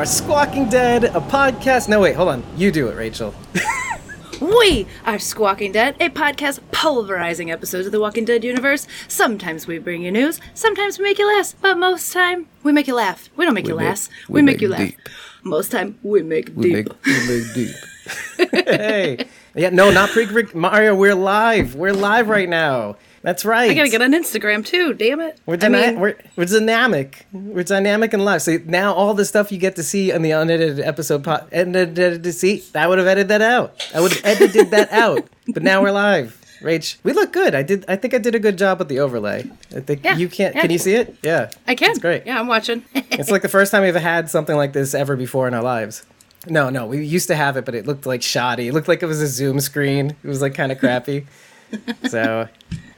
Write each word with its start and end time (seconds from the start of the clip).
We 0.00 0.04
are 0.04 0.06
Squawking 0.06 0.70
Dead, 0.70 1.04
a 1.04 1.20
podcast. 1.20 1.86
No, 1.86 2.00
wait, 2.00 2.16
hold 2.16 2.30
on. 2.30 2.42
You 2.56 2.72
do 2.72 2.88
it, 2.88 2.96
Rachel. 2.96 3.34
We 4.40 4.86
are 5.04 5.18
Squawking 5.18 5.72
Dead, 5.72 5.94
a 6.00 6.08
podcast 6.08 6.60
pulverizing 6.72 7.50
episodes 7.50 7.84
of 7.84 7.92
the 7.92 8.00
Walking 8.00 8.24
Dead 8.24 8.42
universe. 8.42 8.86
Sometimes 9.06 9.66
we 9.66 9.76
bring 9.76 10.00
you 10.00 10.10
news, 10.10 10.40
sometimes 10.54 10.98
we 10.98 11.04
make 11.04 11.18
you 11.18 11.26
laugh, 11.26 11.54
but 11.60 11.76
most 11.76 12.14
time 12.14 12.46
we 12.62 12.72
make 12.72 12.86
you 12.86 12.94
laugh. 12.94 13.28
We 13.36 13.44
don't 13.44 13.52
make 13.52 13.68
you 13.68 13.76
make- 13.76 13.86
laugh, 13.88 14.08
we 14.26 14.36
we, 14.36 14.42
make, 14.42 14.54
make 14.54 14.62
you 14.62 14.68
laugh. 14.68 14.80
deep. 14.80 14.98
Most 15.42 15.70
time 15.70 15.98
we 16.02 16.22
make 16.22 16.50
We 16.54 16.72
deep. 16.72 16.72
make, 16.72 17.04
we 17.04 17.28
make 17.28 17.54
deep. 17.54 18.50
hey. 18.66 19.26
Yeah, 19.54 19.68
no, 19.68 19.90
not 19.90 20.08
pre 20.08 20.26
Mario. 20.54 20.94
We're 20.94 21.14
live. 21.14 21.74
We're 21.74 21.92
live 21.92 22.30
right 22.30 22.48
now. 22.48 22.96
That's 23.22 23.44
right. 23.44 23.70
I 23.70 23.74
gotta 23.74 23.90
get 23.90 24.00
on 24.00 24.12
Instagram 24.12 24.64
too, 24.64 24.94
damn 24.94 25.20
it. 25.20 25.38
We're, 25.44 25.58
I 25.60 25.68
mean, 25.68 26.00
we're, 26.00 26.16
we're 26.36 26.46
dynamic. 26.46 27.26
We're 27.32 27.64
dynamic 27.64 28.14
and 28.14 28.24
live. 28.24 28.40
So 28.40 28.58
now 28.64 28.94
all 28.94 29.12
the 29.12 29.26
stuff 29.26 29.52
you 29.52 29.58
get 29.58 29.76
to 29.76 29.82
see 29.82 30.10
on 30.12 30.22
the 30.22 30.30
unedited 30.30 30.80
episode, 30.80 31.24
po- 31.24 31.46
edited 31.52 32.22
to 32.24 32.32
see, 32.32 32.64
I 32.74 32.86
would 32.86 32.98
have 32.98 33.06
edited 33.06 33.28
that 33.28 33.42
out. 33.42 33.86
I 33.94 34.00
would 34.00 34.12
have 34.12 34.24
edited 34.24 34.70
that 34.70 34.90
out. 35.04 35.28
But 35.52 35.62
now 35.62 35.82
we're 35.82 35.92
live. 35.92 36.36
Rach, 36.62 36.96
we 37.04 37.12
look 37.12 37.32
good. 37.32 37.54
I 37.54 37.62
did. 37.62 37.84
I 37.88 37.96
think 37.96 38.12
I 38.14 38.18
did 38.18 38.34
a 38.34 38.38
good 38.38 38.58
job 38.58 38.78
with 38.78 38.88
the 38.88 39.00
overlay. 39.00 39.50
I 39.74 39.80
think 39.80 40.04
Yeah, 40.04 40.16
you 40.16 40.28
can't. 40.28 40.54
yeah. 40.54 40.60
Can 40.62 40.70
you 40.70 40.78
see 40.78 40.94
it? 40.94 41.16
Yeah, 41.22 41.50
I 41.66 41.74
can. 41.74 41.90
It's 41.90 41.98
great. 41.98 42.26
Yeah, 42.26 42.38
I'm 42.38 42.48
watching. 42.48 42.84
It's 42.94 43.30
like 43.30 43.40
the 43.42 43.48
first 43.48 43.70
time 43.72 43.82
we've 43.82 43.94
had 43.94 44.28
something 44.30 44.54
like 44.56 44.72
this 44.74 44.94
ever 44.94 45.16
before 45.16 45.48
in 45.48 45.54
our 45.54 45.62
lives. 45.62 46.04
No, 46.46 46.68
no, 46.70 46.86
we 46.86 47.04
used 47.04 47.28
to 47.28 47.34
have 47.36 47.56
it, 47.58 47.64
but 47.66 47.74
it 47.74 47.86
looked 47.86 48.04
like 48.06 48.22
shoddy. 48.22 48.68
It 48.68 48.74
looked 48.74 48.88
like 48.88 49.02
it 49.02 49.06
was 49.06 49.20
a 49.22 49.26
Zoom 49.26 49.60
screen. 49.60 50.10
It 50.22 50.26
was 50.28 50.40
like 50.42 50.54
kind 50.54 50.70
of 50.72 50.78
crappy. 50.78 51.26
so, 52.08 52.48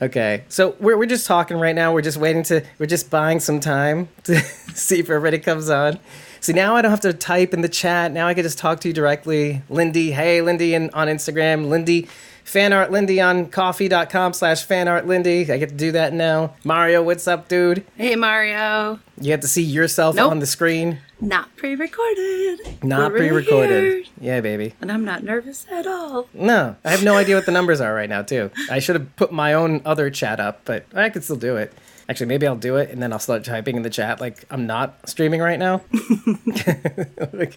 okay. 0.01 0.45
So 0.48 0.77
we're, 0.81 0.97
we're 0.97 1.06
just 1.06 1.27
talking 1.27 1.59
right 1.59 1.75
now. 1.75 1.92
We're 1.92 2.03
just 2.03 2.19
waiting 2.19 2.42
to, 2.45 2.65
we're 2.79 2.87
just 2.87 3.11
buying 3.11 3.41
some 3.41 3.61
time 3.61 4.09
to 4.25 4.41
see 4.75 5.01
if 5.01 5.11
everybody 5.11 5.39
comes 5.39 5.70
on. 5.70 5.98
See, 6.41 6.53
now 6.53 6.75
I 6.75 6.83
don't 6.83 6.91
have 6.91 7.01
to 7.01 7.12
type 7.12 7.55
in 7.55 7.61
the 7.61 7.69
chat. 7.69 8.11
Now 8.11 8.27
I 8.27 8.34
can 8.34 8.42
just 8.42 8.59
talk 8.59 8.81
to 8.81 8.89
you 8.89 8.95
directly. 8.95 9.62
Lindy, 9.69 10.11
hey, 10.11 10.42
Lindy 10.42 10.75
in, 10.75 10.91
on 10.91 11.06
Instagram. 11.06 11.69
Lindy, 11.69 12.09
fanart 12.45 12.91
Lindy 12.91 13.21
on 13.21 13.47
ko-fi.com 13.47 14.33
slash 14.33 14.67
fanart 14.67 15.07
Lindy. 15.07 15.51
I 15.51 15.59
get 15.59 15.71
to 15.71 15.75
do 15.75 15.93
that 15.93 16.12
now. 16.12 16.55
Mario, 16.65 17.03
what's 17.03 17.27
up, 17.29 17.48
dude? 17.48 17.85
hey 17.97 18.17
Mario. 18.17 18.98
You 19.19 19.27
get 19.29 19.43
to 19.43 19.48
see 19.48 19.62
yourself 19.62 20.17
Nope. 20.17 20.31
on 20.31 20.39
the 20.41 20.47
screen. 20.47 20.98
Not 21.20 21.55
pre-recorded. 21.57 22.83
Not 22.83 23.13
pre-recorded. 23.13 23.83
here, 23.95 24.05
Yeah, 24.20 24.41
baby. 24.41 24.75
And 24.81 24.91
I'm 24.91 25.05
not 25.05 25.23
nervous 25.23 25.67
at 25.70 25.87
all. 25.87 26.29
No, 26.35 26.75
I 26.85 26.91
have 26.91 27.05
no 27.05 27.17
idea 27.17 27.37
what 27.37 27.47
the 27.47 27.53
numbers 27.53 27.81
are 27.81 27.95
right 27.95 28.09
now, 28.09 28.23
too. 28.23 28.51
I 28.70 28.81
should 28.81 28.97
have 28.97 29.15
put 29.15 29.31
my 29.31 29.53
own 29.55 29.81
other 29.85 30.11
chat 30.11 30.41
up, 30.41 30.63
but 30.65 30.87
I 30.95 31.11
could 31.11 31.23
still 31.23 31.37
do 31.37 31.57
it. 31.57 31.73
Actually, 32.13 32.27
maybe 32.27 32.47
I'll 32.47 32.57
do 32.57 32.77
it 32.77 32.91
and 32.91 33.03
then 33.03 33.11
I'll 33.11 33.19
start 33.19 33.43
typing 33.43 33.75
in 33.75 33.81
the 33.81 33.89
chat 33.89 34.21
like 34.21 34.45
I'm 34.51 34.67
not 34.67 35.09
streaming 35.09 35.41
right 35.41 35.59
now. 35.59 35.81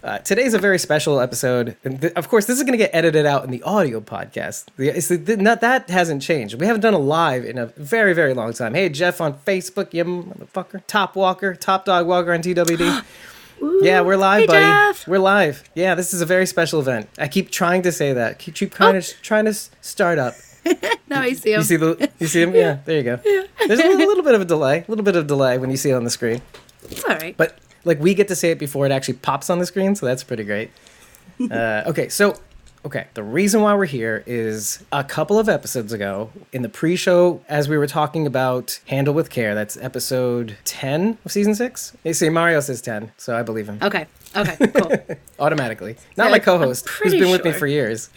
Uh, 0.03 0.19
today's 0.19 0.53
a 0.53 0.59
very 0.59 0.79
special 0.79 1.19
episode. 1.19 1.75
And 1.83 1.99
th- 1.99 2.13
of 2.13 2.29
course, 2.29 2.45
this 2.45 2.57
is 2.57 2.63
going 2.63 2.73
to 2.73 2.77
get 2.77 2.91
edited 2.93 3.25
out 3.25 3.43
in 3.43 3.51
the 3.51 3.61
audio 3.63 3.99
podcast. 3.99 4.65
The, 4.77 4.89
it's 4.89 5.09
the, 5.09 5.37
not, 5.37 5.61
that 5.61 5.89
hasn't 5.89 6.21
changed. 6.21 6.59
We 6.59 6.65
haven't 6.65 6.81
done 6.81 6.93
a 6.93 6.99
live 6.99 7.43
in 7.43 7.57
a 7.57 7.67
very, 7.67 8.13
very 8.13 8.33
long 8.33 8.53
time. 8.53 8.73
Hey, 8.73 8.87
Jeff 8.89 9.19
on 9.19 9.33
Facebook, 9.39 9.93
you 9.93 10.05
motherfucker. 10.05 10.83
Top 10.87 11.15
Walker, 11.15 11.55
Top 11.55 11.85
Dog 11.85 12.07
Walker 12.07 12.33
on 12.33 12.41
TWD. 12.41 13.03
Yeah, 13.81 14.01
we're 14.01 14.17
live, 14.17 14.41
Hey, 14.41 14.47
buddy. 14.47 14.59
Jeff. 14.59 15.07
We're 15.07 15.19
live. 15.19 15.63
Yeah, 15.75 15.95
this 15.95 16.13
is 16.13 16.21
a 16.21 16.25
very 16.25 16.45
special 16.45 16.79
event. 16.79 17.09
I 17.17 17.27
keep 17.27 17.51
trying 17.51 17.81
to 17.83 17.91
say 17.91 18.13
that. 18.13 18.39
Keep, 18.39 18.55
keep 18.55 18.71
kind 18.71 18.97
of 18.97 19.07
trying 19.21 19.45
to 19.45 19.53
start 19.53 20.19
up. 20.19 20.33
No, 21.07 21.17
I 21.17 21.33
see 21.33 21.51
him. 21.53 21.59
You 21.59 21.63
see 21.63 21.75
the 21.75 22.11
you 22.19 22.27
see 22.27 22.41
him? 22.41 22.55
Yeah, 22.55 22.79
there 22.85 22.97
you 22.97 23.03
go. 23.03 23.17
There's 23.67 23.79
a 23.79 23.83
little, 23.83 24.07
little 24.07 24.23
bit 24.23 24.33
of 24.33 24.41
a 24.41 24.45
delay, 24.45 24.79
a 24.79 24.85
little 24.87 25.03
bit 25.05 25.15
of 25.15 25.27
delay 25.27 25.57
when 25.59 25.69
you 25.69 25.77
see 25.77 25.91
it 25.91 25.93
on 25.93 26.03
the 26.03 26.09
screen. 26.09 26.41
it's 26.89 27.03
all 27.03 27.15
right. 27.15 27.37
But 27.37 27.59
like 27.83 27.99
we 27.99 28.13
get 28.15 28.27
to 28.29 28.35
say 28.35 28.49
it 28.51 28.57
before 28.59 28.85
it 28.87 28.91
actually 28.91 29.15
pops 29.15 29.49
on 29.49 29.59
the 29.59 29.65
screen, 29.65 29.95
so 29.95 30.05
that's 30.05 30.23
pretty 30.23 30.43
great. 30.43 30.71
Uh, 31.51 31.83
okay, 31.85 32.07
so 32.07 32.39
okay, 32.85 33.07
the 33.15 33.23
reason 33.23 33.61
why 33.61 33.73
we're 33.73 33.85
here 33.85 34.23
is 34.27 34.83
a 34.91 35.03
couple 35.03 35.39
of 35.39 35.49
episodes 35.49 35.91
ago 35.91 36.29
in 36.53 36.61
the 36.61 36.69
pre-show, 36.69 37.43
as 37.49 37.67
we 37.67 37.77
were 37.77 37.87
talking 37.87 38.27
about 38.27 38.79
Handle 38.85 39.13
with 39.13 39.29
Care. 39.29 39.55
That's 39.55 39.75
episode 39.77 40.57
ten 40.63 41.17
of 41.25 41.31
season 41.31 41.55
six. 41.55 41.97
They 42.03 42.13
say 42.13 42.29
Mario 42.29 42.59
says 42.59 42.81
ten, 42.81 43.11
so 43.17 43.35
I 43.35 43.41
believe 43.41 43.67
him 43.67 43.79
okay. 43.81 44.05
Okay. 44.35 44.57
Cool. 44.75 45.17
automatically. 45.39 45.95
Not 46.17 46.25
Yeah, 46.25 46.31
my 46.31 46.39
co-host, 46.39 46.89
who's 46.89 47.13
been 47.13 47.31
with 47.31 47.45
me 47.45 47.53
for 47.53 47.67
years. 47.67 48.09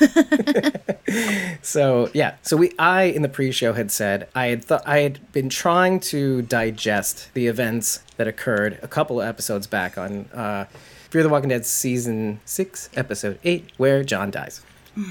so 1.62 2.10
yeah, 2.14 2.36
so 2.42 2.56
we 2.56 2.72
I 2.78 3.04
in 3.04 3.22
the 3.22 3.28
pre-show 3.28 3.74
had 3.74 3.90
said 3.90 4.28
I 4.34 4.46
had 4.46 4.64
thought 4.64 4.82
I 4.86 5.00
had 5.00 5.30
been 5.32 5.50
trying 5.50 6.00
to 6.00 6.42
digest 6.42 7.32
the 7.34 7.46
events 7.46 8.00
that 8.16 8.26
occurred 8.26 8.78
a 8.82 8.88
couple 8.88 9.20
of 9.20 9.28
episodes 9.28 9.66
back 9.66 9.98
on 9.98 10.24
uh, 10.32 10.64
Fear 11.10 11.22
the 11.22 11.28
Walking 11.28 11.48
Dead 11.48 11.64
season 11.64 12.40
six, 12.44 12.90
episode 12.94 13.38
eight, 13.44 13.72
where 13.78 14.04
John 14.04 14.30
dies. 14.30 14.62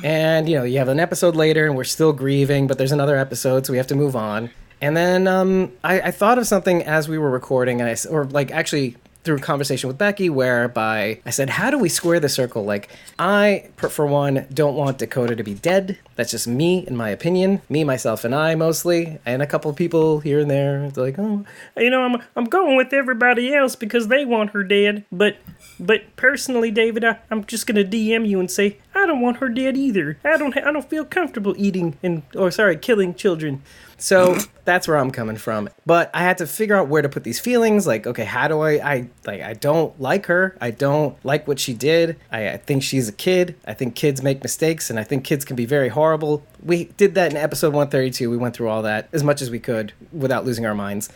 And 0.03 0.49
you 0.49 0.57
know, 0.57 0.63
you 0.63 0.79
have 0.79 0.89
an 0.89 0.99
episode 0.99 1.35
later, 1.35 1.65
and 1.65 1.75
we're 1.75 1.85
still 1.85 2.11
grieving, 2.11 2.67
but 2.67 2.77
there's 2.77 2.91
another 2.91 3.15
episode, 3.17 3.65
so 3.65 3.71
we 3.71 3.77
have 3.77 3.87
to 3.87 3.95
move 3.95 4.15
on. 4.15 4.49
And 4.81 4.95
then 4.95 5.27
um, 5.27 5.71
I, 5.83 6.01
I 6.01 6.11
thought 6.11 6.37
of 6.37 6.45
something 6.45 6.83
as 6.83 7.07
we 7.07 7.17
were 7.17 7.29
recording, 7.29 7.81
and 7.81 7.89
I, 7.89 7.95
or 8.09 8.25
like 8.25 8.51
actually 8.51 8.97
through 9.27 9.35
a 9.35 9.39
conversation 9.39 9.87
with 9.89 9.97
Becky, 9.97 10.29
whereby 10.29 11.19
I 11.25 11.29
said, 11.29 11.51
"How 11.51 11.69
do 11.69 11.77
we 11.77 11.89
square 11.89 12.19
the 12.19 12.29
circle?" 12.29 12.63
Like, 12.63 12.89
I, 13.19 13.69
for 13.75 14.07
one, 14.07 14.47
don't 14.53 14.75
want 14.75 14.97
Dakota 14.97 15.35
to 15.35 15.43
be 15.43 15.53
dead. 15.53 15.99
That's 16.15 16.31
just 16.31 16.47
me, 16.47 16.85
in 16.87 16.95
my 16.95 17.09
opinion. 17.09 17.61
Me, 17.69 17.83
myself, 17.83 18.23
and 18.23 18.33
I 18.33 18.55
mostly, 18.55 19.19
and 19.25 19.41
a 19.41 19.47
couple 19.47 19.69
of 19.69 19.77
people 19.77 20.21
here 20.21 20.39
and 20.39 20.49
there. 20.49 20.89
They're 20.89 21.03
like, 21.03 21.19
"Oh, 21.19 21.45
you 21.75 21.89
know, 21.89 22.03
I'm 22.03 22.23
I'm 22.35 22.45
going 22.45 22.77
with 22.77 22.93
everybody 22.93 23.53
else 23.53 23.75
because 23.75 24.07
they 24.07 24.25
want 24.25 24.51
her 24.51 24.63
dead. 24.63 25.03
But 25.11 25.35
but 25.79 26.15
personally, 26.15 26.71
David, 26.71 27.03
I, 27.03 27.17
I'm 27.29 27.43
just 27.45 27.67
gonna 27.67 27.83
DM 27.83 28.27
you 28.27 28.39
and 28.39 28.49
say 28.49 28.77
I 28.95 29.05
don't 29.05 29.21
want 29.21 29.37
her 29.37 29.49
dead 29.49 29.75
either. 29.75 30.17
I 30.23 30.37
don't 30.37 30.53
ha- 30.53 30.63
I 30.65 30.71
don't 30.71 30.89
feel 30.89 31.05
comfortable 31.05 31.53
eating 31.57 31.97
and 32.01 32.23
or 32.33 32.49
sorry, 32.49 32.77
killing 32.77 33.13
children. 33.13 33.61
So 33.97 34.37
that's 34.63 34.87
where 34.87 34.97
I'm 34.97 35.09
coming 35.11 35.37
from. 35.37 35.69
But 35.85 36.11
I 36.13 36.21
had 36.21 36.37
to 36.37 36.47
figure 36.47 36.75
out 36.75 36.87
where 36.87 37.01
to 37.01 37.09
put 37.09 37.23
these 37.23 37.39
feelings. 37.39 37.87
Like, 37.87 38.05
okay, 38.05 38.25
how 38.25 38.47
do 38.47 38.61
I? 38.61 38.71
I 38.73 39.09
like. 39.25 39.41
I 39.41 39.53
don't 39.53 39.99
like 39.99 40.27
her. 40.27 40.55
I 40.61 40.71
don't 40.71 41.17
like 41.25 41.47
what 41.47 41.59
she 41.59 41.73
did. 41.73 42.17
I, 42.31 42.49
I 42.49 42.57
think 42.57 42.83
she's 42.83 43.09
a 43.09 43.11
kid. 43.11 43.55
I 43.65 43.73
think 43.73 43.95
kids 43.95 44.21
make 44.21 44.43
mistakes, 44.43 44.89
and 44.89 44.99
I 44.99 45.03
think 45.03 45.23
kids 45.23 45.43
can 45.45 45.55
be 45.55 45.65
very 45.65 45.89
horrible. 45.89 46.43
We 46.63 46.85
did 46.97 47.15
that 47.15 47.31
in 47.31 47.37
episode 47.37 47.73
132. 47.73 48.29
We 48.29 48.37
went 48.37 48.55
through 48.55 48.69
all 48.69 48.83
that 48.83 49.09
as 49.13 49.23
much 49.23 49.41
as 49.41 49.49
we 49.49 49.59
could 49.59 49.93
without 50.11 50.45
losing 50.45 50.65
our 50.65 50.75
minds. 50.75 51.09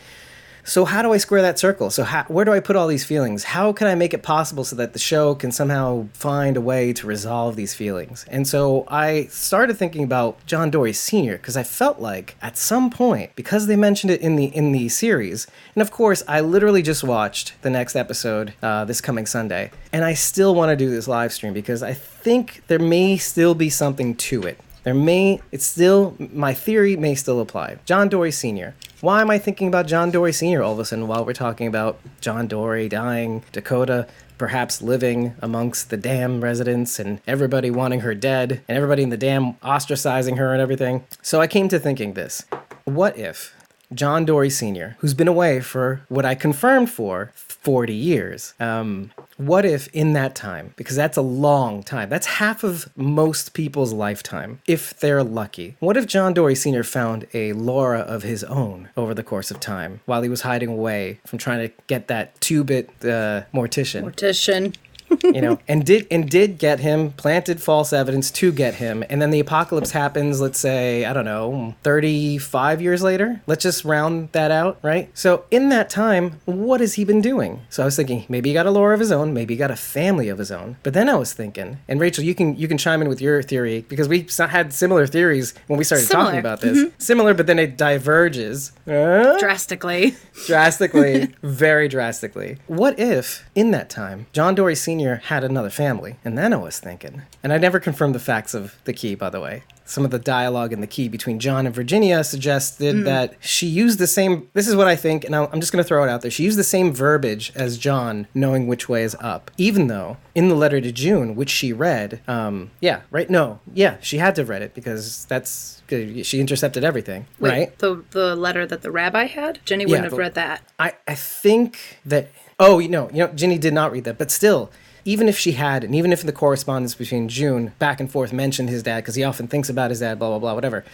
So 0.64 0.84
how 0.84 1.02
do 1.02 1.12
I 1.12 1.16
square 1.16 1.42
that 1.42 1.58
circle? 1.58 1.90
So 1.90 2.04
how, 2.04 2.22
where 2.24 2.44
do 2.44 2.52
I 2.52 2.60
put 2.60 2.76
all 2.76 2.86
these 2.86 3.04
feelings? 3.04 3.42
How 3.42 3.72
can 3.72 3.88
I 3.88 3.96
make 3.96 4.14
it 4.14 4.22
possible 4.22 4.62
so 4.62 4.76
that 4.76 4.92
the 4.92 4.98
show 4.98 5.34
can 5.34 5.50
somehow 5.50 6.06
find 6.12 6.56
a 6.56 6.60
way 6.60 6.92
to 6.92 7.06
resolve 7.06 7.56
these 7.56 7.74
feelings? 7.74 8.24
And 8.28 8.46
so 8.46 8.84
I 8.86 9.26
started 9.26 9.76
thinking 9.76 10.04
about 10.04 10.44
John 10.46 10.70
Dorie 10.70 10.92
Sr. 10.92 11.36
because 11.36 11.56
I 11.56 11.64
felt 11.64 11.98
like 11.98 12.36
at 12.40 12.56
some 12.56 12.90
point, 12.90 13.34
because 13.34 13.66
they 13.66 13.74
mentioned 13.74 14.12
it 14.12 14.20
in 14.20 14.36
the 14.36 14.44
in 14.44 14.70
the 14.70 14.88
series, 14.88 15.48
and 15.74 15.82
of 15.82 15.90
course 15.90 16.22
I 16.28 16.40
literally 16.40 16.82
just 16.82 17.02
watched 17.02 17.60
the 17.62 17.70
next 17.70 17.96
episode 17.96 18.54
uh, 18.62 18.84
this 18.84 19.00
coming 19.00 19.26
Sunday, 19.26 19.72
and 19.92 20.04
I 20.04 20.14
still 20.14 20.54
want 20.54 20.70
to 20.70 20.76
do 20.76 20.90
this 20.90 21.08
live 21.08 21.32
stream 21.32 21.52
because 21.52 21.82
I 21.82 21.92
think 21.92 22.62
there 22.68 22.78
may 22.78 23.16
still 23.16 23.54
be 23.56 23.68
something 23.68 24.14
to 24.14 24.42
it. 24.44 24.60
There 24.84 24.94
may, 24.94 25.40
it's 25.52 25.64
still, 25.64 26.16
my 26.18 26.54
theory 26.54 26.96
may 26.96 27.14
still 27.14 27.40
apply. 27.40 27.78
John 27.84 28.08
Dorie 28.08 28.32
Sr. 28.32 28.74
Why 29.02 29.20
am 29.20 29.30
I 29.30 29.38
thinking 29.38 29.66
about 29.66 29.88
John 29.88 30.12
Dorie 30.12 30.32
Sr. 30.32 30.62
all 30.62 30.74
of 30.74 30.78
a 30.78 30.84
sudden 30.84 31.08
while 31.08 31.24
we're 31.24 31.32
talking 31.32 31.66
about 31.66 31.98
John 32.20 32.46
Dorie 32.46 32.88
dying, 32.88 33.42
Dakota 33.50 34.06
perhaps 34.38 34.80
living 34.80 35.34
amongst 35.42 35.90
the 35.90 35.96
dam 35.96 36.40
residents 36.40 37.00
and 37.00 37.20
everybody 37.26 37.68
wanting 37.68 37.98
her 38.02 38.14
dead 38.14 38.62
and 38.68 38.76
everybody 38.76 39.02
in 39.02 39.08
the 39.08 39.16
dam 39.16 39.54
ostracizing 39.54 40.38
her 40.38 40.52
and 40.52 40.62
everything? 40.62 41.04
So 41.20 41.40
I 41.40 41.48
came 41.48 41.68
to 41.70 41.80
thinking 41.80 42.12
this. 42.12 42.44
What 42.84 43.18
if 43.18 43.56
John 43.94 44.24
Dorie 44.24 44.50
Sr., 44.50 44.96
who's 44.98 45.14
been 45.14 45.28
away 45.28 45.60
for 45.60 46.02
what 46.08 46.24
I 46.24 46.34
confirmed 46.34 46.90
for 46.90 47.32
40 47.34 47.94
years. 47.94 48.54
Um, 48.58 49.12
what 49.36 49.64
if 49.64 49.88
in 49.88 50.12
that 50.14 50.34
time, 50.34 50.74
because 50.76 50.96
that's 50.96 51.16
a 51.16 51.22
long 51.22 51.82
time, 51.82 52.08
that's 52.08 52.26
half 52.26 52.64
of 52.64 52.88
most 52.96 53.54
people's 53.54 53.92
lifetime, 53.92 54.60
if 54.66 54.98
they're 55.00 55.22
lucky. 55.22 55.76
What 55.80 55.96
if 55.96 56.06
John 56.06 56.34
Dorie 56.34 56.54
Sr. 56.54 56.82
found 56.84 57.26
a 57.34 57.52
Laura 57.52 58.00
of 58.00 58.22
his 58.22 58.44
own 58.44 58.88
over 58.96 59.14
the 59.14 59.22
course 59.22 59.50
of 59.50 59.60
time 59.60 60.00
while 60.06 60.22
he 60.22 60.28
was 60.28 60.42
hiding 60.42 60.68
away 60.68 61.20
from 61.26 61.38
trying 61.38 61.68
to 61.68 61.74
get 61.86 62.08
that 62.08 62.40
two 62.40 62.64
bit 62.64 62.88
uh, 63.02 63.42
mortician? 63.52 64.02
Mortician. 64.04 64.74
You 65.22 65.40
know, 65.40 65.58
and 65.68 65.84
did 65.84 66.06
and 66.10 66.28
did 66.28 66.58
get 66.58 66.80
him, 66.80 67.12
planted 67.12 67.62
false 67.62 67.92
evidence 67.92 68.30
to 68.32 68.52
get 68.52 68.74
him, 68.74 69.04
and 69.08 69.20
then 69.20 69.30
the 69.30 69.40
apocalypse 69.40 69.92
happens. 69.92 70.40
Let's 70.40 70.58
say 70.58 71.04
I 71.04 71.12
don't 71.12 71.24
know, 71.24 71.74
thirty-five 71.82 72.80
years 72.82 73.02
later. 73.02 73.42
Let's 73.46 73.62
just 73.62 73.84
round 73.84 74.30
that 74.32 74.50
out, 74.50 74.78
right? 74.82 75.10
So 75.14 75.44
in 75.50 75.68
that 75.70 75.90
time, 75.90 76.40
what 76.44 76.80
has 76.80 76.94
he 76.94 77.04
been 77.04 77.20
doing? 77.20 77.62
So 77.70 77.82
I 77.82 77.86
was 77.86 77.96
thinking 77.96 78.24
maybe 78.28 78.50
he 78.50 78.54
got 78.54 78.66
a 78.66 78.70
lore 78.70 78.92
of 78.92 79.00
his 79.00 79.12
own, 79.12 79.32
maybe 79.32 79.54
he 79.54 79.58
got 79.58 79.70
a 79.70 79.76
family 79.76 80.28
of 80.28 80.38
his 80.38 80.50
own. 80.50 80.76
But 80.82 80.94
then 80.94 81.08
I 81.08 81.14
was 81.14 81.32
thinking, 81.32 81.78
and 81.88 82.00
Rachel, 82.00 82.24
you 82.24 82.34
can 82.34 82.56
you 82.56 82.68
can 82.68 82.78
chime 82.78 83.02
in 83.02 83.08
with 83.08 83.20
your 83.20 83.42
theory 83.42 83.84
because 83.88 84.08
we 84.08 84.26
had 84.38 84.72
similar 84.72 85.06
theories 85.06 85.54
when 85.66 85.78
we 85.78 85.84
started 85.84 86.08
talking 86.08 86.38
about 86.38 86.60
this. 86.60 86.90
Similar, 86.98 87.34
but 87.34 87.46
then 87.46 87.58
it 87.58 87.76
diverges. 87.76 88.72
Uh, 88.86 89.38
Drastically. 89.38 90.14
drastically, 90.46 91.34
very 91.42 91.88
drastically. 91.88 92.58
What 92.66 92.98
if, 92.98 93.44
in 93.54 93.70
that 93.72 93.90
time, 93.90 94.26
John 94.32 94.54
Dorie 94.54 94.74
Sr. 95.02 95.16
had 95.26 95.42
another 95.44 95.70
family? 95.70 96.16
And 96.24 96.38
then 96.38 96.52
I 96.52 96.56
was 96.56 96.78
thinking, 96.78 97.22
and 97.42 97.52
I 97.52 97.58
never 97.58 97.80
confirmed 97.80 98.14
the 98.14 98.18
facts 98.20 98.54
of 98.54 98.76
the 98.84 98.92
key, 98.92 99.14
by 99.16 99.30
the 99.30 99.40
way. 99.40 99.64
Some 99.84 100.04
of 100.04 100.12
the 100.12 100.18
dialogue 100.18 100.72
in 100.72 100.80
the 100.80 100.86
key 100.86 101.08
between 101.08 101.40
John 101.40 101.66
and 101.66 101.74
Virginia 101.74 102.22
suggested 102.22 103.04
that 103.04 103.34
she 103.40 103.66
used 103.66 103.98
the 103.98 104.06
same. 104.06 104.48
This 104.54 104.68
is 104.68 104.76
what 104.76 104.86
I 104.86 104.94
think, 104.94 105.24
and 105.24 105.34
I'm 105.34 105.58
just 105.60 105.72
going 105.72 105.82
to 105.82 105.86
throw 105.86 106.04
it 106.04 106.08
out 106.08 106.22
there. 106.22 106.30
She 106.30 106.44
used 106.44 106.56
the 106.58 106.62
same 106.64 106.92
verbiage 106.92 107.52
as 107.56 107.78
John, 107.78 108.28
knowing 108.32 108.68
which 108.68 108.88
way 108.88 109.02
is 109.02 109.16
up. 109.20 109.50
Even 109.58 109.88
though 109.88 110.18
in 110.36 110.48
the 110.48 110.54
letter 110.54 110.80
to 110.80 110.92
June, 110.92 111.34
which 111.34 111.50
she 111.50 111.72
read, 111.72 112.20
um, 112.28 112.70
yeah, 112.80 113.00
right? 113.10 113.28
No, 113.28 113.58
yeah, 113.74 113.96
she 114.00 114.18
had 114.18 114.36
to 114.36 114.42
have 114.42 114.48
read 114.48 114.62
it 114.62 114.72
because 114.72 115.24
that's 115.26 115.82
she 115.90 116.40
intercepted 116.40 116.84
everything, 116.84 117.26
Wait, 117.40 117.50
right? 117.50 117.78
the 117.78 118.02
the 118.12 118.34
letter 118.36 118.64
that 118.66 118.82
the 118.82 118.90
rabbi 118.90 119.24
had? 119.24 119.58
Ginny 119.66 119.84
wouldn't 119.84 119.98
Yeah, 119.98 120.02
have 120.04 120.10
the- 120.12 120.16
read 120.16 120.34
that. 120.34 120.62
I, 120.78 120.92
I 121.06 121.14
think 121.16 121.98
that 122.06 122.30
oh 122.58 122.78
you 122.78 122.88
know 122.88 123.10
you 123.12 123.18
know 123.18 123.32
Ginny 123.32 123.58
did 123.58 123.74
not 123.74 123.92
read 123.92 124.04
that 124.04 124.16
but 124.16 124.30
still 124.30 124.70
even 125.04 125.28
if 125.28 125.38
she 125.38 125.52
had 125.52 125.84
and 125.84 125.94
even 125.94 126.12
if 126.12 126.22
the 126.22 126.32
correspondence 126.32 126.94
between 126.94 127.28
June 127.28 127.72
back 127.78 128.00
and 128.00 128.10
forth 128.10 128.32
mentioned 128.32 128.68
his 128.68 128.82
dad 128.82 129.00
because 129.00 129.14
he 129.14 129.24
often 129.24 129.48
thinks 129.48 129.68
about 129.68 129.90
his 129.90 130.00
dad 130.00 130.18
blah 130.18 130.28
blah 130.28 130.38
blah 130.38 130.54
whatever 130.54 130.84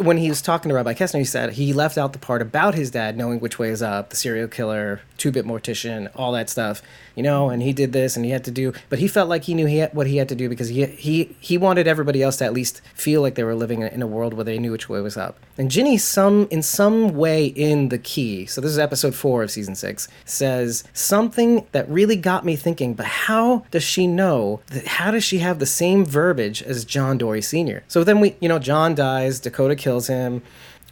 when 0.00 0.16
he 0.16 0.28
was 0.30 0.40
talking 0.40 0.70
to 0.70 0.74
Rabbi 0.74 0.94
Kessner 0.94 1.18
he 1.18 1.24
said 1.24 1.52
he 1.52 1.72
left 1.72 1.98
out 1.98 2.12
the 2.12 2.18
part 2.18 2.40
about 2.40 2.74
his 2.74 2.90
dad 2.90 3.16
knowing 3.16 3.38
which 3.38 3.58
way 3.58 3.68
is 3.68 3.82
up 3.82 4.10
the 4.10 4.16
serial 4.16 4.48
killer 4.48 5.02
two-bit 5.18 5.44
mortician 5.44 6.10
all 6.16 6.32
that 6.32 6.48
stuff 6.48 6.80
you 7.14 7.22
know 7.22 7.50
and 7.50 7.62
he 7.62 7.72
did 7.72 7.92
this 7.92 8.16
and 8.16 8.24
he 8.24 8.30
had 8.30 8.44
to 8.44 8.50
do 8.50 8.72
but 8.88 8.98
he 8.98 9.06
felt 9.06 9.28
like 9.28 9.44
he 9.44 9.54
knew 9.54 9.66
he 9.66 9.78
had, 9.78 9.92
what 9.92 10.06
he 10.06 10.16
had 10.16 10.28
to 10.28 10.34
do 10.34 10.48
because 10.48 10.68
he 10.68 10.86
he 10.86 11.36
he 11.38 11.58
wanted 11.58 11.86
everybody 11.86 12.22
else 12.22 12.36
to 12.38 12.44
at 12.44 12.52
least 12.52 12.80
feel 12.94 13.20
like 13.20 13.34
they 13.34 13.44
were 13.44 13.54
living 13.54 13.82
in 13.82 14.00
a, 14.00 14.14
world 14.14 14.34
where 14.34 14.44
they 14.44 14.58
knew 14.58 14.70
which 14.70 14.88
way 14.88 15.00
was 15.00 15.16
up. 15.16 15.38
And 15.58 15.70
Ginny 15.70 15.98
some 15.98 16.46
in 16.50 16.62
some 16.62 17.14
way 17.14 17.46
in 17.46 17.88
the 17.88 17.98
key 17.98 18.46
so 18.46 18.60
this 18.60 18.70
is 18.70 18.78
episode 18.78 19.14
4 19.14 19.42
of 19.42 19.50
season 19.50 19.74
6 19.74 20.08
says 20.24 20.84
something 20.92 21.66
that 21.72 21.88
really 21.88 22.16
got 22.16 22.44
me 22.44 22.56
thinking 22.56 22.94
but 22.94 23.06
how 23.06 23.64
does 23.70 23.82
she 23.82 24.06
know 24.06 24.60
that 24.68 24.86
how 24.86 25.10
does 25.10 25.24
she 25.24 25.38
have 25.38 25.58
the 25.58 25.66
same 25.66 26.04
verbiage 26.04 26.62
as 26.62 26.84
John 26.84 27.18
Dorie 27.18 27.42
senior? 27.42 27.82
So 27.88 28.02
then 28.02 28.20
we 28.20 28.36
you 28.40 28.48
know 28.48 28.58
John 28.58 28.94
dies 28.94 29.40
Dakota 29.40 29.73
kills 29.76 30.06
him 30.06 30.42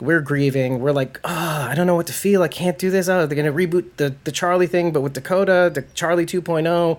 we're 0.02 0.20
grieving. 0.20 0.80
We're 0.80 0.92
like, 0.92 1.20
oh, 1.24 1.66
I 1.70 1.74
don't 1.74 1.86
know 1.86 1.94
what 1.94 2.08
to 2.08 2.12
feel. 2.12 2.42
I 2.42 2.48
can't 2.48 2.76
do 2.76 2.90
this. 2.90 3.08
Oh, 3.08 3.24
they're 3.24 3.36
gonna 3.36 3.52
reboot 3.52 3.88
the 3.96 4.14
the 4.24 4.32
Charlie 4.32 4.66
thing, 4.66 4.92
but 4.92 5.00
with 5.00 5.12
Dakota, 5.12 5.70
the 5.72 5.82
Charlie 5.94 6.26
2.0. 6.26 6.98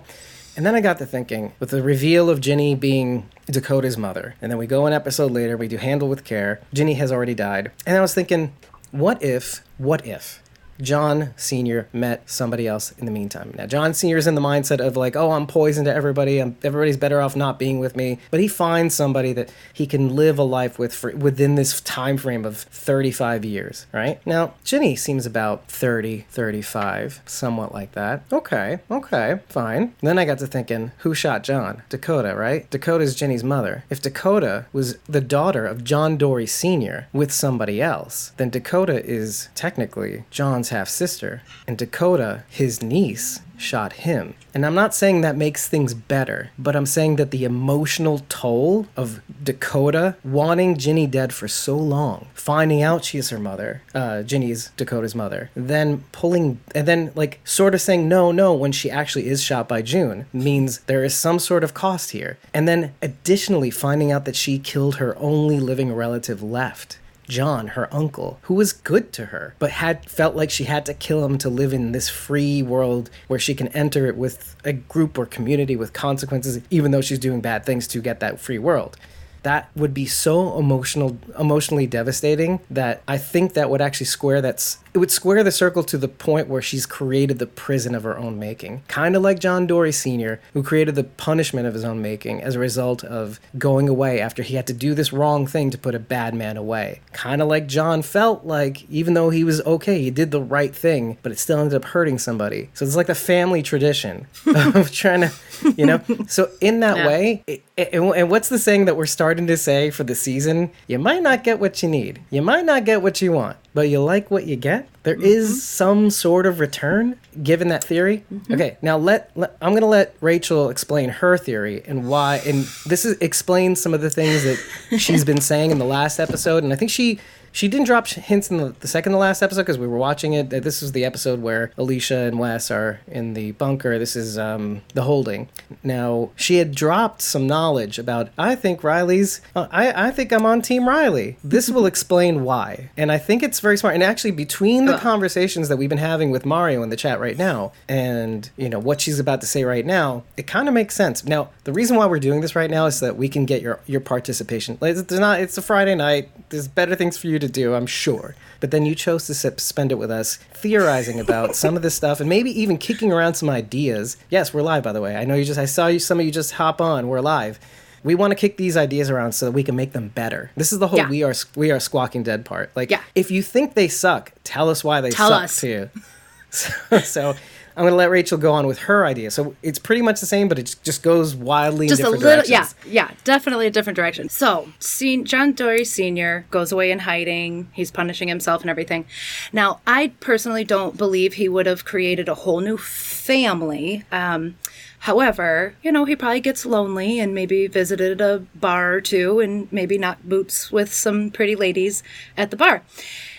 And 0.56 0.64
then 0.64 0.74
I 0.74 0.80
got 0.80 0.98
to 0.98 1.06
thinking 1.06 1.52
with 1.58 1.70
the 1.70 1.82
reveal 1.82 2.30
of 2.30 2.40
Ginny 2.40 2.74
being 2.76 3.28
Dakota's 3.46 3.98
mother, 3.98 4.36
and 4.40 4.50
then 4.50 4.58
we 4.58 4.66
go 4.66 4.86
an 4.86 4.92
episode 4.92 5.32
later, 5.32 5.56
we 5.56 5.66
do 5.66 5.78
Handle 5.78 6.08
with 6.08 6.24
Care. 6.24 6.60
Ginny 6.72 6.94
has 6.94 7.10
already 7.10 7.34
died, 7.34 7.72
and 7.84 7.96
I 7.96 8.00
was 8.00 8.14
thinking, 8.14 8.54
what 8.92 9.20
if, 9.20 9.64
what 9.78 10.06
if 10.06 10.40
John 10.80 11.34
Senior 11.36 11.88
met 11.92 12.28
somebody 12.28 12.66
else 12.66 12.92
in 12.92 13.06
the 13.06 13.12
meantime. 13.12 13.54
Now 13.56 13.66
John 13.66 13.94
Senior 13.94 14.16
is 14.16 14.26
in 14.26 14.34
the 14.34 14.40
mindset 14.40 14.84
of 14.84 14.96
like, 14.96 15.16
oh, 15.16 15.32
I'm 15.32 15.46
poison 15.46 15.84
to 15.84 15.94
everybody. 15.94 16.38
I'm, 16.38 16.56
everybody's 16.62 16.96
better 16.96 17.20
off 17.20 17.36
not 17.36 17.58
being 17.58 17.78
with 17.78 17.96
me. 17.96 18.18
But 18.30 18.40
he 18.40 18.48
finds 18.48 18.94
somebody 18.94 19.32
that 19.32 19.52
he 19.72 19.86
can 19.86 20.14
live 20.14 20.38
a 20.38 20.42
life 20.42 20.78
with 20.78 20.94
for 20.94 21.14
within 21.16 21.54
this 21.54 21.80
time 21.80 22.16
frame 22.16 22.44
of 22.44 22.56
35 22.58 23.44
years, 23.44 23.86
right? 23.92 24.24
Now 24.26 24.54
Ginny 24.64 24.96
seems 24.96 25.26
about 25.26 25.68
30, 25.68 26.26
35, 26.30 27.22
somewhat 27.26 27.72
like 27.72 27.92
that. 27.92 28.24
Okay, 28.32 28.80
okay, 28.90 29.40
fine. 29.48 29.94
Then 30.00 30.18
I 30.18 30.24
got 30.24 30.38
to 30.38 30.46
thinking, 30.46 30.92
who 30.98 31.14
shot 31.14 31.44
John? 31.44 31.82
Dakota, 31.88 32.34
right? 32.34 32.68
Dakota's 32.70 33.14
Ginny's 33.14 33.44
mother. 33.44 33.84
If 33.90 34.02
Dakota 34.02 34.66
was 34.72 34.96
the 35.08 35.20
daughter 35.20 35.66
of 35.66 35.84
John 35.84 36.16
Dorie 36.16 36.46
Sr. 36.46 37.08
with 37.12 37.32
somebody 37.32 37.80
else, 37.80 38.32
then 38.36 38.50
Dakota 38.50 39.04
is 39.04 39.48
technically 39.54 40.24
John's 40.30 40.63
half 40.70 40.88
sister, 40.88 41.42
and 41.66 41.78
Dakota, 41.78 42.44
his 42.48 42.82
niece, 42.82 43.40
shot 43.56 43.94
him. 43.94 44.34
And 44.52 44.64
I'm 44.64 44.74
not 44.74 44.94
saying 44.94 45.20
that 45.20 45.36
makes 45.36 45.66
things 45.66 45.94
better, 45.94 46.50
but 46.58 46.76
I'm 46.76 46.86
saying 46.86 47.16
that 47.16 47.30
the 47.30 47.44
emotional 47.44 48.20
toll 48.28 48.86
of 48.96 49.20
Dakota 49.42 50.16
wanting 50.24 50.76
Ginny 50.76 51.06
dead 51.06 51.32
for 51.32 51.48
so 51.48 51.76
long, 51.76 52.28
finding 52.34 52.82
out 52.82 53.04
she's 53.04 53.30
her 53.30 53.38
mother, 53.38 53.82
uh, 53.94 54.22
Ginny's 54.22 54.70
Dakota's 54.76 55.14
mother, 55.14 55.50
then 55.54 56.04
pulling, 56.12 56.60
and 56.74 56.86
then 56.86 57.12
like 57.14 57.40
sort 57.44 57.74
of 57.74 57.80
saying 57.80 58.08
no, 58.08 58.32
no 58.32 58.52
when 58.52 58.72
she 58.72 58.90
actually 58.90 59.26
is 59.26 59.42
shot 59.42 59.68
by 59.68 59.82
June 59.82 60.26
means 60.32 60.78
there 60.80 61.04
is 61.04 61.14
some 61.14 61.38
sort 61.38 61.64
of 61.64 61.74
cost 61.74 62.10
here. 62.10 62.38
And 62.52 62.68
then 62.68 62.94
additionally 63.02 63.70
finding 63.70 64.12
out 64.12 64.24
that 64.24 64.36
she 64.36 64.58
killed 64.58 64.96
her 64.96 65.16
only 65.18 65.58
living 65.58 65.92
relative 65.92 66.42
left. 66.42 66.98
John, 67.28 67.68
her 67.68 67.92
uncle, 67.92 68.38
who 68.42 68.54
was 68.54 68.72
good 68.72 69.12
to 69.14 69.26
her, 69.26 69.54
but 69.58 69.70
had 69.70 70.08
felt 70.10 70.36
like 70.36 70.50
she 70.50 70.64
had 70.64 70.86
to 70.86 70.94
kill 70.94 71.24
him 71.24 71.38
to 71.38 71.48
live 71.48 71.72
in 71.72 71.92
this 71.92 72.08
free 72.08 72.62
world 72.62 73.10
where 73.28 73.38
she 73.38 73.54
can 73.54 73.68
enter 73.68 74.06
it 74.06 74.16
with 74.16 74.56
a 74.64 74.72
group 74.72 75.18
or 75.18 75.26
community 75.26 75.76
with 75.76 75.92
consequences, 75.92 76.60
even 76.70 76.90
though 76.90 77.00
she's 77.00 77.18
doing 77.18 77.40
bad 77.40 77.64
things 77.64 77.86
to 77.88 78.00
get 78.00 78.20
that 78.20 78.40
free 78.40 78.58
world. 78.58 78.96
That 79.44 79.70
would 79.74 79.94
be 79.94 80.06
so 80.06 80.58
emotional, 80.58 81.16
emotionally 81.38 81.86
devastating 81.86 82.60
that 82.70 83.02
I 83.08 83.16
think 83.16 83.54
that 83.54 83.70
would 83.70 83.80
actually 83.80 84.06
square 84.06 84.42
that's 84.42 84.78
it 84.94 84.98
would 84.98 85.10
square 85.10 85.42
the 85.42 85.50
circle 85.50 85.82
to 85.82 85.98
the 85.98 86.06
point 86.06 86.46
where 86.46 86.62
she's 86.62 86.86
created 86.86 87.40
the 87.40 87.48
prison 87.48 87.96
of 87.96 88.04
her 88.04 88.16
own 88.16 88.38
making. 88.38 88.82
Kind 88.86 89.16
of 89.16 89.22
like 89.22 89.40
John 89.40 89.66
Dorie 89.66 89.90
Sr., 89.90 90.40
who 90.52 90.62
created 90.62 90.94
the 90.94 91.02
punishment 91.02 91.66
of 91.66 91.74
his 91.74 91.82
own 91.82 92.00
making 92.00 92.40
as 92.40 92.54
a 92.54 92.60
result 92.60 93.02
of 93.02 93.40
going 93.58 93.88
away 93.88 94.20
after 94.20 94.44
he 94.44 94.54
had 94.54 94.68
to 94.68 94.72
do 94.72 94.94
this 94.94 95.12
wrong 95.12 95.48
thing 95.48 95.70
to 95.70 95.78
put 95.78 95.96
a 95.96 95.98
bad 95.98 96.32
man 96.32 96.56
away. 96.56 97.00
Kind 97.12 97.42
of 97.42 97.48
like 97.48 97.66
John 97.66 98.02
felt 98.02 98.44
like, 98.44 98.88
even 98.88 99.14
though 99.14 99.30
he 99.30 99.42
was 99.42 99.60
okay, 99.62 100.00
he 100.00 100.12
did 100.12 100.30
the 100.30 100.40
right 100.40 100.74
thing, 100.74 101.18
but 101.24 101.32
it 101.32 101.40
still 101.40 101.58
ended 101.58 101.74
up 101.74 101.86
hurting 101.86 102.20
somebody. 102.20 102.70
So 102.74 102.84
it's 102.84 102.94
like 102.94 103.08
the 103.08 103.16
family 103.16 103.64
tradition 103.64 104.28
of 104.46 104.92
trying 104.92 105.22
to, 105.22 105.32
you 105.76 105.86
know? 105.86 106.00
So 106.28 106.50
in 106.60 106.80
that 106.80 106.98
Yeah. 106.98 107.06
way, 107.06 107.44
it, 107.46 107.62
it- 107.76 107.88
and 107.92 108.30
what's 108.30 108.48
the 108.48 108.58
saying 108.58 108.84
that 108.86 108.96
we're 108.96 109.06
starting 109.06 109.46
to 109.46 109.56
say 109.56 109.90
for 109.90 110.04
the 110.04 110.14
season? 110.14 110.70
You 110.86 110.98
might 110.98 111.22
not 111.22 111.44
get 111.44 111.58
what 111.60 111.82
you 111.82 111.88
need. 111.88 112.20
You 112.30 112.42
might 112.42 112.64
not 112.64 112.84
get 112.84 113.02
what 113.02 113.20
you 113.20 113.32
want, 113.32 113.56
but 113.72 113.88
you 113.88 114.02
like 114.02 114.30
what 114.30 114.46
you 114.46 114.56
get. 114.56 114.88
There 115.02 115.14
mm-hmm. 115.14 115.24
is 115.24 115.62
some 115.62 116.10
sort 116.10 116.46
of 116.46 116.60
return 116.60 117.18
given 117.42 117.68
that 117.68 117.84
theory. 117.84 118.24
Mm-hmm. 118.32 118.54
Okay, 118.54 118.76
now 118.80 118.96
let, 118.96 119.30
let 119.36 119.56
I'm 119.60 119.70
going 119.70 119.82
to 119.82 119.86
let 119.86 120.14
Rachel 120.20 120.70
explain 120.70 121.10
her 121.10 121.36
theory 121.36 121.82
and 121.86 122.08
why 122.08 122.40
and 122.46 122.64
this 122.86 123.04
is 123.04 123.18
explains 123.18 123.80
some 123.80 123.92
of 123.92 124.00
the 124.00 124.10
things 124.10 124.44
that 124.44 124.98
she's 124.98 125.24
been 125.24 125.40
saying 125.40 125.70
in 125.70 125.78
the 125.78 125.84
last 125.84 126.18
episode 126.18 126.64
and 126.64 126.72
I 126.72 126.76
think 126.76 126.90
she 126.90 127.18
she 127.54 127.68
didn't 127.68 127.86
drop 127.86 128.08
hints 128.08 128.50
in 128.50 128.56
the, 128.56 128.74
the 128.80 128.88
second 128.88 129.12
to 129.12 129.18
last 129.18 129.40
episode 129.40 129.62
because 129.62 129.78
we 129.78 129.86
were 129.86 129.96
watching 129.96 130.32
it. 130.32 130.52
Uh, 130.52 130.58
This 130.58 130.82
is 130.82 130.90
the 130.90 131.04
episode 131.04 131.40
where 131.40 131.70
Alicia 131.78 132.16
and 132.18 132.38
Wes 132.40 132.68
are 132.68 132.98
in 133.06 133.34
the 133.34 133.52
bunker. 133.52 133.96
This 133.96 134.16
is 134.16 134.36
um, 134.36 134.82
the 134.92 135.02
holding. 135.02 135.48
Now 135.84 136.30
she 136.34 136.56
had 136.56 136.74
dropped 136.74 137.22
some 137.22 137.46
knowledge 137.46 137.96
about. 137.98 138.30
I 138.36 138.56
think 138.56 138.82
Riley's. 138.82 139.40
Uh, 139.54 139.68
I 139.70 140.08
I 140.08 140.10
think 140.10 140.32
I'm 140.32 140.44
on 140.44 140.62
Team 140.62 140.88
Riley. 140.88 141.36
This 141.44 141.70
will 141.70 141.86
explain 141.92 142.42
why, 142.42 142.90
and 142.96 143.12
I 143.12 143.18
think 143.18 143.42
it's 143.44 143.60
very 143.60 143.76
smart. 143.78 143.94
And 143.94 144.02
actually, 144.02 144.32
between 144.32 144.86
the 144.86 144.98
conversations 144.98 145.68
that 145.68 145.76
we've 145.76 145.88
been 145.88 145.98
having 145.98 146.30
with 146.32 146.44
Mario 146.44 146.82
in 146.82 146.88
the 146.90 146.96
chat 146.96 147.20
right 147.20 147.38
now, 147.38 147.70
and 147.88 148.50
you 148.56 148.68
know 148.68 148.80
what 148.80 149.00
she's 149.00 149.20
about 149.20 149.40
to 149.42 149.46
say 149.46 149.62
right 149.62 149.86
now, 149.86 150.24
it 150.36 150.48
kind 150.48 150.66
of 150.66 150.74
makes 150.74 150.96
sense. 150.96 151.24
Now 151.24 151.50
the 151.62 151.72
reason 151.72 151.96
why 151.96 152.06
we're 152.06 152.18
doing 152.18 152.40
this 152.40 152.56
right 152.56 152.70
now 152.70 152.86
is 152.86 152.96
so 152.98 153.06
that 153.06 153.16
we 153.16 153.28
can 153.28 153.44
get 153.46 153.62
your 153.62 153.78
your 153.86 154.00
participation. 154.00 154.76
Like, 154.80 154.96
It's 154.96 155.12
not. 155.12 155.40
It's 155.40 155.56
a 155.56 155.62
Friday 155.62 155.94
night. 155.94 156.30
There's 156.50 156.66
better 156.66 156.96
things 156.96 157.16
for 157.16 157.28
you 157.28 157.38
to 157.38 157.43
do, 157.48 157.74
I'm 157.74 157.86
sure. 157.86 158.34
But 158.60 158.70
then 158.70 158.86
you 158.86 158.94
chose 158.94 159.26
to 159.26 159.34
sit, 159.34 159.60
spend 159.60 159.92
it 159.92 159.96
with 159.96 160.10
us, 160.10 160.36
theorizing 160.54 161.20
about 161.20 161.54
some 161.62 161.76
of 161.76 161.82
this 161.82 161.94
stuff, 161.94 162.20
and 162.20 162.28
maybe 162.28 162.50
even 162.58 162.78
kicking 162.78 163.12
around 163.12 163.34
some 163.34 163.50
ideas. 163.50 164.16
Yes, 164.30 164.54
we're 164.54 164.62
live, 164.62 164.82
by 164.82 164.92
the 164.92 165.00
way. 165.00 165.16
I 165.16 165.24
know 165.24 165.34
you 165.34 165.44
just. 165.44 165.58
I 165.58 165.64
saw 165.66 165.86
you. 165.88 165.98
Some 165.98 166.20
of 166.20 166.26
you 166.26 166.32
just 166.32 166.52
hop 166.52 166.80
on. 166.80 167.08
We're 167.08 167.20
live. 167.20 167.58
We 168.02 168.14
want 168.14 168.32
to 168.32 168.34
kick 168.34 168.58
these 168.58 168.76
ideas 168.76 169.08
around 169.08 169.32
so 169.32 169.46
that 169.46 169.52
we 169.52 169.62
can 169.62 169.76
make 169.76 169.92
them 169.92 170.08
better. 170.08 170.50
This 170.56 170.72
is 170.74 170.78
the 170.78 170.88
whole 170.88 170.98
Yeah. 170.98 171.08
we 171.08 171.22
are 171.22 171.34
we 171.56 171.70
are 171.70 171.80
squawking 171.80 172.22
dead 172.22 172.44
part. 172.44 172.70
Like, 172.76 172.90
Yeah. 172.90 173.00
if 173.14 173.30
you 173.30 173.42
think 173.42 173.74
they 173.74 173.88
suck, 173.88 174.32
tell 174.44 174.68
us 174.68 174.84
why 174.84 175.00
they 175.00 175.10
Tell 175.10 175.28
suck 175.30 175.42
us. 175.44 175.60
too. 175.60 175.88
So, 176.50 176.98
so 177.00 177.34
I'm 177.76 177.84
gonna 177.84 177.96
let 177.96 178.10
Rachel 178.10 178.38
go 178.38 178.52
on 178.52 178.66
with 178.66 178.78
her 178.80 179.04
idea. 179.04 179.30
So 179.30 179.56
it's 179.62 179.78
pretty 179.78 180.02
much 180.02 180.20
the 180.20 180.26
same, 180.26 180.48
but 180.48 180.58
it 180.58 180.76
just 180.84 181.02
goes 181.02 181.34
wildly 181.34 181.88
just 181.88 182.02
a 182.02 182.10
little 182.10 182.42
yeah 182.48 182.58
directions. 182.60 182.74
yeah 182.86 183.10
definitely 183.24 183.66
a 183.66 183.70
different 183.70 183.96
direction. 183.96 184.28
So 184.28 184.68
sen- 184.78 185.24
john 185.24 185.52
dory 185.52 185.84
senior 185.84 186.46
goes 186.50 186.70
away 186.72 186.90
in 186.90 187.00
hiding. 187.00 187.68
He's 187.72 187.90
punishing 187.90 188.28
himself 188.28 188.60
and 188.62 188.70
everything. 188.70 189.06
Now 189.52 189.80
i 189.86 190.12
personally 190.20 190.64
don't 190.64 190.96
believe 190.96 191.34
he 191.34 191.48
would 191.48 191.66
have 191.66 191.84
created 191.84 192.28
a 192.28 192.34
whole 192.34 192.60
new 192.60 192.76
family. 192.76 194.04
Um, 194.12 194.56
however 195.00 195.74
you 195.82 195.92
know 195.92 196.04
he 196.06 196.16
probably 196.16 196.40
gets 196.40 196.64
lonely 196.64 197.18
and 197.20 197.34
maybe 197.34 197.66
visited 197.66 198.20
a 198.22 198.38
bar 198.54 198.94
or 198.94 199.00
two 199.02 199.38
and 199.40 199.70
maybe 199.70 199.98
knocked 199.98 200.26
boots 200.26 200.72
with 200.72 200.94
some 200.94 201.30
pretty 201.30 201.54
ladies 201.54 202.02
at 202.38 202.50
the 202.50 202.56
bar 202.56 202.82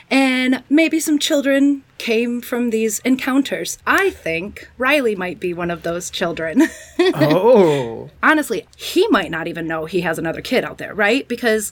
and 0.09 0.63
maybe 0.69 0.99
some 0.99 1.19
children 1.19 1.83
came 1.97 2.41
from 2.41 2.69
these 2.69 2.99
encounters. 2.99 3.77
I 3.87 4.09
think 4.11 4.69
Riley 4.77 5.15
might 5.15 5.39
be 5.39 5.53
one 5.53 5.71
of 5.71 5.83
those 5.83 6.09
children. 6.09 6.63
Oh, 7.17 8.09
honestly, 8.23 8.65
he 8.75 9.07
might 9.09 9.29
not 9.29 9.47
even 9.47 9.67
know 9.67 9.85
he 9.85 10.01
has 10.01 10.17
another 10.17 10.41
kid 10.41 10.63
out 10.63 10.79
there, 10.79 10.93
right? 10.93 11.27
Because 11.27 11.71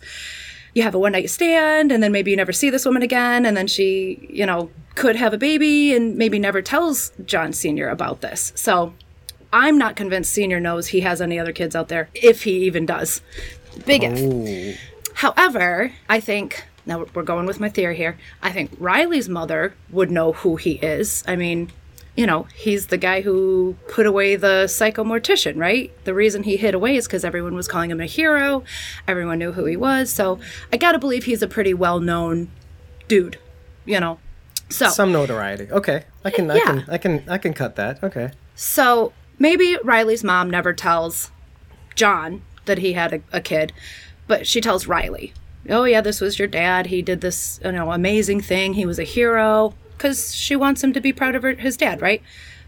you 0.73 0.83
have 0.83 0.95
a 0.95 0.99
one 0.99 1.11
night 1.13 1.29
stand 1.29 1.91
and 1.91 2.03
then 2.03 2.11
maybe 2.11 2.31
you 2.31 2.37
never 2.37 2.53
see 2.53 2.69
this 2.69 2.85
woman 2.85 3.01
again 3.01 3.45
and 3.45 3.57
then 3.57 3.67
she, 3.67 4.27
you 4.29 4.45
know, 4.45 4.69
could 4.95 5.15
have 5.15 5.33
a 5.33 5.37
baby 5.37 5.93
and 5.93 6.17
maybe 6.17 6.39
never 6.39 6.61
tells 6.61 7.11
John 7.25 7.51
Sr. 7.51 7.89
about 7.89 8.21
this. 8.21 8.53
So 8.55 8.93
I'm 9.51 9.77
not 9.77 9.95
convinced 9.95 10.33
Sr. 10.33 10.59
knows 10.59 10.87
he 10.87 11.01
has 11.01 11.21
any 11.21 11.39
other 11.39 11.51
kids 11.51 11.75
out 11.75 11.87
there, 11.87 12.09
if 12.13 12.43
he 12.43 12.65
even 12.65 12.85
does. 12.85 13.21
Big 13.85 14.03
if. 14.03 14.19
Oh. 14.19 14.73
However, 15.15 15.93
I 16.09 16.19
think. 16.19 16.65
Now 16.85 17.05
we're 17.13 17.23
going 17.23 17.45
with 17.45 17.59
my 17.59 17.69
theory 17.69 17.95
here. 17.95 18.17
I 18.41 18.51
think 18.51 18.71
Riley's 18.77 19.29
mother 19.29 19.73
would 19.89 20.11
know 20.11 20.33
who 20.33 20.57
he 20.57 20.73
is. 20.73 21.23
I 21.27 21.35
mean, 21.35 21.71
you 22.15 22.27
know, 22.27 22.43
he's 22.55 22.87
the 22.87 22.97
guy 22.97 23.21
who 23.21 23.75
put 23.87 24.05
away 24.05 24.35
the 24.35 24.65
psychomortician, 24.67 25.57
right? 25.57 25.91
The 26.03 26.13
reason 26.13 26.43
he 26.43 26.57
hid 26.57 26.73
away 26.75 26.95
is 26.97 27.07
because 27.07 27.23
everyone 27.25 27.55
was 27.55 27.67
calling 27.67 27.89
him 27.89 28.01
a 28.01 28.05
hero. 28.05 28.63
Everyone 29.07 29.39
knew 29.39 29.53
who 29.53 29.65
he 29.65 29.77
was. 29.77 30.11
So 30.11 30.39
I 30.71 30.77
gotta 30.77 30.99
believe 30.99 31.23
he's 31.23 31.41
a 31.41 31.47
pretty 31.47 31.73
well 31.73 31.99
known 31.99 32.49
dude, 33.07 33.37
you 33.85 33.99
know. 33.99 34.19
So 34.69 34.89
some 34.89 35.11
notoriety. 35.11 35.69
Okay, 35.71 36.03
I 36.25 36.29
can, 36.31 36.49
I 36.51 36.55
Yeah. 36.55 36.65
can, 36.65 36.85
I 36.89 36.97
can, 36.97 37.23
I 37.29 37.37
can 37.37 37.53
cut 37.53 37.75
that. 37.77 38.03
Okay. 38.03 38.31
so 38.55 39.13
maybe 39.39 39.77
Riley's 39.83 40.23
mom 40.23 40.49
never 40.49 40.73
tells 40.73 41.31
John 41.95 42.41
that 42.65 42.77
he 42.79 42.93
had 42.93 43.13
a, 43.13 43.21
a 43.31 43.41
kid, 43.41 43.73
but 44.27 44.45
she 44.47 44.61
tells 44.61 44.87
Riley, 44.87 45.33
"Oh 45.69 45.83
yeah, 45.85 46.01
this 46.01 46.19
was 46.21 46.37
your 46.39 46.47
dad. 46.47 46.87
He 46.87 47.01
did 47.01 47.21
this, 47.21 47.59
you 47.63 47.71
know, 47.71 47.91
amazing 47.91 48.41
thing. 48.41 48.73
He 48.73 48.85
was 48.85 48.99
a 48.99 49.03
hero." 49.03 49.73
Because 49.97 50.35
she 50.35 50.55
wants 50.55 50.83
him 50.83 50.91
to 50.93 50.99
be 50.99 51.13
proud 51.13 51.33
of 51.35 51.43
her, 51.43 51.53
his 51.53 51.77
dad, 51.77 52.01
right? 52.01 52.21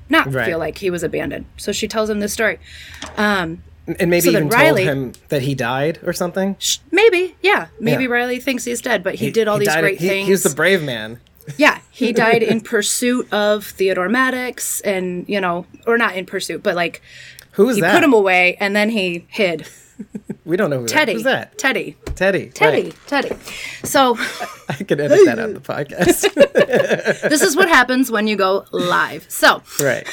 Not 0.10 0.32
Right. 0.32 0.46
feel 0.46 0.60
like 0.60 0.78
he 0.78 0.90
was 0.90 1.04
abandoned. 1.04 1.46
So 1.58 1.72
she 1.74 1.88
tells 1.88 2.10
him 2.10 2.20
this 2.22 2.32
story. 2.32 2.60
Um, 3.18 3.64
And 4.00 4.10
maybe 4.10 4.22
So 4.22 4.30
even 4.32 4.50
Riley- 4.50 4.86
told 4.86 4.98
him 4.98 5.14
that 5.30 5.42
he 5.44 5.54
died 5.54 6.00
or 6.06 6.12
something. 6.14 6.56
sh- 6.60 6.78
maybe, 6.92 7.36
yeah, 7.44 7.68
maybe 7.80 8.04
Yeah. 8.06 8.10
Riley 8.10 8.40
thinks 8.40 8.64
he's 8.64 8.82
dead, 8.82 9.04
but 9.04 9.16
he, 9.16 9.30
did 9.32 9.48
all 9.48 9.60
these 9.60 9.68
died- 9.68 9.82
great 9.82 10.00
he, 10.00 10.08
things. 10.08 10.26
He 10.28 10.32
was 10.32 10.42
the 10.44 10.50
brave 10.56 10.82
man. 10.82 11.20
Yeah, 11.58 11.80
he 11.92 12.12
died 12.26 12.42
in 12.42 12.62
pursuit 12.62 13.32
of 13.32 13.64
Theodore 13.66 14.10
Maddox, 14.10 14.82
and 14.82 15.26
you 15.28 15.40
know, 15.42 15.66
or 15.86 15.98
not 16.00 16.16
in 16.16 16.26
pursuit, 16.26 16.64
but 16.64 16.76
like 16.76 17.02
Who 17.52 17.70
is 17.70 17.76
he 17.76 17.82
that? 17.82 17.94
put 17.94 18.04
him 18.04 18.14
away, 18.14 18.58
and 18.60 18.76
then 18.76 18.90
he 18.90 19.26
hid. 19.28 19.68
we 20.46 20.58
don't 20.58 20.70
know 20.70 20.82
who 20.82 20.88
Teddy. 20.88 21.14
That. 21.14 21.18
Who's 21.18 21.24
that? 21.24 21.58
Teddy. 21.58 21.98
Teddy. 22.16 22.50
Teddy. 22.50 22.84
Right. 22.84 22.96
Teddy. 23.08 23.36
So 23.84 24.18
I 24.70 24.76
can 24.76 25.00
edit 25.00 25.20
that 25.26 25.40
out 25.40 25.50
of 25.50 25.54
the 25.54 25.74
podcast. 25.74 26.34
this 27.30 27.42
is 27.42 27.56
what 27.56 27.68
happens 27.68 28.12
when 28.12 28.28
you 28.28 28.36
go 28.36 28.66
live. 28.72 29.26
So 29.30 29.62
right. 29.82 30.08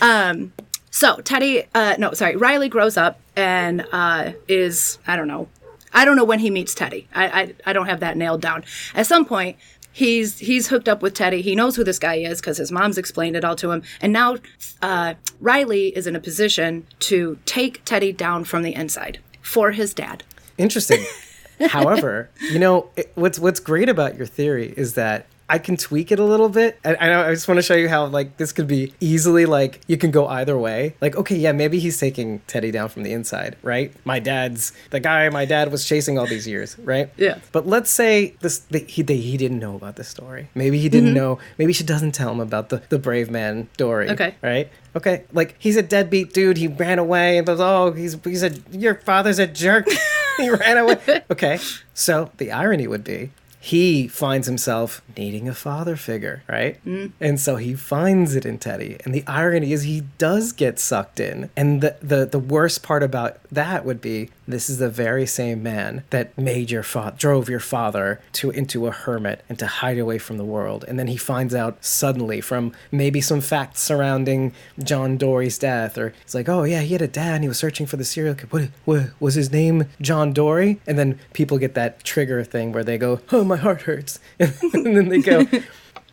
um. 0.00 0.52
so 0.90 1.16
Teddy, 1.20 1.64
uh, 1.74 1.96
no, 1.98 2.12
sorry, 2.12 2.36
Riley 2.36 2.68
grows 2.68 2.96
up 2.96 3.20
and 3.36 3.86
uh, 3.92 4.32
is 4.48 4.98
I 5.06 5.16
don't 5.16 5.28
know, 5.28 5.48
I 5.92 6.04
don't 6.04 6.16
know 6.16 6.24
when 6.24 6.38
he 6.40 6.50
meets 6.50 6.74
Teddy. 6.74 7.08
I, 7.14 7.26
I 7.26 7.54
I 7.66 7.72
don't 7.72 7.86
have 7.86 8.00
that 8.00 8.16
nailed 8.16 8.40
down. 8.40 8.64
At 8.94 9.06
some 9.06 9.24
point. 9.24 9.56
He's 9.96 10.40
he's 10.40 10.68
hooked 10.68 10.90
up 10.90 11.00
with 11.00 11.14
Teddy. 11.14 11.40
He 11.40 11.54
knows 11.54 11.74
who 11.76 11.82
this 11.82 11.98
guy 11.98 12.16
is 12.16 12.38
because 12.38 12.58
his 12.58 12.70
mom's 12.70 12.98
explained 12.98 13.34
it 13.34 13.46
all 13.46 13.56
to 13.56 13.70
him. 13.70 13.82
And 14.02 14.12
now 14.12 14.36
uh, 14.82 15.14
Riley 15.40 15.86
is 15.96 16.06
in 16.06 16.14
a 16.14 16.20
position 16.20 16.86
to 16.98 17.38
take 17.46 17.82
Teddy 17.86 18.12
down 18.12 18.44
from 18.44 18.62
the 18.62 18.74
inside 18.74 19.20
for 19.40 19.70
his 19.70 19.94
dad. 19.94 20.22
Interesting. 20.58 21.02
However, 21.68 22.28
you 22.50 22.58
know 22.58 22.90
it, 22.94 23.10
what's 23.14 23.38
what's 23.38 23.58
great 23.58 23.88
about 23.88 24.18
your 24.18 24.26
theory 24.26 24.74
is 24.76 24.92
that 24.96 25.24
I 25.48 25.58
can 25.58 25.76
tweak 25.76 26.10
it 26.10 26.18
a 26.18 26.24
little 26.24 26.48
bit. 26.48 26.78
I, 26.84 26.96
I 26.96 27.08
know. 27.08 27.22
I 27.22 27.32
just 27.32 27.46
want 27.46 27.58
to 27.58 27.62
show 27.62 27.74
you 27.74 27.88
how 27.88 28.06
like 28.06 28.36
this 28.36 28.52
could 28.52 28.66
be 28.66 28.92
easily 29.00 29.46
like 29.46 29.80
you 29.86 29.96
can 29.96 30.10
go 30.10 30.26
either 30.26 30.58
way. 30.58 30.96
Like, 31.00 31.16
okay, 31.16 31.36
yeah, 31.36 31.52
maybe 31.52 31.78
he's 31.78 31.98
taking 31.98 32.40
Teddy 32.48 32.70
down 32.72 32.88
from 32.88 33.04
the 33.04 33.12
inside, 33.12 33.56
right? 33.62 33.92
My 34.04 34.18
dad's 34.18 34.72
the 34.90 34.98
guy 34.98 35.28
my 35.28 35.44
dad 35.44 35.70
was 35.70 35.86
chasing 35.86 36.18
all 36.18 36.26
these 36.26 36.48
years, 36.48 36.76
right? 36.80 37.10
Yeah. 37.16 37.38
But 37.52 37.66
let's 37.66 37.90
say 37.90 38.34
this 38.40 38.58
the, 38.58 38.80
he 38.80 39.02
he 39.02 39.36
didn't 39.36 39.60
know 39.60 39.76
about 39.76 39.96
this 39.96 40.08
story. 40.08 40.48
Maybe 40.54 40.78
he 40.78 40.88
didn't 40.88 41.10
mm-hmm. 41.10 41.16
know. 41.16 41.38
Maybe 41.58 41.72
she 41.72 41.84
doesn't 41.84 42.12
tell 42.12 42.32
him 42.32 42.40
about 42.40 42.70
the 42.70 42.82
the 42.88 42.98
brave 42.98 43.30
man 43.30 43.68
story. 43.74 44.10
Okay. 44.10 44.34
Right. 44.42 44.70
Okay. 44.96 45.24
Like 45.32 45.54
he's 45.58 45.76
a 45.76 45.82
deadbeat 45.82 46.32
dude. 46.32 46.56
He 46.56 46.66
ran 46.66 46.98
away 46.98 47.38
and 47.38 47.46
goes, 47.46 47.60
oh, 47.60 47.92
he's 47.92 48.16
he's 48.24 48.42
a 48.42 48.50
your 48.72 48.96
father's 48.96 49.38
a 49.38 49.46
jerk. 49.46 49.86
he 50.38 50.50
ran 50.50 50.78
away. 50.78 50.96
Okay. 51.30 51.58
So 51.92 52.30
the 52.38 52.52
irony 52.52 52.86
would 52.86 53.04
be 53.04 53.30
he 53.66 54.06
finds 54.06 54.46
himself 54.46 55.02
needing 55.16 55.48
a 55.48 55.54
father 55.54 55.96
figure, 55.96 56.44
right? 56.48 56.78
Mm. 56.84 57.10
And 57.20 57.40
so 57.40 57.56
he 57.56 57.74
finds 57.74 58.36
it 58.36 58.46
in 58.46 58.58
Teddy. 58.58 58.96
And 59.04 59.12
the 59.12 59.24
irony 59.26 59.72
is 59.72 59.82
he 59.82 60.02
does 60.18 60.52
get 60.52 60.78
sucked 60.78 61.18
in. 61.18 61.50
And 61.56 61.80
the, 61.80 61.96
the, 62.00 62.26
the 62.26 62.38
worst 62.38 62.84
part 62.84 63.02
about 63.02 63.42
that 63.50 63.84
would 63.84 64.00
be 64.00 64.30
this 64.46 64.70
is 64.70 64.78
the 64.78 64.88
very 64.88 65.26
same 65.26 65.62
man 65.62 66.04
that 66.10 66.36
made 66.38 66.70
your 66.70 66.82
father, 66.82 67.16
drove 67.18 67.48
your 67.48 67.60
father 67.60 68.20
to 68.32 68.50
into 68.50 68.86
a 68.86 68.90
hermit 68.90 69.44
and 69.48 69.58
to 69.58 69.66
hide 69.66 69.98
away 69.98 70.18
from 70.18 70.38
the 70.38 70.44
world. 70.44 70.84
And 70.86 70.98
then 70.98 71.08
he 71.08 71.16
finds 71.16 71.54
out 71.54 71.84
suddenly 71.84 72.40
from 72.40 72.72
maybe 72.90 73.20
some 73.20 73.40
facts 73.40 73.82
surrounding 73.82 74.52
John 74.82 75.16
Dorie's 75.16 75.58
death, 75.58 75.98
or 75.98 76.14
it's 76.22 76.34
like, 76.34 76.48
oh 76.48 76.64
yeah, 76.64 76.80
he 76.80 76.92
had 76.92 77.02
a 77.02 77.08
dad 77.08 77.36
and 77.36 77.44
he 77.44 77.48
was 77.48 77.58
searching 77.58 77.86
for 77.86 77.96
the 77.96 78.04
serial 78.04 78.34
killer. 78.34 78.48
What, 78.50 78.68
what 78.84 79.10
was 79.20 79.34
his 79.34 79.50
name? 79.50 79.86
John 80.00 80.32
Dorie? 80.32 80.80
And 80.86 80.98
then 80.98 81.18
people 81.32 81.58
get 81.58 81.74
that 81.74 82.04
trigger 82.04 82.44
thing 82.44 82.72
where 82.72 82.84
they 82.84 82.98
go, 82.98 83.20
oh 83.32 83.44
my 83.44 83.56
heart 83.56 83.82
hurts, 83.82 84.18
and 84.38 84.96
then 84.96 85.08
they 85.08 85.20
go. 85.20 85.46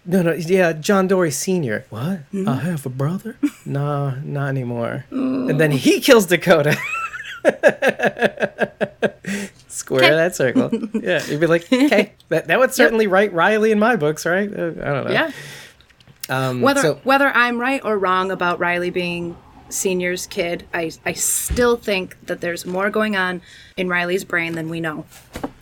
No, 0.05 0.21
no, 0.21 0.33
yeah, 0.33 0.73
John 0.73 1.07
Dorie 1.07 1.31
Sr. 1.31 1.85
What? 1.89 2.29
Mm-hmm. 2.33 2.49
I 2.49 2.55
have 2.55 2.85
a 2.85 2.89
brother? 2.89 3.37
nah, 3.65 4.15
not 4.23 4.49
anymore. 4.49 5.05
Mm. 5.11 5.51
And 5.51 5.59
then 5.59 5.71
he 5.71 6.01
kills 6.01 6.25
Dakota. 6.25 6.77
Square 9.67 10.03
Okay. 10.03 10.15
that 10.15 10.35
circle. 10.35 10.69
Yeah, 10.93 11.23
you'd 11.25 11.39
be 11.39 11.47
like, 11.47 11.71
okay, 11.71 12.13
that, 12.29 12.47
that 12.47 12.59
would 12.59 12.73
certainly 12.73 13.07
write 13.07 13.33
Riley 13.33 13.71
in 13.71 13.79
my 13.79 13.95
books, 13.95 14.25
right? 14.25 14.49
Uh, 14.49 14.67
I 14.67 14.71
don't 14.71 15.05
know. 15.05 15.11
Yeah. 15.11 15.31
Um, 16.29 16.61
Whether 16.61 16.81
so, 16.81 16.99
whether 17.03 17.27
I'm 17.27 17.59
right 17.59 17.81
or 17.83 17.97
wrong 17.97 18.31
about 18.31 18.59
Riley 18.59 18.91
being 18.91 19.35
senior's 19.69 20.25
kid, 20.27 20.65
I 20.73 20.91
I 21.05 21.13
still 21.13 21.75
think 21.75 22.15
that 22.27 22.39
there's 22.39 22.65
more 22.65 22.89
going 22.89 23.17
on 23.17 23.41
in 23.75 23.89
Riley's 23.89 24.23
brain 24.23 24.53
than 24.53 24.69
we 24.69 24.79
know. 24.79 25.05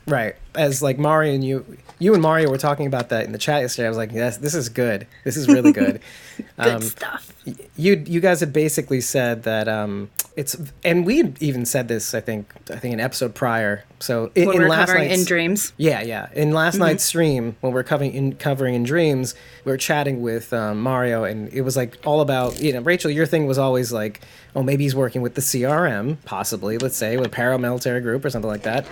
right, 0.05 0.35
as 0.53 0.83
like 0.83 0.99
Mari 0.99 1.33
and 1.33 1.43
you, 1.43 1.65
you 2.01 2.13
and 2.13 2.21
Mario 2.21 2.49
were 2.49 2.57
talking 2.57 2.87
about 2.87 3.09
that 3.09 3.25
in 3.25 3.31
the 3.31 3.37
chat 3.37 3.61
yesterday. 3.61 3.85
I 3.85 3.89
was 3.89 3.97
like, 3.97 4.11
yes, 4.11 4.37
this 4.37 4.53
is 4.55 4.69
good. 4.69 5.07
This 5.23 5.37
is 5.37 5.47
really 5.47 5.71
good. 5.71 6.01
Good 6.37 6.45
Um, 6.57 6.81
stuff. 6.81 7.31
you 7.75 8.03
you 8.07 8.19
guys 8.19 8.39
had 8.39 8.51
basically 8.51 8.99
said 9.01 9.43
that 9.43 9.67
um 9.67 10.09
it's 10.35 10.55
and 10.83 11.05
we 11.05 11.33
even 11.39 11.65
said 11.65 11.87
this 11.87 12.13
I 12.13 12.21
think 12.21 12.51
I 12.71 12.77
think 12.77 12.93
an 12.93 12.99
episode 12.99 13.35
prior. 13.35 13.83
So 14.01 14.31
in, 14.35 14.47
When 14.47 14.55
in 14.57 14.61
we're 14.63 14.69
last 14.69 14.87
covering 14.89 15.09
in 15.11 15.23
dreams. 15.25 15.73
yeah 15.77 16.01
yeah 16.01 16.29
in 16.33 16.51
last 16.53 16.77
night's 16.77 17.03
stream 17.03 17.55
when 17.61 17.71
we're 17.73 17.83
covering 17.83 18.13
in 18.13 18.35
covering 18.35 18.75
in 18.75 18.83
dreams 18.83 19.35
we 19.65 19.71
were 19.71 19.77
chatting 19.77 20.21
with 20.21 20.51
um, 20.53 20.81
Mario 20.81 21.23
and 21.23 21.51
it 21.53 21.61
was 21.61 21.75
like 21.77 21.97
all 22.05 22.21
about 22.21 22.59
you 22.61 22.73
know 22.73 22.81
Rachel 22.81 23.11
your 23.11 23.25
thing 23.25 23.47
was 23.47 23.57
always 23.57 23.91
like 23.91 24.21
oh 24.55 24.63
maybe 24.63 24.83
he's 24.83 24.95
working 24.95 25.21
with 25.21 25.35
the 25.35 25.41
CRM 25.41 26.17
possibly 26.25 26.77
let's 26.77 26.97
say 26.97 27.15
with 27.17 27.27
a 27.27 27.29
paramilitary 27.29 28.01
group 28.01 28.25
or 28.25 28.29
something 28.29 28.49
like 28.49 28.63
that. 28.63 28.85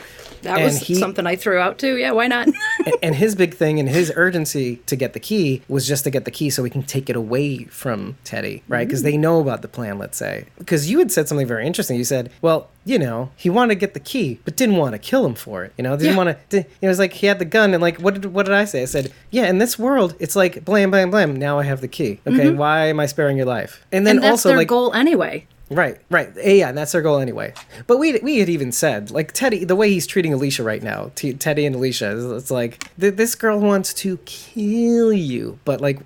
That 0.44 0.56
And 0.58 0.64
was 0.66 0.78
he- 0.78 0.96
something 0.96 1.28
I 1.28 1.36
threw 1.36 1.58
out 1.58 1.80
too. 1.80 1.98
Yeah, 1.98 2.12
why 2.12 2.28
not? 2.28 2.48
and, 2.86 2.96
and 3.04 3.16
his 3.16 3.36
big 3.36 3.54
thing 3.56 3.78
and 3.80 3.90
his 3.90 4.12
urgency 4.16 4.78
to 4.86 4.96
get 4.96 5.12
the 5.14 5.20
key 5.20 5.62
was 5.68 5.86
just 5.86 6.06
to 6.06 6.10
get 6.10 6.24
the 6.24 6.32
key 6.32 6.50
so 6.50 6.64
we 6.64 6.70
can 6.70 6.84
take 6.84 7.10
it 7.10 7.16
away 7.18 7.66
from 7.66 8.16
Teddy, 8.24 8.64
right? 8.70 8.88
Because 8.88 9.04
they 9.04 9.18
know 9.18 9.42
about 9.42 9.62
the 9.64 9.68
plan, 9.68 9.98
let's 9.98 10.18
say. 10.18 10.46
Because 10.58 10.90
you 10.90 11.00
had 11.00 11.12
said 11.12 11.28
something 11.28 11.46
very 11.46 11.68
interesting. 11.68 11.98
You 11.98 12.06
said, 12.06 12.32
well, 12.42 12.70
you 12.86 12.98
know, 12.98 13.32
he 13.36 13.50
wanted 13.50 13.74
to 13.74 13.80
get 13.80 13.94
the 13.94 14.00
key, 14.00 14.40
but 14.46 14.56
didn't 14.56 14.78
want 14.78 14.94
to 14.94 14.99
kill 15.02 15.26
him 15.26 15.36
for 15.36 15.64
it. 15.64 15.74
You 15.78 15.84
know, 15.84 15.96
didn't 15.96 16.12
Yeah. 16.12 16.18
want 16.24 16.50
to. 16.52 16.58
It 16.82 16.88
was 16.88 17.00
like 17.00 17.14
he 17.14 17.28
had 17.28 17.40
the 17.40 17.46
gun, 17.46 17.74
and 17.74 17.82
like, 17.82 17.98
what 18.00 18.14
did 18.16 18.26
what 18.34 18.46
did 18.46 18.56
I 18.56 18.66
say? 18.66 18.82
I 18.82 18.86
said, 18.86 19.12
yeah, 19.32 19.48
in 19.48 19.58
this 19.58 19.78
world, 19.80 20.16
it's 20.20 20.36
like 20.36 20.64
blam, 20.66 20.92
blam, 20.92 21.10
blam. 21.12 21.36
Now 21.36 21.60
I 21.60 21.64
have 21.64 21.82
the 21.82 21.88
key. 21.88 22.20
Okay, 22.28 22.50
why 22.52 22.88
am 22.88 23.00
I 23.00 23.06
sparing 23.06 23.38
your 23.38 23.46
life? 23.46 23.86
And 23.92 24.06
then 24.06 24.18
and 24.18 24.24
that's 24.24 24.32
also 24.32 24.50
their 24.50 24.58
like, 24.60 24.68
goal 24.68 24.94
anyway. 24.94 25.46
Right, 25.72 26.00
right. 26.10 26.30
Eh, 26.42 26.54
Yeah, 26.54 26.70
and 26.70 26.78
that's 26.78 26.94
their 26.94 27.04
goal 27.04 27.20
anyway. 27.20 27.54
But 27.86 27.98
we 27.98 28.18
we 28.24 28.40
had 28.40 28.50
even 28.50 28.72
said 28.72 29.12
like 29.12 29.34
Teddy, 29.34 29.64
the 29.66 29.76
way 29.76 29.92
he's 29.92 30.08
treating 30.08 30.34
Alicia 30.34 30.64
right 30.64 30.82
now, 30.82 31.12
T- 31.14 31.34
Teddy 31.34 31.64
and 31.66 31.76
Alicia, 31.76 32.36
it's 32.36 32.50
like 32.50 32.84
th- 33.00 33.16
this 33.16 33.36
girl 33.36 33.60
wants 33.60 33.94
to 33.96 34.18
kill 34.26 35.14
you. 35.14 35.60
But 35.66 35.80
like 35.80 36.00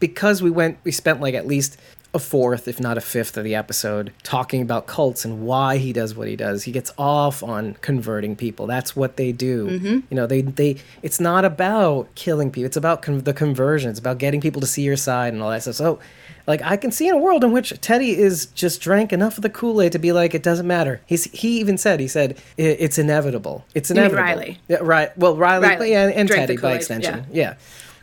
because 0.00 0.42
we 0.42 0.50
went, 0.50 0.78
we 0.84 0.92
spent 0.92 1.20
like 1.20 1.34
at 1.34 1.46
least 1.46 1.76
a 2.14 2.18
fourth, 2.18 2.68
if 2.68 2.78
not 2.78 2.98
a 2.98 3.00
fifth, 3.00 3.36
of 3.38 3.44
the 3.44 3.54
episode 3.54 4.12
talking 4.22 4.60
about 4.60 4.86
cults 4.86 5.24
and 5.24 5.46
why 5.46 5.78
he 5.78 5.92
does 5.94 6.14
what 6.14 6.28
he 6.28 6.36
does. 6.36 6.64
He 6.64 6.72
gets 6.72 6.92
off 6.98 7.42
on 7.42 7.74
converting 7.80 8.36
people. 8.36 8.66
That's 8.66 8.94
what 8.94 9.16
they 9.16 9.32
do. 9.32 10.02
You 10.10 10.16
know, 10.16 10.26
they 10.26 10.42
they. 10.42 10.76
It's 11.02 11.20
not 11.20 11.44
about 11.44 12.14
killing 12.14 12.50
people. 12.50 12.66
It's 12.66 12.76
about 12.76 13.00
con- 13.02 13.20
the 13.20 13.32
conversion. 13.32 13.90
It's 13.90 13.98
about 13.98 14.18
getting 14.18 14.40
people 14.40 14.60
to 14.60 14.66
see 14.66 14.82
your 14.82 14.96
side 14.96 15.32
and 15.32 15.42
all 15.42 15.50
that 15.50 15.62
stuff. 15.62 15.76
So. 15.76 15.98
Like 16.44 16.60
I 16.62 16.76
can 16.76 16.90
see 16.90 17.06
in 17.06 17.14
a 17.14 17.18
world 17.18 17.44
in 17.44 17.52
which 17.52 17.72
Teddy 17.80 18.18
is 18.18 18.46
just 18.46 18.80
drank 18.80 19.12
enough 19.12 19.38
of 19.38 19.42
the 19.42 19.48
Kool 19.48 19.80
Aid 19.80 19.92
to 19.92 20.00
be 20.00 20.10
like 20.10 20.34
it 20.34 20.42
doesn't 20.42 20.66
matter. 20.66 21.00
He's 21.06 21.30
he 21.30 21.60
even 21.60 21.78
said 21.78 22.00
he 22.00 22.08
said 22.08 22.36
it's 22.56 22.98
inevitable. 22.98 23.64
It's 23.76 23.92
inevitable. 23.92 24.24
Riley? 24.24 24.58
Yeah, 24.66 24.78
right. 24.82 25.16
Well, 25.16 25.36
Riley, 25.36 25.68
Riley 25.68 25.94
and, 25.94 26.12
and 26.12 26.28
Teddy 26.28 26.56
by 26.56 26.72
extension. 26.74 27.26
Yeah. 27.30 27.54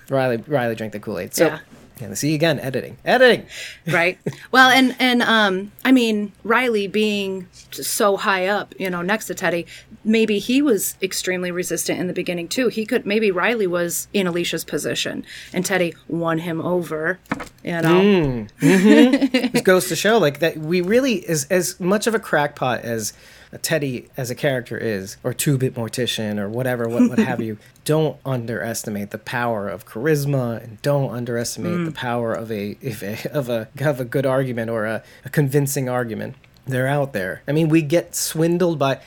Riley 0.09 0.37
Riley 0.47 0.75
drank 0.75 0.93
the 0.93 1.01
Kool 1.01 1.19
Aid. 1.19 1.33
So 1.33 1.47
Yeah. 1.47 1.59
Yeah. 1.99 2.13
See 2.13 2.35
again, 2.35 2.59
editing, 2.59 2.97
editing. 3.05 3.45
right 3.87 4.17
well 4.51 4.69
and 4.69 4.95
and 4.99 5.21
um 5.23 5.71
i 5.83 5.91
mean 5.91 6.31
riley 6.43 6.87
being 6.87 7.47
so 7.71 8.17
high 8.17 8.47
up 8.47 8.73
you 8.79 8.89
know 8.89 9.01
next 9.01 9.25
to 9.25 9.35
teddy 9.35 9.65
maybe 10.03 10.39
he 10.39 10.61
was 10.61 10.95
extremely 11.01 11.51
resistant 11.51 11.99
in 11.99 12.07
the 12.07 12.13
beginning 12.13 12.47
too 12.47 12.67
he 12.67 12.85
could 12.85 13.05
maybe 13.05 13.31
riley 13.31 13.67
was 13.67 14.07
in 14.13 14.27
alicia's 14.27 14.63
position 14.63 15.25
and 15.53 15.65
teddy 15.65 15.93
won 16.07 16.39
him 16.39 16.61
over 16.61 17.19
you 17.63 17.81
know 17.81 18.47
This 18.59 19.61
goes 19.61 19.87
to 19.89 19.95
show 19.95 20.17
like 20.17 20.39
that 20.39 20.57
we 20.57 20.81
really 20.81 21.25
as 21.27 21.45
as 21.45 21.79
much 21.79 22.07
of 22.07 22.13
a 22.15 22.19
crackpot 22.19 22.81
as 22.81 23.13
Teddy 23.57 24.07
as 24.15 24.29
a 24.29 24.35
character 24.35 24.77
is, 24.77 25.17
or 25.23 25.33
two 25.33 25.57
bit 25.57 25.73
mortician, 25.73 26.37
or 26.37 26.47
whatever, 26.47 26.87
what, 26.87 27.09
what 27.09 27.19
have 27.19 27.41
you. 27.41 27.57
Don't 27.83 28.17
underestimate 28.23 29.09
the 29.09 29.17
power 29.17 29.67
of 29.67 29.87
charisma, 29.87 30.63
and 30.63 30.79
don't 30.83 31.09
underestimate 31.09 31.85
the 31.85 31.91
mm. 31.91 31.95
power 31.95 32.33
of 32.33 32.51
a 32.51 32.77
if 32.81 33.01
a 33.01 33.27
of 33.31 33.49
a 33.49 33.67
of 33.79 33.99
a 33.99 34.05
good 34.05 34.27
argument 34.27 34.69
or 34.69 34.85
a, 34.85 35.01
a 35.25 35.29
convincing 35.29 35.89
argument. 35.89 36.35
They're 36.67 36.87
out 36.87 37.13
there. 37.13 37.41
I 37.47 37.51
mean, 37.51 37.67
we 37.67 37.81
get 37.81 38.13
swindled 38.13 38.77
by. 38.77 38.99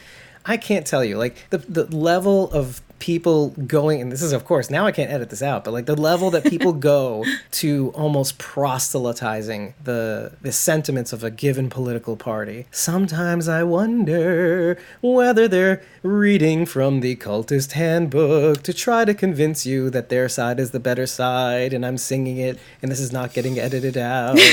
I 0.45 0.57
can't 0.57 0.85
tell 0.85 1.05
you 1.05 1.17
like 1.17 1.37
the 1.51 1.59
the 1.59 1.97
level 1.97 2.51
of 2.51 2.83
people 3.03 3.49
going 3.49 4.01
and 4.01 4.13
this 4.13 4.23
is 4.23 4.33
of 4.33 4.45
course 4.45 4.71
now 4.71 4.87
I 4.87 4.93
can't 4.93 5.11
edit 5.11 5.29
this 5.31 5.43
out 5.43 5.65
but 5.65 5.73
like 5.73 5.87
the 5.87 5.97
level 5.97 6.31
that 6.31 6.45
people 6.45 6.73
go 6.73 7.25
to 7.63 7.91
almost 7.97 8.39
proselytizing 8.39 9.75
the 9.83 10.31
the 10.41 10.53
sentiments 10.53 11.13
of 11.13 11.25
a 11.25 11.31
given 11.31 11.69
political 11.69 12.17
party. 12.17 12.67
Sometimes 12.71 13.49
I 13.49 13.65
wonder 13.65 14.79
whether 15.01 15.49
they're 15.49 15.83
reading 16.05 16.65
from 16.65 17.01
the 17.01 17.17
cultist 17.17 17.73
handbook 17.73 18.63
to 18.63 18.73
try 18.73 19.05
to 19.05 19.15
convince 19.15 19.67
you 19.67 19.91
that 19.91 20.09
their 20.09 20.29
side 20.29 20.61
is 20.61 20.71
the 20.71 20.79
better 20.79 21.09
side 21.09 21.73
and 21.73 21.85
I'm 21.85 21.99
singing 21.99 22.37
it 22.37 22.57
and 22.81 22.89
this 22.93 23.01
is 23.01 23.11
not 23.11 23.33
getting 23.33 23.59
edited 23.59 23.97
out. 23.97 24.39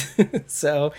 So 0.46 0.92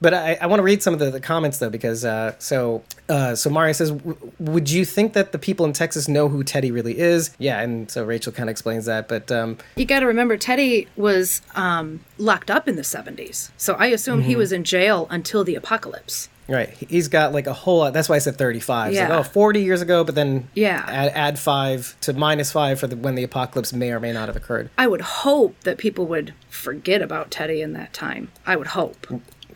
but 0.00 0.14
I, 0.14 0.38
I 0.40 0.46
want 0.46 0.60
to 0.60 0.64
read 0.64 0.82
some 0.82 0.94
of 0.94 1.00
the, 1.00 1.10
the 1.10 1.20
comments 1.20 1.58
though 1.58 1.70
because 1.70 2.04
uh, 2.04 2.34
so 2.38 2.82
uh, 3.08 3.34
so 3.34 3.50
Mario 3.50 3.72
says, 3.72 3.90
"W- 3.90 4.16
would 4.38 4.70
you 4.70 4.84
think 4.84 5.12
that 5.14 5.32
the 5.32 5.38
people 5.38 5.64
in 5.66 5.72
Texas 5.72 6.08
know 6.08 6.28
who 6.28 6.44
Teddy 6.44 6.70
really 6.70 6.98
is? 6.98 7.30
Yeah, 7.38 7.60
and 7.60 7.90
so 7.90 8.04
Rachel 8.04 8.32
kind 8.32 8.48
of 8.48 8.52
explains 8.52 8.84
that, 8.86 9.08
but 9.08 9.30
um, 9.32 9.58
you 9.76 9.84
got 9.84 10.00
to 10.00 10.06
remember 10.06 10.36
teddy 10.36 10.86
was 10.96 11.42
um 11.54 12.00
locked 12.18 12.50
up 12.50 12.68
in 12.68 12.76
the 12.76 12.82
70s 12.82 13.50
so 13.56 13.74
i 13.74 13.86
assume 13.86 14.20
Mm-hmm. 14.20 14.28
he 14.28 14.36
was 14.36 14.52
in 14.52 14.64
jail 14.64 15.06
until 15.10 15.44
the 15.44 15.54
apocalypse 15.54 16.28
right, 16.48 16.70
he- 16.70 16.86
he's 16.86 17.08
got 17.08 17.32
like 17.32 17.46
a 17.46 17.52
whole. 17.52 17.78
lot- 17.80 17.92
That's 17.92 18.08
why 18.08 18.16
I 18.16 18.20
said 18.20 18.36
thirty-five. 18.36 18.94
Yeah. 18.94 19.08
like, 19.08 19.18
oh, 19.20 19.22
40 19.22 19.62
years 19.62 19.82
ago, 19.82 20.02
but 20.02 20.14
then 20.14 20.48
Yeah. 20.54 20.82
add, 20.88 21.12
add 21.14 21.38
five 21.38 21.94
to 22.02 22.12
minus 22.14 22.50
five 22.52 22.80
for 22.80 22.86
the, 22.86 22.96
when 22.96 23.14
the 23.16 23.22
apocalypse 23.22 23.72
may 23.74 23.90
or 23.92 24.00
may 24.00 24.12
not 24.12 24.28
have 24.28 24.36
occurred. 24.36 24.70
i 24.78 24.86
would 24.86 25.02
hope 25.02 25.54
that 25.64 25.76
people 25.78 26.06
would 26.06 26.32
forget 26.48 27.02
about 27.02 27.30
teddy 27.30 27.60
in 27.60 27.72
that 27.74 27.92
time 27.92 28.30
i 28.46 28.56
would 28.56 28.68
hope 28.68 29.06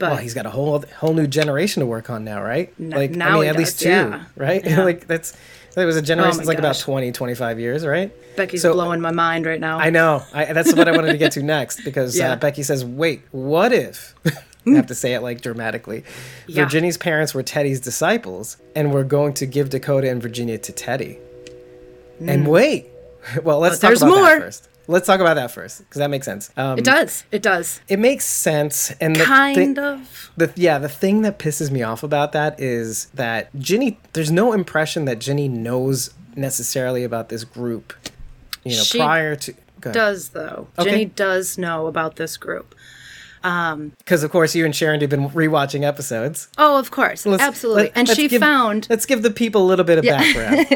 but 0.03 0.11
Well, 0.11 0.21
he's 0.21 0.35
got 0.35 0.45
a 0.47 0.51
whole 0.51 0.85
whole 0.99 1.15
new 1.15 1.27
generation 1.27 1.81
to 1.81 1.87
work 1.87 2.11
on 2.11 2.25
now, 2.25 2.43
right? 2.43 2.73
N- 2.79 2.91
like 2.91 3.13
now 3.13 3.37
I 3.39 3.41
mean, 3.41 3.49
at 3.51 3.57
least 3.57 3.81
two, 3.81 3.89
yeah. 3.89 4.25
right? 4.37 4.63
Yeah. 4.73 4.83
like 4.85 5.07
that's 5.07 5.33
there 5.75 5.87
was 5.87 5.97
a 5.97 6.03
generation 6.03 6.37
that's 6.39 6.49
like 6.49 6.59
about 6.59 6.75
gosh. 6.75 6.83
20, 6.83 7.13
25 7.13 7.59
years, 7.59 7.87
right? 7.87 8.11
becky's 8.37 8.63
So- 8.63 8.73
blowing 8.75 9.01
my 9.01 9.11
mind 9.11 9.47
right 9.47 9.61
now 9.61 9.79
I 9.79 9.91
know. 9.91 10.23
I, 10.35 10.53
that's 10.53 10.75
what 10.75 10.89
I 10.89 10.93
wanted 10.93 11.13
to 11.13 11.19
get 11.19 11.33
to 11.33 11.43
next 11.57 11.83
because 11.85 12.17
Yeah. 12.19 12.33
uh, 12.33 12.37
Becky 12.37 12.63
says, 12.63 12.85
"Wait, 12.85 13.23
what 13.31 13.73
if?" 13.73 14.15
I 14.67 14.71
have 14.77 14.87
to 14.89 14.95
say 14.95 15.15
it 15.15 15.21
like 15.23 15.41
dramatically. 15.41 16.05
Yeah. 16.47 16.63
Virginia's 16.65 16.97
parents 16.97 17.35
were 17.35 17.43
Teddy's 17.43 17.81
disciples, 17.81 18.57
and 18.77 18.93
we're 18.95 19.03
going 19.05 19.35
to 19.35 19.47
give 19.47 19.71
Dakota 19.71 20.09
and 20.11 20.21
Virginia 20.23 20.57
to 20.59 20.73
Teddy. 20.73 21.19
And 22.21 22.47
wait, 22.47 22.87
well, 23.43 23.59
let's 23.59 23.81
But 23.81 23.89
talk 23.89 23.97
about 23.97 24.07
that 24.15 24.21
more. 24.39 24.41
first. 24.41 24.69
Let's 24.89 25.07
talk 25.07 25.21
about 25.21 25.35
that 25.35 25.51
first 25.51 25.79
because 25.79 25.99
that 26.01 26.11
makes 26.11 26.27
sense. 26.27 26.51
Um, 26.57 26.79
it 26.79 26.85
does 26.85 27.25
it 27.31 27.43
does 27.43 27.81
It 27.89 27.99
makes 27.99 28.25
sense, 28.25 28.91
and 29.01 29.15
the 29.17 29.25
kind 29.25 29.55
thing- 29.55 29.79
of 29.79 30.31
the 30.37 30.53
yeah, 30.57 30.79
the 30.79 30.89
thing 30.89 31.23
that 31.23 31.39
pisses 31.39 31.71
me 31.71 31.83
off 31.83 32.03
about 32.03 32.33
that 32.33 32.59
is 32.61 33.07
that 33.15 33.49
Ginny. 33.59 33.99
There's 34.13 34.31
no 34.33 34.53
impression 34.53 35.05
that 35.05 35.19
Ginny 35.19 35.49
knows 35.49 36.11
necessarily 36.35 37.05
about 37.05 37.29
this 37.29 37.45
group. 37.45 37.93
You 38.65 38.77
know, 38.77 38.83
She 38.83 38.99
prior 38.99 39.37
to 39.37 39.55
does 39.81 40.29
though 40.31 40.69
Okay. 40.79 40.91
ginny 40.91 41.05
does 41.07 41.59
know 41.59 41.89
about 41.89 42.15
this 42.15 42.37
group 42.37 42.73
Because 43.43 44.23
of 44.23 44.31
course 44.31 44.55
you 44.55 44.65
and 44.65 44.75
Sharon 44.77 45.01
have 45.01 45.11
been 45.11 45.29
rewatching 45.31 45.83
episodes. 45.83 46.47
oh 46.57 46.79
of 46.79 46.93
course 46.93 47.27
Let's- 47.27 47.43
absolutely 47.43 47.83
let- 47.85 47.93
and 47.97 48.09
she 48.09 48.29
give- 48.29 48.41
found 48.41 48.87
Let's 48.89 49.05
give 49.07 49.23
the 49.23 49.33
people 49.33 49.65
a 49.65 49.67
little 49.67 49.85
bit 49.85 49.99
of 49.99 50.05
background. 50.05 50.67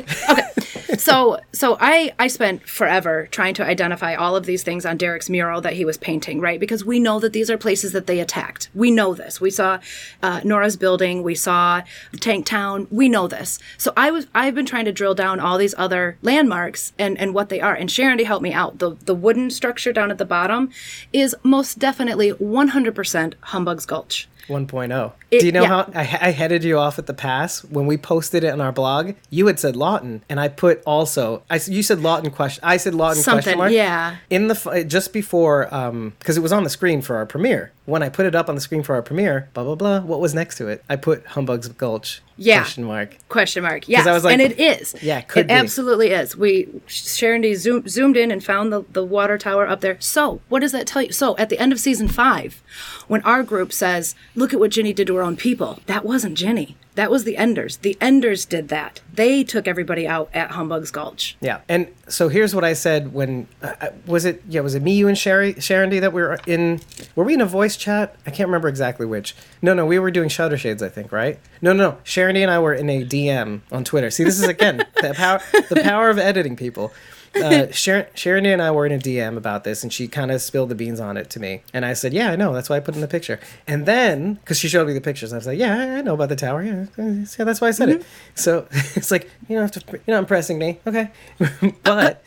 so 0.98 1.40
so 1.52 1.76
I 1.80 2.12
I 2.18 2.28
spent 2.28 2.68
forever 2.68 3.28
trying 3.30 3.54
to 3.54 3.64
identify 3.64 4.14
all 4.14 4.36
of 4.36 4.46
these 4.46 4.62
things 4.62 4.84
on 4.86 4.96
Derek's 4.96 5.30
mural 5.30 5.60
that 5.60 5.74
he 5.74 5.84
was 5.84 5.96
painting, 5.96 6.40
right? 6.40 6.60
Because 6.60 6.84
we 6.84 6.98
know 6.98 7.20
that 7.20 7.32
these 7.32 7.50
are 7.50 7.58
places 7.58 7.92
that 7.92 8.06
they 8.06 8.20
attacked. 8.20 8.68
We 8.74 8.90
know 8.90 9.14
this. 9.14 9.40
We 9.40 9.50
saw 9.50 9.78
uh, 10.22 10.40
Nora's 10.44 10.76
building. 10.76 11.22
We 11.22 11.34
saw 11.34 11.82
Tank 12.20 12.46
Town. 12.46 12.86
We 12.90 13.08
know 13.08 13.28
this. 13.28 13.58
So 13.78 13.92
I 13.96 14.10
was 14.10 14.26
I've 14.34 14.54
been 14.54 14.66
trying 14.66 14.84
to 14.86 14.92
drill 14.92 15.14
down 15.14 15.40
all 15.40 15.58
these 15.58 15.74
other 15.78 16.18
landmarks 16.22 16.92
and 16.98 17.18
and 17.18 17.34
what 17.34 17.48
they 17.48 17.60
are. 17.60 17.74
And 17.74 17.90
Sharon 17.90 18.18
to 18.18 18.24
help 18.24 18.42
me 18.42 18.52
out. 18.52 18.78
The 18.78 18.96
the 19.04 19.14
wooden 19.14 19.50
structure 19.50 19.92
down 19.92 20.10
at 20.10 20.18
the 20.18 20.24
bottom 20.24 20.70
is 21.12 21.34
most 21.42 21.78
definitely 21.78 22.32
100% 22.32 23.34
Humbug's 23.40 23.86
Gulch. 23.86 24.28
1.0. 24.48 25.12
It- 25.36 25.40
Do 25.40 25.46
you 25.46 25.52
know 25.52 25.62
yeah. 25.62 25.68
how 25.68 25.90
I, 25.94 26.00
I 26.00 26.30
headed 26.30 26.64
you 26.64 26.78
off 26.78 26.98
at 26.98 27.06
the 27.06 27.14
pass 27.14 27.62
when 27.64 27.86
we 27.86 27.96
posted 27.96 28.44
it 28.44 28.48
on 28.52 28.60
our 28.60 28.72
blog? 28.72 29.12
You 29.30 29.46
had 29.46 29.58
said 29.58 29.76
Lawton, 29.76 30.22
and 30.28 30.38
I 30.40 30.48
put 30.48 30.82
also. 30.84 31.42
I 31.50 31.60
you 31.66 31.82
said 31.82 32.00
Lawton 32.00 32.30
question. 32.30 32.62
I 32.64 32.76
said 32.76 32.94
Lawton 32.94 33.22
question 33.22 33.58
mark. 33.58 33.72
yeah. 33.72 34.16
In 34.30 34.48
the 34.48 34.84
just 34.86 35.12
before, 35.12 35.72
um, 35.74 36.14
because 36.18 36.36
it 36.36 36.40
was 36.42 36.52
on 36.52 36.64
the 36.64 36.70
screen 36.70 37.02
for 37.02 37.16
our 37.16 37.26
premiere. 37.26 37.72
When 37.86 38.02
I 38.02 38.08
put 38.08 38.26
it 38.26 38.34
up 38.34 38.48
on 38.48 38.56
the 38.56 38.60
screen 38.60 38.82
for 38.82 38.96
our 38.96 39.02
premiere, 39.02 39.48
blah 39.54 39.62
blah 39.62 39.76
blah. 39.76 40.00
What 40.00 40.20
was 40.20 40.34
next 40.34 40.56
to 40.58 40.66
it? 40.66 40.84
I 40.88 40.96
put 40.96 41.24
Humbug's 41.24 41.68
Gulch. 41.68 42.20
Yeah. 42.38 42.58
Question 42.58 42.84
mark. 42.84 43.16
Question 43.28 43.62
mark. 43.62 43.88
Yes, 43.88 44.06
I 44.06 44.12
was 44.12 44.24
like- 44.24 44.32
and 44.34 44.42
it 44.42 44.58
is. 44.60 44.94
Yeah, 45.00 45.18
it 45.20 45.28
could 45.28 45.46
it 45.46 45.48
be. 45.48 45.54
absolutely 45.54 46.08
is. 46.10 46.36
We 46.36 46.68
Sharon 46.86 47.40
D 47.42 47.54
zoomed, 47.54 47.88
zoomed 47.88 48.16
in 48.16 48.30
and 48.30 48.44
found 48.44 48.72
the, 48.72 48.84
the 48.92 49.04
water 49.04 49.38
tower 49.38 49.66
up 49.68 49.80
there. 49.80 49.96
So, 50.00 50.40
what 50.48 50.60
does 50.60 50.72
that 50.72 50.86
tell 50.86 51.00
you? 51.02 51.12
So, 51.12 51.36
at 51.38 51.48
the 51.48 51.58
end 51.58 51.72
of 51.72 51.78
season 51.80 52.08
five, 52.08 52.60
when 53.08 53.22
our 53.22 53.42
group 53.44 53.72
says, 53.72 54.14
"Look 54.34 54.52
at 54.52 54.58
what 54.60 54.72
Ginny 54.72 54.92
did 54.92 55.06
to 55.06 55.16
her 55.16 55.22
own 55.26 55.36
people," 55.36 55.80
that 55.86 56.04
wasn't 56.04 56.38
Ginny. 56.38 56.76
That 56.94 57.10
was 57.10 57.24
the 57.24 57.36
Enders. 57.36 57.76
The 57.76 57.98
Enders 58.00 58.46
did 58.46 58.68
that. 58.68 59.02
They 59.12 59.44
took 59.44 59.68
everybody 59.68 60.08
out 60.08 60.30
at 60.32 60.52
Humbug's 60.52 60.90
Gulch. 60.90 61.36
Yeah, 61.42 61.60
and 61.68 61.88
so 62.08 62.28
here's 62.28 62.54
what 62.54 62.64
I 62.64 62.72
said 62.72 63.12
when 63.12 63.48
uh, 63.62 63.74
uh, 63.80 63.88
was 64.06 64.24
it? 64.24 64.42
Yeah, 64.48 64.60
was 64.60 64.74
it 64.74 64.82
me, 64.82 64.94
you, 64.94 65.06
and 65.06 65.18
Sherry, 65.18 65.60
Sharon 65.60 65.90
that 65.90 66.12
we 66.12 66.22
were 66.22 66.38
in? 66.46 66.80
Were 67.14 67.24
we 67.24 67.34
in 67.34 67.42
a 67.42 67.46
voice 67.46 67.76
chat? 67.76 68.16
I 68.26 68.30
can't 68.30 68.48
remember 68.48 68.68
exactly 68.68 69.04
which. 69.04 69.36
No, 69.60 69.74
no, 69.74 69.84
we 69.84 69.98
were 69.98 70.10
doing 70.10 70.30
Shutter 70.30 70.56
Shades, 70.56 70.82
I 70.82 70.88
think, 70.88 71.12
right? 71.12 71.38
No, 71.60 71.72
no, 71.72 71.90
no. 71.90 71.98
Sharon 72.02 72.36
and 72.36 72.50
I 72.50 72.58
were 72.58 72.74
in 72.74 72.88
a 72.88 73.04
DM 73.04 73.60
on 73.70 73.84
Twitter. 73.84 74.10
See, 74.10 74.24
this 74.24 74.38
is 74.40 74.48
again 74.48 74.78
the 75.02 75.12
power, 75.14 75.40
the 75.68 75.82
power 75.82 76.08
of 76.08 76.18
editing, 76.18 76.56
people. 76.56 76.92
Uh, 77.42 77.66
Sharon, 77.72 78.06
Sharon 78.14 78.46
and 78.46 78.62
I 78.62 78.70
were 78.70 78.86
in 78.86 78.92
a 78.92 78.98
DM 78.98 79.36
about 79.36 79.64
this, 79.64 79.82
and 79.82 79.92
she 79.92 80.08
kind 80.08 80.30
of 80.30 80.40
spilled 80.40 80.68
the 80.68 80.74
beans 80.74 81.00
on 81.00 81.16
it 81.16 81.30
to 81.30 81.40
me, 81.40 81.62
and 81.72 81.84
I 81.84 81.92
said, 81.92 82.12
"Yeah, 82.12 82.30
I 82.30 82.36
know. 82.36 82.52
That's 82.52 82.68
why 82.68 82.76
I 82.76 82.80
put 82.80 82.94
in 82.94 83.00
the 83.00 83.08
picture." 83.08 83.38
And 83.66 83.86
then, 83.86 84.34
because 84.34 84.58
she 84.58 84.68
showed 84.68 84.86
me 84.86 84.92
the 84.92 85.00
pictures, 85.00 85.32
I 85.32 85.36
was 85.36 85.46
like, 85.46 85.58
"Yeah, 85.58 85.96
I- 85.98 86.02
know 86.02 86.14
about 86.14 86.28
the 86.28 86.36
tower. 86.36 86.62
Yeah, 86.62 86.86
yeah, 86.96 87.24
that's 87.44 87.60
why 87.60 87.68
I 87.68 87.72
said 87.72 87.88
it." 87.88 88.04
So 88.34 88.66
it's 88.70 89.10
like 89.10 89.30
you 89.48 89.56
don't 89.56 89.62
have 89.74 89.84
to. 89.84 90.00
You're 90.06 90.16
not 90.16 90.20
impressing 90.20 90.58
me, 90.58 90.80
okay? 90.86 91.10
but 91.82 92.22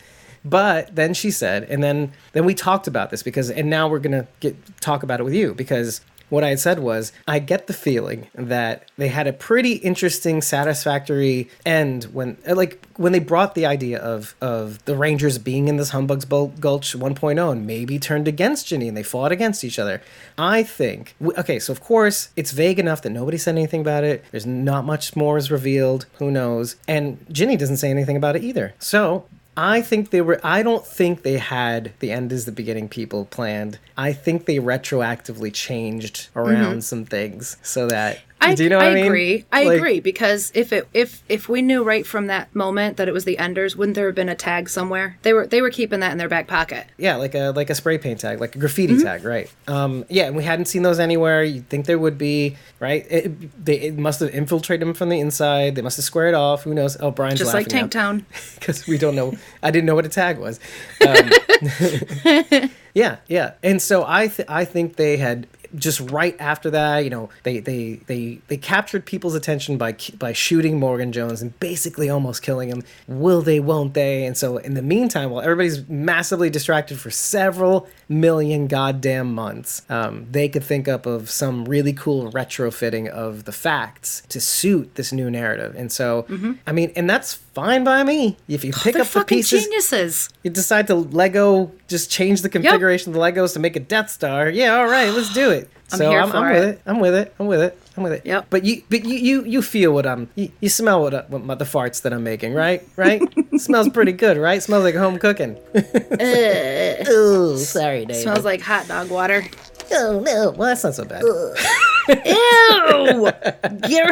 but 0.45 0.95
then 0.95 1.13
she 1.13 1.31
said, 1.31 1.63
and 1.63 1.83
then 1.83 2.11
then 2.33 2.45
we 2.45 2.53
talked 2.53 2.87
about 2.87 3.09
this 3.09 3.23
because, 3.23 3.49
and 3.49 3.69
now 3.69 3.87
we're 3.87 3.99
gonna 3.99 4.27
get 4.39 4.55
talk 4.81 5.03
about 5.03 5.19
it 5.19 5.23
with 5.23 5.33
you 5.33 5.53
because 5.53 6.01
what 6.29 6.43
I 6.43 6.49
had 6.49 6.59
said 6.59 6.79
was 6.79 7.11
I 7.27 7.39
get 7.39 7.67
the 7.67 7.73
feeling 7.73 8.27
that 8.33 8.89
they 8.97 9.07
had 9.09 9.27
a 9.27 9.33
pretty 9.33 9.73
interesting, 9.73 10.41
satisfactory 10.41 11.49
end 11.65 12.05
when, 12.05 12.37
uh, 12.47 12.55
like, 12.55 12.85
when 12.97 13.11
they 13.11 13.19
brought 13.19 13.55
the 13.55 13.65
idea 13.65 13.99
of 13.99 14.35
of 14.41 14.83
the 14.85 14.95
Rangers 14.95 15.37
being 15.37 15.67
in 15.67 15.77
this 15.77 15.91
Humbug's 15.91 16.25
Gulch 16.25 16.93
1.0 16.93 17.51
and 17.51 17.65
maybe 17.67 17.99
turned 17.99 18.27
against 18.27 18.67
Ginny 18.67 18.87
and 18.87 18.97
they 18.97 19.03
fought 19.03 19.31
against 19.31 19.63
each 19.63 19.79
other. 19.79 20.01
I 20.37 20.63
think 20.63 21.15
okay, 21.37 21.59
so 21.59 21.71
of 21.71 21.81
course 21.81 22.29
it's 22.35 22.51
vague 22.51 22.79
enough 22.79 23.01
that 23.01 23.09
nobody 23.09 23.37
said 23.37 23.55
anything 23.55 23.81
about 23.81 24.03
it. 24.03 24.23
There's 24.31 24.45
not 24.45 24.85
much 24.85 25.15
more 25.15 25.37
is 25.37 25.51
revealed. 25.51 26.05
Who 26.19 26.31
knows? 26.31 26.75
And 26.87 27.25
Ginny 27.31 27.57
doesn't 27.57 27.77
say 27.77 27.89
anything 27.89 28.17
about 28.17 28.35
it 28.35 28.43
either. 28.43 28.73
So 28.79 29.25
I 29.59 29.81
think 29.81 30.11
they 30.11 30.21
were. 30.21 30.39
I 30.41 30.63
don't 30.63 30.87
think 30.87 31.23
they 31.23 31.37
had 31.37 31.91
the 31.99 32.11
end 32.11 32.31
is 32.31 32.45
the 32.45 32.51
beginning 32.51 32.87
people 32.87 33.25
planned. 33.25 33.77
I 33.97 34.13
think 34.13 34.45
they 34.45 34.57
retroactively 34.57 35.53
changed 35.53 36.29
around 36.33 36.63
mm-hmm. 36.63 36.79
some 36.79 37.05
things 37.05 37.57
so 37.61 37.87
that. 37.87 38.19
I, 38.41 38.55
do 38.55 38.63
you 38.63 38.69
know 38.69 38.79
I, 38.79 38.91
I 38.91 38.93
mean? 38.95 39.05
agree. 39.05 39.45
I 39.51 39.63
Like, 39.65 39.77
agree 39.77 39.99
because 39.99 40.51
if 40.55 40.71
it 40.71 40.87
if 40.93 41.21
if 41.27 41.49
we 41.49 41.61
knew 41.61 41.83
right 41.83 42.07
from 42.07 42.27
that 42.27 42.53
moment 42.55 42.95
that 42.97 43.07
it 43.09 43.13
was 43.13 43.25
the 43.25 43.37
Enders, 43.37 43.75
wouldn't 43.75 43.95
there 43.95 44.05
have 44.05 44.15
been 44.15 44.29
a 44.29 44.35
tag 44.35 44.69
somewhere? 44.69 45.17
They 45.23 45.33
were 45.33 45.45
they 45.45 45.61
were 45.61 45.69
keeping 45.69 45.99
that 45.99 46.11
in 46.13 46.17
their 46.17 46.29
back 46.29 46.47
pocket. 46.47 46.87
Yeah, 46.97 47.17
like 47.17 47.35
a 47.35 47.51
like 47.55 47.69
a 47.69 47.75
spray 47.75 47.97
paint 47.97 48.21
tag, 48.21 48.39
like 48.39 48.55
a 48.55 48.59
graffiti 48.59 48.93
Mm-hmm. 48.93 49.03
tag, 49.03 49.25
right? 49.25 49.51
Um, 49.67 50.05
yeah, 50.09 50.27
and 50.27 50.35
we 50.37 50.43
hadn't 50.43 50.65
seen 50.65 50.83
those 50.83 50.99
anywhere. 50.99 51.43
You'd 51.43 51.67
think 51.69 51.85
there 51.85 51.99
would 51.99 52.17
be, 52.17 52.55
right? 52.79 53.05
It, 53.09 53.65
they 53.65 53.79
it 53.81 53.97
must 53.97 54.19
have 54.21 54.33
infiltrated 54.33 54.87
them 54.87 54.93
from 54.93 55.09
the 55.09 55.19
inside. 55.19 55.75
They 55.75 55.81
must 55.81 55.97
have 55.97 56.05
squared 56.05 56.33
off. 56.33 56.63
Who 56.63 56.73
knows? 56.73 56.95
Oh, 56.99 57.11
Brian's 57.11 57.39
Just 57.39 57.53
like 57.53 57.67
Tank 57.67 57.91
Town. 57.91 58.25
because 58.55 58.87
we 58.87 58.97
don't 58.97 59.15
know. 59.15 59.35
I 59.61 59.69
didn't 59.71 59.85
know 59.85 59.95
what 59.95 60.05
a 60.05 60.09
tag 60.09 60.37
was. 60.39 60.59
Um, 61.05 61.29
yeah, 62.93 63.17
yeah, 63.27 63.53
and 63.63 63.81
so 63.81 64.05
I 64.07 64.27
th- 64.27 64.47
I 64.49 64.65
think 64.65 64.95
they 64.95 65.17
had 65.17 65.47
just 65.75 65.99
right 66.11 66.35
after 66.39 66.69
that, 66.71 66.99
you 66.99 67.09
know, 67.09 67.29
they 67.43 67.59
they 67.59 67.95
they 68.07 68.39
they 68.47 68.57
captured 68.57 69.05
people's 69.05 69.35
attention 69.35 69.77
by 69.77 69.95
by 70.17 70.33
shooting 70.33 70.79
Morgan 70.79 71.11
Jones 71.11 71.41
and 71.41 71.57
basically 71.59 72.09
almost 72.09 72.41
killing 72.41 72.69
him. 72.69 72.83
Will 73.07 73.41
they? 73.41 73.59
Won't 73.59 73.93
they? 73.93 74.25
And 74.25 74.37
so 74.37 74.57
in 74.57 74.73
the 74.73 74.81
meantime, 74.81 75.29
while 75.29 75.41
everybody's 75.41 75.87
massively 75.87 76.49
distracted 76.49 76.99
for 76.99 77.11
several 77.11 77.87
million 78.07 78.67
goddamn 78.67 79.33
months, 79.33 79.83
um, 79.89 80.27
they 80.31 80.49
could 80.49 80.63
think 80.63 80.87
up 80.87 81.05
of 81.05 81.29
some 81.29 81.65
really 81.65 81.93
cool 81.93 82.31
retrofitting 82.31 83.07
of 83.07 83.45
the 83.45 83.51
facts 83.51 84.23
to 84.29 84.41
suit 84.41 84.95
this 84.95 85.11
new 85.11 85.29
narrative. 85.29 85.75
And 85.75 85.91
so, 85.91 86.25
I 86.65 86.71
mean, 86.71 86.91
and 86.95 87.09
that's 87.09 87.39
fine 87.53 87.83
by 87.83 88.03
me. 88.03 88.37
If 88.47 88.63
you 88.63 88.71
oh, 88.75 88.79
pick 88.81 88.93
They're 88.93 89.03
up 89.03 89.09
the 89.09 89.25
pieces, 89.25 89.63
geniuses. 89.63 90.29
you 90.43 90.51
decide 90.51 90.87
to 90.87 90.95
Lego 90.95 91.71
just 91.87 92.11
change 92.11 92.41
the 92.41 92.49
configuration 92.49 93.09
of 93.09 93.13
the 93.15 93.19
Legos 93.19 93.53
to 93.53 93.59
make 93.59 93.75
a 93.75 93.79
Death 93.79 94.09
Star. 94.09 94.49
Yeah, 94.49 94.77
all 94.77 94.87
right, 94.87 95.11
let's 95.13 95.33
do 95.33 95.51
it. 95.51 95.69
I'm 95.91 95.97
so 95.97 96.11
I'm, 96.11 96.31
I'm 96.31 96.53
with 96.53 96.63
it. 96.63 96.69
it. 96.69 96.81
I'm 96.85 96.99
with 96.99 97.15
it. 97.15 97.35
I'm 97.39 97.47
with 97.47 97.61
it. 97.61 97.79
I'm 97.97 98.03
with 98.03 98.13
it. 98.13 98.25
Yep. 98.25 98.45
But 98.49 98.63
you, 98.63 98.83
but 98.89 99.05
you, 99.05 99.15
you, 99.15 99.43
you 99.43 99.61
feel 99.61 99.91
what 99.91 100.05
I'm. 100.05 100.29
You, 100.35 100.51
you 100.61 100.69
smell 100.69 101.01
what, 101.01 101.13
I, 101.13 101.21
what 101.27 101.43
my, 101.43 101.55
the 101.55 101.65
farts 101.65 102.03
that 102.03 102.13
I'm 102.13 102.23
making, 102.23 102.53
right? 102.53 102.87
Right? 102.95 103.21
smells 103.57 103.89
pretty 103.89 104.11
good, 104.11 104.37
right? 104.37 104.61
Smells 104.61 104.83
like 104.83 104.95
home 104.95 105.17
cooking. 105.17 105.57
oh, 105.75 107.55
sorry, 107.57 108.05
Dave. 108.05 108.17
Smells 108.17 108.45
like 108.45 108.61
hot 108.61 108.87
dog 108.87 109.09
water. 109.09 109.43
oh 109.91 110.21
no. 110.23 110.51
Well, 110.51 110.69
that's 110.69 110.83
not 110.83 110.93
so 110.93 111.05
bad. 111.05 111.23
Ew! 111.23 111.55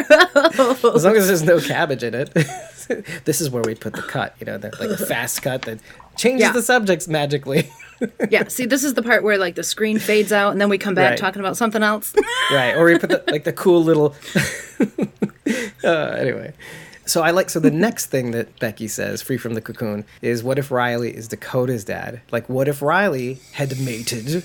Gross. 0.04 0.84
As 0.84 1.04
long 1.04 1.16
as 1.16 1.28
there's 1.28 1.42
no 1.42 1.60
cabbage 1.60 2.02
in 2.02 2.14
it. 2.14 2.30
this 3.24 3.40
is 3.40 3.50
where 3.50 3.62
we 3.62 3.74
put 3.74 3.92
the 3.94 4.02
cut. 4.02 4.34
You 4.40 4.46
know, 4.46 4.58
the, 4.58 4.68
like 4.80 4.90
a 4.90 4.96
fast 5.06 5.42
cut 5.42 5.62
that 5.62 5.78
changes 6.16 6.46
Yeah. 6.48 6.52
the 6.52 6.62
subjects 6.62 7.08
magically. 7.08 7.70
Yeah, 8.30 8.46
see, 8.46 8.64
this 8.64 8.84
is 8.84 8.94
the 8.94 9.02
part 9.02 9.24
where 9.24 9.38
like 9.38 9.56
the 9.56 9.64
screen 9.64 9.98
fades 9.98 10.30
out 10.30 10.52
and 10.52 10.60
then 10.60 10.68
we 10.68 10.78
come 10.78 10.94
back 10.94 11.10
Right. 11.10 11.18
talking 11.18 11.40
about 11.40 11.56
something 11.56 11.82
else. 11.82 12.14
right 12.52 12.72
or 12.76 12.84
we 12.84 12.96
put 12.96 13.10
the, 13.10 13.24
like 13.26 13.42
the 13.42 13.52
cool 13.52 13.82
little 13.82 14.14
uh, 15.84 15.88
anyway 16.16 16.52
so 17.08 17.22
i 17.22 17.30
like 17.30 17.48
so 17.50 17.58
the 17.58 17.70
next 17.70 18.06
thing 18.06 18.32
that 18.32 18.58
becky 18.58 18.86
says 18.86 19.22
free 19.22 19.38
from 19.38 19.54
the 19.54 19.60
cocoon 19.60 20.04
is 20.22 20.42
what 20.42 20.58
if 20.58 20.70
riley 20.70 21.14
is 21.14 21.28
dakota's 21.28 21.84
dad? 21.84 22.20
Like 22.30 22.48
what 22.48 22.68
if 22.68 22.82
riley 22.82 23.40
had 23.52 23.78
mated 23.80 24.44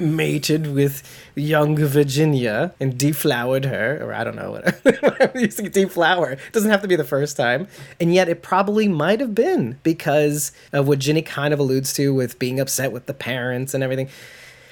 mated 0.00 0.72
with 0.72 1.02
young 1.34 1.76
virginia 1.76 2.74
and 2.80 2.98
deflowered 2.98 3.66
her 3.66 4.02
or 4.02 4.12
i 4.14 4.24
don't 4.24 4.36
know 4.36 4.52
what 4.52 5.22
i'm 5.22 5.40
using 5.40 5.68
deflower. 5.68 6.32
It 6.32 6.52
doesn't 6.52 6.70
have 6.70 6.82
to 6.82 6.88
be 6.88 6.96
the 6.96 7.04
first 7.04 7.36
time. 7.36 7.68
And 8.00 8.14
yet 8.14 8.28
it 8.28 8.42
probably 8.42 8.88
might 8.88 9.20
have 9.20 9.34
been 9.34 9.78
because 9.82 10.52
of 10.72 10.88
what 10.88 10.98
ginny 10.98 11.22
kind 11.22 11.52
of 11.52 11.60
alludes 11.60 11.92
to 11.94 12.14
with 12.14 12.38
being 12.38 12.60
upset 12.60 12.92
with 12.92 13.06
the 13.06 13.14
parents 13.14 13.74
and 13.74 13.82
everything 13.82 14.08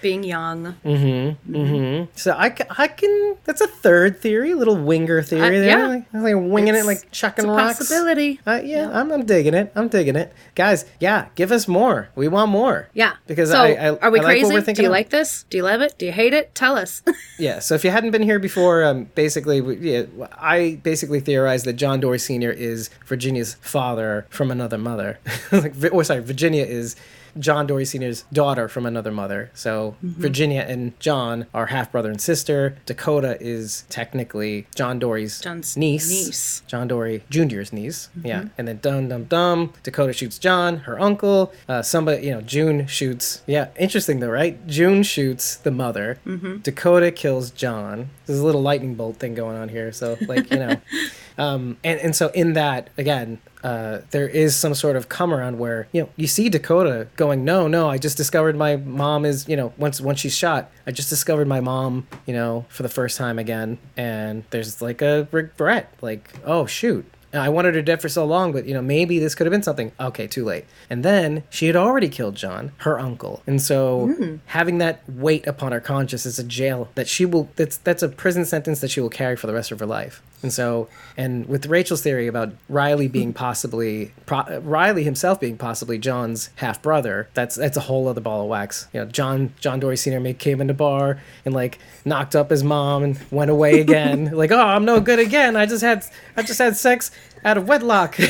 Being 0.02 0.24
young. 0.24 0.74
mm-hmm 0.84 2.04
So 2.14 2.34
I, 2.36 2.50
ca- 2.50 2.66
I 2.76 2.88
can. 2.88 3.36
That's 3.44 3.60
a 3.60 3.66
third 3.66 4.20
theory, 4.20 4.50
a 4.52 4.56
little 4.56 4.76
winger 4.76 5.22
theory 5.22 5.58
Uh, 5.58 5.60
there. 5.60 5.78
yeah. 5.78 5.86
Like, 5.86 6.04
like 6.12 6.34
winging 6.36 6.74
it, 6.74 6.84
like 6.84 7.10
chucking 7.10 7.44
It's 7.44 7.50
a 7.50 7.54
rocks. 7.56 7.78
possibility. 7.78 8.40
Uh, 8.46 8.60
yeah, 8.64 8.90
I'm, 8.92 9.10
I'm 9.12 9.24
digging 9.24 9.54
it. 9.54 9.72
I'm 9.74 9.88
digging 9.88 10.16
it, 10.16 10.32
guys. 10.54 10.84
Yeah, 11.00 11.28
give 11.34 11.52
us 11.52 11.66
more. 11.68 12.08
We 12.14 12.28
want 12.28 12.50
more. 12.50 12.88
Yeah. 12.94 13.14
because 13.26 13.50
so, 13.50 13.60
I, 13.62 13.68
I 13.72 13.88
are 13.98 14.10
we 14.10 14.20
I 14.20 14.22
like 14.22 14.24
crazy? 14.24 14.44
what 14.52 14.66
we're 14.66 14.74
Do 14.74 14.82
you 14.82 14.88
of. 14.88 14.92
like 14.92 15.10
this? 15.10 15.44
Do 15.50 15.56
you 15.56 15.62
love 15.64 15.80
it? 15.80 15.96
Do 15.98 16.06
you 16.06 16.12
hate 16.12 16.34
it? 16.34 16.54
Tell 16.54 16.76
us. 16.76 17.02
Yeah. 17.38 17.58
So 17.58 17.74
if 17.74 17.82
you 17.82 17.90
hadn't 17.90 18.12
been 18.12 18.22
here 18.22 18.38
before, 18.38 18.84
um, 18.84 19.04
basically, 19.16 19.58
yeah, 19.80 20.04
I 20.38 20.78
basically 20.84 21.18
theorized 21.18 21.64
that 21.64 21.72
John 21.72 21.98
Dorie 21.98 22.18
Sr. 22.20 22.50
is 22.52 22.88
Virginia's 23.06 23.54
father 23.54 24.26
from 24.30 24.50
another 24.52 24.78
mother. 24.78 25.18
like, 25.52 25.72
Vi- 25.72 25.88
or 25.88 26.04
sorry, 26.04 26.20
Virginia 26.20 26.64
is. 26.64 26.94
John 27.38 27.66
Dorie 27.66 27.84
Sr.'s 27.84 28.24
daughter 28.32 28.68
from 28.68 28.86
another 28.86 29.10
mother. 29.10 29.50
So 29.54 29.96
Mm-hmm. 30.02 30.20
Virginia 30.22 30.64
and 30.68 30.98
John 31.00 31.46
are 31.54 31.66
half 31.66 31.90
brother 31.92 32.10
and 32.10 32.20
sister. 32.20 32.76
Dakota 32.86 33.36
is 33.40 33.84
technically 33.88 34.66
John 34.74 34.98
Dorie's 34.98 35.40
John's 35.40 35.76
niece. 35.76 36.08
niece. 36.10 36.58
Mm-hmm. 36.60 36.66
John 36.68 36.88
Dorie 36.88 37.22
Jr.'s 37.30 37.72
niece. 37.72 38.08
Yeah. 38.22 38.46
And 38.58 38.66
then 38.68 38.78
dum 38.82 39.08
dum 39.08 39.24
dum. 39.24 39.72
Dakota 39.82 40.12
shoots 40.12 40.38
John, 40.38 40.78
her 40.78 41.00
uncle. 41.00 41.52
Uh, 41.68 41.82
somebody, 41.82 42.26
you 42.26 42.32
know, 42.32 42.40
June 42.40 42.86
shoots. 42.86 43.42
Yeah. 43.46 43.68
Interesting 43.78 44.20
though, 44.20 44.30
right? 44.30 44.64
June 44.66 45.02
shoots 45.02 45.56
the 45.56 45.70
mother. 45.70 46.18
Mm-hmm. 46.26 46.58
Dakota 46.58 47.10
kills 47.10 47.50
John. 47.50 48.10
There's 48.26 48.38
a 48.40 48.44
little 48.44 48.62
lightning 48.62 48.94
bolt 48.94 49.16
thing 49.16 49.34
going 49.34 49.56
on 49.56 49.68
here. 49.68 49.92
So, 49.92 50.16
like, 50.26 50.50
you 50.50 50.58
know. 50.58 50.76
um, 51.38 51.76
and, 51.84 52.00
and 52.00 52.16
so 52.16 52.28
in 52.28 52.52
that, 52.54 52.90
again, 52.96 53.38
uh, 53.62 54.00
there 54.10 54.28
is 54.28 54.56
some 54.56 54.74
sort 54.74 54.96
of 54.96 55.08
come 55.08 55.32
around 55.32 55.58
where 55.58 55.88
you 55.92 56.02
know 56.02 56.08
you 56.16 56.26
see 56.26 56.48
Dakota 56.48 57.06
going, 57.16 57.44
no, 57.44 57.68
no, 57.68 57.88
I 57.88 57.98
just 57.98 58.16
discovered 58.16 58.56
my 58.56 58.76
mom 58.76 59.24
is 59.24 59.48
you 59.48 59.56
know 59.56 59.72
once 59.76 60.00
once 60.00 60.20
she's 60.20 60.36
shot, 60.36 60.70
I 60.86 60.90
just 60.90 61.08
discovered 61.08 61.46
my 61.46 61.60
mom 61.60 62.06
you 62.26 62.34
know 62.34 62.66
for 62.68 62.82
the 62.82 62.88
first 62.88 63.16
time 63.16 63.38
again, 63.38 63.78
and 63.96 64.44
there's 64.50 64.82
like 64.82 65.02
a 65.02 65.28
regret, 65.30 65.92
like 66.00 66.34
oh 66.44 66.66
shoot, 66.66 67.04
I 67.32 67.48
wanted 67.48 67.74
her 67.74 67.82
dead 67.82 68.02
for 68.02 68.08
so 68.08 68.24
long, 68.24 68.52
but 68.52 68.66
you 68.66 68.74
know 68.74 68.82
maybe 68.82 69.18
this 69.18 69.34
could 69.34 69.46
have 69.46 69.52
been 69.52 69.62
something. 69.62 69.92
Okay, 69.98 70.26
too 70.26 70.44
late. 70.44 70.64
And 70.90 71.04
then 71.04 71.44
she 71.48 71.66
had 71.66 71.76
already 71.76 72.08
killed 72.08 72.34
John, 72.34 72.72
her 72.78 72.98
uncle, 72.98 73.42
and 73.46 73.60
so 73.62 74.40
having 74.46 74.78
that 74.78 75.08
weight 75.08 75.46
upon 75.46 75.72
her 75.72 75.80
conscience 75.80 76.26
is 76.26 76.38
a 76.38 76.44
jail 76.44 76.88
that 76.94 77.08
she 77.08 77.24
will 77.24 77.48
that's 77.56 77.76
that's 77.78 78.02
a 78.02 78.08
prison 78.08 78.44
sentence 78.44 78.80
that 78.80 78.90
she 78.90 79.00
will 79.00 79.08
carry 79.08 79.36
for 79.36 79.46
the 79.46 79.54
rest 79.54 79.70
of 79.70 79.80
her 79.80 79.86
life. 79.86 80.22
And 80.42 80.52
so, 80.52 80.88
and 81.16 81.46
with 81.46 81.66
Rachel's 81.66 82.02
theory 82.02 82.26
about 82.26 82.52
Riley 82.68 83.08
being 83.08 83.32
possibly 83.32 84.12
pro- 84.26 84.58
Riley 84.58 85.04
himself 85.04 85.40
being 85.40 85.56
possibly 85.56 85.98
John's 85.98 86.50
half 86.56 86.82
brother, 86.82 87.28
that's 87.34 87.56
that's 87.56 87.76
a 87.76 87.80
whole 87.80 88.08
other 88.08 88.20
ball 88.20 88.42
of 88.42 88.48
wax. 88.48 88.88
You 88.92 89.00
know, 89.00 89.06
John 89.06 89.54
John 89.60 89.80
Dorie 89.80 89.96
Senior 89.96 90.32
came 90.34 90.60
in 90.60 90.66
the 90.66 90.74
bar 90.74 91.20
and 91.44 91.54
like 91.54 91.78
knocked 92.04 92.34
up 92.34 92.50
his 92.50 92.64
mom 92.64 93.04
and 93.04 93.20
went 93.30 93.50
away 93.50 93.80
again. 93.80 94.30
like, 94.32 94.50
oh, 94.50 94.60
I'm 94.60 94.84
no 94.84 95.00
good 95.00 95.18
again. 95.18 95.56
I 95.56 95.66
just 95.66 95.82
had 95.82 96.04
I 96.36 96.42
just 96.42 96.58
had 96.58 96.76
sex 96.76 97.10
out 97.44 97.56
of 97.56 97.68
wedlock. 97.68 98.18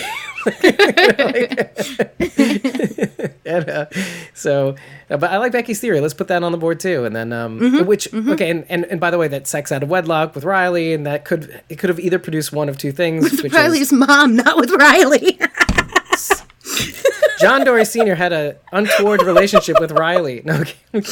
and 3.44 3.68
uh, 3.70 3.86
so, 4.34 4.74
uh, 5.10 5.16
but 5.16 5.30
I 5.30 5.38
like 5.38 5.52
Becky's 5.52 5.80
theory. 5.80 6.00
Let's 6.00 6.14
put 6.14 6.28
that 6.28 6.42
on 6.42 6.52
the 6.52 6.58
board 6.58 6.80
too. 6.80 7.04
And 7.04 7.14
then, 7.14 7.32
um, 7.32 7.60
Mm-hmm. 7.60 7.86
which 7.86 8.12
okay, 8.12 8.50
and, 8.50 8.64
and 8.68 8.84
and 8.86 9.00
by 9.00 9.10
the 9.10 9.18
way, 9.18 9.28
that 9.28 9.46
sex 9.46 9.70
out 9.70 9.82
of 9.82 9.88
wedlock 9.88 10.34
with 10.34 10.44
Riley, 10.44 10.92
and 10.94 11.06
that 11.06 11.24
could 11.24 11.60
it 11.68 11.78
could 11.78 11.90
have 11.90 12.00
either 12.00 12.18
produced 12.18 12.52
one 12.52 12.68
of 12.68 12.78
two 12.78 12.92
things, 12.92 13.30
which 13.30 13.44
is 13.44 13.52
Riley's 13.52 13.92
mom, 13.92 14.36
not 14.36 14.56
with 14.56 14.70
Riley. 14.70 15.38
John 17.40 17.64
Dorie 17.64 17.84
Sr. 17.84 18.14
had 18.14 18.32
a 18.32 18.56
untoward 18.72 19.22
relationship 19.22 19.80
with 19.80 19.90
Riley. 19.92 20.42
No, 20.44 20.60
okay. 20.60 20.74
okay. 20.94 21.10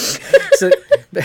So, 0.55 0.71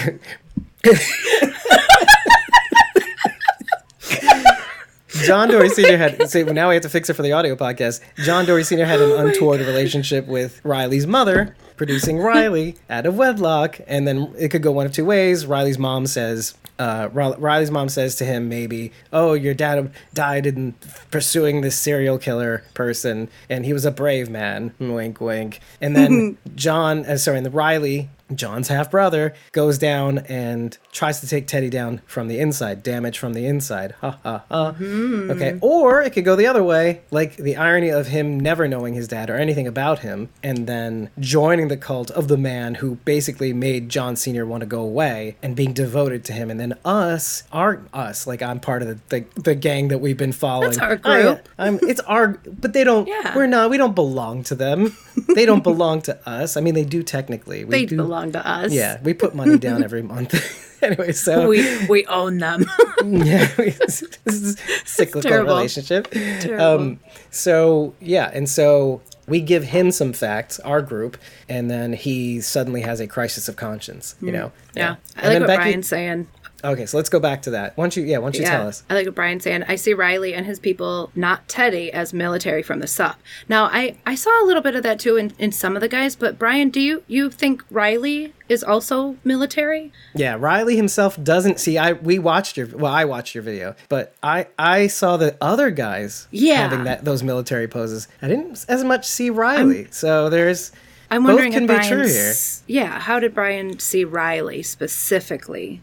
John 5.23 5.49
Dorie 5.49 5.69
Sr. 5.69 5.97
had. 5.97 6.29
So 6.29 6.43
now 6.43 6.69
we 6.69 6.75
have 6.75 6.83
to 6.83 6.89
fix 6.89 7.09
it 7.09 7.13
for 7.13 7.21
the 7.21 7.31
audio 7.31 7.55
podcast. 7.55 8.01
John 8.17 8.45
Dorie 8.45 8.63
Sr. 8.63 8.85
had 8.85 9.01
an 9.01 9.11
untoward 9.11 9.61
relationship 9.61 10.27
with 10.27 10.59
Riley's 10.63 11.07
mother, 11.07 11.55
producing 11.77 12.17
Riley 12.19 12.75
out 12.89 13.05
of 13.05 13.15
wedlock, 13.17 13.79
and 13.87 14.07
then 14.07 14.33
it 14.37 14.49
could 14.49 14.61
go 14.61 14.71
one 14.71 14.85
of 14.85 14.91
two 14.91 15.05
ways. 15.05 15.45
Riley's 15.45 15.79
mom 15.79 16.07
says. 16.07 16.55
Uh, 16.77 17.07
Riley's 17.13 17.71
mom 17.71 17.87
says 17.87 18.17
to 18.17 18.25
him, 18.25 18.49
maybe, 18.49 18.91
"Oh, 19.13 19.31
your 19.31 19.53
dad 19.53 19.91
died 20.13 20.45
in 20.45 20.73
pursuing 21.09 21.61
this 21.61 21.79
serial 21.79 22.17
killer 22.17 22.63
person, 22.73 23.29
and 23.49 23.65
he 23.65 23.71
was 23.71 23.85
a 23.85 23.91
brave 23.91 24.29
man." 24.29 24.73
Wink, 24.77 25.21
wink. 25.21 25.61
And 25.79 25.95
then 25.95 26.37
John, 26.55 27.05
uh, 27.05 27.15
sorry, 27.15 27.37
and 27.37 27.45
the 27.45 27.51
Riley 27.51 28.09
John's 28.33 28.69
half 28.69 28.89
brother 28.89 29.33
goes 29.51 29.77
down 29.77 30.19
and 30.19 30.75
tries 30.91 31.19
to 31.21 31.27
take 31.27 31.45
Teddy 31.45 31.69
down 31.69 32.01
from 32.07 32.27
the 32.27 32.39
inside, 32.39 32.81
damage 32.81 33.19
from 33.19 33.33
the 33.33 33.45
inside. 33.45 33.93
Ha 34.01 34.17
ha 34.23 34.43
ha. 34.49 34.71
Hmm. 34.73 35.29
Okay. 35.31 35.57
Or 35.61 36.01
it 36.01 36.11
could 36.13 36.25
go 36.25 36.35
the 36.35 36.47
other 36.47 36.63
way, 36.63 37.01
like 37.11 37.35
the 37.37 37.55
irony 37.55 37.89
of 37.89 38.07
him 38.07 38.39
never 38.39 38.67
knowing 38.67 38.95
his 38.95 39.07
dad 39.07 39.29
or 39.29 39.35
anything 39.35 39.67
about 39.67 39.99
him, 39.99 40.29
and 40.41 40.65
then 40.65 41.11
joining 41.19 41.67
the 41.67 41.77
cult 41.77 42.09
of 42.11 42.27
the 42.27 42.37
man 42.37 42.75
who 42.75 42.95
basically 43.05 43.53
made 43.53 43.89
John 43.89 44.15
Sr. 44.15 44.45
want 44.45 44.61
to 44.61 44.67
go 44.67 44.81
away 44.81 45.35
and 45.43 45.55
being 45.55 45.73
devoted 45.73 46.23
to 46.25 46.33
him. 46.33 46.49
And 46.49 46.59
then 46.59 46.73
us, 46.83 47.43
our 47.51 47.81
us, 47.93 48.25
like 48.25 48.41
I'm 48.41 48.59
part 48.59 48.81
of 48.81 48.87
the, 48.87 48.99
the, 49.35 49.41
the 49.41 49.55
gang 49.55 49.89
that 49.89 49.99
we've 49.99 50.17
been 50.17 50.31
following. 50.31 50.71
That's 50.71 50.79
our 50.81 51.11
I- 51.11 51.21
group. 51.21 51.49
I'm, 51.59 51.79
it's 51.83 51.99
our, 52.01 52.29
but 52.59 52.73
they 52.73 52.83
don't, 52.83 53.07
Yeah. 53.07 53.35
we're 53.35 53.45
not, 53.47 53.69
we 53.69 53.77
don't 53.77 53.93
belong 53.95 54.43
to 54.45 54.55
them. 54.55 54.95
they 55.35 55.45
don't 55.45 55.63
belong 55.63 56.01
to 56.03 56.27
us. 56.27 56.57
I 56.57 56.61
mean, 56.61 56.73
they 56.73 56.85
do 56.85 57.03
technically. 57.03 57.63
We 57.65 57.71
They 57.71 57.85
do, 57.85 57.97
belong 57.97 58.14
to 58.33 58.47
us. 58.47 58.71
yeah, 58.71 58.99
we 59.03 59.13
put 59.13 59.35
money 59.35 59.57
down 59.57 59.83
every 59.83 60.01
month. 60.01 60.33
anyway, 60.81 61.11
so 61.11 61.47
We 61.53 61.85
we 61.87 62.05
own 62.07 62.37
them. 62.39 62.65
yeah, 63.05 63.49
we- 63.57 63.69
this 63.71 64.03
is 64.25 64.59
a 64.59 64.87
cyclical 64.87 65.21
terrible. 65.21 65.53
relationship. 65.55 66.09
Terrible. 66.11 66.63
Um, 66.63 66.99
so 67.31 67.93
yeah, 67.99 68.29
and 68.33 68.49
so 68.49 69.01
we 69.27 69.41
give 69.41 69.63
him 69.63 69.91
some 69.91 70.13
facts, 70.13 70.59
our 70.59 70.81
group, 70.81 71.17
and 71.49 71.69
then 71.71 71.93
he 71.93 72.41
suddenly 72.41 72.81
has 72.81 72.99
a 72.99 73.07
crisis 73.07 73.47
of 73.49 73.55
conscience. 73.55 74.15
You 74.21 74.31
know. 74.31 74.47
Hmm. 74.73 74.77
yeah. 74.77 74.95
I 75.15 75.21
And 75.21 75.29
like 75.33 75.39
what 75.41 75.47
Becky- 75.47 75.61
Brian's 75.63 75.87
saying. 75.87 76.27
Okay, 76.65 76.85
so 76.85 76.97
let's 76.97 77.09
go 77.09 77.19
back 77.19 77.43
to 77.43 77.51
that. 77.51 77.77
Why 77.77 77.83
don't 77.83 77.95
you? 77.95 78.03
Yeah, 78.03 78.17
why 78.17 78.25
don't 78.31 78.37
you 78.39 78.45
tell 78.45 78.67
us? 78.67 78.83
I 78.89 78.95
like 78.95 79.05
what 79.05 79.15
Brian's 79.15 79.43
saying. 79.43 79.63
I 79.67 79.75
see 79.75 79.93
Riley 79.93 80.33
and 80.33 80.45
his 80.45 80.59
people, 80.59 81.11
not 81.15 81.47
Teddy, 81.47 81.91
as 81.91 82.13
military 82.13 82.63
from 82.63 82.79
the 82.79 82.87
sub. 82.87 83.15
Now, 83.47 83.65
I, 83.65 83.97
I 84.05 84.15
saw 84.15 84.43
a 84.43 84.45
little 84.45 84.61
bit 84.61 84.75
of 84.75 84.83
that 84.83 84.99
too 84.99 85.15
in, 85.15 85.33
in 85.37 85.51
some 85.51 85.75
of 85.75 85.81
the 85.81 85.87
guys, 85.87 86.15
but 86.15 86.39
Brian, 86.39 86.69
do 86.69 86.79
you, 86.81 87.03
you 87.07 87.29
think 87.29 87.63
Riley 87.69 88.33
is 88.49 88.63
also 88.63 89.17
military? 89.23 89.91
Yeah, 90.15 90.35
Riley 90.39 90.75
himself 90.75 91.21
doesn't 91.23 91.59
see. 91.59 91.77
I 91.77 91.93
we 91.93 92.19
watched 92.19 92.57
your 92.57 92.67
well, 92.67 92.91
I 92.91 93.05
watched 93.05 93.35
your 93.35 93.43
video, 93.43 93.75
but 93.89 94.15
I 94.23 94.47
I 94.57 94.87
saw 94.87 95.17
the 95.17 95.37
other 95.41 95.69
guys 95.71 96.27
Yeah. 96.31 96.55
having 96.67 96.83
that 96.85 97.05
those 97.05 97.21
military 97.23 97.67
poses. 97.67 98.07
I 98.21 98.27
didn't 98.27 98.65
as 98.67 98.83
much 98.83 99.07
see 99.07 99.29
Riley. 99.29 99.87
so 99.91 100.29
there's 100.29 100.71
I'm 101.11 101.23
wondering 101.23 101.51
both 101.51 101.55
can 101.55 101.63
if 101.63 101.69
be 101.69 101.75
Brian. 101.75 101.91
true 101.91 102.07
here. 102.07 102.33
Yeah, 102.67 102.99
how 102.99 103.19
did 103.19 103.33
Brian 103.35 103.77
see 103.79 104.03
Riley 104.03 104.63
specifically? 104.63 105.81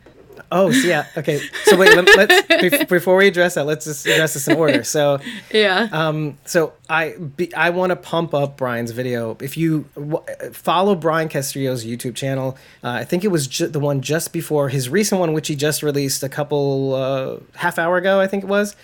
Oh, 0.55 0.71
so 0.71 0.87
yeah. 0.87 1.07
Okay. 1.17 1.41
So 1.65 1.77
wait. 1.77 1.97
Let, 1.97 2.07
let's 2.17 2.47
bef- 2.47 2.89
before 2.89 3.17
we 3.17 3.27
address 3.29 3.55
that, 3.55 3.65
let's 3.67 3.87
just 3.87 4.07
address 4.07 4.35
this 4.35 4.47
in 4.49 4.57
order. 4.57 4.85
So, 4.85 5.19
Yeah. 5.53 5.89
um, 5.93 6.37
so 6.45 6.75
I 6.91 7.17
be, 7.17 7.53
I 7.55 7.71
want 7.71 7.91
to 7.91 7.97
pump 7.97 8.35
up 8.35 8.57
Brian's 8.59 8.91
video. 8.91 9.37
If 9.41 9.57
you 9.57 9.87
w- 9.95 10.23
follow 10.53 10.95
Brian 10.95 11.29
Castillo's 11.29 11.85
YouTube 11.85 12.15
channel, 12.15 12.57
uh, 12.85 12.89
I 12.91 13.05
think 13.05 13.25
it 13.25 13.29
was 13.29 13.47
ju- 13.47 13.69
the 13.69 13.81
one 13.81 14.03
just 14.03 14.33
before 14.33 14.69
his 14.69 14.89
recent 14.89 15.19
one, 15.21 15.33
which 15.33 15.49
he 15.49 15.57
just 15.57 15.83
released 15.83 16.23
a 16.23 16.29
couple 16.29 16.95
uh, 16.95 17.37
half 17.59 17.79
hour 17.79 17.97
ago. 17.97 18.21
I 18.21 18.27
think 18.27 18.45
it 18.45 18.49
was. 18.49 18.77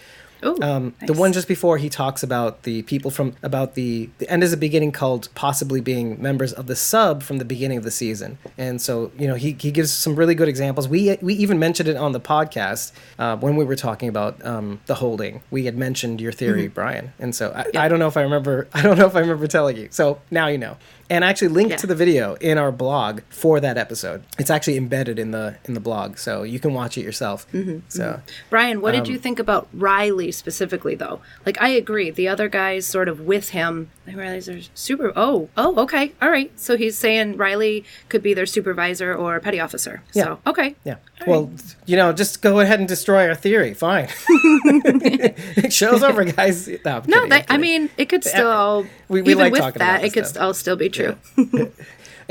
Um, 0.42 0.94
The 1.06 1.12
one 1.12 1.32
just 1.32 1.48
before 1.48 1.78
he 1.78 1.88
talks 1.88 2.22
about 2.22 2.62
the 2.62 2.82
people 2.82 3.10
from 3.10 3.34
about 3.42 3.74
the 3.74 4.08
the 4.18 4.30
end 4.30 4.42
is 4.44 4.52
a 4.52 4.56
beginning 4.56 4.92
called 4.92 5.28
possibly 5.34 5.80
being 5.80 6.20
members 6.22 6.52
of 6.52 6.66
the 6.66 6.76
sub 6.76 7.22
from 7.22 7.38
the 7.38 7.44
beginning 7.44 7.78
of 7.78 7.84
the 7.84 7.90
season, 7.90 8.38
and 8.56 8.80
so 8.80 9.10
you 9.18 9.26
know 9.26 9.34
he, 9.34 9.56
he 9.58 9.70
gives 9.70 9.92
some 9.92 10.14
really 10.14 10.34
good 10.34 10.48
examples. 10.48 10.88
We 10.88 11.18
we 11.20 11.34
even 11.34 11.58
mentioned 11.58 11.88
it 11.88 11.96
on 11.96 12.12
the 12.12 12.20
podcast 12.20 12.92
uh, 13.18 13.36
when 13.36 13.56
we 13.56 13.64
were 13.64 13.76
talking 13.76 14.08
about 14.08 14.44
um, 14.44 14.80
the 14.86 14.94
holding. 14.96 15.42
We 15.50 15.64
had 15.64 15.76
mentioned 15.76 16.20
your 16.20 16.32
theory, 16.32 16.64
Mm-hmm. 16.66 16.74
Brian, 16.74 17.12
and 17.18 17.34
so 17.34 17.52
I, 17.54 17.84
I 17.84 17.88
don't 17.88 17.98
know 17.98 18.08
if 18.08 18.16
I 18.16 18.22
remember. 18.22 18.68
I 18.74 18.82
don't 18.82 18.98
know 18.98 19.06
if 19.06 19.16
I 19.16 19.20
remember 19.20 19.46
telling 19.46 19.76
you. 19.76 19.88
So 19.90 20.20
now 20.30 20.46
you 20.46 20.58
know. 20.58 20.76
And 21.10 21.24
I 21.24 21.30
actually 21.30 21.48
linked 21.48 21.70
Yeah. 21.70 21.76
to 21.78 21.86
the 21.86 21.94
video 21.94 22.34
in 22.34 22.58
our 22.58 22.70
blog 22.70 23.20
for 23.30 23.60
that 23.60 23.78
episode. 23.78 24.22
It's 24.38 24.50
actually 24.50 24.76
embedded 24.76 25.18
in 25.18 25.30
the 25.30 25.56
in 25.64 25.72
the 25.74 25.80
blog, 25.80 26.18
so 26.18 26.42
you 26.42 26.58
can 26.60 26.74
watch 26.74 26.98
it 26.98 27.02
yourself. 27.02 27.46
Mm-hmm, 27.52 27.78
So. 27.88 28.20
Brian, 28.50 28.80
what 28.82 28.92
did 28.92 29.06
Um, 29.06 29.12
you 29.12 29.18
think 29.18 29.38
about 29.38 29.68
Riley 29.72 30.30
specifically, 30.32 30.94
though? 30.94 31.20
Like, 31.46 31.60
I 31.62 31.68
agree. 31.70 32.10
The 32.10 32.28
other 32.28 32.48
guys 32.48 32.84
sort 32.86 33.08
of 33.08 33.20
with 33.20 33.50
him, 33.50 33.90
I 34.06 34.12
realize 34.12 34.46
they're 34.46 34.60
super. 34.74 35.12
Oh, 35.16 35.48
oh, 35.56 35.80
okay. 35.82 36.12
All 36.20 36.30
right. 36.30 36.50
So 36.56 36.76
he's 36.76 36.96
saying 36.98 37.36
Riley 37.38 37.84
could 38.10 38.22
be 38.22 38.34
their 38.34 38.46
supervisor 38.46 39.14
or 39.14 39.40
petty 39.40 39.60
officer. 39.60 40.02
So, 40.12 40.40
okay. 40.46 40.76
Yeah. 40.84 40.96
Well, 41.26 41.50
you 41.86 41.96
know, 41.96 42.12
just 42.12 42.42
go 42.42 42.60
ahead 42.60 42.78
and 42.80 42.88
destroy 42.88 43.28
our 43.28 43.34
theory. 43.34 43.74
Fine. 43.74 44.08
it 44.28 45.72
Show's 45.72 46.02
over, 46.02 46.24
guys. 46.24 46.68
No, 46.68 46.74
No, 46.84 47.00
kidding, 47.00 47.28
that, 47.30 47.46
I 47.48 47.56
mean, 47.56 47.90
it 47.96 48.06
could 48.08 48.24
still, 48.24 48.86
We- 49.08 49.22
we 49.22 49.32
even 49.32 49.50
like 49.50 49.52
with 49.52 49.74
that, 49.74 50.04
it 50.04 50.12
could 50.12 50.36
all 50.36 50.54
still 50.54 50.76
be 50.76 50.88
true. 50.98 51.16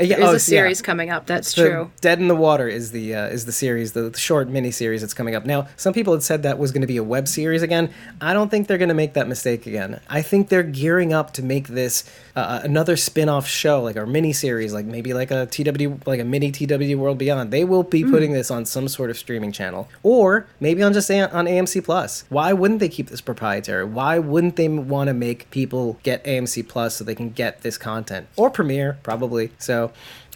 Uh, 0.00 0.04
yeah, 0.04 0.16
There's 0.16 0.28
oh, 0.28 0.30
a 0.30 0.34
yeah. 0.34 0.38
series 0.38 0.80
coming 0.80 1.10
up. 1.10 1.26
That's 1.26 1.52
The 1.54 1.68
true. 1.68 1.90
Dead 2.00 2.20
in 2.20 2.28
the 2.28 2.36
Water 2.36 2.68
is 2.68 2.92
the 2.92 3.14
uh, 3.14 3.26
is 3.26 3.46
the 3.46 3.52
series, 3.52 3.92
the, 3.92 4.10
the 4.10 4.18
short 4.18 4.48
mini 4.48 4.70
series 4.70 5.00
that's 5.00 5.14
coming 5.14 5.34
up. 5.34 5.44
Now, 5.44 5.66
some 5.76 5.92
people 5.92 6.12
had 6.12 6.22
said 6.22 6.44
that 6.44 6.56
was 6.58 6.70
going 6.70 6.82
to 6.82 6.86
be 6.86 6.98
a 6.98 7.02
web 7.02 7.26
series 7.26 7.62
again. 7.62 7.90
I 8.20 8.32
don't 8.32 8.48
think 8.48 8.68
they're 8.68 8.78
going 8.78 8.90
to 8.90 8.94
make 8.94 9.14
that 9.14 9.26
mistake 9.26 9.66
again. 9.66 10.00
I 10.08 10.22
think 10.22 10.50
they're 10.50 10.62
gearing 10.62 11.12
up 11.12 11.32
to 11.34 11.42
make 11.42 11.66
this 11.68 12.08
uh, 12.36 12.60
another 12.62 12.96
spin-off 12.96 13.48
show, 13.48 13.82
like 13.82 13.96
a 13.96 14.06
mini 14.06 14.32
series, 14.32 14.72
like 14.72 14.86
maybe 14.86 15.14
like 15.14 15.32
a 15.32 15.46
TW, 15.46 16.06
like 16.06 16.20
a 16.20 16.24
mini 16.24 16.52
TW 16.52 16.96
World 16.96 17.18
Beyond. 17.18 17.50
They 17.50 17.64
will 17.64 17.82
be 17.82 18.04
putting 18.04 18.32
this 18.32 18.50
on 18.52 18.64
some 18.66 18.86
sort 18.86 19.10
of 19.10 19.18
streaming 19.18 19.50
channel, 19.50 19.88
or 20.04 20.46
maybe 20.60 20.82
on 20.82 20.92
just 20.92 21.10
a- 21.10 21.32
on 21.34 21.46
AMC 21.46 21.82
Plus. 21.82 22.24
Why 22.28 22.52
wouldn't 22.52 22.78
they 22.78 22.88
keep 22.88 23.08
this 23.08 23.20
proprietary? 23.20 23.84
Why 23.84 24.20
wouldn't 24.20 24.54
they 24.54 24.68
want 24.68 25.08
to 25.08 25.14
make 25.14 25.50
people 25.50 25.98
get 26.04 26.22
AMC 26.24 26.68
Plus 26.68 26.94
so 26.96 27.04
they 27.04 27.16
can 27.16 27.30
get 27.30 27.62
this 27.62 27.76
content 27.76 28.28
or 28.36 28.48
Premiere 28.48 28.98
probably? 29.02 29.50
So. 29.58 29.87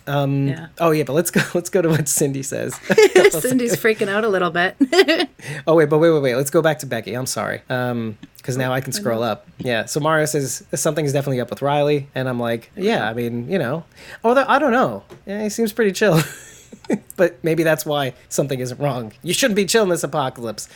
Um, 0.07 0.49
Yeah. 0.49 0.67
Oh 0.81 0.91
yeah, 0.91 1.05
but 1.05 1.13
let's 1.13 1.31
go. 1.31 1.41
Let's 1.55 1.71
go 1.71 1.81
to 1.81 1.89
what 1.89 2.09
Cindy 2.09 2.43
says. 2.43 2.75
Cindy's 3.31 3.77
freaking 3.83 4.09
out 4.09 4.25
a 4.25 4.29
little 4.29 4.51
bit. 4.51 4.77
oh 5.67 5.77
wait, 5.77 5.89
but 5.89 5.99
wait, 5.99 6.11
wait, 6.11 6.23
wait. 6.23 6.35
Let's 6.35 6.51
go 6.51 6.61
back 6.61 6.81
to 6.81 6.87
Becky. 6.87 7.15
I'm 7.15 7.27
sorry. 7.27 7.63
Um, 7.69 8.19
because 8.37 8.57
now 8.57 8.73
I 8.73 8.81
can 8.81 8.93
scroll 8.93 9.23
up. 9.23 9.47
Yeah. 9.59 9.85
So 9.85 10.01
Mario 10.01 10.25
says 10.25 10.65
something's 10.75 11.13
definitely 11.13 11.41
up 11.41 11.51
with 11.51 11.63
Riley, 11.63 12.09
and 12.17 12.29
I'm 12.29 12.41
like, 12.41 12.73
yeah. 12.77 13.09
I 13.09 13.15
mean, 13.15 13.49
you 13.49 13.59
know, 13.59 13.85
although 14.25 14.45
I 14.49 14.59
don't 14.59 14.73
know. 14.73 15.05
Yeah, 15.27 15.45
he 15.45 15.49
seems 15.49 15.73
pretty 15.73 15.93
chill. 15.93 16.21
but 17.17 17.39
maybe 17.45 17.63
that's 17.63 17.87
why 17.87 18.15
something 18.29 18.59
isn't 18.59 18.81
wrong. 18.81 19.13
You 19.23 19.33
shouldn't 19.33 19.55
be 19.57 19.67
chill 19.67 19.85
in 19.85 19.89
this 19.91 20.03
apocalypse. 20.03 20.69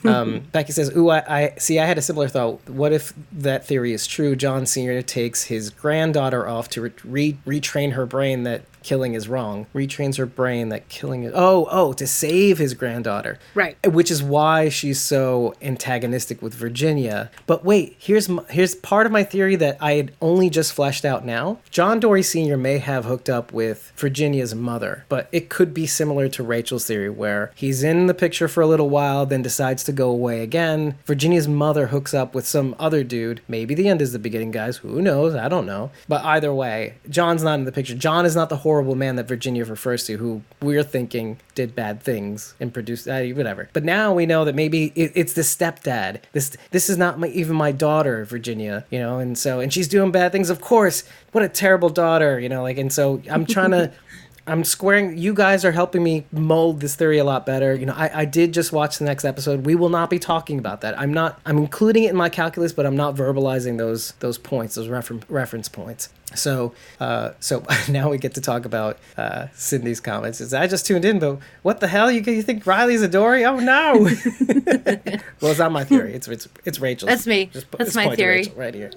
Um, 0.06 0.40
Becky 0.52 0.72
says, 0.72 0.96
"Ooh, 0.96 1.10
I, 1.10 1.22
I 1.42 1.54
see. 1.58 1.78
I 1.78 1.86
had 1.86 1.98
a 1.98 2.02
similar 2.02 2.28
thought. 2.28 2.68
What 2.68 2.92
if 2.92 3.12
that 3.32 3.66
theory 3.66 3.92
is 3.92 4.06
true? 4.06 4.36
John 4.36 4.64
Senior 4.64 5.02
takes 5.02 5.44
his 5.44 5.70
granddaughter 5.70 6.46
off 6.46 6.68
to 6.70 6.92
re- 7.04 7.36
retrain 7.46 7.92
her 7.92 8.06
brain 8.06 8.44
that 8.44 8.62
killing 8.86 9.14
is 9.14 9.28
wrong. 9.28 9.66
Retrains 9.74 10.16
her 10.16 10.26
brain 10.26 10.68
that 10.68 10.88
killing 10.88 11.24
is. 11.24 11.32
Oh, 11.34 11.66
oh, 11.70 11.92
to 11.94 12.06
save 12.06 12.58
his 12.58 12.72
granddaughter. 12.72 13.38
Right. 13.54 13.76
Which 13.84 14.12
is 14.12 14.22
why 14.22 14.68
she's 14.68 15.00
so 15.00 15.54
antagonistic 15.60 16.40
with 16.40 16.54
Virginia. 16.54 17.30
But 17.46 17.64
wait, 17.64 17.96
here's 17.98 18.28
my, 18.28 18.44
here's 18.48 18.76
part 18.76 19.04
of 19.04 19.12
my 19.12 19.24
theory 19.24 19.56
that 19.56 19.76
I 19.80 19.94
had 19.94 20.12
only 20.22 20.48
just 20.48 20.72
fleshed 20.72 21.04
out 21.04 21.24
now. 21.26 21.58
John 21.70 21.98
Dorie 21.98 22.22
Sr. 22.22 22.56
may 22.56 22.78
have 22.78 23.04
hooked 23.04 23.28
up 23.28 23.52
with 23.52 23.92
Virginia's 23.96 24.54
mother, 24.54 25.04
but 25.08 25.28
it 25.32 25.48
could 25.48 25.74
be 25.74 25.86
similar 25.86 26.28
to 26.28 26.44
Rachel's 26.44 26.86
theory, 26.86 27.10
where 27.10 27.50
he's 27.56 27.82
in 27.82 28.06
the 28.06 28.14
picture 28.14 28.46
for 28.46 28.60
a 28.60 28.66
little 28.68 28.88
while, 28.88 29.26
then 29.26 29.42
decides 29.42 29.82
to 29.84 29.92
go 29.92 30.08
away 30.08 30.42
again. 30.42 30.96
Virginia's 31.04 31.48
mother 31.48 31.88
hooks 31.88 32.14
up 32.14 32.36
with 32.36 32.46
some 32.46 32.76
other 32.78 33.02
dude. 33.02 33.40
Maybe 33.48 33.74
the 33.74 33.88
end 33.88 34.00
is 34.00 34.12
the 34.12 34.20
beginning, 34.20 34.52
guys. 34.52 34.76
Who 34.76 35.02
knows? 35.02 35.34
I 35.34 35.48
don't 35.48 35.66
know. 35.66 35.90
But 36.06 36.24
either 36.24 36.54
way, 36.54 36.94
John's 37.08 37.42
not 37.42 37.58
in 37.58 37.64
the 37.64 37.72
picture. 37.72 37.96
John 37.96 38.24
is 38.24 38.36
not 38.36 38.48
the 38.48 38.58
horrible 38.76 38.94
man 38.94 39.16
that 39.16 39.26
Virginia 39.26 39.64
refers 39.64 40.04
to, 40.04 40.18
who 40.18 40.42
we're 40.60 40.82
thinking 40.82 41.38
did 41.54 41.74
bad 41.74 42.02
things 42.02 42.54
and 42.60 42.74
produced 42.74 43.08
uh, 43.08 43.22
whatever. 43.28 43.70
But 43.72 43.84
now 43.84 44.12
we 44.12 44.26
know 44.26 44.44
that 44.44 44.54
maybe 44.54 44.92
it, 44.94 45.12
it's 45.14 45.32
the 45.32 45.40
stepdad. 45.40 46.20
This 46.32 46.54
this 46.72 46.90
is 46.90 46.98
not 46.98 47.18
my, 47.18 47.28
even 47.28 47.56
my 47.56 47.72
daughter, 47.72 48.26
Virginia. 48.26 48.84
You 48.90 48.98
know, 48.98 49.18
and 49.18 49.38
so 49.38 49.60
and 49.60 49.72
she's 49.72 49.88
doing 49.88 50.12
bad 50.12 50.30
things. 50.30 50.50
Of 50.50 50.60
course, 50.60 51.04
what 51.32 51.42
a 51.42 51.48
terrible 51.48 51.88
daughter. 51.88 52.38
You 52.38 52.50
know, 52.50 52.62
like 52.62 52.76
and 52.76 52.92
so 52.92 53.22
I'm 53.30 53.46
trying 53.46 53.70
to. 53.70 53.92
I'm 54.48 54.62
squaring. 54.62 55.18
You 55.18 55.34
guys 55.34 55.64
are 55.64 55.72
helping 55.72 56.04
me 56.04 56.24
mold 56.30 56.78
this 56.78 56.94
theory 56.94 57.18
a 57.18 57.24
lot 57.24 57.46
better. 57.46 57.74
You 57.74 57.86
know, 57.86 57.94
I, 57.96 58.20
I 58.20 58.24
did 58.24 58.54
just 58.54 58.70
watch 58.70 58.98
the 58.98 59.04
next 59.04 59.24
episode. 59.24 59.66
We 59.66 59.74
will 59.74 59.88
not 59.88 60.08
be 60.08 60.20
talking 60.20 60.60
about 60.60 60.82
that. 60.82 60.96
I'm 60.96 61.12
not. 61.12 61.40
I'm 61.44 61.58
including 61.58 62.04
it 62.04 62.10
in 62.10 62.16
my 62.16 62.28
calculus, 62.28 62.72
but 62.72 62.86
I'm 62.86 62.94
not 62.94 63.16
verbalizing 63.16 63.76
those 63.76 64.12
those 64.20 64.38
points, 64.38 64.76
those 64.76 64.86
refer- 64.86 65.18
reference 65.28 65.68
points. 65.68 66.10
So, 66.34 66.74
uh, 66.98 67.30
so 67.40 67.64
now 67.88 68.10
we 68.10 68.18
get 68.18 68.34
to 68.34 68.40
talk 68.40 68.64
about 68.64 68.98
uh, 69.16 69.46
Cindy's 69.54 70.00
comments. 70.00 70.40
Is 70.40 70.52
I 70.52 70.66
just 70.66 70.86
tuned 70.86 71.04
in, 71.04 71.18
but 71.18 71.38
what 71.62 71.80
the 71.80 71.86
hell? 71.86 72.10
You 72.10 72.20
you 72.20 72.42
think 72.42 72.66
Riley's 72.66 73.02
a 73.02 73.08
Dorie? 73.08 73.44
Oh 73.44 73.58
no! 73.58 73.92
well, 75.40 75.50
it's 75.50 75.58
not 75.58 75.72
my 75.72 75.84
theory. 75.84 76.14
It's 76.14 76.26
it's 76.26 76.48
it's 76.64 76.80
Rachel's. 76.80 77.08
That's 77.08 77.26
me. 77.26 77.46
Just, 77.46 77.70
That's 77.72 77.94
just 77.94 77.96
my 77.96 78.14
theory. 78.16 78.52
Right 78.56 78.74
here. 78.74 78.90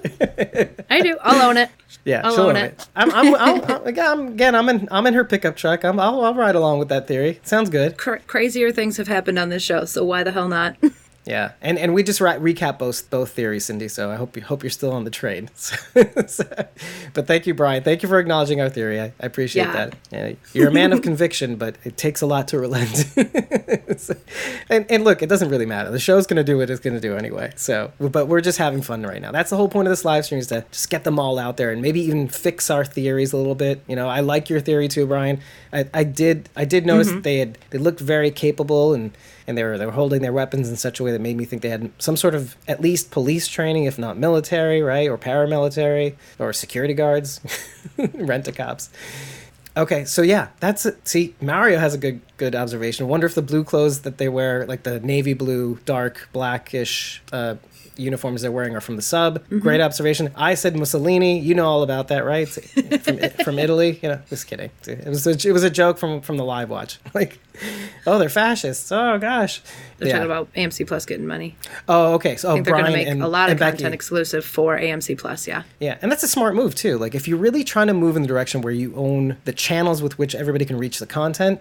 I 0.90 1.02
do. 1.02 1.18
I'll 1.22 1.48
own 1.50 1.58
it. 1.58 1.70
Yeah, 2.06 2.22
I'll 2.24 2.40
own 2.40 2.50
own 2.52 2.56
it. 2.56 2.88
I'm, 2.96 3.12
I'm, 3.12 3.36
I'm, 3.36 3.62
I'm, 3.64 3.86
again, 3.86 4.06
I'm, 4.06 4.28
again, 4.28 4.56
I'm 4.56 4.70
in, 4.70 4.88
I'm 4.90 5.06
in 5.06 5.14
her 5.16 5.26
pickup 5.26 5.58
truck. 5.58 5.84
I'm, 5.84 6.00
I'll, 6.00 6.24
I'll 6.24 6.34
ride 6.34 6.56
along 6.56 6.80
with 6.80 6.88
that 6.90 7.08
theory. 7.08 7.40
Sounds 7.44 7.70
good. 7.70 7.98
Cra- 7.98 8.22
crazier 8.22 8.72
things 8.72 8.98
have 8.98 9.08
happened 9.08 9.38
on 9.38 9.50
this 9.50 9.64
show, 9.64 9.86
so 9.86 10.06
why 10.06 10.24
the 10.24 10.32
hell 10.32 10.48
not? 10.48 10.78
Yeah, 11.30 11.52
and 11.62 11.78
and 11.78 11.94
we 11.94 12.02
just 12.02 12.20
ra- 12.22 12.34
recap 12.40 12.80
both 12.80 13.08
both 13.12 13.32
theories, 13.34 13.66
Cindy. 13.66 13.88
So 13.88 14.10
I 14.10 14.16
hope 14.16 14.36
you 14.36 14.42
hope 14.42 14.64
you're 14.64 14.70
still 14.72 14.92
on 14.92 15.04
the 15.04 15.12
train. 15.12 15.50
So- 16.28 16.44
but 17.14 17.28
thank 17.28 17.46
you, 17.48 17.54
Brian. 17.54 17.84
Thank 17.84 18.02
you 18.04 18.10
for 18.10 18.20
acknowledging 18.20 18.62
our 18.62 18.70
theory. 18.70 19.00
I, 19.00 19.06
I 19.20 19.26
appreciate 19.26 19.64
Yeah. 19.66 19.74
that. 19.74 19.96
Yeah, 20.12 20.34
you're 20.54 20.70
a 20.70 20.72
man 20.72 20.92
of 20.94 21.02
conviction, 21.10 21.56
but 21.56 21.76
it 21.84 21.98
takes 21.98 22.22
a 22.22 22.26
lot 22.26 22.48
to 22.50 22.60
relent. 22.60 23.06
So- 23.98 24.16
and 24.70 24.86
and 24.90 25.04
look, 25.04 25.22
it 25.22 25.30
doesn't 25.30 25.50
really 25.50 25.66
matter. 25.66 25.90
The 25.92 26.00
show's 26.00 26.26
gonna 26.28 26.44
do 26.44 26.58
what 26.58 26.70
it's 26.70 26.80
gonna 26.80 27.00
do 27.00 27.16
anyway. 27.16 27.52
So, 27.58 27.92
but 28.00 28.28
we're 28.28 28.42
just 28.42 28.58
having 28.58 28.82
fun 28.82 29.04
right 29.04 29.22
now. 29.22 29.32
That's 29.32 29.50
the 29.50 29.58
whole 29.58 29.68
point 29.70 29.88
of 29.88 29.92
this 29.92 30.06
live 30.06 30.26
stream 30.26 30.40
is 30.40 30.48
to 30.48 30.64
just 30.72 30.90
get 30.90 31.04
them 31.04 31.20
all 31.20 31.38
out 31.38 31.58
there 31.58 31.72
and 31.72 31.82
maybe 31.82 32.00
even 32.02 32.28
fix 32.28 32.70
our 32.70 32.86
theories 32.86 33.34
a 33.34 33.38
little 33.38 33.56
bit. 33.56 33.82
You 33.88 33.96
know, 33.96 34.08
I 34.08 34.22
like 34.22 34.50
your 34.50 34.60
theory 34.62 34.88
too, 34.88 35.06
Brian. 35.06 35.42
I, 35.74 35.86
I 35.94 36.04
did 36.04 36.50
I 36.56 36.66
did 36.66 36.86
notice 36.86 37.10
that 37.12 37.24
they 37.24 37.38
had 37.40 37.58
they 37.72 37.78
looked 37.78 38.00
very 38.00 38.32
capable 38.32 38.94
and 38.94 39.12
and 39.50 39.58
they 39.58 39.64
were 39.64 39.80
they 39.80 39.86
were 39.86 39.92
holding 39.92 40.22
their 40.22 40.32
weapons 40.32 40.70
in 40.70 40.78
such 40.78 41.00
a 41.00 41.04
way 41.04 41.12
that 41.12 41.20
made 41.20 41.36
me 41.36 41.44
think 41.44 41.64
they 41.64 41.70
had 41.70 41.92
some 41.98 42.16
sort 42.16 42.36
of 42.36 42.56
at 42.68 42.82
least 42.82 43.10
police 43.10 43.48
training, 43.48 43.86
if 43.86 43.98
not 43.98 44.16
military, 44.16 44.84
right, 44.84 45.10
or 45.10 45.18
paramilitary, 45.18 46.16
or 46.38 46.54
security 46.54 46.94
guards, 46.94 47.42
rent 48.14 48.48
a 48.48 48.52
cops. 48.52 48.92
Okay, 49.76 50.06
so 50.06 50.22
yeah, 50.22 50.50
that's 50.60 50.86
it. 50.86 51.08
See, 51.08 51.36
Mario 51.42 51.80
has 51.80 51.96
a 51.96 51.98
good 51.98 52.22
good 52.38 52.54
observation. 52.54 53.08
Wonder 53.08 53.26
if 53.26 53.34
the 53.34 53.42
blue 53.42 53.64
clothes 53.64 54.02
that 54.02 54.20
they 54.20 54.30
wear, 54.30 54.68
like 54.68 54.84
the 54.84 55.00
navy 55.00 55.34
blue, 55.34 55.80
dark 55.84 56.30
blackish 56.32 57.24
uh, 57.34 57.56
uniforms 58.00 58.42
they're 58.42 58.52
wearing, 58.52 58.76
are 58.76 58.82
from 58.82 58.96
the 58.96 59.02
sub. 59.02 59.40
Mm-hmm. 59.40 59.60
Great 59.60 59.82
observation. 59.82 60.32
I 60.36 60.56
said 60.56 60.76
Mussolini. 60.76 61.40
You 61.40 61.56
know 61.56 61.66
all 61.66 61.84
about 61.84 62.08
that, 62.08 62.26
right? 62.26 62.48
from 63.04 63.20
from 63.44 63.60
Italy. 63.60 64.00
You 64.02 64.10
know, 64.10 64.22
just 64.30 64.48
kidding. 64.48 64.72
It 64.88 65.08
was 65.08 65.28
a, 65.28 65.32
it 65.48 65.52
was 65.52 65.64
a 65.64 65.70
joke 65.70 65.98
from 65.98 66.22
from 66.22 66.38
the 66.38 66.46
live 66.46 66.70
watch. 66.70 67.00
Like, 67.14 67.40
oh, 68.08 68.18
they're 68.18 68.30
fascists. 68.30 68.92
Oh 68.92 69.18
gosh. 69.18 69.62
They're 70.00 70.08
Yeah. 70.08 70.14
talking 70.16 70.32
about 70.32 70.54
AMC 70.56 70.86
Plus 70.86 71.06
getting 71.06 71.28
money. 71.28 71.56
Oh, 71.88 72.14
okay. 72.14 72.36
So 72.38 72.48
oh, 72.48 72.52
I 72.52 72.54
oh, 72.54 72.56
think 72.56 72.66
they're 72.66 72.74
going 72.76 72.86
to 72.86 72.92
make 72.92 73.08
and, 73.08 73.22
a 73.22 73.28
lot 73.28 73.50
of 73.50 73.52
and 73.52 73.60
Becky. 73.60 73.78
content 73.78 73.94
exclusive 73.94 74.46
for 74.46 74.78
AMC 74.78 75.18
Plus. 75.18 75.48
Yeah. 75.48 75.64
Yeah, 75.80 75.98
and 76.02 76.12
that's 76.12 76.24
a 76.24 76.28
smart 76.28 76.56
move 76.56 76.76
too. 76.76 76.98
Like 76.98 77.16
if 77.16 77.28
you're 77.28 77.38
really 77.38 77.64
trying 77.64 77.88
to 77.88 77.94
move 77.94 78.16
in 78.16 78.22
the 78.22 78.28
direction 78.28 78.62
where 78.62 78.74
you 78.74 78.94
own 78.96 79.38
the 79.46 79.54
channels 79.54 80.02
with 80.02 80.18
which 80.18 80.34
everybody 80.36 80.66
can 80.66 80.78
reach 80.78 81.00
the 81.00 81.06
content, 81.06 81.60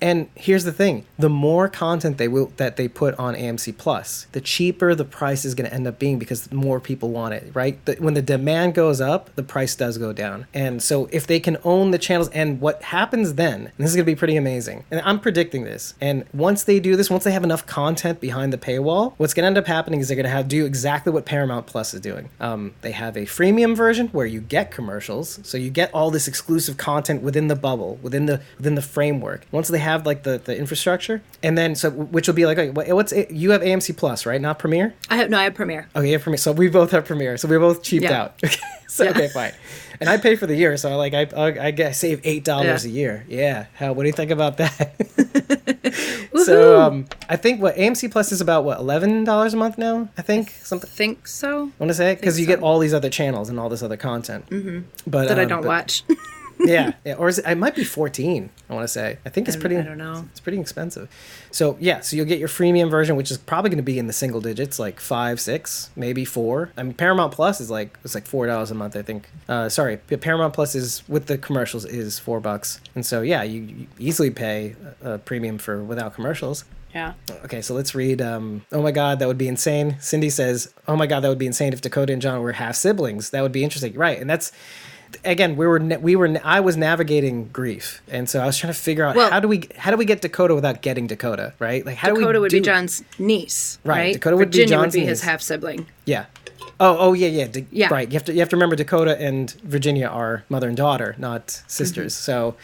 and 0.00 0.28
here's 0.34 0.64
the 0.64 0.72
thing: 0.72 1.04
the 1.18 1.28
more 1.28 1.68
content 1.68 2.16
they 2.16 2.28
will 2.28 2.52
that 2.56 2.76
they 2.76 2.88
put 2.88 3.14
on 3.18 3.34
AMC 3.34 3.76
Plus, 3.76 4.26
the 4.32 4.40
cheaper 4.40 4.94
the 4.94 5.04
price 5.04 5.44
is 5.44 5.54
going 5.54 5.68
to 5.68 5.74
end 5.74 5.86
up 5.86 5.98
being 5.98 6.18
because 6.18 6.50
more 6.52 6.80
people 6.80 7.10
want 7.10 7.34
it. 7.34 7.50
Right? 7.54 7.84
The, 7.84 7.96
when 7.96 8.14
the 8.14 8.22
demand 8.22 8.74
goes 8.74 9.00
up, 9.00 9.34
the 9.36 9.42
price 9.42 9.74
does 9.74 9.98
go 9.98 10.12
down. 10.12 10.46
And 10.54 10.82
so 10.82 11.08
if 11.12 11.26
they 11.26 11.40
can 11.40 11.58
own 11.64 11.90
the 11.90 11.98
channels, 11.98 12.30
and 12.30 12.60
what 12.60 12.82
happens 12.82 13.34
then, 13.34 13.66
and 13.66 13.72
this 13.78 13.90
is 13.90 13.96
going 13.96 14.06
to 14.06 14.12
be 14.12 14.16
pretty 14.16 14.36
amazing. 14.36 14.84
And 14.90 15.00
I'm 15.02 15.20
predicting 15.20 15.64
this. 15.64 15.94
And 16.00 16.24
once 16.32 16.64
they 16.64 16.80
do 16.80 16.96
this, 16.96 17.10
once 17.10 17.24
they 17.24 17.32
have 17.32 17.44
enough 17.50 17.66
content 17.66 18.20
behind 18.20 18.52
the 18.52 18.58
paywall, 18.58 19.14
what's 19.16 19.34
going 19.34 19.42
to 19.42 19.48
end 19.48 19.58
up 19.58 19.66
happening 19.66 19.98
is 19.98 20.06
they're 20.08 20.14
going 20.16 20.24
to 20.24 20.30
have 20.30 20.46
do 20.46 20.64
exactly 20.64 21.12
what 21.12 21.24
Paramount 21.26 21.66
Plus 21.66 21.92
is 21.94 22.00
doing. 22.00 22.28
Um, 22.38 22.74
they 22.82 22.92
have 22.92 23.16
a 23.16 23.22
freemium 23.22 23.74
version 23.76 24.06
where 24.08 24.24
you 24.26 24.40
get 24.40 24.70
commercials, 24.70 25.40
so 25.42 25.58
you 25.58 25.68
get 25.70 25.92
all 25.92 26.10
this 26.12 26.28
exclusive 26.28 26.76
content 26.76 27.22
within 27.22 27.48
the 27.48 27.56
bubble, 27.56 27.98
within 28.02 28.26
the 28.26 28.40
within 28.56 28.76
the 28.76 28.82
framework. 28.82 29.42
Once 29.50 29.66
they 29.68 29.78
have 29.80 30.06
like 30.06 30.22
the, 30.22 30.38
the 30.38 30.56
infrastructure, 30.56 31.22
and 31.42 31.58
then 31.58 31.74
so 31.74 31.90
which 31.90 32.28
will 32.28 32.34
be 32.34 32.46
like, 32.46 32.56
what- 32.74 32.88
what's 32.88 33.10
it, 33.12 33.30
you 33.32 33.50
have 33.50 33.62
AMC 33.62 33.96
Plus, 33.96 34.24
right? 34.26 34.40
Not 34.40 34.58
Premiere. 34.60 34.94
I 35.08 35.16
have 35.16 35.28
no. 35.30 35.38
I 35.38 35.44
have 35.44 35.54
Premiere. 35.54 35.88
Okay, 35.96 36.06
you 36.06 36.12
have 36.12 36.22
Premiere. 36.22 36.38
So 36.38 36.52
we 36.52 36.68
both 36.68 36.92
have 36.92 37.04
Premiere. 37.04 37.36
So 37.36 37.48
we're 37.48 37.58
both 37.58 37.82
cheaped 37.82 38.04
Yeah. 38.04 38.22
out. 38.22 38.40
so 38.88 39.04
Yeah. 39.04 39.10
okay, 39.10 39.28
fine. 39.28 39.52
And 40.00 40.08
I 40.08 40.16
pay 40.16 40.34
for 40.36 40.46
the 40.46 40.56
year, 40.56 40.76
so 40.78 40.96
like 40.96 41.12
I 41.14 41.26
I, 41.36 41.66
I 41.66 41.70
get 41.72 41.94
save 41.94 42.20
eight 42.24 42.42
dollars 42.44 42.86
Yeah. 42.86 42.90
a 42.90 42.94
year. 42.94 43.24
Yeah. 43.28 43.66
How? 43.74 43.92
What 43.92 44.04
do 44.04 44.08
you 44.08 44.14
think 44.14 44.30
about 44.30 44.56
that? 44.56 44.96
so 46.44 46.80
um, 46.80 47.06
I 47.28 47.36
think 47.36 47.60
what 47.60 47.76
AMC 47.76 48.10
Plus 48.10 48.32
is 48.32 48.40
about 48.40 48.64
what 48.64 48.78
eleven 48.78 49.24
dollars 49.24 49.52
a 49.54 49.56
month 49.58 49.76
now. 49.76 50.08
I 50.16 50.22
think 50.22 50.50
something. 50.62 50.88
Think 50.88 51.26
so. 51.26 51.70
Want 51.78 51.90
to 51.90 51.94
say 51.94 52.14
because 52.14 52.40
you 52.40 52.46
get 52.46 52.60
all 52.62 52.78
these 52.78 52.94
other 52.94 53.10
channels 53.10 53.48
and 53.50 53.60
all 53.60 53.68
this 53.68 53.82
other 53.82 53.96
content. 53.98 54.48
Mm-hmm. 54.48 54.80
But 55.06 55.28
That 55.28 55.38
I 55.38 55.42
um, 55.42 55.48
don't 55.48 55.62
but- 55.62 55.68
watch. 55.68 56.02
yeah, 56.64 56.92
yeah, 57.04 57.14
or 57.14 57.28
is 57.28 57.38
it, 57.38 57.46
it 57.46 57.56
might 57.56 57.74
be 57.74 57.84
fourteen. 57.84 58.50
I 58.68 58.74
want 58.74 58.84
to 58.84 58.88
say. 58.88 59.18
I 59.24 59.28
think 59.28 59.48
it's 59.48 59.56
pretty. 59.56 59.76
I 59.76 59.82
don't 59.82 59.98
know. 59.98 60.26
It's 60.30 60.40
pretty 60.40 60.60
expensive. 60.60 61.08
So 61.50 61.76
yeah, 61.80 62.00
so 62.00 62.16
you'll 62.16 62.26
get 62.26 62.38
your 62.38 62.48
freemium 62.48 62.90
version, 62.90 63.16
which 63.16 63.30
is 63.30 63.38
probably 63.38 63.70
going 63.70 63.78
to 63.78 63.82
be 63.82 63.98
in 63.98 64.06
the 64.06 64.12
single 64.12 64.40
digits, 64.40 64.78
like 64.78 65.00
five, 65.00 65.40
six, 65.40 65.90
maybe 65.96 66.24
four. 66.24 66.70
I 66.76 66.82
mean, 66.82 66.94
Paramount 66.94 67.32
Plus 67.32 67.60
is 67.60 67.70
like 67.70 67.98
it's 68.04 68.14
like 68.14 68.26
four 68.26 68.46
dollars 68.46 68.70
a 68.70 68.74
month, 68.74 68.96
I 68.96 69.02
think. 69.02 69.28
Uh, 69.48 69.68
sorry, 69.68 69.96
Paramount 69.96 70.54
Plus 70.54 70.74
is 70.74 71.02
with 71.08 71.26
the 71.26 71.38
commercials 71.38 71.84
is 71.84 72.18
four 72.18 72.40
bucks, 72.40 72.80
and 72.94 73.04
so 73.04 73.22
yeah, 73.22 73.42
you, 73.42 73.60
you 73.62 73.86
easily 73.98 74.30
pay 74.30 74.76
a, 75.02 75.14
a 75.14 75.18
premium 75.18 75.58
for 75.58 75.82
without 75.82 76.14
commercials. 76.14 76.64
yeah. 76.94 77.14
Okay, 77.44 77.62
so 77.62 77.74
let's 77.74 77.94
read. 77.94 78.20
Um, 78.20 78.64
oh 78.72 78.82
my 78.82 78.90
God, 78.92 79.18
that 79.18 79.28
would 79.28 79.38
be 79.38 79.48
insane. 79.48 79.96
Cindy 80.00 80.30
says, 80.30 80.72
"Oh 80.86 80.96
my 80.96 81.06
God, 81.06 81.20
that 81.20 81.28
would 81.28 81.38
be 81.38 81.46
insane 81.46 81.72
if 81.72 81.80
Dakota 81.80 82.12
and 82.12 82.22
John 82.22 82.40
were 82.42 82.52
half 82.52 82.76
siblings. 82.76 83.30
That 83.30 83.42
would 83.42 83.52
be 83.52 83.64
interesting, 83.64 83.94
right?" 83.94 84.20
And 84.20 84.28
that's 84.30 84.52
again, 85.24 85.56
we 85.56 85.66
were 85.66 85.78
we 86.00 86.16
were 86.16 86.40
I 86.44 86.60
was 86.60 86.76
navigating 86.76 87.48
grief, 87.52 88.02
and 88.08 88.28
so 88.28 88.40
I 88.40 88.46
was 88.46 88.56
trying 88.56 88.72
to 88.72 88.78
figure 88.78 89.04
out 89.04 89.16
Well- 89.16 89.30
how 89.30 89.40
do 89.40 89.48
we 89.48 89.68
how 89.76 89.90
do 89.90 89.96
we 89.96 90.04
get 90.04 90.20
Dakota 90.20 90.54
without 90.54 90.82
getting 90.82 91.06
Dakota, 91.06 91.52
right? 91.58 91.84
Like 91.84 91.96
how 91.96 92.08
do 92.08 92.14
we 92.14 92.20
Dakota 92.20 92.40
would 92.40 92.50
be 92.52 92.60
John's 92.60 93.02
niece, 93.18 93.78
Right, 93.84 93.96
right? 93.96 94.12
Dakota 94.14 94.36
would 94.36 94.50
be 94.50 94.58
Virginia 94.58 94.76
John's 94.76 94.94
would 94.94 95.00
be 95.00 95.06
his 95.06 95.22
half 95.22 95.40
sibling. 95.42 95.86
Yeah. 96.04 96.26
Oh, 96.78 96.96
oh 96.98 97.12
yeah, 97.12 97.28
yeah, 97.28 97.46
Da- 97.46 97.66
Yeah. 97.70 97.88
Right. 97.92 98.08
You 98.08 98.14
have 98.14 98.24
to 98.24 98.32
you 98.32 98.40
have 98.40 98.48
to 98.50 98.56
remember 98.56 98.74
Dakota 98.76 99.20
and 99.20 99.50
Virginia 99.64 100.06
are 100.06 100.44
mother 100.48 100.68
and 100.68 100.76
daughter, 100.76 101.14
not 101.18 101.62
sisters. 101.66 102.14
Mm-hmm. 102.14 102.24
So, 102.24 102.54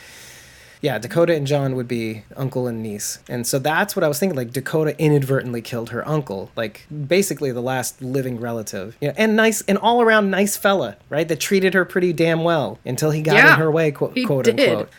yeah, 0.81 0.99
Dakota 0.99 1.35
and 1.35 1.47
John 1.47 1.75
would 1.77 1.89
be 1.89 2.25
uncle 2.37 2.67
and 2.67 2.83
niece, 2.83 3.19
and 3.29 3.47
so 3.47 3.59
that's 3.59 3.97
what 3.97 4.05
I 4.05 4.09
was 4.09 4.19
thinking. 4.19 4.37
Like 4.37 4.53
Dakota 4.53 4.99
inadvertently 5.01 5.63
killed 5.63 5.91
her 5.91 6.07
uncle, 6.09 6.51
like 6.57 6.87
basically 6.91 7.53
the 7.53 7.61
last 7.63 8.03
living 8.03 8.41
relative. 8.41 8.97
Yeah, 9.01 9.13
and 9.17 9.37
nice 9.37 9.63
and 9.63 9.79
all 9.79 10.03
around 10.03 10.31
nice 10.31 10.57
fella, 10.57 10.97
right? 11.09 11.27
That 11.27 11.41
treated 11.41 11.75
her 11.75 11.85
pretty 11.85 12.13
damn 12.13 12.45
well 12.45 12.79
until 12.85 13.11
he 13.11 13.23
got 13.23 13.35
Yeah, 13.37 13.55
in 13.55 13.59
her 13.61 13.71
way, 13.71 13.91
quote, 13.91 14.17
quote 14.27 14.49
unquote. 14.49 14.91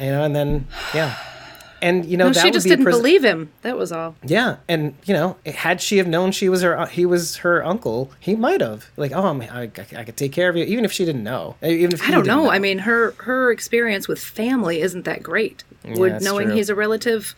You 0.00 0.10
know, 0.10 0.24
and 0.24 0.34
then 0.34 0.66
yeah. 0.94 1.16
And 1.84 2.06
you 2.06 2.16
know 2.16 2.28
No, 2.28 2.32
she 2.32 2.50
just 2.50 2.66
didn't 2.66 2.84
pres- 2.84 2.96
believe 2.96 3.22
him. 3.24 3.52
That 3.62 3.76
was 3.76 3.92
all. 3.92 4.14
yeah, 4.24 4.56
and 4.68 4.94
you 5.04 5.12
know, 5.12 5.36
had 5.44 5.80
she 5.80 5.98
have 5.98 6.06
known 6.08 6.32
she 6.32 6.48
was 6.48 6.62
her, 6.62 6.86
he 6.86 7.04
was 7.04 7.36
her 7.36 7.64
uncle, 7.64 8.10
he 8.18 8.34
might 8.34 8.62
have 8.62 8.86
like, 8.96 9.12
oh, 9.12 9.26
I'm, 9.26 9.42
I, 9.42 9.70
I 9.96 10.04
could 10.04 10.16
take 10.16 10.32
care 10.32 10.48
of 10.48 10.56
you, 10.56 10.64
even 10.64 10.84
if 10.84 10.92
she 10.92 11.04
didn't 11.04 11.24
know. 11.24 11.56
Uh, 11.62 11.66
even 11.66 11.92
if 11.92 12.02
I 12.02 12.10
don't 12.10 12.24
didn't 12.24 12.36
know. 12.36 12.50
I 12.50 12.58
mean, 12.58 12.78
her 12.80 13.12
her 13.18 13.52
experience 13.52 14.08
with 14.08 14.18
family 14.18 14.80
isn't 14.80 15.04
that 15.04 15.22
great. 15.22 15.62
Would 15.84 16.22
knowing 16.22 16.46
true. 16.48 16.56
he's 16.56 16.70
a 16.70 16.74
relative 16.74 17.34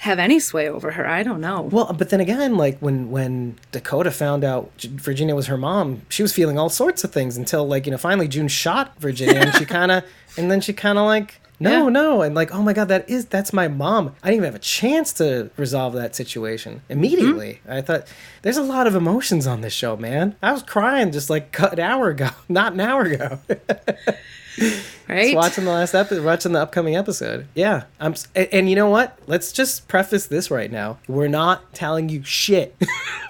have 0.00 0.18
any 0.18 0.38
sway 0.38 0.68
over 0.68 0.92
her? 0.92 1.08
I 1.08 1.22
don't 1.22 1.40
know. 1.40 1.62
Well, 1.62 1.92
but 1.92 2.10
then 2.10 2.20
again, 2.20 2.56
like 2.56 2.78
when 2.78 3.10
when 3.10 3.56
Dakota 3.72 4.10
found 4.10 4.44
out 4.44 4.70
Virginia 4.82 5.34
was 5.34 5.46
her 5.46 5.56
mom, 5.56 6.02
she 6.08 6.22
was 6.22 6.32
feeling 6.32 6.58
all 6.58 6.68
sorts 6.68 7.04
of 7.04 7.12
things 7.12 7.36
until 7.36 7.66
like 7.66 7.86
you 7.86 7.92
know 7.92 7.98
finally 7.98 8.28
June 8.28 8.48
shot 8.48 8.96
Virginia, 8.98 9.40
and 9.40 9.54
she 9.54 9.64
kind 9.78 9.90
of 9.90 10.04
and 10.36 10.50
then 10.50 10.60
she 10.60 10.72
kind 10.72 10.98
of 10.98 11.06
like. 11.06 11.40
No, 11.60 11.84
Yeah. 11.84 11.88
no, 11.90 12.22
and 12.22 12.34
like, 12.34 12.54
oh 12.54 12.62
my 12.62 12.72
god, 12.72 12.88
that 12.88 13.08
is 13.10 13.26
that's 13.26 13.52
my 13.52 13.66
mom. 13.68 14.14
I 14.22 14.28
didn't 14.28 14.36
even 14.38 14.44
have 14.46 14.54
a 14.54 14.58
chance 14.60 15.12
to 15.14 15.50
resolve 15.56 15.92
that 15.94 16.14
situation 16.14 16.82
immediately. 16.88 17.60
Mm-hmm. 17.64 17.72
I 17.72 17.80
thought 17.82 18.06
there's 18.42 18.56
a 18.56 18.62
lot 18.62 18.86
of 18.86 18.94
emotions 18.94 19.46
on 19.46 19.60
this 19.60 19.72
show, 19.72 19.96
man. 19.96 20.36
I 20.42 20.52
was 20.52 20.62
crying 20.62 21.10
just 21.12 21.28
like 21.30 21.58
an 21.72 21.80
hour 21.80 22.08
ago, 22.10 22.28
not 22.48 22.72
an 22.74 22.80
hour 22.80 23.02
ago. 23.02 23.38
right? 25.08 25.22
Just 25.22 25.34
watching 25.34 25.64
the 25.64 25.70
last 25.72 25.94
episode, 25.94 26.24
watching 26.24 26.52
the 26.52 26.60
upcoming 26.60 26.96
episode. 26.96 27.46
Yeah, 27.54 27.84
I'm. 28.00 28.14
And, 28.34 28.48
and 28.52 28.70
you 28.70 28.76
know 28.76 28.88
what? 28.90 29.18
Let's 29.26 29.52
just 29.52 29.88
preface 29.88 30.26
this 30.26 30.50
right 30.50 30.70
now. 30.70 30.98
We're 31.08 31.28
not 31.28 31.74
telling 31.74 32.08
you 32.08 32.22
shit. 32.24 32.76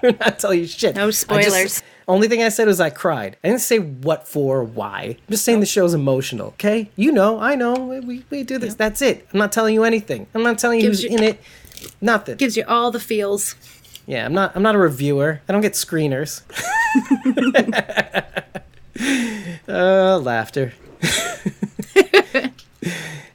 We're 0.03 0.15
not 0.19 0.39
telling 0.39 0.59
you 0.59 0.67
shit. 0.67 0.95
No 0.95 1.11
spoilers. 1.11 1.83
Only 2.09 2.27
thing 2.27 2.43
I 2.43 2.49
said 2.49 2.67
was 2.67 2.81
I 2.81 2.89
cried. 2.89 3.37
I 3.43 3.47
didn't 3.49 3.61
say 3.61 3.79
what 3.79 4.27
for, 4.27 4.63
why. 4.63 5.15
I'm 5.19 5.31
just 5.31 5.45
saying 5.45 5.59
the 5.61 5.65
show's 5.65 5.93
emotional. 5.93 6.47
Okay, 6.49 6.89
you 6.95 7.11
know, 7.11 7.39
I 7.39 7.55
know. 7.55 7.73
We, 7.75 8.25
we, 8.29 8.43
do 8.43 8.57
this. 8.57 8.75
That's 8.75 9.01
it. 9.01 9.27
I'm 9.31 9.39
not 9.39 9.51
telling 9.51 9.73
you 9.73 9.83
anything. 9.83 10.27
I'm 10.33 10.43
not 10.43 10.57
telling 10.57 10.79
you 10.79 10.87
Gives 10.87 11.03
who's 11.03 11.11
you- 11.11 11.17
in 11.17 11.23
it. 11.23 11.41
Nothing. 12.01 12.35
Gives 12.35 12.57
you 12.57 12.65
all 12.67 12.91
the 12.91 12.99
feels. 12.99 13.55
Yeah, 14.05 14.25
I'm 14.25 14.33
not. 14.33 14.55
I'm 14.55 14.63
not 14.63 14.75
a 14.75 14.79
reviewer. 14.79 15.41
I 15.47 15.53
don't 15.53 15.61
get 15.61 15.73
screeners. 15.73 16.41
uh, 19.69 20.17
laughter. 20.17 20.73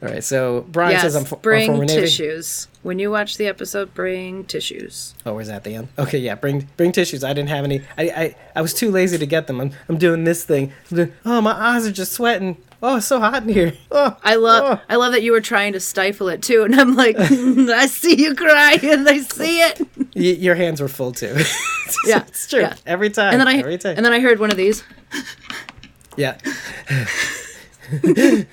All 0.05 0.11
right. 0.11 0.23
So 0.23 0.67
Brian 0.69 0.93
yes, 0.93 1.03
says 1.03 1.17
I'm 1.17 1.25
for, 1.25 1.37
bring 1.37 1.73
Navy. 1.81 1.87
tissues. 1.87 2.69
When 2.83 2.99
you 2.99 3.11
watch 3.11 3.38
the 3.38 3.47
episode, 3.47 3.95
bring 3.95 4.45
tissues. 4.45 5.14
Oh, 5.25 5.33
where's 5.35 5.49
that 5.49 5.64
the 5.64 5.75
end? 5.77 5.88
Okay, 5.99 6.19
yeah. 6.19 6.35
Bring 6.35 6.69
bring 6.77 6.93
tissues. 6.93 7.25
I 7.25 7.33
didn't 7.33 7.49
have 7.49 7.64
any. 7.64 7.81
I 7.97 8.03
I, 8.11 8.37
I 8.57 8.61
was 8.62 8.75
too 8.75 8.90
lazy 8.90 9.17
to 9.17 9.27
get 9.27 9.47
them. 9.47 9.61
I'm 9.61 9.73
I'm 9.88 9.97
doing 9.97 10.25
this 10.25 10.45
thing. 10.45 10.73
I'm 10.90 10.97
doing- 10.97 11.12
oh, 11.25 11.40
my 11.40 11.53
eyes 11.53 11.87
are 11.87 11.93
just 11.93 12.12
sweating. 12.12 12.59
Oh, 12.83 12.97
it's 12.99 13.07
so 13.07 13.19
hot 13.19 13.43
in 13.45 13.49
here. 13.49 13.73
Oh, 13.90 14.14
I 14.23 14.35
love 14.35 14.79
oh. 14.79 14.83
I 14.90 14.97
love 14.97 15.12
that 15.12 15.23
you 15.23 15.33
were 15.33 15.40
trying 15.40 15.73
to 15.73 15.81
stifle 15.81 16.29
it 16.29 16.43
too, 16.43 16.64
and 16.64 16.75
I'm 16.79 16.95
like, 16.97 17.17
I 17.19 17.87
see 17.87 18.21
you 18.21 18.35
crying. 18.35 18.81
And 18.85 19.09
I 19.09 19.19
see 19.21 19.61
it. 19.61 19.81
Y- 20.14 20.23
your 20.38 20.55
hands 20.57 20.81
were 20.83 20.88
full 20.88 21.12
too. 21.12 21.35
Yeah, 22.07 22.25
it's 22.29 22.47
true. 22.49 22.61
yeah. 22.61 22.75
Every 22.87 23.09
time. 23.09 23.33
And 23.33 23.40
then 23.40 23.49
I 23.49 23.59
every 23.59 23.79
time. 23.79 23.97
and 23.97 24.05
then 24.05 24.12
I 24.12 24.21
heard 24.21 24.38
one 24.40 24.51
of 24.51 24.57
these. 24.59 24.85
Yeah. 26.17 26.37
Yeah, 27.92 28.44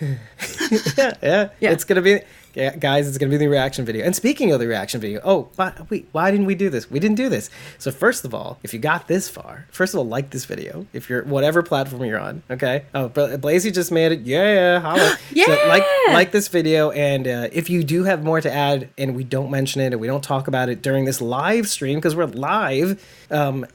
yeah. 1.22 1.50
Yeah. 1.60 1.72
It's 1.72 1.84
gonna 1.84 2.02
be 2.02 2.22
Yeah, 2.54 2.76
guys, 2.76 3.08
it's 3.08 3.18
gonna 3.18 3.30
be 3.30 3.38
the 3.38 3.48
reaction 3.48 3.86
video. 3.86 4.06
And 4.06 4.14
speaking 4.16 4.52
of 4.52 4.60
the 4.60 4.68
reaction 4.68 5.00
video, 5.00 5.22
oh, 5.24 5.50
why, 5.56 5.72
wait, 5.90 6.10
why 6.12 6.32
didn't 6.32 6.48
we 6.48 6.56
do 6.56 6.70
this? 6.70 6.92
We 6.92 7.00
didn't 7.00 7.16
do 7.16 7.30
this. 7.30 7.50
So 7.78 7.92
first 7.92 8.26
of 8.26 8.34
all, 8.34 8.60
if 8.62 8.74
you 8.74 8.80
got 8.80 9.08
this 9.08 9.30
far, 9.30 9.68
first 9.72 9.94
of 9.94 10.00
all, 10.00 10.06
like 10.06 10.32
this 10.32 10.44
video. 10.46 10.86
If 10.92 11.10
you're 11.10 11.24
whatever 11.24 11.64
platform 11.64 12.04
you're 12.04 12.20
on, 12.20 12.44
okay. 12.52 12.84
Oh, 12.94 13.08
Bla- 13.08 13.38
Blazy 13.38 13.72
just 13.72 13.92
made 13.92 14.12
it. 14.12 14.22
Yeah, 14.22 14.80
holla. 14.80 15.18
Yeah! 15.32 15.46
So 15.52 15.68
like 15.68 15.86
like 16.10 16.32
this 16.32 16.48
video, 16.50 16.92
and 16.92 17.28
uh, 17.28 17.48
if 17.52 17.70
you 17.70 17.84
do 17.84 18.04
have 18.04 18.24
more 18.24 18.42
to 18.42 18.52
add, 18.52 18.90
and 18.98 19.16
we 19.16 19.24
don't 19.24 19.50
mention 19.50 19.82
it, 19.82 19.88
and 19.94 20.00
we 20.02 20.08
don't 20.08 20.24
talk 20.24 20.48
about 20.48 20.70
it 20.70 20.82
during 20.82 21.06
this 21.06 21.22
live 21.22 21.68
stream 21.70 21.98
because 22.00 22.16
we're 22.16 22.26
live. 22.26 23.02
Um, 23.32 23.66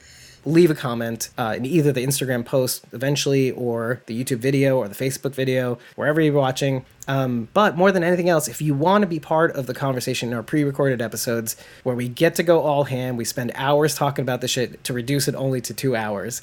leave 0.47 0.71
a 0.71 0.75
comment 0.75 1.29
uh, 1.37 1.55
in 1.57 1.65
either 1.65 1.91
the 1.91 2.05
Instagram 2.05 2.45
post 2.45 2.85
eventually 2.93 3.51
or 3.51 4.01
the 4.05 4.23
YouTube 4.23 4.37
video 4.37 4.77
or 4.77 4.87
the 4.87 4.95
Facebook 4.95 5.33
video, 5.33 5.77
wherever 5.95 6.21
you're 6.21 6.33
watching. 6.33 6.85
Um, 7.07 7.47
but 7.53 7.77
more 7.77 7.91
than 7.91 8.03
anything 8.03 8.29
else, 8.29 8.47
if 8.47 8.61
you 8.61 8.73
want 8.73 9.01
to 9.01 9.07
be 9.07 9.19
part 9.19 9.55
of 9.55 9.65
the 9.65 9.73
conversation 9.73 10.29
in 10.29 10.35
our 10.35 10.43
pre 10.43 10.63
recorded 10.63 11.01
episodes 11.01 11.55
where 11.83 11.95
we 11.95 12.07
get 12.07 12.35
to 12.35 12.43
go 12.43 12.61
all 12.61 12.85
ham, 12.85 13.17
we 13.17 13.25
spend 13.25 13.51
hours 13.55 13.95
talking 13.95 14.23
about 14.23 14.41
the 14.41 14.47
shit 14.47 14.83
to 14.85 14.93
reduce 14.93 15.27
it 15.27 15.35
only 15.35 15.61
to 15.61 15.73
two 15.73 15.95
hours. 15.95 16.41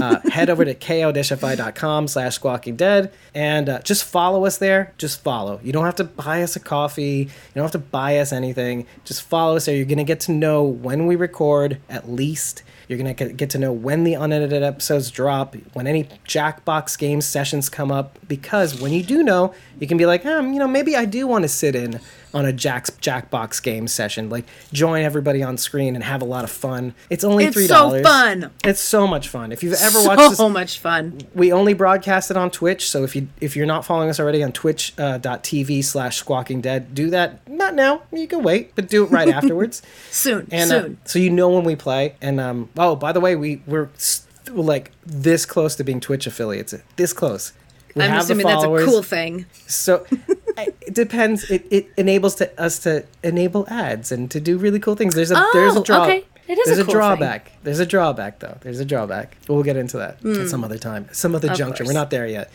Uh, 0.00 0.20
head 0.30 0.50
over 0.50 0.64
to 0.64 0.74
ko-fi.com 0.74 2.08
slash 2.08 2.34
squawking 2.34 2.76
dead 2.76 3.12
and 3.34 3.68
uh, 3.68 3.80
just 3.80 4.04
follow 4.04 4.44
us 4.44 4.58
there. 4.58 4.92
Just 4.98 5.22
follow. 5.22 5.60
You 5.62 5.72
don't 5.72 5.84
have 5.84 5.96
to 5.96 6.04
buy 6.04 6.42
us 6.42 6.56
a 6.56 6.60
coffee. 6.60 7.28
You 7.28 7.54
don't 7.54 7.64
have 7.64 7.72
to 7.72 7.78
buy 7.78 8.18
us 8.18 8.32
anything. 8.32 8.86
Just 9.04 9.22
follow 9.22 9.56
us 9.56 9.66
there. 9.66 9.76
You're 9.76 9.86
going 9.86 9.98
to 9.98 10.04
get 10.04 10.20
to 10.20 10.32
know 10.32 10.62
when 10.64 11.06
we 11.06 11.16
record 11.16 11.78
at 11.88 12.10
least. 12.10 12.62
You're 12.88 12.98
going 12.98 13.14
to 13.16 13.32
get 13.32 13.50
to 13.50 13.58
know 13.58 13.72
when 13.72 14.04
the 14.04 14.14
unedited 14.14 14.62
episodes 14.62 15.10
drop, 15.10 15.56
when 15.72 15.86
any 15.86 16.04
Jackbox 16.26 16.96
game 16.96 17.20
sessions 17.20 17.68
come 17.68 17.90
up, 17.90 18.18
because 18.28 18.80
when 18.80 18.92
you 18.92 19.02
do 19.02 19.24
know, 19.24 19.54
you 19.80 19.88
can 19.88 19.96
be 19.96 20.06
like, 20.06 20.24
um, 20.24 20.52
you 20.52 20.60
know, 20.60 20.68
maybe 20.68 20.94
I 20.94 21.04
do 21.04 21.26
want 21.26 21.42
to 21.42 21.48
sit 21.48 21.74
in 21.74 22.00
on 22.34 22.44
a 22.44 22.52
Jack's 22.52 22.90
Jackbox 22.90 23.62
game 23.62 23.88
session, 23.88 24.28
like 24.28 24.44
join 24.72 25.02
everybody 25.04 25.42
on 25.42 25.56
screen 25.56 25.94
and 25.94 26.04
have 26.04 26.20
a 26.22 26.24
lot 26.24 26.44
of 26.44 26.50
fun. 26.50 26.94
It's 27.08 27.24
only 27.24 27.44
It's 27.46 27.54
three 27.54 27.66
so 27.66 27.74
dollars. 27.74 28.02
fun. 28.02 28.50
It's 28.64 28.80
so 28.80 29.06
much 29.06 29.28
fun. 29.28 29.52
If 29.52 29.62
you've 29.62 29.80
ever 29.80 30.02
watched 30.04 30.36
so 30.36 30.48
much 30.48 30.78
fun. 30.78 31.18
we 31.34 31.52
only 31.52 31.72
broadcast 31.74 32.30
it 32.30 32.36
on 32.36 32.50
Twitch, 32.50 32.90
so 32.90 33.04
if 33.04 33.16
you 33.16 33.28
if 33.40 33.56
you're 33.56 33.66
not 33.66 33.84
following 33.84 34.10
us 34.10 34.20
already 34.20 34.42
on 34.42 34.52
twitch.tv 34.52 35.82
slash 35.84 36.16
squawking 36.16 36.60
dead, 36.60 36.94
do 36.94 37.10
that. 37.10 37.48
Not 37.48 37.74
now, 37.74 38.02
you 38.12 38.26
can 38.26 38.42
wait, 38.42 38.74
but 38.74 38.88
do 38.88 39.04
it 39.04 39.10
right 39.10 39.28
afterwards. 39.34 39.82
Soon, 40.10 40.48
And 40.50 40.70
uh, 40.70 40.82
soon. 40.82 40.98
so 41.04 41.18
you 41.18 41.30
know 41.30 41.48
when 41.50 41.64
we 41.64 41.76
play. 41.76 42.16
And 42.20 42.38
um, 42.40 42.68
oh, 42.76 42.96
by 42.96 43.12
the 43.12 43.20
way, 43.20 43.36
we 43.36 43.62
we're 43.66 43.88
s- 43.94 44.26
like 44.50 44.92
this 45.04 45.46
close 45.46 45.74
to 45.76 45.84
being 45.84 46.00
Twitch 46.00 46.26
affiliates. 46.26 46.74
This 46.96 47.12
close. 47.12 47.52
We 47.94 48.02
I'm 48.02 48.18
assuming 48.18 48.46
that's 48.46 48.62
a 48.62 48.66
cool 48.84 49.02
thing. 49.02 49.46
So 49.66 50.06
it 50.56 50.94
depends. 50.94 51.50
It, 51.50 51.66
it 51.70 51.88
enables 51.96 52.34
to, 52.36 52.60
us 52.60 52.78
to 52.80 53.04
enable 53.22 53.66
ads 53.68 54.12
and 54.12 54.30
to 54.30 54.40
do 54.40 54.58
really 54.58 54.78
cool 54.80 54.96
things. 54.96 55.14
There's 55.14 55.30
a 55.30 55.46
there's 55.52 55.76
a 55.76 55.80
Oh, 55.80 55.82
draw. 55.82 56.04
okay. 56.04 56.24
It 56.48 56.58
is 56.58 56.66
there's 56.66 56.78
a 56.78 56.82
a, 56.82 56.84
cool 56.84 56.94
drawback. 56.94 57.52
There's 57.64 57.80
a 57.80 57.86
drawback 57.86 58.38
though. 58.38 58.56
There's 58.60 58.78
a 58.78 58.84
drawback. 58.84 59.36
We'll 59.48 59.64
get 59.64 59.76
into 59.76 59.96
that 59.98 60.24
at 60.24 60.48
some 60.48 60.62
other 60.62 60.78
time, 60.78 61.08
some 61.12 61.34
other. 61.34 61.50
Of 61.50 61.56
juncture. 61.56 61.82
course. 61.82 61.88
We're 61.88 62.00
not 62.00 62.10
there 62.10 62.26
yet. 62.26 62.50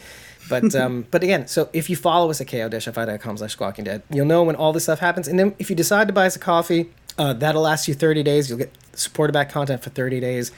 But 0.49 0.73
um, 0.83 1.05
but 1.11 1.23
again, 1.23 1.47
so 1.47 1.69
if 1.73 1.89
you 1.89 1.95
follow 1.95 2.29
us 2.29 2.39
at 2.41 2.47
ko-fi.com 2.47 3.37
slash 3.37 3.51
squawking 3.51 3.83
dead, 3.85 4.01
you'll 4.09 4.25
know 4.25 4.43
when 4.43 4.55
all 4.55 4.71
this 4.73 4.83
stuff 4.83 4.99
happens. 4.99 5.27
And 5.27 5.37
then 5.37 5.55
if 5.59 5.69
you 5.69 5.75
decide 5.75 6.07
to 6.07 6.13
buy 6.13 6.25
us 6.25 6.35
a 6.35 6.39
coffee, 6.39 6.89
uh, 7.17 7.33
that'll 7.33 7.61
last 7.63 7.87
you 7.87 7.93
30 7.93 8.23
days. 8.23 8.49
You'll 8.49 8.59
get 8.59 8.71
supported 8.93 9.33
back 9.33 9.49
content 9.51 9.83
for 9.83 9.89
30 9.89 10.19
days. 10.21 10.51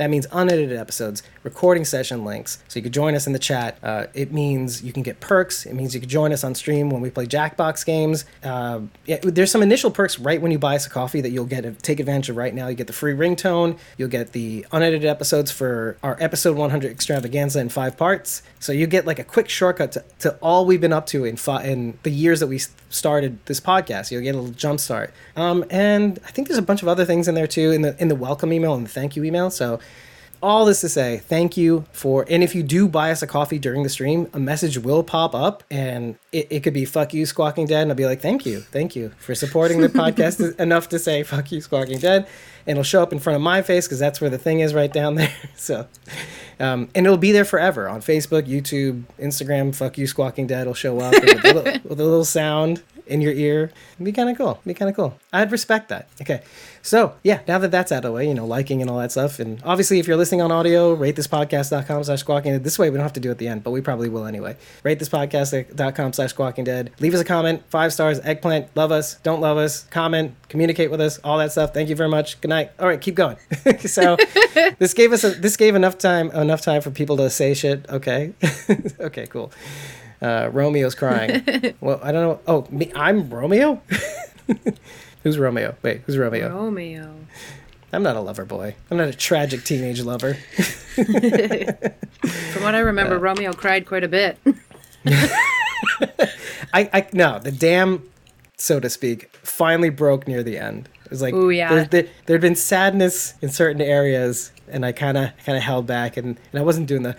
That 0.00 0.08
means 0.08 0.26
unedited 0.32 0.78
episodes, 0.78 1.22
recording 1.42 1.84
session 1.84 2.24
links, 2.24 2.62
so 2.68 2.78
you 2.78 2.82
can 2.82 2.90
join 2.90 3.14
us 3.14 3.26
in 3.26 3.34
the 3.34 3.38
chat. 3.38 3.76
Uh, 3.82 4.06
it 4.14 4.32
means 4.32 4.82
you 4.82 4.94
can 4.94 5.02
get 5.02 5.20
perks. 5.20 5.66
It 5.66 5.74
means 5.74 5.92
you 5.92 6.00
can 6.00 6.08
join 6.08 6.32
us 6.32 6.42
on 6.42 6.54
stream 6.54 6.88
when 6.88 7.02
we 7.02 7.10
play 7.10 7.26
Jackbox 7.26 7.84
games. 7.84 8.24
Uh, 8.42 8.80
yeah, 9.04 9.18
there's 9.22 9.50
some 9.50 9.62
initial 9.62 9.90
perks 9.90 10.18
right 10.18 10.40
when 10.40 10.52
you 10.52 10.58
buy 10.58 10.74
us 10.74 10.86
a 10.86 10.88
coffee 10.88 11.20
that 11.20 11.32
you'll 11.32 11.44
get 11.44 11.64
to 11.64 11.72
take 11.72 12.00
advantage 12.00 12.30
of 12.30 12.38
right 12.38 12.54
now. 12.54 12.68
You 12.68 12.76
get 12.76 12.86
the 12.86 12.94
free 12.94 13.12
ringtone. 13.12 13.76
You'll 13.98 14.08
get 14.08 14.32
the 14.32 14.64
unedited 14.72 15.04
episodes 15.04 15.50
for 15.50 15.98
our 16.02 16.16
episode 16.18 16.56
100 16.56 16.90
extravaganza 16.90 17.60
in 17.60 17.68
five 17.68 17.98
parts. 17.98 18.42
So 18.58 18.72
you 18.72 18.86
get 18.86 19.04
like 19.04 19.18
a 19.18 19.24
quick 19.24 19.50
shortcut 19.50 19.92
to, 19.92 20.04
to 20.20 20.38
all 20.40 20.64
we've 20.64 20.80
been 20.80 20.94
up 20.94 21.04
to 21.08 21.26
in 21.26 21.36
fi- 21.36 21.64
in 21.64 21.98
the 22.04 22.10
years 22.10 22.40
that 22.40 22.46
we 22.46 22.58
started 22.88 23.38
this 23.44 23.60
podcast. 23.60 24.10
You'll 24.10 24.22
get 24.22 24.34
a 24.34 24.38
little 24.38 24.54
jump 24.54 24.80
start. 24.80 25.12
Um, 25.36 25.62
and 25.68 26.18
I 26.24 26.30
think 26.30 26.48
there's 26.48 26.56
a 26.56 26.62
bunch 26.62 26.80
of 26.80 26.88
other 26.88 27.04
things 27.04 27.28
in 27.28 27.34
there 27.34 27.46
too 27.46 27.70
in 27.70 27.82
the 27.82 27.94
in 28.00 28.08
the 28.08 28.14
welcome 28.14 28.50
email 28.50 28.72
and 28.72 28.86
the 28.86 28.90
thank 28.90 29.14
you 29.14 29.24
email. 29.24 29.50
So 29.50 29.78
all 30.42 30.64
this 30.64 30.80
to 30.80 30.88
say, 30.88 31.18
thank 31.18 31.56
you 31.56 31.84
for, 31.92 32.24
and 32.28 32.42
if 32.42 32.54
you 32.54 32.62
do 32.62 32.88
buy 32.88 33.10
us 33.10 33.22
a 33.22 33.26
coffee 33.26 33.58
during 33.58 33.82
the 33.82 33.88
stream, 33.88 34.28
a 34.32 34.40
message 34.40 34.78
will 34.78 35.02
pop 35.02 35.34
up 35.34 35.62
and 35.70 36.16
it, 36.32 36.46
it 36.50 36.60
could 36.60 36.72
be 36.72 36.84
fuck 36.84 37.12
you, 37.12 37.26
Squawking 37.26 37.66
Dead. 37.66 37.82
And 37.82 37.90
I'll 37.90 37.96
be 37.96 38.06
like, 38.06 38.20
thank 38.20 38.46
you, 38.46 38.60
thank 38.60 38.96
you 38.96 39.12
for 39.18 39.34
supporting 39.34 39.80
the 39.80 39.88
podcast 39.90 40.58
enough 40.58 40.88
to 40.90 40.98
say 40.98 41.22
fuck 41.22 41.52
you, 41.52 41.60
Squawking 41.60 41.98
Dead. 41.98 42.26
And 42.66 42.72
it'll 42.72 42.84
show 42.84 43.02
up 43.02 43.12
in 43.12 43.18
front 43.18 43.36
of 43.36 43.42
my 43.42 43.62
face 43.62 43.86
because 43.86 43.98
that's 43.98 44.20
where 44.20 44.30
the 44.30 44.38
thing 44.38 44.60
is 44.60 44.74
right 44.74 44.92
down 44.92 45.16
there. 45.16 45.32
So, 45.56 45.86
um, 46.58 46.88
and 46.94 47.04
it'll 47.04 47.18
be 47.18 47.32
there 47.32 47.44
forever 47.44 47.86
on 47.86 48.00
Facebook, 48.00 48.42
YouTube, 48.48 49.04
Instagram, 49.18 49.74
fuck 49.74 49.98
you, 49.98 50.06
Squawking 50.06 50.46
Dead 50.46 50.66
will 50.66 50.74
show 50.74 50.98
up 51.00 51.12
with, 51.12 51.44
a 51.44 51.52
little, 51.52 51.62
with 51.84 52.00
a 52.00 52.04
little 52.04 52.24
sound 52.24 52.82
in 53.06 53.20
your 53.20 53.32
ear. 53.32 53.70
It'd 53.94 54.04
be 54.04 54.12
kind 54.12 54.30
of 54.30 54.38
cool. 54.38 54.52
It'd 54.52 54.64
be 54.64 54.74
kind 54.74 54.88
of 54.88 54.96
cool. 54.96 55.18
I'd 55.32 55.52
respect 55.52 55.90
that. 55.90 56.08
Okay. 56.22 56.42
So, 56.82 57.14
yeah, 57.22 57.40
now 57.46 57.58
that 57.58 57.70
that's 57.70 57.92
out 57.92 57.98
of 57.98 58.02
the 58.04 58.12
way, 58.12 58.26
you 58.26 58.34
know, 58.34 58.46
liking 58.46 58.80
and 58.80 58.90
all 58.90 58.98
that 58.98 59.12
stuff. 59.12 59.38
And 59.38 59.62
obviously, 59.64 59.98
if 59.98 60.06
you're 60.06 60.16
listening 60.16 60.40
on 60.40 60.50
audio, 60.50 60.92
rate 60.92 61.16
this 61.16 61.26
podcast.com 61.26 62.04
slash 62.04 62.20
squawking 62.20 62.52
dead. 62.52 62.64
This 62.64 62.78
way, 62.78 62.88
we 62.90 62.96
don't 62.96 63.04
have 63.04 63.12
to 63.14 63.20
do 63.20 63.28
it 63.28 63.32
at 63.32 63.38
the 63.38 63.48
end, 63.48 63.62
but 63.62 63.70
we 63.70 63.80
probably 63.80 64.08
will 64.08 64.24
anyway. 64.24 64.56
Rate 64.82 64.98
this 64.98 65.08
podcast.com 65.08 66.12
slash 66.14 66.30
squawking 66.30 66.64
dead. 66.64 66.90
Leave 66.98 67.14
us 67.14 67.20
a 67.20 67.24
comment. 67.24 67.62
Five 67.68 67.92
stars. 67.92 68.18
Eggplant. 68.20 68.74
Love 68.74 68.92
us. 68.92 69.16
Don't 69.16 69.40
love 69.40 69.58
us. 69.58 69.84
Comment. 69.84 70.34
Communicate 70.48 70.90
with 70.90 71.00
us. 71.00 71.18
All 71.18 71.38
that 71.38 71.52
stuff. 71.52 71.74
Thank 71.74 71.88
you 71.90 71.96
very 71.96 72.08
much. 72.08 72.40
Good 72.40 72.48
night. 72.48 72.72
All 72.78 72.86
right, 72.86 73.00
keep 73.00 73.14
going. 73.14 73.36
so, 73.80 74.16
this 74.78 74.94
gave 74.94 75.12
us 75.12 75.24
a, 75.24 75.30
this 75.30 75.56
gave 75.56 75.74
enough 75.74 75.98
time 75.98 76.30
enough 76.30 76.62
time 76.62 76.80
for 76.80 76.90
people 76.90 77.16
to 77.18 77.28
say 77.30 77.54
shit. 77.54 77.88
Okay. 77.88 78.32
okay, 79.00 79.26
cool. 79.26 79.52
Uh, 80.22 80.50
Romeo's 80.52 80.94
crying. 80.94 81.74
well, 81.80 82.00
I 82.02 82.12
don't 82.12 82.22
know. 82.22 82.40
Oh, 82.46 82.66
me, 82.70 82.92
I'm 82.94 83.30
Romeo. 83.30 83.82
Who's 85.22 85.38
Romeo? 85.38 85.76
Wait, 85.82 86.02
who's 86.06 86.16
Romeo? 86.18 86.48
Romeo. 86.48 87.14
I'm 87.92 88.02
not 88.02 88.16
a 88.16 88.20
lover 88.20 88.44
boy. 88.44 88.76
I'm 88.90 88.96
not 88.98 89.08
a 89.08 89.12
tragic 89.12 89.64
teenage 89.64 90.00
lover. 90.02 90.34
From 90.94 91.04
what 92.62 92.74
I 92.74 92.80
remember, 92.80 93.16
uh, 93.16 93.18
Romeo 93.18 93.52
cried 93.52 93.86
quite 93.86 94.04
a 94.04 94.08
bit. 94.08 94.38
I, 96.72 96.88
I 96.92 97.06
no, 97.12 97.38
the 97.38 97.50
dam, 97.50 98.08
so 98.56 98.78
to 98.78 98.88
speak, 98.88 99.34
finally 99.36 99.90
broke 99.90 100.28
near 100.28 100.42
the 100.42 100.58
end. 100.58 100.88
It 101.04 101.10
was 101.10 101.22
like 101.22 101.34
Ooh, 101.34 101.50
yeah. 101.50 101.84
there, 101.84 102.06
there'd 102.26 102.40
been 102.40 102.54
sadness 102.54 103.34
in 103.42 103.48
certain 103.48 103.82
areas, 103.82 104.52
and 104.68 104.86
I 104.86 104.92
kind 104.92 105.18
of 105.18 105.30
kind 105.44 105.58
of 105.58 105.64
held 105.64 105.86
back, 105.86 106.16
and, 106.16 106.38
and 106.52 106.60
I 106.60 106.62
wasn't 106.62 106.86
doing 106.86 107.02
the 107.02 107.16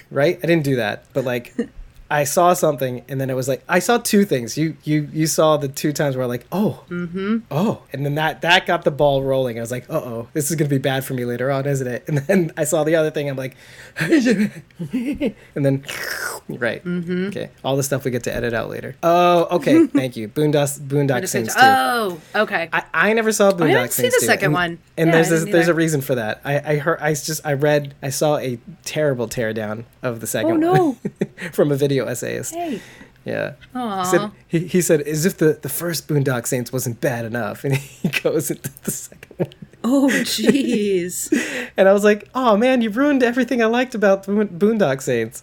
right. 0.10 0.38
I 0.42 0.46
didn't 0.46 0.64
do 0.64 0.76
that, 0.76 1.06
but 1.14 1.24
like. 1.24 1.54
I 2.10 2.24
saw 2.24 2.54
something, 2.54 3.04
and 3.08 3.20
then 3.20 3.30
it 3.30 3.34
was 3.34 3.48
like 3.48 3.64
I 3.68 3.80
saw 3.80 3.98
two 3.98 4.24
things. 4.24 4.56
You 4.56 4.76
you 4.84 5.08
you 5.12 5.26
saw 5.26 5.56
the 5.56 5.68
two 5.68 5.92
times 5.92 6.16
where 6.16 6.24
I 6.24 6.28
like, 6.28 6.46
oh, 6.52 6.84
mm-hmm. 6.88 7.38
oh, 7.50 7.82
and 7.92 8.04
then 8.04 8.14
that 8.14 8.42
that 8.42 8.66
got 8.66 8.84
the 8.84 8.90
ball 8.92 9.24
rolling. 9.24 9.58
I 9.58 9.60
was 9.60 9.70
like, 9.72 9.90
uh 9.90 9.94
oh, 9.96 10.28
this 10.32 10.50
is 10.50 10.56
gonna 10.56 10.70
be 10.70 10.78
bad 10.78 11.04
for 11.04 11.14
me 11.14 11.24
later 11.24 11.50
on, 11.50 11.66
isn't 11.66 11.86
it? 11.86 12.04
And 12.16 12.18
then 12.18 12.52
I 12.56 12.64
saw 12.64 12.84
the 12.84 12.94
other 12.94 13.10
thing. 13.10 13.28
I'm 13.28 13.36
like, 13.36 13.56
and 13.98 15.32
then 15.54 15.84
right, 16.48 16.84
mm-hmm. 16.84 17.26
okay, 17.26 17.50
all 17.64 17.76
the 17.76 17.82
stuff 17.82 18.04
we 18.04 18.10
get 18.10 18.22
to 18.24 18.34
edit 18.34 18.54
out 18.54 18.70
later. 18.70 18.94
Oh, 19.02 19.56
okay, 19.56 19.86
thank 19.86 20.16
you. 20.16 20.28
Boondock 20.28 20.78
Boondock 20.80 21.26
Saints. 21.28 21.54
Oh, 21.58 22.20
okay. 22.34 22.68
I, 22.72 22.84
I 22.94 23.12
never 23.12 23.32
saw 23.32 23.50
Boondock 23.50 23.66
didn't 23.66 23.92
see 23.92 24.08
the 24.08 24.20
second 24.24 24.46
and- 24.46 24.54
one. 24.54 24.78
And 24.96 25.08
Yeah, 25.08 25.12
there's 25.12 25.26
I 25.28 25.30
this, 25.30 25.44
there's 25.44 25.68
a 25.68 25.74
reason 25.74 26.00
for 26.00 26.14
that. 26.14 26.40
I, 26.44 26.72
I 26.72 26.76
heard 26.78 27.00
I 27.00 27.12
just 27.12 27.44
I 27.44 27.52
read 27.52 27.94
I 28.02 28.10
saw 28.10 28.38
a 28.38 28.58
terrible 28.84 29.28
teardown 29.28 29.84
of 30.02 30.20
the 30.20 30.26
second 30.26 30.52
Oh, 30.64 30.72
no. 30.72 30.72
one 30.72 31.52
from 31.52 31.72
a 31.72 31.76
video 31.76 31.95
essayist. 32.04 32.54
hey. 32.54 32.80
Yeah. 33.24 33.54
Aw. 33.74 34.04
He 34.04 34.10
said 34.10 34.30
he, 34.46 34.58
he 34.68 34.80
said 34.82 35.00
as 35.00 35.26
if 35.26 35.38
the, 35.38 35.58
the 35.60 35.68
first 35.68 36.06
Boondock 36.06 36.46
Saints 36.46 36.72
wasn't 36.72 37.00
bad 37.00 37.24
enough, 37.24 37.64
and 37.64 37.74
he 37.74 38.08
goes 38.22 38.50
into 38.52 38.70
the 38.84 38.90
second 38.92 39.36
one. 39.36 39.48
Oh, 39.82 40.08
jeez. 40.10 41.32
And 41.76 41.88
I 41.88 41.92
was 41.92 42.04
like, 42.04 42.28
oh 42.34 42.56
man, 42.56 42.80
you 42.82 42.88
ruined 42.90 43.22
everything 43.22 43.62
I 43.62 43.66
liked 43.66 43.94
about 43.94 44.24
Boon- 44.26 44.48
Boondock 44.48 45.02
Saints. 45.02 45.42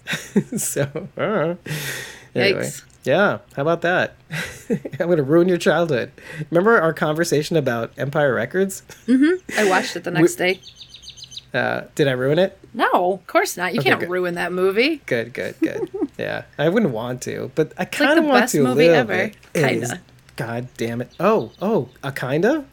so, 0.63 0.83
uh, 1.17 1.55
anyway. 2.33 2.63
Yikes. 2.63 2.83
Yeah, 3.03 3.39
how 3.55 3.61
about 3.61 3.81
that? 3.81 4.15
I'm 4.69 5.07
going 5.07 5.17
to 5.17 5.23
ruin 5.23 5.49
your 5.49 5.57
childhood. 5.57 6.11
Remember 6.49 6.79
our 6.81 6.93
conversation 6.93 7.57
about 7.57 7.91
Empire 7.97 8.33
Records? 8.33 8.81
Mm-hmm. 9.07 9.59
I 9.59 9.69
watched 9.69 9.95
it 9.97 10.05
the 10.05 10.11
next 10.11 10.35
day. 10.35 10.61
Uh, 11.53 11.81
did 11.95 12.07
I 12.07 12.11
ruin 12.13 12.39
it? 12.39 12.57
No, 12.73 12.89
of 13.13 13.27
course 13.27 13.57
not. 13.57 13.73
You 13.73 13.81
Okay, 13.81 13.89
can't 13.89 13.99
good. 13.99 14.09
ruin 14.09 14.35
that 14.35 14.53
movie. 14.53 15.01
Good, 15.05 15.33
good, 15.33 15.55
good. 15.59 15.89
Yeah, 16.17 16.43
I 16.57 16.69
wouldn't 16.69 16.91
want 16.93 17.21
to, 17.23 17.51
but 17.55 17.73
I 17.77 17.85
kind 17.85 18.19
of 18.19 18.25
want 18.25 18.49
to. 18.49 18.63
movie 18.63 18.87
ever. 18.87 19.13
It 19.13 19.35
Kinda. 19.53 19.69
is. 19.85 19.93
God 20.35 20.67
damn 20.77 21.01
it! 21.01 21.11
Oh, 21.19 21.51
oh, 21.61 21.89
a 22.03 22.11
kinda. 22.11 22.65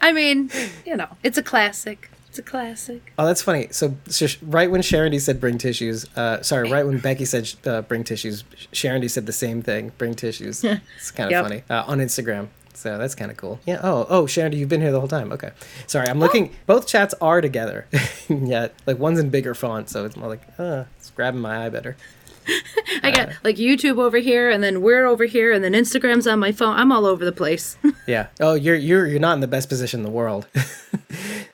I 0.00 0.12
mean, 0.12 0.50
you 0.86 0.96
know, 0.96 1.08
it's 1.22 1.38
a 1.38 1.42
classic. 1.42 2.10
It's 2.28 2.38
a 2.38 2.42
classic. 2.42 3.12
Oh, 3.18 3.26
that's 3.26 3.42
funny. 3.42 3.68
So, 3.72 3.94
so 4.08 4.26
right 4.42 4.70
when 4.70 4.80
Sharon 4.80 5.12
D 5.12 5.18
said 5.18 5.38
bring 5.38 5.58
tissues, 5.58 6.06
uh, 6.16 6.42
sorry, 6.42 6.70
right 6.70 6.86
when 6.86 6.98
Becky 6.98 7.26
said 7.26 7.52
uh, 7.66 7.82
bring 7.82 8.04
tissues, 8.04 8.42
Sharon 8.72 9.02
D 9.02 9.08
said 9.08 9.26
the 9.26 9.32
same 9.34 9.60
thing, 9.62 9.92
bring 9.98 10.14
tissues. 10.14 10.64
It's 10.96 11.10
kind 11.10 11.26
of 11.26 11.32
Yep. 11.32 11.44
funny 11.44 11.62
uh, 11.68 11.84
on 11.86 11.98
Instagram. 11.98 12.48
So 12.74 12.98
that's 12.98 13.14
kind 13.14 13.30
of 13.30 13.36
cool. 13.36 13.60
Yeah. 13.66 13.80
Oh, 13.82 14.06
oh, 14.08 14.26
Sharon 14.26 14.52
D, 14.52 14.58
you've 14.58 14.68
been 14.68 14.80
here 14.80 14.92
the 14.92 14.98
whole 15.00 15.08
time. 15.08 15.32
Okay. 15.32 15.50
Sorry, 15.86 16.08
I'm 16.08 16.18
looking. 16.18 16.54
Both 16.66 16.86
chats 16.86 17.14
are 17.20 17.40
together. 17.40 17.86
Yet, 18.28 18.74
like 18.86 18.98
one's 18.98 19.18
in 19.18 19.30
bigger 19.30 19.54
font, 19.54 19.88
so 19.88 20.04
it's 20.04 20.16
more 20.16 20.28
like, 20.28 20.42
uh, 20.58 20.84
it's 20.98 21.10
grabbing 21.10 21.40
my 21.40 21.66
eye 21.66 21.68
better. 21.68 21.96
I 23.02 23.10
got 23.10 23.30
like 23.44 23.56
YouTube 23.56 23.98
over 23.98 24.18
here, 24.18 24.50
and 24.50 24.62
then 24.64 24.82
we're 24.82 25.06
over 25.06 25.24
here, 25.26 25.52
and 25.52 25.62
then 25.62 25.72
Instagram's 25.74 26.26
on 26.26 26.38
my 26.38 26.50
phone. 26.52 26.76
I'm 26.76 26.90
all 26.90 27.06
over 27.06 27.24
the 27.24 27.32
place. 27.32 27.76
Yeah. 28.04 28.26
Oh, 28.40 28.54
you're 28.54 28.74
you're 28.74 29.06
you're 29.06 29.20
not 29.20 29.34
in 29.34 29.40
the 29.40 29.46
best 29.46 29.68
position 29.68 30.00
in 30.00 30.04
the 30.04 30.10
world. 30.10 30.48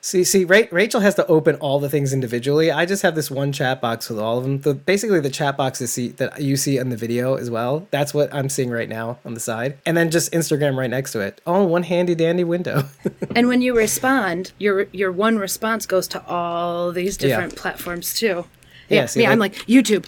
See, 0.01 0.23
see, 0.23 0.45
Ra- 0.45 0.67
Rachel 0.71 1.01
has 1.01 1.15
to 1.15 1.25
open 1.27 1.55
all 1.55 1.79
the 1.79 1.89
things 1.89 2.13
individually. 2.13 2.71
I 2.71 2.85
just 2.85 3.01
have 3.03 3.15
this 3.15 3.29
one 3.29 3.51
chat 3.51 3.81
box 3.81 4.09
with 4.09 4.19
all 4.19 4.37
of 4.37 4.43
them. 4.43 4.61
The 4.61 4.73
basically 4.73 5.19
the 5.19 5.29
chat 5.29 5.57
box 5.57 5.81
is 5.81 5.91
see 5.91 6.09
that 6.09 6.41
you 6.41 6.57
see 6.57 6.77
in 6.77 6.89
the 6.89 6.97
video 6.97 7.35
as 7.35 7.49
well. 7.49 7.87
That's 7.91 8.13
what 8.13 8.33
I'm 8.33 8.49
seeing 8.49 8.69
right 8.69 8.89
now 8.89 9.19
on 9.25 9.33
the 9.33 9.39
side, 9.39 9.77
and 9.85 9.95
then 9.95 10.11
just 10.11 10.31
Instagram 10.31 10.77
right 10.77 10.89
next 10.89 11.11
to 11.13 11.19
it. 11.19 11.41
Oh, 11.45 11.63
one 11.63 11.83
handy 11.83 12.15
dandy 12.15 12.43
window. 12.43 12.83
and 13.35 13.47
when 13.47 13.61
you 13.61 13.75
respond, 13.75 14.51
your 14.57 14.83
your 14.91 15.11
one 15.11 15.37
response 15.37 15.85
goes 15.85 16.07
to 16.09 16.25
all 16.27 16.91
these 16.91 17.17
different 17.17 17.55
platforms 17.55 18.13
too. 18.13 18.45
Yeah, 18.89 19.05
see. 19.05 19.25
I'm 19.25 19.39
like- 19.39 19.55
like 19.57 19.67
YouTube, 19.67 20.05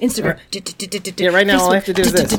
Instagram, 0.00 0.38
Yeah, 1.20 1.28
right 1.30 1.46
now 1.46 1.60
all 1.60 1.72
I 1.72 1.74
have 1.76 1.84
to 1.86 1.92
do 1.92 2.02
is 2.02 2.12
this. 2.12 2.32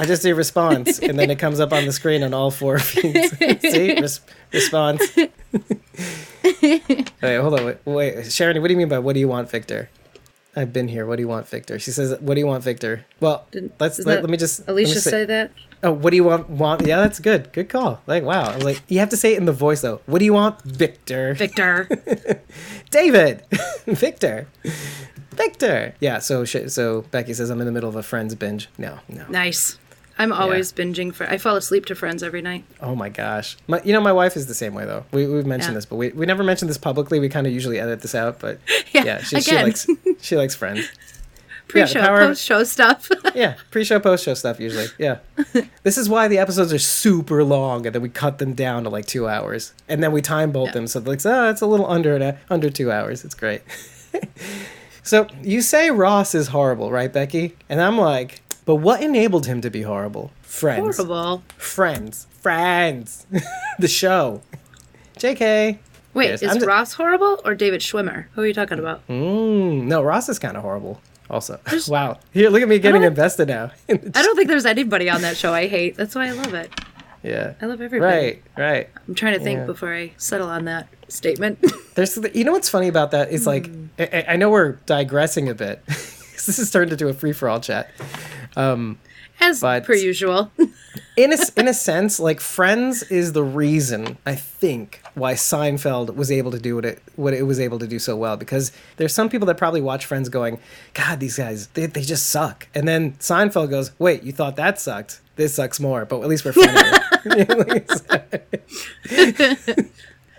I 0.00 0.04
just 0.04 0.22
do 0.22 0.34
response, 0.34 0.98
and 0.98 1.18
then 1.18 1.30
it 1.30 1.38
comes 1.38 1.60
up 1.60 1.72
on 1.72 1.86
the 1.86 1.92
screen 1.92 2.22
on 2.22 2.34
all 2.34 2.50
four 2.50 2.78
feeds. 2.78 3.30
see, 3.62 3.98
Res- 4.00 4.20
response. 4.52 5.02
wait, 5.16 7.10
hold 7.22 7.58
on. 7.58 7.64
Wait, 7.66 7.78
wait, 7.84 8.32
Sharon, 8.32 8.60
what 8.60 8.68
do 8.68 8.72
you 8.74 8.78
mean 8.78 8.88
by 8.88 8.98
what 8.98 9.14
do 9.14 9.20
you 9.20 9.28
want, 9.28 9.50
Victor? 9.50 9.88
I've 10.56 10.72
been 10.72 10.88
here. 10.88 11.04
What 11.04 11.16
do 11.16 11.22
you 11.22 11.28
want, 11.28 11.46
Victor? 11.46 11.78
She 11.78 11.90
says, 11.90 12.18
"What 12.20 12.34
do 12.34 12.40
you 12.40 12.46
want, 12.46 12.64
Victor?" 12.64 13.04
Well, 13.20 13.46
let's 13.78 13.98
let, 13.98 14.22
let 14.22 14.30
me 14.30 14.38
just 14.38 14.60
let 14.60 14.68
me 14.68 14.84
Alicia 14.84 15.00
say 15.00 15.24
that. 15.26 15.52
Oh, 15.82 15.92
what 15.92 16.10
do 16.10 16.16
you 16.16 16.24
want? 16.24 16.48
Want? 16.48 16.86
Yeah, 16.86 16.96
that's 17.00 17.20
good. 17.20 17.52
Good 17.52 17.68
call. 17.68 18.00
Like, 18.06 18.22
wow. 18.22 18.50
I 18.50 18.54
was 18.54 18.64
like, 18.64 18.82
you 18.88 18.98
have 19.00 19.10
to 19.10 19.16
say 19.16 19.34
it 19.34 19.38
in 19.38 19.44
the 19.44 19.52
voice 19.52 19.82
though. 19.82 20.00
What 20.06 20.20
do 20.20 20.24
you 20.24 20.32
want, 20.32 20.62
Victor? 20.62 21.34
Victor. 21.34 21.88
David, 22.90 23.44
Victor, 23.86 24.48
Victor. 25.32 25.94
Yeah. 26.00 26.18
So, 26.20 26.44
so 26.44 27.02
Becky 27.10 27.34
says 27.34 27.50
I'm 27.50 27.60
in 27.60 27.66
the 27.66 27.72
middle 27.72 27.90
of 27.90 27.96
a 27.96 28.02
Friends 28.02 28.34
binge. 28.34 28.70
No, 28.78 28.98
no. 29.08 29.26
nice. 29.28 29.78
I'm 30.18 30.32
always 30.32 30.72
binging 30.72 31.12
for. 31.14 31.28
I 31.28 31.36
fall 31.38 31.56
asleep 31.56 31.86
to 31.86 31.94
Friends 31.94 32.22
every 32.22 32.40
night. 32.40 32.64
Oh 32.80 32.94
my 32.94 33.08
gosh. 33.10 33.56
My, 33.68 33.82
you 33.82 33.92
know, 33.92 34.00
my 34.00 34.12
wife 34.12 34.36
is 34.36 34.46
the 34.46 34.54
same 34.54 34.72
way 34.74 34.84
though. 34.86 35.04
We 35.12 35.26
we've 35.26 35.46
mentioned 35.46 35.72
Yeah. 35.72 35.78
this, 35.78 35.86
but 35.86 35.96
we 35.96 36.08
we 36.10 36.24
never 36.26 36.42
mentioned 36.42 36.70
this 36.70 36.78
publicly. 36.78 37.20
We 37.20 37.28
kind 37.28 37.46
of 37.46 37.52
usually 37.52 37.78
edit 37.78 38.00
this 38.00 38.14
out, 38.14 38.38
but 38.40 38.58
Yeah, 38.92 39.04
yeah, 39.04 39.18
she, 39.22 39.40
she 39.40 39.54
likes 39.54 39.86
she 40.20 40.36
likes 40.36 40.54
Friends. 40.54 40.88
Pre-show, 41.68 42.00
post-show 42.00 42.62
stuff. 42.62 43.08
Yeah, 43.34 43.56
pre-show, 43.72 43.98
post-show 43.98 44.34
stuff 44.34 44.60
usually. 44.60 44.86
Yeah, 44.98 45.18
this 45.82 45.98
is 45.98 46.08
why 46.08 46.28
the 46.28 46.38
episodes 46.38 46.72
are 46.72 46.78
super 46.78 47.42
long, 47.42 47.84
and 47.86 47.94
then 47.94 48.02
we 48.02 48.08
cut 48.08 48.38
them 48.38 48.54
down 48.54 48.84
to 48.84 48.88
like 48.88 49.04
two 49.06 49.26
hours, 49.26 49.74
and 49.88 50.00
then 50.00 50.12
we 50.12 50.22
time 50.22 50.52
bolt 50.52 50.72
them 50.74 50.86
so 50.86 51.00
like, 51.00 51.26
oh, 51.26 51.30
ah, 51.30 51.50
it's 51.50 51.60
a 51.60 51.66
little 51.66 51.90
under 51.90 52.14
an, 52.14 52.38
under 52.48 52.70
two 52.70 52.92
hours. 52.92 53.24
It's 53.24 53.34
great. 53.34 53.62
so 55.02 55.26
you 55.42 55.60
say 55.60 55.90
Ross 55.90 56.34
is 56.36 56.48
horrible, 56.48 56.90
right, 56.92 57.12
Becky? 57.12 57.56
And 57.68 57.80
I'm 57.82 57.98
like, 57.98 58.42
but 58.66 58.76
what 58.76 59.02
enabled 59.02 59.46
him 59.46 59.60
to 59.62 59.70
be 59.70 59.82
horrible? 59.82 60.30
Friends, 60.42 60.96
Horrible. 60.98 61.42
friends, 61.56 62.26
friends, 62.42 63.26
the 63.78 63.88
show. 63.88 64.42
Jk. 65.18 65.78
Wait, 66.14 66.28
Yes, 66.30 66.42
is 66.42 66.50
I'm 66.56 66.62
Ross 66.62 66.94
horrible 66.94 67.40
or 67.44 67.54
David 67.54 67.80
Schwimmer? 67.82 68.26
Who 68.34 68.42
are 68.42 68.46
you 68.46 68.54
talking 68.54 68.78
about? 68.78 69.06
Mm, 69.08 69.82
no, 69.84 70.02
Ross 70.02 70.28
is 70.28 70.38
kind 70.38 70.56
of 70.56 70.62
horrible. 70.62 71.00
Also, 71.28 71.58
wow. 71.88 72.18
Here, 72.32 72.48
look 72.50 72.62
at 72.62 72.68
me 72.68 72.78
getting 72.78 73.02
invested 73.02 73.48
now. 73.48 73.70
I 73.88 73.94
don't 73.96 74.36
think 74.36 74.48
there's 74.48 74.64
anybody 74.66 75.10
on 75.10 75.22
that 75.22 75.36
show 75.36 75.52
I 75.52 75.66
hate. 75.66 75.96
That's 75.96 76.14
why 76.14 76.28
I 76.28 76.30
love 76.30 76.54
it. 76.54 76.70
yeah. 77.22 77.54
I 77.60 77.66
love 77.66 77.80
everybody. 77.80 78.14
Right, 78.16 78.42
right. 78.56 78.88
I'm 79.08 79.14
trying 79.14 79.34
to 79.36 79.40
think 79.40 79.58
Yeah. 79.60 79.66
before 79.66 79.92
I 79.92 80.12
settle 80.16 80.48
on 80.48 80.64
that 80.66 80.88
statement. 81.08 81.64
There's, 81.96 82.16
you 82.34 82.44
know 82.44 82.52
what's 82.52 82.68
funny 82.68 82.88
about 82.88 83.10
that 83.10 83.30
is 83.30 83.46
like, 83.46 83.66
Hmm. 83.66 83.86
I, 83.98 84.24
I 84.30 84.36
know 84.36 84.50
we're 84.50 84.72
digressing 84.86 85.48
a 85.48 85.54
bit. 85.54 85.84
this 85.86 86.56
has 86.58 86.70
turned 86.70 86.92
into 86.92 87.08
a 87.08 87.12
free 87.12 87.32
for 87.32 87.48
all 87.48 87.60
chat. 87.60 87.90
Um, 88.56 88.98
As 89.40 89.60
But- 89.60 89.84
per 89.84 89.94
usual. 89.94 90.50
In 91.16 91.32
a, 91.32 91.38
in 91.56 91.66
a 91.66 91.72
sense, 91.72 92.20
like 92.20 92.40
Friends 92.40 93.02
is 93.04 93.32
the 93.32 93.42
reason 93.42 94.18
I 94.26 94.34
think 94.34 95.00
why 95.14 95.32
Seinfeld 95.32 96.14
was 96.14 96.30
able 96.30 96.50
to 96.50 96.58
do 96.58 96.74
what 96.74 96.84
it 96.84 97.02
what 97.16 97.32
it 97.32 97.44
was 97.44 97.58
able 97.58 97.78
to 97.78 97.86
do 97.86 97.98
so 97.98 98.14
well 98.16 98.36
because 98.36 98.70
there's 98.98 99.14
some 99.14 99.30
people 99.30 99.46
that 99.46 99.56
probably 99.56 99.80
watch 99.80 100.04
Friends 100.04 100.28
going, 100.28 100.58
God, 100.92 101.18
these 101.20 101.38
guys 101.38 101.68
they, 101.68 101.86
they 101.86 102.02
just 102.02 102.28
suck, 102.28 102.68
and 102.74 102.86
then 102.86 103.12
Seinfeld 103.12 103.70
goes, 103.70 103.92
Wait, 103.98 104.24
you 104.24 104.32
thought 104.32 104.56
that 104.56 104.78
sucked? 104.78 105.22
This 105.36 105.54
sucks 105.54 105.80
more, 105.80 106.04
but 106.04 106.20
at 106.20 106.28
least 106.28 106.44
we're 106.44 106.52
funnier. 106.52 107.84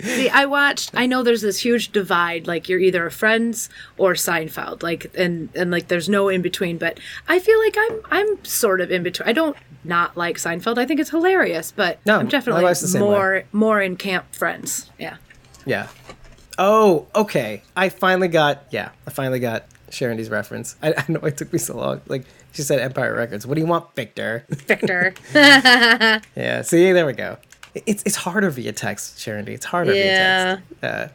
See, 0.08 0.30
I 0.30 0.46
watched. 0.46 0.92
I 0.94 1.06
know 1.06 1.24
there's 1.24 1.42
this 1.42 1.60
huge 1.60 1.92
divide. 1.92 2.48
Like 2.48 2.70
you're 2.70 2.80
either 2.80 3.06
a 3.06 3.12
Friends 3.12 3.70
or 3.98 4.14
Seinfeld. 4.14 4.82
Like 4.84 5.12
and 5.16 5.50
and 5.56 5.70
like 5.72 5.88
there's 5.88 6.10
no 6.10 6.30
in 6.30 6.42
between. 6.42 6.78
But 6.78 7.00
I 7.28 7.40
feel 7.40 7.60
like 7.60 7.76
I'm 7.78 8.02
I'm 8.12 8.44
sort 8.46 8.82
of 8.82 8.92
in 8.92 9.04
between. 9.04 9.28
I 9.30 9.34
don't 9.34 9.56
not 9.84 10.18
like 10.18 10.38
Seinfeld. 10.38 10.78
I 10.78 10.86
think 10.86 11.00
it's 11.00 11.10
hilarious. 11.10 11.72
But 11.72 12.00
No, 12.06 12.20
I'm 12.20 12.28
definitely 12.28 12.64
wife's 12.64 12.82
the 12.82 12.88
same 12.88 13.02
way. 13.04 13.08
more 13.10 13.44
more 13.52 13.82
in 13.82 13.96
camp 13.98 14.34
Friends. 14.34 14.90
Yeah. 14.98 15.18
Yeah. 15.66 15.88
Oh, 16.58 17.06
okay. 17.14 17.62
I 17.76 17.90
finally 17.90 18.28
got. 18.30 18.64
Yeah, 18.72 18.90
I 19.06 19.12
finally 19.12 19.40
got 19.40 19.66
Sharon 19.90 20.18
D's 20.18 20.30
reference. 20.30 20.76
I, 20.82 20.94
I 20.98 21.06
know 21.12 21.20
it 21.20 21.38
took 21.38 21.52
me 21.54 21.60
so 21.60 21.76
long. 21.76 22.02
Like 22.08 22.26
she 22.52 22.62
said, 22.64 22.80
Empire 22.80 23.14
Records. 23.14 23.46
What 23.46 23.56
do 23.56 23.62
you 23.62 23.68
want, 23.68 23.94
Victor? 23.96 24.46
Victor. 24.50 25.14
yeah. 25.34 26.62
See, 26.64 26.92
there 26.92 27.06
we 27.06 27.14
go. 27.14 27.38
It's 27.86 28.04
it's 28.06 28.16
harder 28.16 28.50
via 28.50 28.72
text, 28.74 29.20
Sharon 29.20 29.48
It's 29.48 29.66
harder 29.66 29.94
Yeah. 29.94 30.56
via 30.56 30.64
text. 30.82 30.84
Uh, 30.84 31.08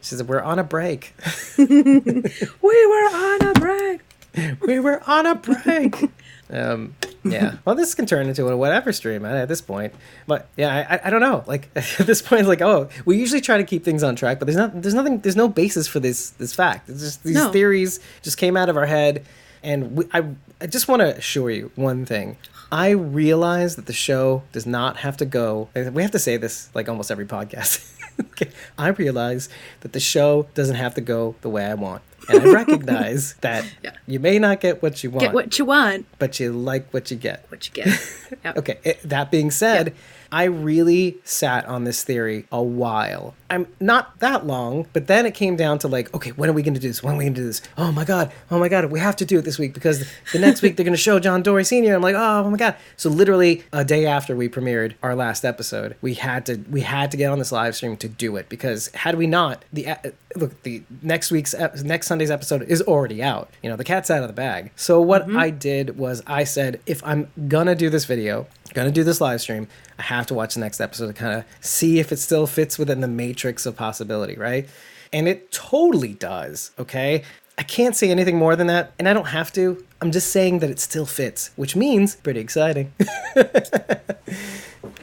she 0.00 0.14
said, 0.14 0.28
"We're 0.28 0.40
on 0.42 0.58
a 0.58 0.64
break. 0.64 1.14
we 1.58 1.64
were 1.72 3.08
on 3.12 3.42
a 3.46 3.52
break. 3.54 4.00
we 4.66 4.80
were 4.80 5.02
on 5.08 5.26
a 5.26 5.34
break." 5.34 6.10
um. 6.50 6.94
Yeah. 7.24 7.56
Well, 7.64 7.74
this 7.74 7.94
can 7.96 8.06
turn 8.06 8.28
into 8.28 8.46
a 8.46 8.56
whatever 8.56 8.92
stream 8.92 9.24
at, 9.24 9.34
at 9.34 9.48
this 9.48 9.60
point. 9.60 9.92
But 10.28 10.48
yeah, 10.56 10.86
I, 11.02 11.08
I, 11.08 11.10
don't 11.10 11.20
know. 11.20 11.42
Like 11.48 11.68
at 11.74 12.06
this 12.06 12.22
point, 12.22 12.40
it's 12.40 12.48
like, 12.48 12.62
oh, 12.62 12.88
we 13.04 13.16
usually 13.18 13.40
try 13.40 13.58
to 13.58 13.64
keep 13.64 13.84
things 13.84 14.04
on 14.04 14.14
track, 14.14 14.38
but 14.38 14.46
there's 14.46 14.56
not 14.56 14.80
there's 14.80 14.94
nothing 14.94 15.18
there's 15.20 15.34
no 15.34 15.48
basis 15.48 15.88
for 15.88 15.98
this 15.98 16.30
this 16.30 16.54
fact. 16.54 16.88
It's 16.88 17.00
just 17.00 17.24
these 17.24 17.34
No. 17.34 17.50
theories 17.50 17.98
just 18.22 18.38
came 18.38 18.56
out 18.56 18.68
of 18.68 18.76
our 18.76 18.86
head, 18.86 19.24
and 19.66 19.96
we, 19.96 20.04
I 20.14 20.20
I 20.60 20.66
just 20.66 20.88
want 20.88 21.00
to 21.00 21.16
assure 21.16 21.50
you 21.50 21.70
one 21.74 22.06
thing. 22.06 22.36
I 22.72 22.90
realize 22.90 23.76
that 23.76 23.86
the 23.86 23.92
show 23.92 24.42
does 24.52 24.66
not 24.66 24.96
have 24.98 25.16
to 25.18 25.24
go. 25.26 25.68
We 25.74 26.02
have 26.02 26.10
to 26.12 26.18
say 26.18 26.36
this 26.36 26.68
like 26.74 26.88
almost 26.88 27.10
every 27.10 27.26
podcast. 27.26 27.92
okay. 28.32 28.50
I 28.78 28.88
realize 28.88 29.48
that 29.80 29.92
the 29.92 30.00
show 30.00 30.48
doesn't 30.54 30.74
have 30.76 30.94
to 30.94 31.00
go 31.00 31.34
the 31.42 31.48
way 31.50 31.64
I 31.64 31.74
want. 31.74 32.02
And 32.28 32.42
I 32.42 32.52
recognize 32.52 33.34
that 33.42 33.64
Yeah. 33.84 33.92
you 34.08 34.18
may 34.18 34.38
not 34.40 34.60
get 34.60 34.82
what 34.82 35.04
you 35.04 35.10
want, 35.10 35.20
Get 35.20 35.32
what 35.34 35.58
you 35.60 35.64
want. 35.64 36.06
but 36.18 36.40
you 36.40 36.50
like 36.52 36.92
what 36.92 37.08
you 37.12 37.16
get. 37.16 37.44
What 37.50 37.66
you 37.68 37.72
get. 37.72 37.88
Yep. 38.44 38.56
Okay, 38.58 38.78
it, 38.82 39.00
that 39.04 39.30
being 39.30 39.52
said, 39.52 39.94
I 40.30 40.44
really 40.44 41.18
sat 41.24 41.66
on 41.66 41.84
this 41.84 42.04
theory 42.04 42.46
a 42.50 42.62
while. 42.62 43.34
I'm 43.48 43.68
not 43.78 44.18
that 44.20 44.46
long, 44.46 44.86
but 44.92 45.06
then 45.06 45.24
it 45.26 45.34
came 45.34 45.56
down 45.56 45.78
to 45.80 45.88
like, 45.88 46.12
okay, 46.14 46.30
when 46.30 46.50
are 46.50 46.52
we 46.52 46.62
going 46.62 46.74
to 46.74 46.80
do 46.80 46.88
this? 46.88 47.02
When 47.02 47.14
are 47.14 47.18
we 47.18 47.24
going 47.24 47.34
to 47.34 47.40
do 47.40 47.46
this? 47.46 47.62
Oh 47.78 47.92
my 47.92 48.04
god, 48.04 48.32
oh 48.50 48.58
my 48.58 48.68
god, 48.68 48.90
we 48.90 48.98
have 48.98 49.16
to 49.16 49.24
do 49.24 49.38
it 49.38 49.42
this 49.42 49.58
week 49.58 49.72
because 49.72 50.04
the 50.32 50.38
next 50.38 50.62
week 50.62 50.76
they're 50.76 50.84
going 50.84 50.96
to 50.96 51.02
show 51.02 51.18
John 51.18 51.42
Dorie 51.42 51.64
Senior. 51.64 51.94
I'm 51.94 52.02
like, 52.02 52.16
oh, 52.16 52.50
my 52.50 52.56
god. 52.56 52.76
So 52.96 53.08
literally 53.08 53.64
a 53.72 53.84
day 53.84 54.06
after 54.06 54.34
we 54.34 54.48
premiered 54.48 54.94
our 55.02 55.14
last 55.14 55.44
episode, 55.44 55.96
we 56.00 56.14
had 56.14 56.46
to 56.46 56.56
we 56.70 56.80
had 56.80 57.10
to 57.12 57.16
get 57.16 57.30
on 57.30 57.38
this 57.38 57.52
live 57.52 57.76
stream 57.76 57.96
to 57.98 58.08
do 58.08 58.36
it 58.36 58.48
because 58.48 58.88
had 58.88 59.16
we 59.16 59.26
not, 59.26 59.64
the 59.72 59.88
uh, 59.88 59.96
look 60.34 60.62
the 60.62 60.82
next 61.02 61.30
week's 61.30 61.54
ep- 61.54 61.76
next 61.82 62.06
Sunday's 62.08 62.30
episode 62.30 62.62
is 62.62 62.82
already 62.82 63.22
out. 63.22 63.50
You 63.62 63.70
know, 63.70 63.76
the 63.76 63.84
cat's 63.84 64.10
out 64.10 64.22
of 64.22 64.28
the 64.28 64.34
bag. 64.34 64.72
So 64.76 65.00
what 65.00 65.30
I 65.34 65.50
did 65.50 65.98
was 65.98 66.22
I 66.26 66.44
said, 66.44 66.80
if 66.86 67.04
I'm 67.04 67.30
gonna 67.48 67.74
do 67.74 67.90
this 67.90 68.04
video, 68.04 68.46
gonna 68.76 68.92
do 68.92 69.02
this 69.02 69.20
live 69.20 69.40
stream, 69.40 69.66
I 69.98 70.02
have 70.02 70.26
to 70.26 70.34
watch 70.34 70.54
the 70.54 70.60
next 70.60 70.80
episode 70.80 71.06
to 71.06 71.12
kind 71.14 71.38
of 71.38 71.44
see 71.60 71.98
if 71.98 72.12
it 72.12 72.18
still 72.18 72.46
fits 72.46 72.78
within 72.78 73.00
the 73.00 73.08
matrix 73.08 73.64
of 73.64 73.74
possibility, 73.74 74.36
right? 74.36 74.68
And 75.12 75.26
it 75.26 75.50
totally 75.50 76.12
does, 76.12 76.72
okay? 76.78 77.24
I 77.58 77.62
can't 77.62 77.96
say 77.96 78.10
anything 78.10 78.36
more 78.36 78.54
than 78.54 78.66
that, 78.66 78.92
and 78.98 79.08
I 79.08 79.14
don't 79.14 79.28
have 79.28 79.50
to. 79.54 79.82
I'm 80.02 80.12
just 80.12 80.30
saying 80.30 80.58
that 80.58 80.68
it 80.68 80.78
still 80.78 81.06
fits, 81.06 81.52
which 81.56 81.74
means 81.74 82.16
pretty 82.16 82.38
exciting. 82.38 82.92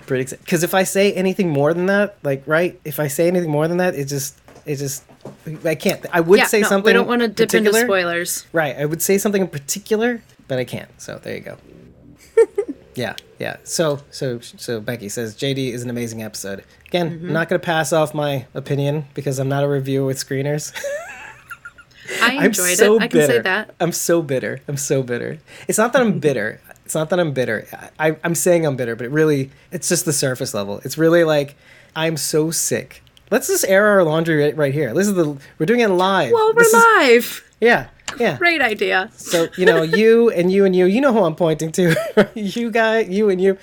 pretty 0.06 0.22
exciting. 0.22 0.44
Because 0.44 0.62
if 0.62 0.76
I 0.76 0.84
say 0.84 1.12
anything 1.14 1.50
more 1.50 1.74
than 1.74 1.88
that, 1.88 2.16
like, 2.22 2.44
right? 2.46 2.80
If 2.86 3.00
I 3.00 3.08
say 3.08 3.28
anything 3.28 3.50
more 3.50 3.68
than 3.68 3.78
that, 3.78 3.96
it 3.96 4.06
just, 4.06 4.40
it 4.68 4.76
just, 4.76 5.04
I 5.66 5.74
can't. 5.74 6.06
I 6.14 6.20
would 6.20 6.38
yeah, 6.38 6.46
say 6.46 6.62
no, 6.62 6.68
something. 6.68 6.90
we 6.90 6.94
don't 6.94 7.08
want 7.08 7.24
to 7.24 7.28
dip 7.28 7.56
into 7.56 7.74
spoilers. 7.74 8.46
Right. 8.54 8.78
I 8.78 8.86
would 8.86 9.02
say 9.02 9.18
something 9.18 9.42
in 9.42 9.48
particular, 9.48 10.22
but 10.48 10.60
I 10.60 10.64
can't. 10.64 10.90
So 11.02 11.18
there 11.18 11.34
you 11.34 11.42
go. 11.42 11.58
Yeah, 12.96 13.16
yeah. 13.40 13.58
So, 13.64 14.00
so, 14.12 14.40
so 14.40 14.80
Becky 14.80 15.10
says 15.10 15.36
JD 15.36 15.72
is 15.74 15.84
an 15.84 15.90
amazing 15.90 16.22
episode. 16.22 16.64
Again, 16.88 17.08
I'm 17.24 17.34
not 17.34 17.50
going 17.50 17.60
to 17.60 17.66
pass 17.66 17.92
off 17.92 18.14
my 18.14 18.46
opinion 18.54 19.06
because 19.14 19.40
I'm 19.40 19.50
not 19.50 19.64
a 19.64 19.68
reviewer 19.68 20.06
with 20.06 20.18
screeners. 20.18 20.72
I 22.22 22.38
I'm 22.38 22.46
enjoyed 22.46 22.78
so 22.78 22.96
it. 22.96 23.02
I 23.04 23.08
can 23.08 23.20
bitter. 23.20 23.34
say 23.34 23.40
that. 23.42 23.74
I'm 23.80 23.92
so 23.92 24.22
bitter. 24.22 24.62
I'm 24.68 24.78
so 24.78 25.02
bitter. 25.04 25.40
It's 25.68 25.78
not 25.78 25.94
that 25.94 26.02
I'm 26.02 26.20
bitter. 26.20 26.60
It's 26.86 26.94
not 26.96 27.10
that 27.10 27.20
I'm 27.20 27.32
bitter. 27.34 27.66
I, 27.98 28.18
I'm 28.24 28.36
saying 28.36 28.66
I'm 28.66 28.76
bitter, 28.76 28.96
but 28.96 29.06
it 29.06 29.12
really, 29.12 29.52
it's 29.72 29.90
just 29.90 30.06
the 30.06 30.14
surface 30.14 30.54
level. 30.54 30.80
It's 30.84 30.98
really 30.98 31.24
like 31.24 31.56
I'm 31.96 32.18
so 32.18 32.52
sick. 32.52 33.02
Let's 33.32 33.48
just 33.48 33.66
air 33.68 33.88
our 33.88 34.04
laundry 34.04 34.44
right, 34.44 34.56
right 34.56 34.74
here. 34.74 34.94
This 34.94 35.08
is 35.08 35.16
the 35.16 35.38
we're 35.58 35.66
doing 35.66 35.80
it 35.80 35.88
live. 35.88 36.32
Well, 36.32 36.54
we're 36.56 36.62
This 36.62 36.74
is- 36.74 36.84
live. 37.00 37.52
yeah, 37.62 37.88
yeah. 38.20 38.38
Great 38.38 38.62
idea. 38.62 39.10
So 39.16 39.48
you 39.58 39.66
know, 39.66 39.82
you 39.82 40.30
and 40.30 40.52
you 40.52 40.66
and 40.66 40.76
you, 40.76 40.86
you 40.86 41.02
know 41.02 41.14
who 41.14 41.24
I'm 41.24 41.36
pointing 41.36 41.72
to. 41.74 42.32
you 42.36 42.72
guy, 42.72 43.00
you 43.00 43.30
and 43.30 43.42
you. 43.42 43.58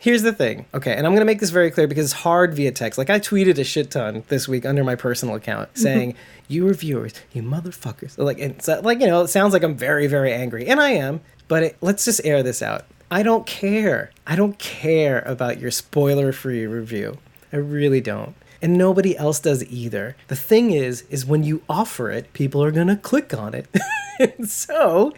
Here's 0.00 0.22
the 0.22 0.32
thing, 0.32 0.66
okay, 0.72 0.94
and 0.94 1.06
I'm 1.06 1.12
gonna 1.12 1.24
make 1.24 1.40
this 1.40 1.50
very 1.50 1.72
clear 1.72 1.88
because 1.88 2.04
it's 2.04 2.20
hard 2.20 2.54
via 2.54 2.70
text. 2.70 2.98
Like 2.98 3.10
I 3.10 3.18
tweeted 3.18 3.58
a 3.58 3.64
shit 3.64 3.90
ton 3.90 4.22
this 4.28 4.46
week 4.46 4.64
under 4.64 4.84
my 4.84 4.94
personal 4.94 5.34
account 5.34 5.70
mm-hmm. 5.70 5.82
saying, 5.82 6.14
"You 6.46 6.66
reviewers, 6.66 7.14
you 7.32 7.42
motherfuckers!" 7.42 8.16
Like, 8.16 8.38
and 8.38 8.62
so, 8.62 8.80
like 8.80 9.00
you 9.00 9.06
know, 9.06 9.22
it 9.22 9.28
sounds 9.28 9.52
like 9.52 9.64
I'm 9.64 9.76
very, 9.76 10.06
very 10.06 10.32
angry, 10.32 10.68
and 10.68 10.80
I 10.80 10.90
am. 10.90 11.20
But 11.48 11.62
it, 11.62 11.76
let's 11.80 12.04
just 12.04 12.20
air 12.24 12.42
this 12.42 12.62
out. 12.62 12.84
I 13.10 13.22
don't 13.22 13.46
care. 13.46 14.12
I 14.26 14.36
don't 14.36 14.58
care 14.58 15.20
about 15.20 15.58
your 15.58 15.70
spoiler-free 15.70 16.66
review. 16.66 17.16
I 17.52 17.56
really 17.56 18.02
don't. 18.02 18.36
And 18.60 18.76
nobody 18.76 19.16
else 19.16 19.38
does 19.40 19.64
either. 19.64 20.16
The 20.26 20.36
thing 20.36 20.72
is, 20.72 21.02
is 21.02 21.24
when 21.24 21.44
you 21.44 21.62
offer 21.68 22.10
it, 22.10 22.32
people 22.32 22.62
are 22.62 22.72
gonna 22.72 22.96
click 22.96 23.32
on 23.32 23.54
it. 23.54 23.68
so 24.48 25.12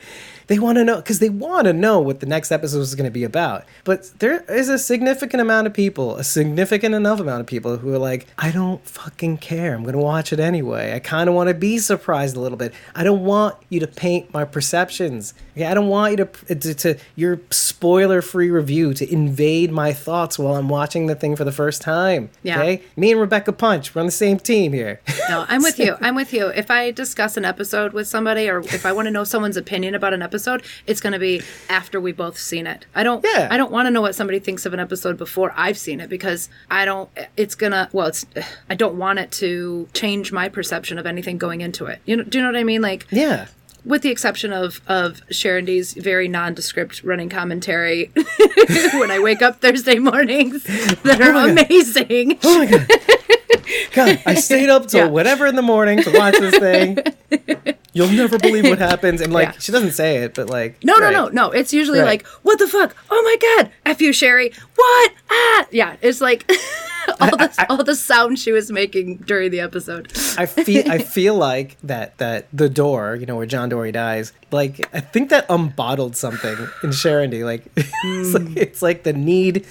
they 0.51 0.59
want 0.59 0.79
to 0.79 0.85
know 0.85 0.97
because 0.97 1.21
they 1.21 1.31
want 1.31 1.67
to 1.67 1.73
know 1.73 2.01
what 2.01 2.19
the 2.19 2.27
next 2.27 2.51
episode 2.51 2.81
is 2.81 2.97
going 2.97 3.05
to 3.05 3.11
be 3.13 3.23
about. 3.23 3.65
But 3.85 4.11
there 4.19 4.43
is 4.53 4.69
a 4.69 4.81
significant 4.81 5.41
amount 5.41 5.69
of 5.69 5.73
people, 5.73 6.17
a 6.17 6.25
significant 6.25 6.93
enough 6.93 7.21
amount 7.21 7.43
of 7.43 7.47
people 7.47 7.77
who 7.77 7.95
are 7.95 7.99
like, 7.99 8.27
I 8.37 8.51
don't 8.51 8.85
fucking 8.85 9.39
care. 9.39 9.77
I'm 9.77 9.83
going 9.85 9.95
to 9.95 10.01
watch 10.01 10.33
it 10.33 10.41
anyway. 10.41 10.93
I 10.93 10.99
kind 10.99 11.29
of 11.29 11.37
want 11.37 11.51
to 11.51 11.55
be 11.55 11.79
surprised 11.79 12.35
a 12.35 12.41
little 12.41 12.59
bit. 12.59 12.75
I 12.97 13.05
don't 13.05 13.25
want 13.25 13.59
you 13.69 13.79
to 13.79 13.87
paint 13.87 14.35
my 14.35 14.45
perceptions. 14.45 15.35
Okay, 15.57 15.67
I 15.67 15.73
don't 15.73 15.87
want 15.87 16.19
you 16.19 16.25
to 16.25 16.55
to, 16.57 16.75
to 16.75 16.99
your 17.15 17.41
spoiler-free 17.51 18.51
review 18.51 18.93
to 18.95 19.09
invade 19.13 19.71
my 19.71 19.93
thoughts 19.93 20.37
while 20.37 20.57
I'm 20.57 20.69
watching 20.69 21.07
the 21.07 21.15
thing 21.15 21.37
for 21.37 21.45
the 21.45 21.53
first 21.53 21.81
time. 21.81 22.29
Yeah. 22.43 22.59
Okay, 22.59 22.83
me 22.97 23.13
and 23.13 23.21
Rebecca 23.21 23.53
Punch, 23.53 23.95
we're 23.95 24.01
on 24.01 24.07
the 24.07 24.11
same 24.11 24.41
team 24.41 24.73
here. 24.73 25.01
No, 25.29 25.47
I'm 25.49 25.63
with 25.63 25.79
you. 25.85 25.97
I'm 26.01 26.17
with 26.17 26.33
you. 26.33 26.49
If 26.49 26.73
I 26.73 26.91
discuss 26.91 27.37
an 27.37 27.45
episode 27.45 27.93
with 27.93 28.09
somebody 28.09 28.49
or 28.49 28.59
if 28.59 28.85
I 28.85 28.91
want 28.91 29.07
to 29.07 29.13
know 29.13 29.23
someone's 29.23 29.57
opinion 29.57 29.95
about 29.95 30.13
an 30.13 30.23
episode, 30.23 30.40
it's 30.87 31.01
going 31.01 31.13
to 31.13 31.19
be 31.19 31.43
after 31.69 32.01
we 32.01 32.13
both 32.13 32.39
seen 32.39 32.67
it. 32.67 32.87
I 32.95 33.03
don't 33.03 33.25
Yeah. 33.25 33.49
I 33.51 33.57
don't 33.57 33.71
want 33.71 33.87
to 33.87 33.91
know 33.91 34.01
what 34.01 34.15
somebody 34.15 34.39
thinks 34.39 34.67
of 34.67 34.75
an 34.75 34.81
episode 34.81 35.17
before 35.19 35.53
I've 35.57 35.79
seen 35.79 36.01
it 36.01 36.09
because 36.09 36.49
I 36.71 36.85
don't 36.85 37.11
it's 37.37 37.55
going 37.55 37.73
to 37.73 37.89
well, 37.93 38.09
it's 38.09 38.27
I 38.69 38.75
don't 38.75 38.97
want 38.97 39.19
it 39.19 39.31
to 39.33 39.89
change 39.95 40.33
my 40.33 40.49
perception 40.49 40.99
of 40.99 41.07
anything 41.07 41.39
going 41.39 41.61
into 41.61 41.87
it. 41.87 42.01
You 42.05 42.17
know, 42.17 42.25
do 42.25 42.39
you 42.39 42.45
know 42.45 42.51
what 42.51 42.59
I 42.59 42.65
mean? 42.65 42.83
Like 42.83 43.07
yeah. 43.11 43.47
with 43.85 44.03
the 44.03 44.11
exception 44.11 44.53
of 44.53 44.81
of 44.87 45.21
Sharon 45.31 45.65
D's 45.65 45.95
very 45.95 46.29
nondescript 46.29 47.03
running 47.03 47.29
commentary 47.29 48.11
when 48.95 49.11
I 49.11 49.21
wake 49.23 49.43
up 49.43 49.61
Thursday 49.61 49.99
mornings 49.99 50.65
that 50.65 51.19
oh 51.21 51.31
are 51.31 51.49
amazing. 51.49 52.39
Oh 52.43 52.59
my 52.59 52.67
god. 52.67 52.89
God, 53.93 54.21
I 54.27 54.35
stayed 54.35 54.69
up 54.69 54.87
till 54.87 55.05
Yeah. 55.07 55.11
whatever 55.11 55.47
in 55.47 55.57
the 55.57 55.63
morning 55.63 56.03
to 56.03 56.11
watch 56.13 56.39
this 56.39 56.59
thing. 56.59 56.99
You'll 57.93 58.09
never 58.13 58.39
believe 58.39 58.65
what 58.65 58.79
happens. 58.79 59.21
And 59.21 59.33
like 59.33 59.49
Yeah. 59.49 59.59
she 59.59 59.73
doesn't 59.73 59.93
say 59.93 60.19
it, 60.19 60.35
but 60.35 60.49
like 60.49 60.83
No, 60.85 60.95
right. 60.99 61.13
no, 61.13 61.27
no, 61.27 61.29
no. 61.29 61.51
It's 61.51 61.73
usually 61.73 61.99
Right. 62.01 62.07
like, 62.21 62.27
what 62.43 62.59
the 62.59 62.69
fuck? 62.69 62.95
Oh 63.11 63.23
my 63.23 63.37
god! 63.63 63.71
F 63.87 64.01
you, 64.01 64.13
Sherry. 64.13 64.53
What? 64.77 65.13
Ah! 65.31 65.67
Yeah, 65.71 65.97
it's 66.01 66.21
like 66.21 66.49
all 67.21 67.31
the 67.37 67.67
all 67.69 67.83
the 67.85 67.97
sound 67.97 68.39
she 68.39 68.53
was 68.53 68.71
making 68.71 69.17
during 69.27 69.51
the 69.51 69.59
episode. 69.61 70.13
I 70.39 70.47
feel 70.47 70.89
I 70.91 70.99
feel 71.17 71.35
like 71.35 71.77
that 71.83 72.17
that 72.19 72.47
the 72.53 72.69
door, 72.69 73.17
you 73.17 73.27
know, 73.27 73.37
where 73.37 73.47
John 73.47 73.69
Dorie 73.69 73.91
dies, 73.93 74.33
like 74.53 74.89
I 74.95 75.01
think 75.01 75.31
that 75.31 75.49
unbottled 75.49 76.15
something 76.15 76.57
in 76.85 76.93
Sharon 76.93 77.31
D. 77.31 77.43
Like 77.45 77.65
it's 77.77 78.35
like 78.35 78.57
it's 78.57 78.83
like 78.83 79.03
the 79.03 79.13
need 79.13 79.67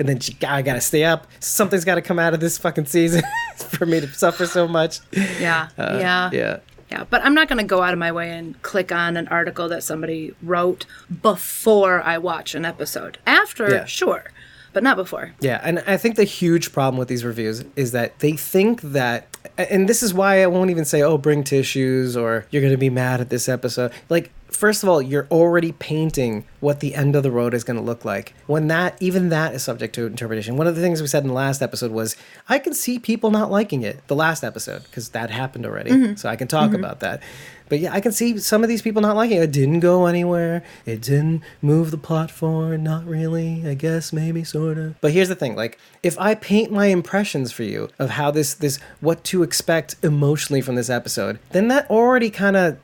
and 0.00 0.08
then 0.08 0.18
I 0.48 0.62
gotta 0.62 0.80
stay 0.80 1.04
up. 1.04 1.28
Something's 1.38 1.84
gotta 1.84 2.02
come 2.02 2.18
out 2.18 2.34
of 2.34 2.40
this 2.40 2.58
fucking 2.58 2.86
season 2.86 3.22
for 3.56 3.86
me 3.86 4.00
to 4.00 4.08
suffer 4.12 4.46
so 4.46 4.66
much. 4.66 4.98
Yeah, 5.12 5.68
Uh, 5.78 5.98
yeah, 6.00 6.30
Yeah. 6.32 6.58
yeah. 6.90 7.04
But 7.08 7.22
I'm 7.24 7.34
not 7.34 7.46
going 7.48 7.58
to 7.58 7.64
go 7.64 7.82
out 7.82 7.92
of 7.92 7.98
my 8.00 8.10
way 8.10 8.30
and 8.36 8.60
click 8.62 8.90
on 8.90 9.16
an 9.16 9.28
article 9.28 9.68
that 9.68 9.84
somebody 9.84 10.34
wrote 10.42 10.86
before 11.22 12.02
I 12.02 12.18
watch 12.18 12.54
an 12.56 12.64
episode. 12.64 13.18
After, 13.26 13.70
Yeah. 13.70 13.84
sure, 13.84 14.24
but 14.72 14.82
not 14.82 14.96
before. 14.96 15.32
Yeah, 15.40 15.60
and 15.62 15.82
I 15.86 15.96
think 15.96 16.16
the 16.16 16.24
huge 16.24 16.72
problem 16.72 16.98
with 16.98 17.06
these 17.08 17.24
reviews 17.24 17.64
is 17.76 17.92
that 17.92 18.18
they 18.18 18.32
think 18.32 18.80
that, 18.82 19.26
and 19.56 19.88
this 19.88 20.02
is 20.02 20.12
why 20.12 20.42
I 20.42 20.46
won't 20.48 20.70
even 20.70 20.84
say, 20.84 21.02
oh, 21.02 21.16
bring 21.18 21.44
tissues 21.44 22.16
or 22.16 22.44
you're 22.50 22.62
going 22.62 22.72
to 22.74 22.78
be 22.78 22.90
mad 22.90 23.20
at 23.20 23.30
this 23.30 23.48
episode. 23.48 23.92
Like, 24.08 24.32
first 24.50 24.82
of 24.82 24.88
all, 24.88 25.00
you're 25.00 25.26
already 25.30 25.72
painting 25.72 26.44
what 26.60 26.80
the 26.80 26.94
end 26.94 27.16
of 27.16 27.22
the 27.22 27.30
road 27.30 27.54
is 27.54 27.64
going 27.64 27.78
to 27.78 27.82
look 27.82 28.04
like. 28.04 28.34
When 28.46 28.68
that, 28.68 29.00
even 29.00 29.30
that 29.30 29.54
is 29.54 29.62
subject 29.62 29.94
to 29.94 30.06
interpretation. 30.06 30.56
One 30.56 30.66
of 30.66 30.76
the 30.76 30.82
things 30.82 31.00
we 31.00 31.08
said 31.08 31.22
in 31.22 31.28
the 31.28 31.34
last 31.34 31.62
episode 31.62 31.90
was, 31.90 32.16
I 32.48 32.58
can 32.58 32.74
see 32.74 32.98
people 32.98 33.30
not 33.30 33.50
liking 33.50 33.82
it, 33.82 34.06
the 34.06 34.16
last 34.16 34.44
episode, 34.44 34.84
because 34.84 35.10
that 35.10 35.30
happened 35.30 35.66
already. 35.66 35.90
Mm-hmm. 35.90 36.14
So 36.16 36.28
I 36.28 36.36
can 36.36 36.48
talk 36.48 36.70
mm-hmm. 36.70 36.76
about 36.76 37.00
that. 37.00 37.22
But 37.70 37.78
yeah, 37.78 37.94
I 37.94 38.00
can 38.00 38.10
see 38.10 38.36
some 38.38 38.64
of 38.64 38.68
these 38.68 38.82
people 38.82 39.00
not 39.00 39.14
liking 39.14 39.38
it. 39.38 39.44
It 39.44 39.52
didn't 39.52 39.80
go 39.80 40.06
anywhere. 40.06 40.64
It 40.84 41.00
didn't 41.00 41.42
move 41.62 41.92
the 41.92 41.98
plot 41.98 42.30
forward. 42.30 42.82
Not 42.82 43.06
really. 43.06 43.66
I 43.66 43.74
guess 43.74 44.12
maybe 44.12 44.42
sort 44.42 44.76
of. 44.76 45.00
But 45.00 45.12
here's 45.12 45.28
the 45.28 45.36
thing: 45.36 45.54
like, 45.54 45.78
if 46.02 46.18
I 46.18 46.34
paint 46.34 46.72
my 46.72 46.86
impressions 46.86 47.52
for 47.52 47.62
you 47.62 47.88
of 48.00 48.10
how 48.10 48.32
this 48.32 48.54
this 48.54 48.80
what 49.00 49.22
to 49.24 49.44
expect 49.44 49.94
emotionally 50.02 50.60
from 50.60 50.74
this 50.74 50.90
episode, 50.90 51.38
then 51.52 51.68
that 51.68 51.88
already 51.88 52.28
kind 52.28 52.56
of 52.56 52.76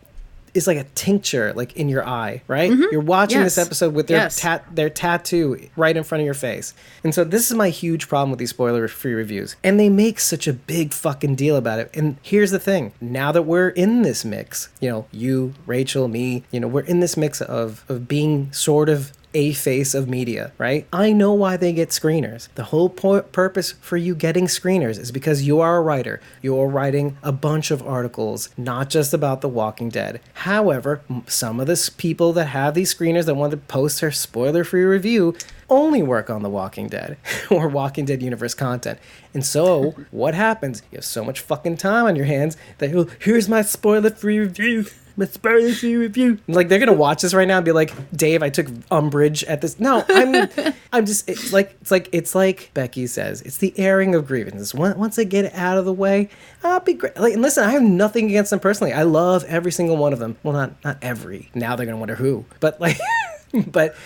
is 0.56 0.66
like 0.66 0.78
a 0.78 0.84
tincture 0.94 1.52
like 1.54 1.76
in 1.76 1.88
your 1.88 2.06
eye, 2.06 2.42
right? 2.48 2.70
You're 2.72 3.00
watching 3.00 3.42
this 3.42 3.56
Mm-hmm. 3.56 3.66
Episode 3.66 3.94
with 3.94 4.06
their 4.08 4.16
Yes. 4.18 4.40
tat 4.40 4.64
their 4.74 4.90
tattoo 4.90 5.68
right 5.76 5.96
in 5.96 6.02
front 6.04 6.20
of 6.22 6.24
your 6.24 6.34
face. 6.34 6.74
And 7.04 7.14
so 7.14 7.24
this 7.24 7.50
is 7.50 7.56
my 7.56 7.68
huge 7.70 8.08
problem 8.08 8.30
with 8.30 8.38
these 8.38 8.50
spoiler 8.50 8.88
free 8.88 9.14
reviews. 9.14 9.56
And 9.62 9.78
they 9.78 9.88
make 9.88 10.18
such 10.20 10.46
a 10.48 10.52
big 10.52 10.92
fucking 10.92 11.34
deal 11.36 11.56
about 11.56 11.78
it. 11.78 11.90
And 11.94 12.16
here's 12.22 12.50
the 12.50 12.58
thing. 12.58 12.92
Now 13.00 13.32
that 13.32 13.42
we're 13.42 13.68
in 13.70 14.02
this 14.02 14.24
mix, 14.24 14.68
you 14.80 14.88
know, 14.90 15.06
you, 15.12 15.54
Rachel, 15.66 16.08
me, 16.08 16.44
you 16.50 16.60
know, 16.60 16.68
we're 16.68 16.80
in 16.80 17.00
this 17.00 17.16
mix 17.16 17.40
of 17.40 17.84
of 17.88 18.08
being 18.08 18.52
sort 18.52 18.88
of 18.88 19.12
a 19.36 19.52
face 19.52 19.94
of 19.94 20.08
media, 20.08 20.50
right? 20.56 20.86
I 20.94 21.12
know 21.12 21.34
why 21.34 21.58
they 21.58 21.74
get 21.74 21.90
screeners. 21.90 22.48
The 22.54 22.64
whole 22.64 22.88
po- 22.88 23.20
purpose 23.20 23.72
for 23.82 23.98
you 23.98 24.14
getting 24.14 24.46
screeners 24.46 24.98
is 24.98 25.12
because 25.12 25.42
you 25.42 25.60
are 25.60 25.76
a 25.76 25.82
writer. 25.82 26.22
You're 26.40 26.68
writing 26.68 27.18
a 27.22 27.32
bunch 27.32 27.70
of 27.70 27.86
articles, 27.86 28.48
not 28.56 28.88
just 28.88 29.12
about 29.12 29.42
The 29.42 29.48
Walking 29.48 29.90
Dead. 29.90 30.22
However, 30.32 31.02
some 31.26 31.60
of 31.60 31.66
the 31.66 31.90
people 31.98 32.32
that 32.32 32.46
have 32.46 32.72
these 32.72 32.94
screeners 32.94 33.26
that 33.26 33.34
want 33.34 33.50
to 33.50 33.58
post 33.58 34.00
their 34.00 34.10
spoiler 34.10 34.64
free 34.64 34.84
review 34.84 35.36
only 35.68 36.02
work 36.02 36.30
on 36.30 36.42
The 36.42 36.48
Walking 36.48 36.88
Dead 36.88 37.18
or 37.50 37.68
Walking 37.68 38.06
Dead 38.06 38.22
universe 38.22 38.54
content. 38.54 38.98
And 39.34 39.44
so, 39.44 39.90
what 40.12 40.32
happens? 40.32 40.82
You 40.90 40.96
have 40.96 41.04
so 41.04 41.22
much 41.22 41.40
fucking 41.40 41.76
time 41.76 42.06
on 42.06 42.16
your 42.16 42.24
hands 42.24 42.56
that, 42.78 43.10
here's 43.20 43.50
my 43.50 43.60
spoiler 43.60 44.08
free 44.08 44.38
review. 44.38 44.86
Free 45.16 45.96
review. 45.96 46.38
Like 46.46 46.68
they're 46.68 46.78
gonna 46.78 46.92
watch 46.92 47.22
this 47.22 47.32
right 47.32 47.48
now 47.48 47.56
and 47.56 47.64
be 47.64 47.72
like, 47.72 47.90
"Dave, 48.14 48.42
I 48.42 48.50
took 48.50 48.66
umbrage 48.90 49.44
at 49.44 49.62
this." 49.62 49.80
No, 49.80 50.04
I'm, 50.10 50.48
I'm 50.92 51.06
just. 51.06 51.26
It's 51.26 51.54
like 51.54 51.74
it's 51.80 51.90
like 51.90 52.10
it's 52.12 52.34
like 52.34 52.70
Becky 52.74 53.06
says. 53.06 53.40
It's 53.40 53.56
the 53.56 53.72
airing 53.78 54.14
of 54.14 54.26
grievances. 54.26 54.74
Once 54.74 54.96
once 54.98 55.18
I 55.18 55.24
get 55.24 55.46
it 55.46 55.54
out 55.54 55.78
of 55.78 55.86
the 55.86 55.92
way, 55.92 56.28
I'll 56.62 56.80
be 56.80 56.92
great. 56.92 57.16
Like, 57.16 57.32
and 57.32 57.40
listen, 57.40 57.64
I 57.64 57.70
have 57.70 57.82
nothing 57.82 58.26
against 58.26 58.50
them 58.50 58.60
personally. 58.60 58.92
I 58.92 59.04
love 59.04 59.42
every 59.44 59.72
single 59.72 59.96
one 59.96 60.12
of 60.12 60.18
them. 60.18 60.36
Well, 60.42 60.52
not 60.52 60.84
not 60.84 60.98
every. 61.00 61.48
Now 61.54 61.76
they're 61.76 61.86
gonna 61.86 61.98
wonder 61.98 62.16
who, 62.16 62.44
but 62.60 62.78
like, 62.80 62.98
but. 63.66 63.96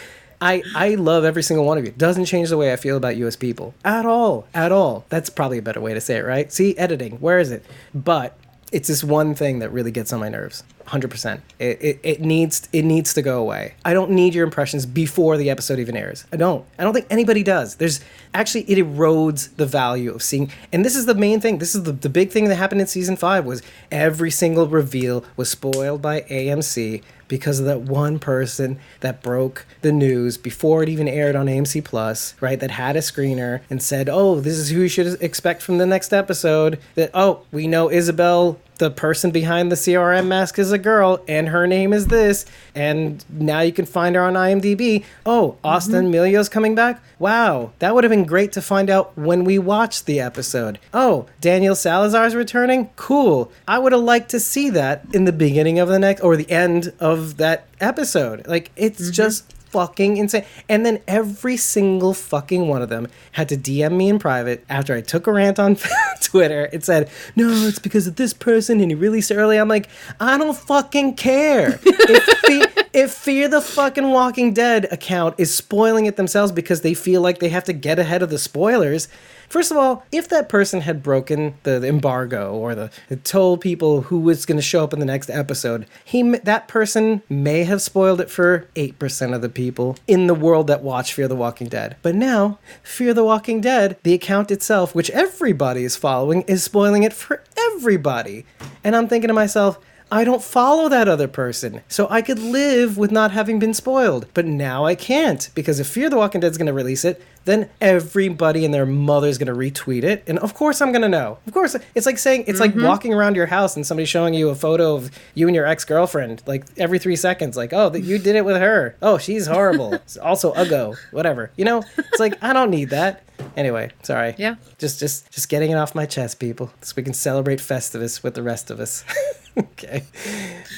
I, 0.42 0.62
I 0.74 0.94
love 0.94 1.26
every 1.26 1.42
single 1.42 1.66
one 1.66 1.76
of 1.76 1.84
you. 1.84 1.90
Doesn't 1.90 2.24
change 2.24 2.48
the 2.48 2.56
way 2.56 2.72
I 2.72 2.76
feel 2.76 2.96
about 2.96 3.14
you 3.14 3.26
as 3.26 3.36
people 3.36 3.74
at 3.84 4.06
all. 4.06 4.46
At 4.54 4.72
all. 4.72 5.04
That's 5.11 5.28
probably 5.28 5.58
a 5.58 5.62
better 5.62 5.82
way 5.82 5.92
to 5.92 6.00
say 6.00 6.16
it, 6.16 6.24
right? 6.24 6.50
See, 6.50 6.74
editing. 6.78 7.16
Where 7.16 7.38
is 7.38 7.50
it? 7.50 7.62
But 7.94 8.38
it's 8.72 8.88
this 8.88 9.04
one 9.04 9.34
thing 9.34 9.58
that 9.58 9.70
really 9.70 9.90
gets 9.90 10.14
on 10.14 10.20
my 10.20 10.30
nerves 10.30 10.64
100% 10.91 11.41
it, 11.59 11.82
it, 11.82 12.01
it 12.03 12.20
needs 12.20 12.68
it 12.72 12.82
needs 12.82 13.14
to 13.14 13.22
go 13.22 13.41
away. 13.41 13.74
I 13.84 13.95
don't 13.95 14.11
need 14.11 14.34
your 14.34 14.45
impressions 14.45 14.86
before 14.86 15.36
the 15.36 15.51
episode 15.51 15.78
even 15.78 15.97
airs. 15.97 16.24
I 16.32 16.36
don't. 16.36 16.64
I 16.78 16.84
don't 16.84 16.93
think 16.93 17.07
anybody 17.11 17.43
does. 17.43 17.76
There's 17.76 18.01
actually 18.34 18.62
it 18.62 18.78
erodes 18.78 19.55
the 19.57 19.66
value 19.66 20.12
of 20.12 20.22
seeing 20.22 20.51
and 20.72 20.84
this 20.84 20.97
is 20.97 21.07
the 21.07 21.14
main 21.14 21.41
thing. 21.41 21.59
This 21.59 21.74
is 21.74 21.84
the, 21.84 21.93
the 21.93 22.09
big 22.09 22.30
thing 22.30 22.49
that 22.49 22.57
happened 22.57 22.80
in 22.80 22.86
season 22.86 23.16
five 23.16 23.47
was 23.47 23.62
every 23.91 24.30
single 24.30 24.66
reveal 24.66 25.24
was 25.36 25.51
spoiled 25.51 26.03
by 26.03 26.22
amc 26.22 27.03
because 27.30 27.61
of 27.61 27.66
that 27.66 27.80
one 27.82 28.18
person 28.18 28.78
that 28.99 29.22
broke 29.22 29.64
the 29.82 29.93
news 29.93 30.36
before 30.36 30.82
it 30.82 30.88
even 30.88 31.07
aired 31.07 31.36
on 31.36 31.47
AMC 31.47 31.84
Plus, 31.84 32.34
right? 32.41 32.59
That 32.59 32.72
had 32.72 32.97
a 32.97 32.99
screener 32.99 33.61
and 33.70 33.80
said, 33.80 34.09
"Oh, 34.11 34.41
this 34.41 34.59
is 34.59 34.70
who 34.70 34.80
you 34.80 34.88
should 34.88 35.22
expect 35.22 35.62
from 35.62 35.78
the 35.78 35.86
next 35.86 36.12
episode." 36.12 36.78
That 36.97 37.11
oh, 37.14 37.47
we 37.53 37.68
know 37.68 37.88
Isabel 37.91 38.59
the 38.81 38.91
person 38.91 39.31
behind 39.31 39.70
the 39.70 39.76
CRM 39.76 40.26
mask 40.26 40.59
is 40.59 40.72
a 40.72 40.78
girl 40.78 41.22
and 41.28 41.51
her 41.51 41.66
name 41.66 41.93
is 41.93 42.07
this 42.07 42.47
and 42.74 43.22
now 43.28 43.61
you 43.61 43.72
can 43.72 43.85
find 43.85 44.16
her 44.16 44.22
on 44.22 44.33
IMDb. 44.33 45.05
Oh, 45.26 45.59
Austin 45.62 46.07
mm 46.07 46.14
Milio's 46.14 46.49
coming 46.49 46.74
back? 46.74 47.03
Wow, 47.18 47.72
that 47.78 47.95
would 47.95 48.05
have 48.05 48.11
been 48.11 48.24
great 48.24 48.53
to 48.53 48.62
find 48.62 48.89
out 48.89 49.16
when 49.18 49.45
we 49.45 49.59
watched 49.59 50.07
the 50.07 50.18
episode. 50.18 50.78
Oh, 50.95 51.26
Daniel 51.43 51.74
Salazar's 51.74 52.35
returning? 52.35 52.89
Cool. 52.97 53.53
I 53.68 53.78
would 53.78 53.93
have 53.93 54.01
liked 54.01 54.31
to 54.31 54.41
see 54.41 54.70
that 54.70 55.05
in 55.12 55.26
the 55.26 55.33
beginning 55.33 55.78
of 55.78 55.89
the 55.89 55.99
next 55.99 56.22
or 56.22 56.35
the 56.35 56.51
end 56.51 56.95
of 56.99 57.37
that 57.37 57.66
episode. 57.81 58.47
Like 58.47 58.70
it's 58.76 59.11
just 59.11 59.55
fucking 59.70 60.16
insane. 60.16 60.44
And 60.68 60.84
then 60.84 61.00
every 61.08 61.56
single 61.56 62.14
fucking 62.14 62.68
one 62.68 62.82
of 62.82 62.88
them 62.88 63.08
had 63.32 63.48
to 63.50 63.56
DM 63.56 63.92
me 63.96 64.08
in 64.08 64.18
private 64.18 64.64
after 64.68 64.94
I 64.94 65.00
took 65.00 65.26
a 65.26 65.32
rant 65.32 65.58
on 65.58 65.76
Twitter. 66.20 66.68
It 66.72 66.84
said, 66.84 67.08
"No, 67.36 67.48
it's 67.50 67.78
because 67.78 68.06
of 68.06 68.16
this 68.16 68.32
person 68.32 68.80
and 68.80 68.90
he 68.90 68.94
released 68.94 69.32
early." 69.32 69.56
I'm 69.58 69.68
like, 69.68 69.88
I 70.18 70.36
don't 70.38 70.56
fucking 70.56 71.14
care. 71.14 71.78
if, 71.84 72.24
fe- 72.24 72.82
if 72.92 73.12
Fear 73.12 73.48
the 73.48 73.60
fucking 73.60 74.10
Walking 74.10 74.52
Dead 74.54 74.86
account 74.90 75.34
is 75.38 75.54
spoiling 75.54 76.06
it 76.06 76.16
themselves 76.16 76.52
because 76.52 76.80
they 76.80 76.94
feel 76.94 77.20
like 77.20 77.38
they 77.38 77.48
have 77.50 77.64
to 77.64 77.72
get 77.72 77.98
ahead 77.98 78.22
of 78.22 78.30
the 78.30 78.38
spoilers, 78.38 79.08
First 79.51 79.72
of 79.72 79.76
all, 79.76 80.05
if 80.12 80.28
that 80.28 80.48
person 80.48 80.82
had 80.82 81.03
broken 81.03 81.55
the, 81.64 81.80
the 81.80 81.88
embargo 81.88 82.55
or 82.55 82.76
the 82.76 82.88
told 83.24 83.61
people 83.61 84.03
who 84.03 84.20
was 84.20 84.46
going 84.46 84.59
to 84.59 84.62
show 84.62 84.84
up 84.84 84.92
in 84.92 85.01
the 85.01 85.05
next 85.05 85.28
episode, 85.28 85.86
he 86.05 86.22
that 86.22 86.68
person 86.68 87.22
may 87.28 87.64
have 87.64 87.82
spoiled 87.82 88.20
it 88.20 88.30
for 88.30 88.68
eight 88.76 88.96
percent 89.01 89.34
of 89.34 89.42
the 89.42 89.48
people 89.48 89.96
in 90.07 90.28
the 90.28 90.34
world 90.34 90.68
that 90.68 90.84
watch 90.84 91.12
Fear 91.12 91.26
the 91.26 91.34
Walking 91.34 91.66
Dead. 91.66 91.96
But 92.01 92.14
now, 92.14 92.61
Fear 92.84 93.12
the 93.12 93.24
Walking 93.24 93.61
Dead, 93.61 93.98
the 94.05 94.14
account 94.14 94.53
itself, 94.53 94.94
which 94.94 95.11
everybody 95.11 95.82
is 95.82 95.96
following, 95.96 96.42
is 96.42 96.62
spoiling 96.62 97.03
it 97.03 97.12
for 97.12 97.42
everybody. 97.59 98.46
And 98.84 98.94
I'm 98.94 99.09
thinking 99.09 99.28
to 99.28 99.34
myself, 99.34 99.80
I 100.12 100.24
don't 100.24 100.42
follow 100.42 100.88
that 100.88 101.08
other 101.08 101.28
person. 101.28 101.82
So 101.88 102.08
I 102.11 102.20
could 102.20 102.38
live 102.38 102.98
with 102.98 103.12
not 103.12 103.30
having 103.30 103.58
been 103.58 103.74
spoiled. 103.74 104.26
But 104.34 104.44
now 104.44 104.84
I 104.84 104.94
can't 104.96 105.48
because 105.54 105.78
if 105.78 105.86
Fear 105.86 106.11
the 106.11 106.16
Walking 106.16 106.40
Dead 106.40 106.50
is 106.50 106.58
going 106.58 106.66
to 106.66 106.72
release 106.72 107.04
it, 107.04 107.22
then 107.44 107.70
everybody 107.80 108.64
and 108.64 108.74
their 108.74 108.84
mother's 108.84 109.38
going 109.38 109.46
to 109.46 109.54
retweet 109.54 110.02
it. 110.02 110.24
And 110.26 110.38
of 110.40 110.54
course 110.54 110.80
I'm 110.80 110.90
going 110.90 111.02
to 111.02 111.08
know. 111.08 111.38
Of 111.46 111.52
course. 111.52 111.76
It's 111.94 112.06
like 112.06 112.18
saying, 112.18 112.44
it's 112.46 112.61
mm-hmm. 112.61 112.78
like 112.78 112.88
walking 112.88 113.14
around 113.14 113.36
your 113.36 113.46
house 113.46 113.76
and 113.76 113.86
somebody 113.86 114.04
showing 114.04 114.34
you 114.34 114.48
a 114.48 114.54
photo 114.54 114.94
of 114.94 115.11
you 115.34 115.46
and 115.46 115.54
your 115.54 115.66
ex 115.66 115.84
girlfriend, 115.84 116.42
like 116.46 116.64
every 116.76 116.98
three 116.98 117.16
seconds, 117.16 117.56
like, 117.56 117.72
oh, 117.72 117.94
you 117.94 118.18
did 118.18 118.34
it 118.36 118.44
with 118.44 118.56
her. 118.56 118.96
Oh, 119.00 119.16
she's 119.16 119.46
horrible. 119.46 119.98
also, 120.22 120.52
Uggo, 120.54 120.96
whatever. 121.12 121.52
You 121.56 121.64
know, 121.64 121.82
it's 121.96 122.20
like, 122.20 122.42
I 122.42 122.52
don't 122.52 122.70
need 122.70 122.90
that. 122.90 123.22
Anyway, 123.57 123.91
sorry. 124.03 124.34
Yeah. 124.38 124.57
Just, 124.78 125.01
just, 125.01 125.30
just 125.30 125.49
getting 125.49 125.70
it 125.70 125.74
off 125.74 125.95
my 125.95 126.07
chest, 126.07 126.38
people, 126.38 126.70
so 126.80 126.95
we 126.97 127.03
can 127.03 127.14
celebrate 127.14 127.59
Festivus 127.59 128.22
with 128.22 128.34
the 128.34 128.43
rest 128.43 128.70
of 128.70 128.80
us. 128.80 129.05
okay. 129.59 130.05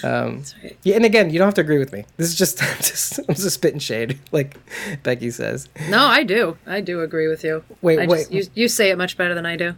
Um, 0.03 0.43
right. 0.63 0.77
Yeah, 0.83 0.97
and 0.97 1.05
again, 1.05 1.31
you 1.31 1.39
don't 1.39 1.47
have 1.47 1.55
to 1.55 1.61
agree 1.61 1.79
with 1.79 1.93
me. 1.93 2.05
This 2.17 2.29
is 2.29 2.35
just, 2.35 2.63
I'm 2.63 2.77
just, 2.79 3.19
I'm 3.29 3.35
just 3.35 3.55
spitting 3.55 3.79
shade, 3.79 4.19
like 4.33 4.57
Becky 5.03 5.31
says. 5.31 5.69
No, 5.89 6.05
I 6.05 6.23
do. 6.25 6.57
I 6.67 6.81
do 6.81 7.01
agree 7.01 7.29
with 7.29 7.45
you. 7.45 7.65
Wait, 7.81 7.99
I 7.99 8.07
wait. 8.07 8.31
Just, 8.31 8.33
you, 8.33 8.45
you 8.55 8.69
say 8.69 8.91
it 8.91 8.99
much 8.99 9.17
better 9.17 9.35
than 9.35 9.47
I 9.47 9.57
do. 9.57 9.75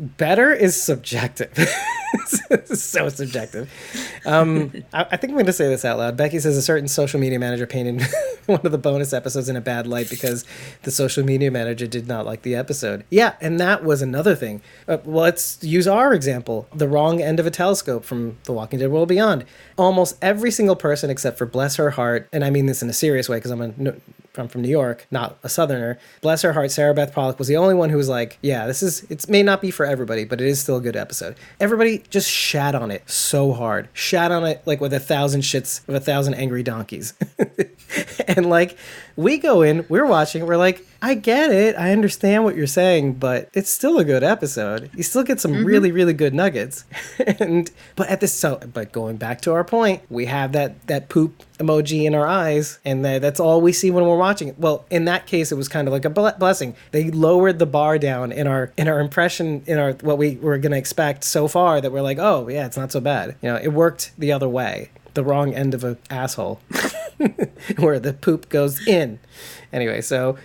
Better 0.00 0.50
is 0.50 0.80
subjective. 0.80 1.52
so 2.64 3.08
subjective. 3.08 3.70
Um, 4.24 4.72
I, 4.92 5.02
I, 5.02 5.16
think 5.16 5.30
I'm 5.30 5.36
going 5.36 5.46
to 5.46 5.52
say 5.52 5.68
this 5.68 5.84
out 5.84 5.98
loud. 5.98 6.16
Becky 6.16 6.38
says 6.40 6.56
a 6.56 6.62
certain 6.62 6.88
social 6.88 7.20
media 7.20 7.38
manager 7.38 7.66
painted 7.66 8.06
one 8.46 8.60
of 8.64 8.72
the 8.72 8.78
bonus 8.78 9.12
episodes 9.12 9.48
in 9.48 9.56
a 9.56 9.60
bad 9.60 9.86
light 9.86 10.08
because 10.08 10.44
the 10.82 10.90
social 10.90 11.24
media 11.24 11.50
manager 11.50 11.86
did 11.86 12.08
not 12.08 12.24
like 12.24 12.42
the 12.42 12.54
episode. 12.54 13.04
Yeah, 13.10 13.34
and 13.40 13.60
that 13.60 13.84
was 13.84 14.00
another 14.02 14.34
thing. 14.34 14.62
Uh, 14.88 14.98
well, 15.04 15.24
let's 15.24 15.62
use 15.62 15.86
our 15.86 16.14
example 16.14 16.66
the 16.74 16.88
wrong 16.88 17.20
end 17.20 17.38
of 17.38 17.46
a 17.46 17.50
telescope 17.50 18.04
from 18.04 18.38
The 18.44 18.52
Walking 18.52 18.78
Dead 18.78 18.90
World 18.90 19.08
Beyond. 19.08 19.44
Almost 19.76 20.16
every 20.22 20.50
single 20.50 20.76
person, 20.76 21.10
except 21.10 21.38
for 21.38 21.46
Bless 21.46 21.76
Her 21.76 21.90
Heart, 21.90 22.28
and 22.32 22.44
I 22.44 22.50
mean 22.50 22.66
this 22.66 22.82
in 22.82 22.88
a 22.88 22.94
serious 22.94 23.28
way 23.28 23.36
because 23.36 23.50
I'm 23.50 23.62
a 23.62 23.94
from 24.32 24.48
from 24.48 24.62
New 24.62 24.68
York, 24.68 25.06
not 25.10 25.38
a 25.42 25.48
Southerner. 25.48 25.98
Bless 26.20 26.42
her 26.42 26.52
heart, 26.52 26.70
Sarah 26.70 26.94
Beth 26.94 27.12
Pollock 27.12 27.38
was 27.38 27.48
the 27.48 27.56
only 27.56 27.74
one 27.74 27.90
who 27.90 27.96
was 27.96 28.08
like, 28.08 28.38
"Yeah, 28.42 28.66
this 28.66 28.82
is 28.82 29.02
it 29.10 29.28
may 29.28 29.42
not 29.42 29.60
be 29.60 29.70
for 29.70 29.86
everybody, 29.86 30.24
but 30.24 30.40
it 30.40 30.46
is 30.46 30.60
still 30.60 30.76
a 30.76 30.80
good 30.80 30.96
episode." 30.96 31.36
Everybody 31.58 32.04
just 32.10 32.30
shat 32.30 32.74
on 32.74 32.90
it 32.90 33.08
so 33.08 33.52
hard, 33.52 33.88
shat 33.92 34.30
on 34.30 34.44
it 34.44 34.62
like 34.66 34.80
with 34.80 34.92
a 34.92 35.00
thousand 35.00 35.42
shits 35.42 35.86
of 35.88 35.94
a 35.94 36.00
thousand 36.00 36.34
angry 36.34 36.62
donkeys, 36.62 37.14
and 38.28 38.46
like 38.46 38.76
we 39.16 39.38
go 39.38 39.62
in, 39.62 39.84
we're 39.88 40.06
watching, 40.06 40.46
we're 40.46 40.56
like, 40.56 40.84
I 41.02 41.14
get 41.14 41.50
it, 41.50 41.76
I 41.76 41.92
understand 41.92 42.44
what 42.44 42.56
you're 42.56 42.66
saying, 42.66 43.14
but 43.14 43.48
it's 43.54 43.70
still 43.70 43.98
a 43.98 44.04
good 44.04 44.22
episode. 44.22 44.90
You 44.94 45.02
still 45.02 45.22
get 45.22 45.40
some 45.40 45.52
mm-hmm. 45.52 45.64
really, 45.64 45.92
really 45.92 46.12
good 46.12 46.34
nuggets. 46.34 46.84
and 47.38 47.70
but 47.96 48.08
at 48.08 48.20
this 48.20 48.34
so 48.34 48.60
but 48.72 48.92
going 48.92 49.16
back 49.16 49.40
to 49.42 49.52
our 49.52 49.64
point, 49.64 50.02
we 50.10 50.26
have 50.26 50.52
that 50.52 50.86
that 50.88 51.08
poop 51.08 51.42
emoji 51.58 52.04
in 52.04 52.14
our 52.14 52.26
eyes, 52.26 52.78
and 52.84 53.04
that, 53.04 53.22
that's 53.22 53.40
all 53.40 53.60
we 53.60 53.72
see 53.72 53.90
when 53.90 54.04
we're 54.04 54.16
watching 54.16 54.48
it. 54.48 54.58
Well, 54.58 54.84
in 54.90 55.06
that 55.06 55.26
case, 55.26 55.50
it 55.50 55.56
was 55.56 55.68
kind 55.68 55.88
of 55.88 55.92
like 55.92 56.04
a 56.04 56.10
blessing. 56.10 56.74
They 56.90 57.10
lowered 57.10 57.58
the 57.58 57.66
bar 57.66 57.98
down 57.98 58.32
in 58.32 58.46
our 58.46 58.72
in 58.76 58.86
our 58.86 59.00
impression 59.00 59.62
in 59.66 59.78
our 59.78 59.92
what 59.94 60.18
we 60.18 60.36
were 60.36 60.58
gonna 60.58 60.76
expect 60.76 61.24
so 61.24 61.48
far 61.48 61.80
that 61.80 61.92
we're 61.92 62.02
like, 62.02 62.18
oh 62.18 62.48
yeah, 62.48 62.66
it's 62.66 62.76
not 62.76 62.92
so 62.92 63.00
bad. 63.00 63.36
You 63.40 63.50
know, 63.50 63.56
it 63.56 63.68
worked 63.68 64.12
the 64.18 64.32
other 64.32 64.48
way 64.48 64.90
the 65.14 65.24
wrong 65.24 65.54
end 65.54 65.74
of 65.74 65.84
an 65.84 65.98
asshole 66.08 66.60
where 67.78 67.98
the 67.98 68.12
poop 68.12 68.48
goes 68.48 68.86
in. 68.86 69.18
Anyway, 69.72 70.00
so 70.00 70.36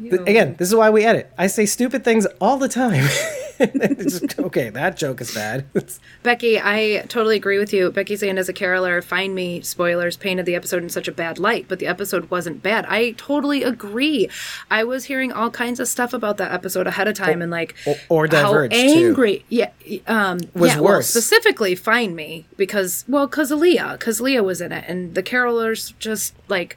th- 0.00 0.22
again, 0.22 0.56
this 0.58 0.68
is 0.68 0.74
why 0.74 0.90
we 0.90 1.04
edit. 1.04 1.32
I 1.38 1.46
say 1.46 1.66
stupid 1.66 2.04
things 2.04 2.26
all 2.40 2.56
the 2.56 2.68
time. 2.68 3.04
just, 3.58 4.38
okay, 4.38 4.70
that 4.70 4.96
joke 4.96 5.20
is 5.20 5.34
bad. 5.34 5.66
Becky, 6.22 6.60
I 6.60 7.04
totally 7.08 7.36
agree 7.36 7.58
with 7.58 7.72
you. 7.72 7.90
Becky 7.90 8.16
saying 8.16 8.38
as 8.38 8.48
a 8.48 8.52
caroler, 8.52 9.00
find 9.00 9.34
me 9.34 9.60
spoilers 9.62 10.16
painted 10.16 10.46
the 10.46 10.54
episode 10.54 10.82
in 10.82 10.88
such 10.88 11.08
a 11.08 11.12
bad 11.12 11.38
light, 11.38 11.66
but 11.68 11.78
the 11.78 11.86
episode 11.86 12.30
wasn't 12.30 12.62
bad. 12.62 12.84
I 12.86 13.12
totally 13.12 13.62
agree. 13.62 14.28
I 14.70 14.84
was 14.84 15.04
hearing 15.04 15.32
all 15.32 15.50
kinds 15.50 15.80
of 15.80 15.88
stuff 15.88 16.12
about 16.12 16.36
that 16.36 16.52
episode 16.52 16.86
ahead 16.86 17.08
of 17.08 17.14
time, 17.14 17.40
or, 17.40 17.42
and 17.44 17.50
like 17.50 17.74
or, 17.86 17.96
or 18.08 18.26
Diverge 18.26 18.72
how 18.72 18.78
angry. 18.78 19.38
Too. 19.38 19.44
Yeah, 19.48 19.70
um, 20.06 20.40
was 20.54 20.74
yeah, 20.74 20.80
worse. 20.80 20.82
Well, 20.82 21.02
specifically, 21.02 21.74
find 21.74 22.14
me 22.14 22.46
because 22.56 23.04
well, 23.08 23.26
because 23.26 23.50
Leah, 23.50 23.96
because 23.98 24.20
Leah 24.20 24.42
was 24.42 24.60
in 24.60 24.72
it, 24.72 24.84
and 24.86 25.14
the 25.14 25.22
carolers 25.22 25.94
just 25.98 26.34
like. 26.48 26.76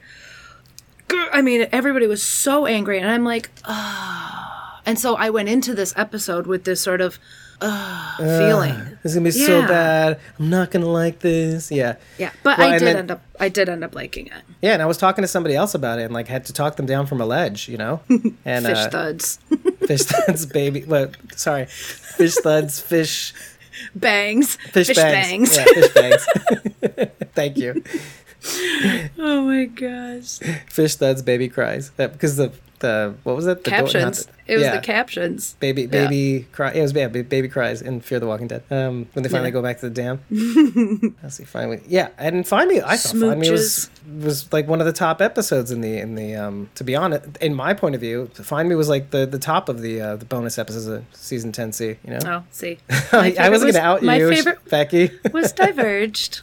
I 1.31 1.41
mean, 1.41 1.67
everybody 1.71 2.07
was 2.07 2.23
so 2.23 2.65
angry, 2.65 2.99
and 2.99 3.09
I'm 3.09 3.23
like, 3.23 3.49
ah. 3.65 4.35
Oh 4.35 4.49
and 4.89 4.97
so 4.97 5.15
I 5.15 5.29
went 5.29 5.49
into 5.49 5.75
this 5.75 5.93
episode 5.95 6.47
with 6.47 6.63
this 6.63 6.81
sort 6.81 6.99
of 6.99 7.19
uh, 7.61 8.17
feeling. 8.17 8.97
It's 9.03 9.13
gonna 9.13 9.29
be 9.29 9.37
yeah. 9.37 9.45
so 9.45 9.61
bad. 9.61 10.19
I'm 10.39 10.49
not 10.49 10.71
gonna 10.71 10.87
like 10.87 11.19
this. 11.19 11.71
Yeah. 11.71 11.97
Yeah, 12.17 12.31
but 12.41 12.57
well, 12.57 12.69
I 12.69 12.79
did 12.79 12.87
then, 12.87 12.95
end 12.95 13.11
up. 13.11 13.21
I 13.39 13.49
did 13.49 13.69
end 13.69 13.83
up 13.83 13.93
liking 13.93 14.27
it. 14.27 14.41
Yeah, 14.63 14.73
and 14.73 14.81
I 14.81 14.87
was 14.87 14.97
talking 14.97 15.21
to 15.21 15.27
somebody 15.27 15.55
else 15.55 15.75
about 15.75 15.99
it, 15.99 16.03
and 16.03 16.13
like 16.13 16.27
had 16.27 16.45
to 16.45 16.53
talk 16.53 16.75
them 16.77 16.87
down 16.87 17.05
from 17.05 17.21
a 17.21 17.25
ledge, 17.25 17.69
you 17.69 17.77
know. 17.77 18.01
And 18.45 18.65
fish 18.65 18.77
uh, 18.77 18.89
thuds. 18.89 19.37
fish 19.85 20.01
thuds, 20.01 20.45
baby. 20.45 20.83
What? 20.83 21.15
Sorry, 21.35 21.65
fish 21.65 22.35
thuds, 22.35 22.79
fish 22.79 23.33
bangs. 23.93 24.55
Fish, 24.55 24.87
fish 24.87 24.95
bangs. 24.95 25.55
bangs. 25.55 25.57
Yeah, 25.57 25.63
fish 25.65 25.93
bangs. 25.93 27.11
Thank 27.35 27.57
you. 27.57 27.83
Oh 29.17 29.41
my 29.41 29.65
gosh. 29.65 30.39
Fish 30.69 30.95
thuds, 30.95 31.21
baby 31.21 31.49
cries. 31.49 31.91
That 31.91 32.13
because 32.13 32.37
the 32.37 32.51
the 32.79 33.15
what 33.23 33.35
was 33.35 33.47
it? 33.47 33.63
The 33.63 33.69
captions. 33.69 34.27
It 34.47 34.55
was 34.55 34.63
yeah. 34.63 34.75
the 34.77 34.81
captions. 34.81 35.53
Baby, 35.59 35.85
baby 35.85 36.15
yeah. 36.15 36.45
cry. 36.51 36.71
It 36.71 36.81
was 36.81 36.93
yeah, 36.93 37.07
baby 37.07 37.47
cries 37.47 37.81
in 37.81 38.01
Fear 38.01 38.21
the 38.21 38.27
Walking 38.27 38.47
Dead. 38.47 38.63
Um, 38.71 39.07
when 39.13 39.23
they 39.23 39.29
finally 39.29 39.49
yeah. 39.49 39.53
go 39.53 39.61
back 39.61 39.79
to 39.79 39.89
the 39.89 39.93
dam. 39.93 40.21
Let's 41.21 41.35
see. 41.35 41.43
Finally, 41.43 41.81
yeah, 41.87 42.09
and 42.17 42.47
finally, 42.47 42.81
I 42.81 42.97
thought 42.97 43.19
finally 43.19 43.51
was 43.51 43.89
was 44.19 44.51
like 44.51 44.67
one 44.67 44.79
of 44.79 44.85
the 44.85 44.93
top 44.93 45.21
episodes 45.21 45.71
in 45.71 45.81
the 45.81 45.99
in 45.99 46.15
the. 46.15 46.35
Um, 46.35 46.69
to 46.75 46.83
be 46.83 46.95
honest, 46.95 47.37
in 47.37 47.53
my 47.53 47.73
point 47.73 47.95
of 47.95 48.01
view, 48.01 48.27
Find 48.33 48.67
Me 48.69 48.75
was 48.75 48.89
like 48.89 49.11
the 49.11 49.25
the 49.25 49.39
top 49.39 49.69
of 49.69 49.81
the 49.81 50.01
uh, 50.01 50.15
the 50.15 50.25
bonus 50.25 50.57
episodes 50.57 50.87
of 50.87 51.05
season 51.13 51.51
ten 51.51 51.71
C. 51.71 51.97
You 52.03 52.11
know. 52.11 52.19
Oh, 52.25 52.43
see. 52.51 52.79
I 53.11 53.49
wasn't 53.49 53.67
was, 53.67 53.75
gonna 53.75 53.79
out 53.79 54.01
you, 54.01 54.07
my 54.07 54.19
favorite 54.19 54.67
Becky. 54.69 55.11
was 55.31 55.51
Diverged. 55.51 56.41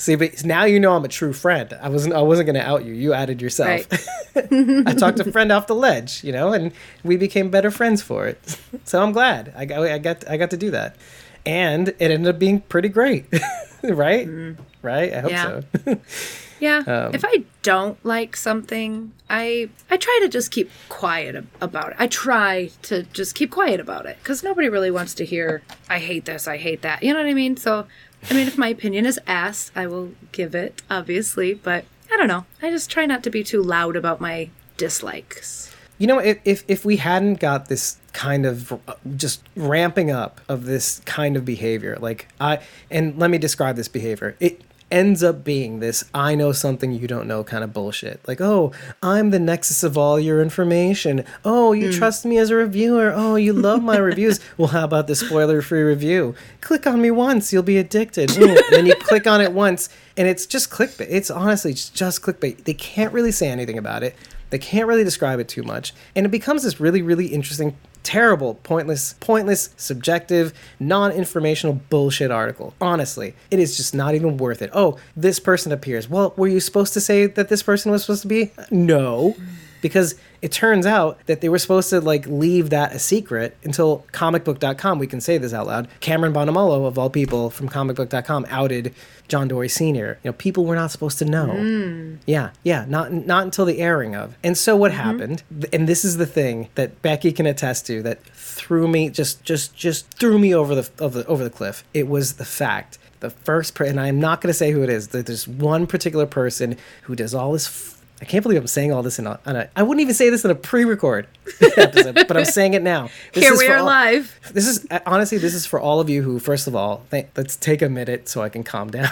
See, 0.00 0.14
but 0.14 0.46
now 0.46 0.64
you 0.64 0.80
know 0.80 0.96
I'm 0.96 1.04
a 1.04 1.08
true 1.08 1.34
friend. 1.34 1.78
I 1.78 1.90
wasn't. 1.90 2.14
I 2.14 2.22
wasn't 2.22 2.46
going 2.46 2.54
to 2.54 2.66
out 2.66 2.86
you. 2.86 2.94
You 2.94 3.12
added 3.12 3.42
yourself. 3.42 3.86
Right. 4.34 4.86
I 4.86 4.94
talked 4.94 5.20
a 5.20 5.30
friend 5.30 5.52
off 5.52 5.66
the 5.66 5.74
ledge, 5.74 6.24
you 6.24 6.32
know, 6.32 6.54
and 6.54 6.72
we 7.04 7.18
became 7.18 7.50
better 7.50 7.70
friends 7.70 8.00
for 8.00 8.26
it. 8.26 8.58
So 8.84 9.02
I'm 9.02 9.12
glad 9.12 9.52
I 9.54 9.66
got. 9.66 9.82
I 9.82 9.98
got. 9.98 10.26
I 10.26 10.38
got 10.38 10.52
to 10.52 10.56
do 10.56 10.70
that, 10.70 10.96
and 11.44 11.88
it 11.88 12.00
ended 12.00 12.34
up 12.34 12.38
being 12.38 12.62
pretty 12.62 12.88
great. 12.88 13.26
right. 13.82 14.26
Mm. 14.26 14.56
Right. 14.80 15.12
I 15.12 15.20
hope 15.20 15.30
yeah. 15.32 15.60
so. 15.84 16.00
yeah. 16.60 16.78
Um, 16.78 17.14
if 17.14 17.22
I 17.22 17.44
don't 17.62 18.02
like 18.02 18.36
something, 18.36 19.12
I 19.28 19.68
I 19.90 19.98
try 19.98 20.18
to 20.22 20.30
just 20.30 20.50
keep 20.50 20.70
quiet 20.88 21.44
about 21.60 21.90
it. 21.90 21.96
I 21.98 22.06
try 22.06 22.70
to 22.84 23.02
just 23.12 23.34
keep 23.34 23.50
quiet 23.50 23.80
about 23.80 24.06
it 24.06 24.16
because 24.22 24.42
nobody 24.42 24.70
really 24.70 24.90
wants 24.90 25.12
to 25.16 25.26
hear 25.26 25.60
I 25.90 25.98
hate 25.98 26.24
this. 26.24 26.48
I 26.48 26.56
hate 26.56 26.80
that. 26.80 27.02
You 27.02 27.12
know 27.12 27.18
what 27.18 27.28
I 27.28 27.34
mean? 27.34 27.58
So 27.58 27.86
I 28.28 28.34
mean, 28.34 28.46
if 28.46 28.58
my 28.58 28.68
opinion 28.68 29.06
is 29.06 29.18
asked, 29.26 29.72
I 29.74 29.86
will 29.86 30.12
give 30.32 30.54
it, 30.54 30.82
obviously, 30.90 31.54
but 31.54 31.84
I 32.12 32.16
don't 32.16 32.28
know. 32.28 32.44
I 32.60 32.70
just 32.70 32.90
try 32.90 33.06
not 33.06 33.22
to 33.24 33.30
be 33.30 33.42
too 33.42 33.62
loud 33.62 33.96
about 33.96 34.20
my 34.20 34.50
dislikes. 34.76 35.74
You 35.98 36.06
know, 36.06 36.18
if, 36.18 36.38
if 36.44 36.64
if 36.66 36.84
we 36.84 36.96
hadn't 36.96 37.40
got 37.40 37.68
this 37.68 37.98
kind 38.14 38.46
of 38.46 38.72
uh, 38.72 38.94
just 39.16 39.42
ramping 39.54 40.10
up 40.10 40.40
of 40.48 40.64
this 40.64 41.00
kind 41.04 41.36
of 41.36 41.44
behavior, 41.44 41.98
like 42.00 42.26
I 42.40 42.60
and 42.90 43.18
let 43.18 43.30
me 43.30 43.36
describe 43.38 43.76
this 43.76 43.88
behavior. 43.88 44.34
It 44.40 44.62
ends 44.90 45.22
up 45.22 45.44
being 45.44 45.80
this 45.80 46.04
I 46.14 46.34
know 46.34 46.52
something 46.52 46.92
you 46.92 47.06
don't 47.06 47.26
know 47.26 47.44
kind 47.44 47.64
of 47.64 47.72
bullshit. 47.72 48.26
Like, 48.26 48.40
oh, 48.40 48.72
I'm 49.02 49.30
the 49.30 49.38
nexus 49.38 49.82
of 49.82 49.96
all 49.96 50.18
your 50.18 50.42
information. 50.42 51.24
Oh, 51.44 51.72
you 51.72 51.90
hmm. 51.92 51.98
trust 51.98 52.24
me 52.24 52.38
as 52.38 52.50
a 52.50 52.56
reviewer. 52.56 53.12
Oh, 53.14 53.36
you 53.36 53.52
love 53.52 53.82
my 53.82 53.96
reviews. 53.96 54.40
Well, 54.56 54.68
how 54.68 54.84
about 54.84 55.06
the 55.06 55.14
spoiler 55.14 55.62
free 55.62 55.82
review? 55.82 56.34
Click 56.60 56.86
on 56.86 57.00
me 57.00 57.10
once, 57.10 57.52
you'll 57.52 57.62
be 57.62 57.78
addicted. 57.78 58.36
Ooh, 58.36 58.48
and 58.48 58.58
then 58.70 58.84
you 58.84 58.94
click 58.94 59.26
on 59.26 59.40
it 59.40 59.52
once, 59.52 59.88
and 60.16 60.28
it's 60.28 60.44
just 60.44 60.70
clickbait. 60.70 61.06
It's 61.08 61.30
honestly 61.30 61.72
just 61.72 62.20
clickbait. 62.20 62.64
They 62.64 62.74
can't 62.74 63.12
really 63.12 63.32
say 63.32 63.48
anything 63.48 63.78
about 63.78 64.02
it. 64.02 64.14
They 64.50 64.58
can't 64.58 64.86
really 64.86 65.04
describe 65.04 65.40
it 65.40 65.48
too 65.48 65.62
much. 65.62 65.94
And 66.14 66.26
it 66.26 66.30
becomes 66.30 66.64
this 66.64 66.80
really, 66.80 67.00
really 67.00 67.28
interesting, 67.28 67.76
terrible, 68.02 68.54
pointless, 68.54 69.14
pointless, 69.20 69.70
subjective, 69.76 70.52
non 70.78 71.12
informational 71.12 71.80
bullshit 71.90 72.30
article. 72.30 72.74
Honestly, 72.80 73.34
it 73.50 73.58
is 73.58 73.76
just 73.76 73.94
not 73.94 74.14
even 74.14 74.36
worth 74.36 74.62
it. 74.62 74.70
Oh, 74.72 74.98
this 75.16 75.38
person 75.38 75.72
appears. 75.72 76.08
Well, 76.08 76.34
were 76.36 76.48
you 76.48 76.60
supposed 76.60 76.92
to 76.94 77.00
say 77.00 77.26
that 77.26 77.48
this 77.48 77.62
person 77.62 77.92
was 77.92 78.02
supposed 78.02 78.22
to 78.22 78.28
be? 78.28 78.52
No. 78.70 79.34
Because 79.80 80.14
it 80.42 80.52
turns 80.52 80.86
out 80.86 81.18
that 81.26 81.40
they 81.40 81.48
were 81.48 81.58
supposed 81.58 81.90
to 81.90 82.00
like 82.00 82.26
leave 82.26 82.70
that 82.70 82.92
a 82.94 82.98
secret 82.98 83.56
until 83.64 84.04
comicbook.com. 84.12 84.98
We 84.98 85.06
can 85.06 85.20
say 85.20 85.38
this 85.38 85.52
out 85.52 85.66
loud. 85.66 85.88
Cameron 86.00 86.32
Bonomolo, 86.32 86.86
of 86.86 86.98
all 86.98 87.10
people 87.10 87.50
from 87.50 87.68
comicbook.com, 87.68 88.46
outed 88.48 88.94
John 89.28 89.48
Dorie 89.48 89.68
Sr. 89.68 90.18
You 90.22 90.30
know, 90.30 90.32
people 90.32 90.64
were 90.64 90.74
not 90.74 90.90
supposed 90.90 91.18
to 91.18 91.24
know. 91.24 91.46
Hmm. 91.56 92.16
Yeah, 92.26 92.50
yeah, 92.62 92.84
not 92.88 93.12
not 93.12 93.44
until 93.44 93.64
the 93.64 93.78
airing 93.78 94.14
of. 94.14 94.36
And 94.42 94.58
so 94.58 94.76
what 94.76 94.92
mm-hmm. 94.92 95.00
happened? 95.00 95.42
And 95.72 95.88
this 95.88 96.04
is 96.04 96.16
the 96.16 96.26
thing 96.26 96.68
that 96.74 97.00
Becky 97.02 97.32
can 97.32 97.46
attest 97.46 97.86
to 97.86 98.02
that 98.02 98.22
threw 98.24 98.88
me 98.88 99.08
just 99.08 99.44
just 99.44 99.74
just 99.74 100.10
threw 100.14 100.38
me 100.38 100.54
over 100.54 100.74
the 100.74 100.90
over 100.98 101.22
the, 101.22 101.26
over 101.28 101.44
the 101.44 101.50
cliff. 101.50 101.84
It 101.94 102.08
was 102.08 102.34
the 102.34 102.44
fact 102.44 102.98
the 103.20 103.30
first 103.30 103.74
per- 103.74 103.84
and 103.84 104.00
I'm 104.00 104.18
not 104.18 104.40
going 104.40 104.48
to 104.48 104.54
say 104.54 104.72
who 104.72 104.82
it 104.82 104.90
is. 104.90 105.08
That 105.08 105.26
there's 105.26 105.46
one 105.46 105.86
particular 105.86 106.26
person 106.26 106.76
who 107.02 107.14
does 107.14 107.34
all 107.34 107.52
this. 107.52 107.96
I 108.20 108.24
can't 108.26 108.42
believe 108.42 108.60
I'm 108.60 108.66
saying 108.66 108.92
all 108.92 109.02
this 109.02 109.18
in 109.18 109.26
a, 109.26 109.40
on 109.46 109.56
a. 109.56 109.70
I 109.74 109.82
wouldn't 109.82 110.02
even 110.02 110.14
say 110.14 110.28
this 110.28 110.44
in 110.44 110.50
a 110.50 110.54
pre-record 110.54 111.26
episode, 111.76 112.14
but 112.28 112.36
I'm 112.36 112.44
saying 112.44 112.74
it 112.74 112.82
now. 112.82 113.08
This 113.32 113.44
Here 113.44 113.52
is 113.54 113.58
we 113.58 113.68
are 113.68 113.78
all- 113.78 113.86
live. 113.86 114.38
this 114.52 114.66
is 114.66 114.86
uh, 114.90 115.00
honestly, 115.06 115.38
this 115.38 115.54
is 115.54 115.64
for 115.66 115.80
all 115.80 116.00
of 116.00 116.10
you 116.10 116.22
who, 116.22 116.38
first 116.38 116.66
of 116.66 116.74
all, 116.76 117.04
th- 117.10 117.28
let's 117.36 117.56
take 117.56 117.80
a 117.82 117.88
minute 117.88 118.28
so 118.28 118.42
I 118.42 118.48
can 118.50 118.62
calm 118.62 118.90
down. 119.00 119.08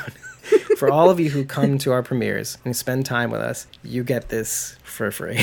for 0.76 0.90
all 0.90 1.11
of 1.11 1.18
you 1.20 1.30
who 1.30 1.44
come 1.44 1.78
to 1.78 1.92
our 1.92 2.02
premieres 2.02 2.59
and 2.64 2.74
spend 2.76 3.06
time 3.06 3.30
with 3.30 3.40
us, 3.40 3.66
you 3.82 4.04
get 4.04 4.28
this 4.28 4.76
for 4.82 5.11
free. 5.11 5.42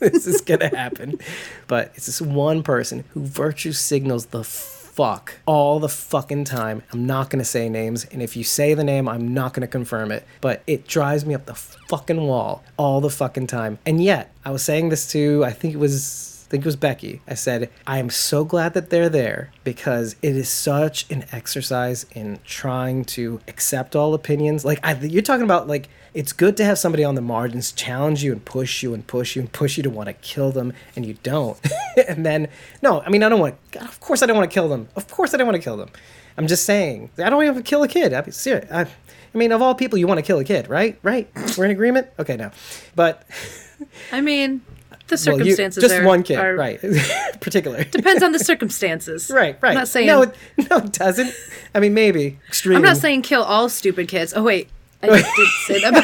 this 0.00 0.26
is 0.26 0.40
gonna 0.40 0.74
happen, 0.74 1.18
but 1.66 1.92
it's 1.94 2.06
this 2.06 2.20
one 2.22 2.62
person 2.62 3.04
who 3.12 3.24
virtue 3.26 3.72
signals 3.72 4.26
the 4.26 4.42
fuck 4.94 5.34
all 5.44 5.80
the 5.80 5.88
fucking 5.88 6.44
time. 6.44 6.82
I'm 6.92 7.04
not 7.04 7.28
gonna 7.28 7.44
say 7.44 7.68
names, 7.68 8.04
and 8.12 8.22
if 8.22 8.36
you 8.36 8.44
say 8.44 8.74
the 8.74 8.84
name, 8.84 9.08
I'm 9.08 9.34
not 9.34 9.52
gonna 9.52 9.66
confirm 9.66 10.12
it. 10.12 10.24
But 10.40 10.62
it 10.66 10.86
drives 10.86 11.26
me 11.26 11.34
up 11.34 11.46
the 11.46 11.54
fucking 11.54 12.20
wall 12.20 12.62
all 12.76 13.00
the 13.00 13.10
fucking 13.10 13.48
time. 13.48 13.78
And 13.84 14.02
yet, 14.02 14.32
I 14.44 14.52
was 14.52 14.62
saying 14.62 14.90
this 14.90 15.10
to 15.12 15.44
I 15.44 15.50
think 15.50 15.74
it 15.74 15.78
was 15.78 16.33
think 16.54 16.64
it 16.64 16.68
was 16.68 16.76
Becky. 16.76 17.20
I 17.26 17.34
said, 17.34 17.68
I 17.84 17.98
am 17.98 18.10
so 18.10 18.44
glad 18.44 18.74
that 18.74 18.90
they're 18.90 19.08
there 19.08 19.50
because 19.64 20.14
it 20.22 20.36
is 20.36 20.48
such 20.48 21.10
an 21.10 21.24
exercise 21.32 22.06
in 22.12 22.38
trying 22.44 23.04
to 23.06 23.40
accept 23.48 23.96
all 23.96 24.14
opinions. 24.14 24.64
Like, 24.64 24.78
I, 24.84 24.94
you're 24.94 25.20
talking 25.20 25.42
about, 25.42 25.66
like, 25.66 25.88
it's 26.14 26.32
good 26.32 26.56
to 26.58 26.64
have 26.64 26.78
somebody 26.78 27.02
on 27.02 27.16
the 27.16 27.20
margins 27.20 27.72
challenge 27.72 28.22
you 28.22 28.30
and 28.30 28.44
push 28.44 28.84
you 28.84 28.94
and 28.94 29.04
push 29.04 29.34
you 29.34 29.42
and 29.42 29.50
push 29.50 29.76
you 29.76 29.82
to 29.82 29.90
want 29.90 30.06
to 30.06 30.12
kill 30.12 30.52
them, 30.52 30.74
and 30.94 31.04
you 31.04 31.14
don't. 31.24 31.58
and 32.08 32.24
then, 32.24 32.46
no, 32.82 33.00
I 33.00 33.08
mean, 33.10 33.24
I 33.24 33.28
don't 33.28 33.40
want 33.40 33.56
to, 33.72 33.82
of 33.82 33.98
course, 33.98 34.22
I 34.22 34.26
don't 34.26 34.36
want 34.36 34.48
to 34.48 34.54
kill 34.54 34.68
them. 34.68 34.86
Of 34.94 35.08
course, 35.08 35.34
I 35.34 35.38
don't 35.38 35.48
want 35.48 35.56
to 35.56 35.62
kill 35.62 35.76
them. 35.76 35.90
I'm 36.38 36.46
just 36.46 36.64
saying, 36.64 37.10
I 37.18 37.30
don't 37.30 37.42
even 37.42 37.64
kill 37.64 37.82
a 37.82 37.88
kid. 37.88 38.12
I 38.12 38.20
mean, 38.20 38.30
serious. 38.30 38.70
I, 38.70 38.82
I 38.82 39.36
mean, 39.38 39.50
of 39.50 39.60
all 39.60 39.74
people, 39.74 39.98
you 39.98 40.06
want 40.06 40.18
to 40.18 40.22
kill 40.22 40.38
a 40.38 40.44
kid, 40.44 40.68
right? 40.68 40.96
Right? 41.02 41.28
We're 41.58 41.64
in 41.64 41.72
agreement? 41.72 42.06
Okay, 42.20 42.36
now. 42.36 42.52
But. 42.94 43.24
I 44.12 44.20
mean, 44.20 44.62
the 45.08 45.22
Well, 45.26 45.38
you- 45.38 45.44
circumstances 45.54 45.82
just 45.82 45.94
there 45.94 46.06
one 46.06 46.22
kid, 46.22 46.38
are- 46.38 46.54
right? 46.54 46.80
Particular. 47.40 47.84
Depends 47.84 48.22
on 48.22 48.32
the 48.32 48.38
circumstances. 48.50 49.30
right, 49.30 49.58
right. 49.60 49.70
I'm 49.70 49.74
not 49.76 49.88
saying. 49.88 50.06
no, 50.06 50.22
it, 50.22 50.34
no, 50.70 50.78
it 50.78 50.92
doesn't. 50.92 51.34
I 51.74 51.80
mean, 51.80 51.94
maybe 51.94 52.38
extreme. 52.48 52.76
I'm 52.76 52.82
not 52.82 52.96
saying 52.96 53.22
kill 53.22 53.42
all 53.42 53.68
stupid 53.68 54.08
kids. 54.08 54.32
Oh 54.34 54.42
wait, 54.42 54.68
I 55.02 55.08
did 55.08 55.24
say 55.66 55.80
that. 55.80 55.94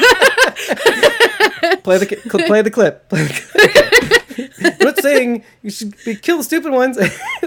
play 1.83 1.97
the 1.97 2.05
cl- 2.05 2.47
play 2.47 2.61
the 2.61 2.71
clip. 2.71 3.09
Play 3.09 3.23
the 3.23 3.33
clip. 3.33 4.81
Not 4.81 4.97
saying 4.99 5.43
you 5.61 5.69
should 5.69 5.93
be, 6.05 6.15
kill 6.15 6.37
the 6.37 6.43
stupid 6.43 6.71
ones. 6.71 6.97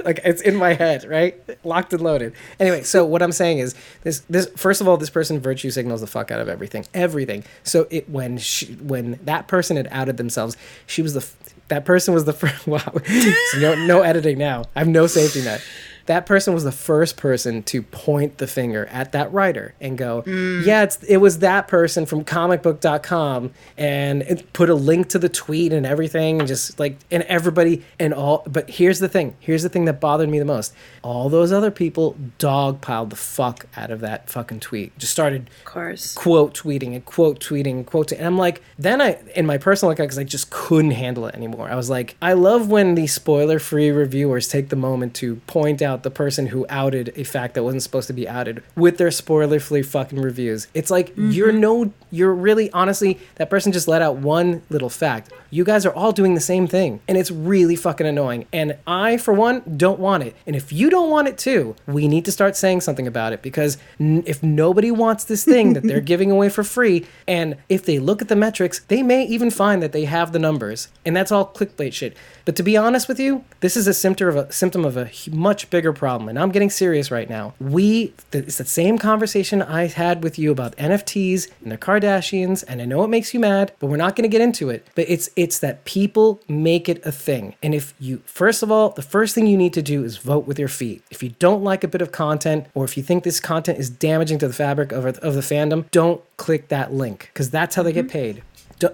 like 0.05 0.21
it's 0.25 0.43
in 0.43 0.55
my 0.57 0.75
head, 0.75 1.05
right? 1.05 1.35
Locked 1.65 1.93
and 1.93 2.03
loaded. 2.03 2.35
Anyway, 2.61 2.83
so 2.83 3.05
what 3.05 3.23
I'm 3.23 3.33
saying 3.33 3.59
is 3.59 3.75
this: 4.03 4.21
this 4.29 4.47
first 4.57 4.81
of 4.81 4.89
all, 4.89 4.97
this 4.97 5.11
person 5.11 5.41
virtue 5.41 5.71
signals 5.71 6.01
the 6.03 6.07
fuck 6.07 6.31
out 6.31 6.41
of 6.41 6.49
everything, 6.49 6.87
everything. 6.95 7.45
So 7.63 7.87
it 7.91 8.09
when 8.09 8.39
she 8.39 8.75
when 8.75 9.19
that 9.25 9.49
person 9.49 9.77
had 9.77 9.89
outed 9.91 10.17
themselves, 10.19 10.57
she 10.87 11.03
was 11.03 11.15
the 11.15 11.21
that 11.69 11.85
person 11.85 12.15
was 12.15 12.25
the 12.25 12.33
first. 12.33 12.67
Wow, 12.67 12.79
so 13.53 13.59
no 13.59 13.75
no 13.87 14.03
editing 14.03 14.39
now. 14.39 14.65
I 14.75 14.81
have 14.81 14.89
no 14.89 15.07
safety 15.07 15.43
net. 15.43 15.63
That 16.07 16.27
person 16.27 16.55
was 16.55 16.65
the 16.65 16.73
first 16.73 17.17
person 17.17 17.63
to 17.65 17.83
point 17.83 18.39
the 18.39 18.47
finger 18.47 18.87
at 18.87 19.13
that 19.13 19.33
writer 19.33 19.75
and 19.81 19.97
go, 19.97 20.23
mm. 20.23 20.65
"Yeah, 20.65 20.83
it's 20.83 21.03
it 21.05 21.19
was 21.19 21.39
that 21.39 21.69
person 21.69 22.07
from 22.07 22.25
comicbook.com 22.25 23.51
and 23.77 24.23
it 24.23 24.53
put 24.53 24.71
a 24.71 24.75
link 24.75 25.09
to 25.11 25.19
the 25.19 25.29
tweet 25.29 25.73
and 25.73 25.87
everything 25.87 26.41
and 26.41 26.49
just 26.49 26.79
like 26.79 26.97
and 27.11 27.23
everybody 27.25 27.83
and 27.99 28.13
all 28.13 28.43
but 28.47 28.71
here's 28.71 28.99
the 28.99 29.09
thing. 29.09 29.37
Here's 29.41 29.63
the 29.63 29.69
thing 29.69 29.85
that 29.87 30.01
bothered 30.01 30.29
me 30.29 30.39
the 30.39 30.45
most. 30.45 30.75
All 31.03 31.29
those 31.29 31.53
other 31.53 31.71
people 31.71 32.17
dogpiled 32.39 33.11
the 33.11 33.17
fuck 33.17 33.67
out 33.77 33.91
of 33.91 34.01
that 34.01 34.29
fucking 34.29 34.61
tweet. 34.61 34.97
Just 34.99 35.13
started 35.13 35.49
of 35.61 35.65
course. 35.65 36.15
quote 36.15 36.55
tweeting 36.55 36.95
and 36.95 37.05
quote 37.05 37.41
tweeting 37.41 37.73
and 37.73 37.87
quote 37.87 38.13
and 38.13 38.27
I'm 38.27 38.39
like 38.39 38.63
then 38.79 39.01
I 39.01 39.19
in 39.35 39.47
my 39.47 39.59
personal 39.59 39.93
account 39.93 40.09
because 40.09 40.19
I 40.19 40.25
just 40.25 40.51
couldn't 40.51 40.93
handle 40.93 41.27
it 41.27 41.35
anymore. 41.35 41.71
I 41.71 41.77
was 41.77 41.89
like 41.91 42.17
I 42.21 42.33
love 42.33 42.69
when 42.69 42.95
the 42.95 43.07
spoiler 43.07 43.59
free 43.59 43.91
reviewers 43.91 44.49
take 44.49 44.69
the 44.69 44.77
moment 44.77 45.15
to 45.17 45.37
point 45.47 45.83
out 45.83 45.94
the 46.03 46.11
person 46.11 46.49
who 46.49 46.67
outed 46.69 47.13
a 47.17 47.25
fact 47.25 47.55
that 47.55 47.63
wasn't 47.63 47.83
supposed 47.83 48.07
to 48.09 48.13
be 48.13 48.29
outed 48.29 48.63
with 48.77 48.99
their 48.99 49.11
spoiler 49.11 49.61
free 49.61 49.83
fucking 49.83 50.21
reviews. 50.21 50.69
It's 50.75 50.91
like 50.91 51.13
you're 51.17 51.51
mm-hmm. 51.51 51.61
no 51.61 51.93
you're 52.11 52.35
really 52.35 52.71
honestly 52.73 53.19
that 53.37 53.51
person 53.51 53.73
just 53.73 53.89
let 53.89 54.03
out 54.03 54.17
one 54.17 54.63
little 54.71 54.91
fact. 54.91 55.33
You 55.51 55.65
guys 55.65 55.87
are 55.87 55.95
all 55.95 56.13
doing 56.13 56.35
the 56.35 56.41
same 56.41 56.67
thing 56.67 57.01
and 57.09 57.17
it's 57.17 57.31
really 57.31 57.77
fucking 57.77 58.07
annoying. 58.07 58.47
And 58.53 58.77
I 58.87 59.17
for 59.17 59.33
one 59.33 59.63
don't 59.77 60.01
want 60.01 60.23
it. 60.23 60.37
And 60.47 60.57
if 60.57 60.73
you 60.73 60.91
don't 60.91 61.11
want 61.11 61.29
it 61.29 61.39
too, 61.39 61.77
we 61.87 62.09
need 62.09 62.25
to 62.25 62.33
start 62.33 62.57
saying 62.57 62.83
something 62.83 63.07
about 63.07 63.33
it 63.33 63.43
because 63.43 63.79
n- 64.01 64.25
if 64.27 64.43
nobody 64.43 64.91
wants 64.91 65.25
this 65.25 65.45
thing 65.45 65.75
that 65.75 65.83
they're 65.83 66.01
giving 66.13 66.31
away 66.31 66.49
for 66.49 66.65
free 66.65 67.07
and 67.27 67.57
if 67.69 67.85
they 67.85 67.99
look 67.99 68.23
at 68.23 68.29
the 68.29 68.37
metrics, 68.37 68.81
they 68.81 69.03
may 69.03 69.25
even 69.25 69.51
find 69.51 69.83
that 69.83 69.93
they 69.93 70.05
have 70.05 70.33
the 70.33 70.39
numbers. 70.39 70.89
And 71.05 71.17
that's 71.17 71.33
all 71.33 71.47
clickbait 71.47 71.93
shit. 71.93 72.17
But 72.45 72.57
to 72.57 72.63
be 72.63 72.77
honest 72.77 73.09
with 73.09 73.19
you, 73.19 73.45
this 73.61 73.77
is 73.77 73.87
a 73.87 73.95
symptom 73.95 74.29
of 74.29 74.37
a 74.37 74.53
symptom 74.53 74.85
of 74.85 74.97
a 74.97 75.11
much 75.31 75.71
bigger 75.71 75.93
problem. 75.93 76.29
And 76.29 76.39
I'm 76.39 76.51
getting 76.51 76.71
serious 76.71 77.11
right 77.11 77.29
now. 77.29 77.55
We 77.59 78.13
it's 78.33 78.59
the 78.59 78.65
same 78.65 78.99
conversation 78.99 79.63
I 79.63 79.87
had 79.87 80.23
with 80.23 80.39
you 80.39 80.51
about 80.51 80.77
NFTs 80.77 81.51
and 81.63 81.73
the 81.73 81.79
Kardashians, 81.79 82.65
and 82.67 82.83
I 82.83 82.85
know 82.85 83.03
it 83.05 83.09
makes 83.09 83.33
you 83.35 83.41
mad, 83.41 83.73
but 83.79 83.87
we're 83.87 83.97
not 83.97 84.17
going 84.17 84.29
to 84.29 84.33
get 84.33 84.41
into 84.41 84.71
it. 84.71 84.87
But 84.95 85.09
it's 85.09 85.31
it's 85.37 85.59
that 85.61 85.85
people 85.85 86.41
make 86.49 86.89
it 86.89 87.05
a 87.07 87.13
thing. 87.13 87.55
And 87.63 87.75
if 87.75 87.95
you 87.99 88.23
first 88.27 88.63
of 88.63 88.71
all, 88.71 88.91
the 88.91 89.03
first 89.03 89.35
thing 89.35 89.47
you 89.47 89.57
need 89.57 89.73
to 89.75 89.83
do 89.83 90.05
is 90.05 90.19
vote 90.19 90.47
with 90.47 90.59
your 90.59 90.69
feet. 90.69 91.03
If 91.11 91.23
you 91.23 91.31
don't 91.39 91.63
like 91.63 91.85
a 91.85 91.89
bit 91.89 92.03
of 92.03 92.13
content 92.13 92.67
or 92.75 92.85
if 92.85 92.97
you 92.97 93.03
think 93.03 93.25
this 93.25 93.41
content 93.41 93.79
is 93.79 93.91
damaging 93.91 94.39
to 94.41 94.49
the 94.49 94.55
fabric 94.55 94.93
of, 94.93 95.05
of 95.07 95.35
the 95.35 95.41
fandom, 95.41 95.91
don't 95.91 96.23
click 96.37 96.69
that 96.69 96.93
link 96.93 97.31
because 97.33 97.51
that's 97.51 97.75
how 97.75 97.83
they 97.83 97.93
get 97.93 98.07
mm-hmm. 98.07 98.13
paid. 98.13 98.43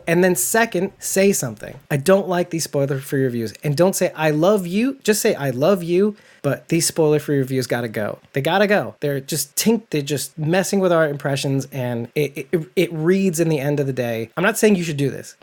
And 0.07 0.23
then 0.23 0.35
second, 0.35 0.93
say 0.99 1.33
something. 1.33 1.79
I 1.91 1.97
don't 1.97 2.29
like 2.29 2.51
these 2.51 2.65
spoiler 2.65 2.99
free 2.99 3.25
reviews. 3.25 3.53
And 3.65 3.77
don't 3.77 3.95
say 3.97 4.13
I 4.15 4.31
love 4.31 4.67
you. 4.67 4.99
Just 5.03 5.21
say 5.21 5.35
I 5.35 5.51
love 5.51 5.83
you, 5.83 6.17
but 6.43 6.69
these 6.69 6.87
spoiler 6.87 7.19
free 7.19 7.39
reviews 7.39 7.67
gotta 7.67 7.89
go. 7.89 8.19
They 8.33 8.41
gotta 8.41 8.67
go. 8.67 8.95
They're 9.01 9.21
just 9.21 9.55
tink 9.57 9.85
they're 9.91 10.03
just 10.03 10.39
messing 10.39 10.81
with 10.81 10.93
our 10.93 11.09
impressions 11.09 11.67
and 11.73 12.09
it, 12.15 12.49
it 12.53 12.71
it 12.77 12.93
reads 12.93 13.41
in 13.41 13.49
the 13.49 13.59
end 13.59 13.81
of 13.81 13.87
the 13.87 13.93
day. 13.93 14.31
I'm 14.37 14.45
not 14.45 14.59
saying 14.59 14.77
you 14.77 14.85
should 14.85 14.97
do 14.97 15.11
this. 15.11 15.37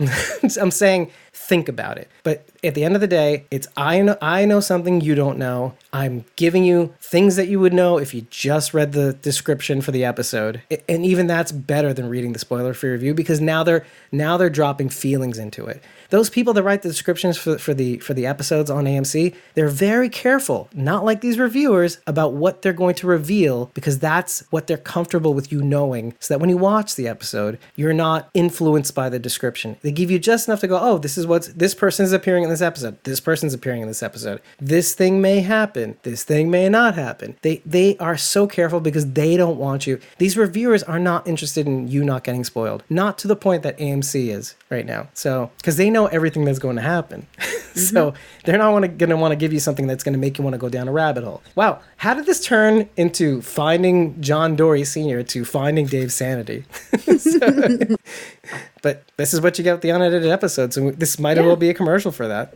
I'm 0.61 0.71
saying 0.71 1.11
think 1.37 1.69
about 1.69 1.97
it. 1.97 2.09
But 2.23 2.45
at 2.63 2.75
the 2.75 2.83
end 2.83 2.95
of 2.95 3.01
the 3.01 3.07
day, 3.07 3.45
it's 3.51 3.67
I 3.77 4.01
know 4.01 4.17
I 4.21 4.45
know 4.45 4.59
something 4.59 5.01
you 5.01 5.15
don't 5.15 5.37
know. 5.37 5.75
I'm 5.93 6.25
giving 6.35 6.63
you 6.63 6.93
things 6.99 7.35
that 7.37 7.47
you 7.47 7.59
would 7.59 7.73
know 7.73 7.97
if 7.97 8.13
you 8.13 8.25
just 8.29 8.73
read 8.73 8.91
the 8.91 9.13
description 9.13 9.81
for 9.81 9.91
the 9.91 10.03
episode. 10.03 10.61
And 10.89 11.05
even 11.05 11.27
that's 11.27 11.51
better 11.51 11.93
than 11.93 12.09
reading 12.09 12.33
the 12.33 12.39
spoiler 12.39 12.73
free 12.73 12.89
review 12.89 13.13
because 13.13 13.39
now 13.39 13.63
they're 13.63 13.85
now 14.11 14.37
they're 14.37 14.49
dropping 14.49 14.89
feelings 14.89 15.37
into 15.37 15.65
it. 15.65 15.81
Those 16.09 16.29
people 16.29 16.53
that 16.53 16.63
write 16.63 16.81
the 16.81 16.89
descriptions 16.89 17.37
for, 17.37 17.57
for 17.57 17.73
the 17.73 17.97
for 17.99 18.13
the 18.13 18.25
episodes 18.25 18.69
on 18.69 18.85
AMC, 18.85 19.35
they're 19.53 19.67
very 19.67 20.09
careful 20.09 20.69
not 20.73 21.03
like 21.03 21.21
these 21.21 21.39
reviewers 21.39 21.99
about 22.07 22.33
what 22.33 22.61
they're 22.61 22.73
going 22.73 22.95
to 22.95 23.07
reveal 23.07 23.71
because 23.73 23.99
that's 23.99 24.43
what 24.49 24.67
they're 24.67 24.77
comfortable 24.77 25.33
with 25.33 25.51
you 25.51 25.61
knowing 25.61 26.13
so 26.19 26.33
that 26.33 26.39
when 26.39 26.49
you 26.49 26.57
watch 26.57 26.95
the 26.95 27.07
episode, 27.07 27.59
you're 27.75 27.93
not 27.93 28.29
influenced 28.33 28.95
by 28.95 29.09
the 29.09 29.19
description. 29.19 29.77
They 29.81 29.91
give 29.91 30.11
you 30.11 30.19
just 30.19 30.47
enough 30.47 30.61
to 30.61 30.67
go, 30.67 30.79
oh, 30.79 30.97
this 30.97 31.17
is 31.17 31.27
what's 31.27 31.47
this 31.49 31.73
person 31.73 32.05
is 32.05 32.13
appearing 32.13 32.43
in 32.43 32.49
this 32.49 32.61
episode. 32.61 33.03
This 33.03 33.19
person's 33.19 33.53
appearing 33.53 33.81
in 33.81 33.87
this 33.87 34.03
episode. 34.03 34.41
This 34.59 34.93
thing 34.93 35.21
may 35.21 35.41
happen. 35.41 35.97
This 36.03 36.23
thing 36.23 36.49
may 36.49 36.69
not 36.69 36.95
happen. 36.95 37.35
They 37.41 37.61
they 37.65 37.97
are 37.97 38.17
so 38.17 38.47
careful 38.47 38.79
because 38.79 39.11
they 39.13 39.37
don't 39.37 39.57
want 39.57 39.87
you. 39.87 39.99
These 40.17 40.37
reviewers 40.37 40.83
are 40.83 40.99
not 40.99 41.27
interested 41.27 41.67
in 41.67 41.87
you 41.87 42.03
not 42.03 42.23
getting 42.23 42.43
spoiled. 42.43 42.83
Not 42.89 43.17
to 43.19 43.27
the 43.27 43.35
point 43.35 43.63
that 43.63 43.77
AMC 43.77 44.29
is 44.29 44.55
right 44.69 44.85
now. 44.85 45.09
So 45.13 45.51
because 45.57 45.77
they 45.77 45.89
know 45.89 45.96
everything 46.05 46.45
that's 46.45 46.59
going 46.59 46.75
to 46.75 46.81
happen. 46.81 47.25
so 47.73 48.11
mm-hmm. 48.11 48.17
they're 48.45 48.57
not 48.57 48.71
wanna, 48.71 48.87
gonna 48.87 49.17
want 49.17 49.31
to 49.31 49.35
give 49.35 49.51
you 49.51 49.59
something 49.59 49.87
that's 49.87 50.03
going 50.03 50.13
to 50.13 50.19
make 50.19 50.37
you 50.37 50.43
want 50.43 50.53
to 50.53 50.57
go 50.59 50.69
down 50.69 50.87
a 50.87 50.91
rabbit 50.91 51.23
hole. 51.23 51.41
Wow, 51.55 51.79
how 51.97 52.13
did 52.13 52.25
this 52.25 52.43
turn 52.43 52.89
into 52.95 53.41
finding 53.41 54.21
John 54.21 54.55
Dorie 54.55 54.83
Sr. 54.83 55.23
to 55.23 55.43
finding 55.45 55.87
Dave 55.87 56.13
Sanity? 56.13 56.65
So- 57.17 57.95
but 58.81 59.03
this 59.17 59.33
is 59.33 59.41
what 59.41 59.57
you 59.57 59.63
get 59.63 59.73
with 59.73 59.81
the 59.81 59.89
unedited 59.89 60.29
episodes, 60.29 60.75
So 60.75 60.91
this 60.91 61.19
might 61.19 61.37
as 61.37 61.41
Yeah. 61.41 61.47
well 61.47 61.55
be 61.55 61.69
a 61.69 61.73
commercial 61.73 62.11
for 62.11 62.27
that. 62.27 62.53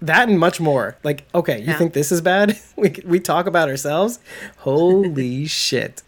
that 0.00 0.28
and 0.28 0.38
much 0.38 0.60
more. 0.60 0.96
Like, 1.04 1.24
okay, 1.34 1.58
you 1.60 1.66
Yeah. 1.66 1.78
think 1.78 1.92
this 1.92 2.10
is 2.10 2.20
bad? 2.20 2.58
We 2.76 2.94
we 3.04 3.20
talk 3.20 3.46
about 3.46 3.68
ourselves. 3.68 4.18
Holy 4.58 5.46
shit! 5.46 6.02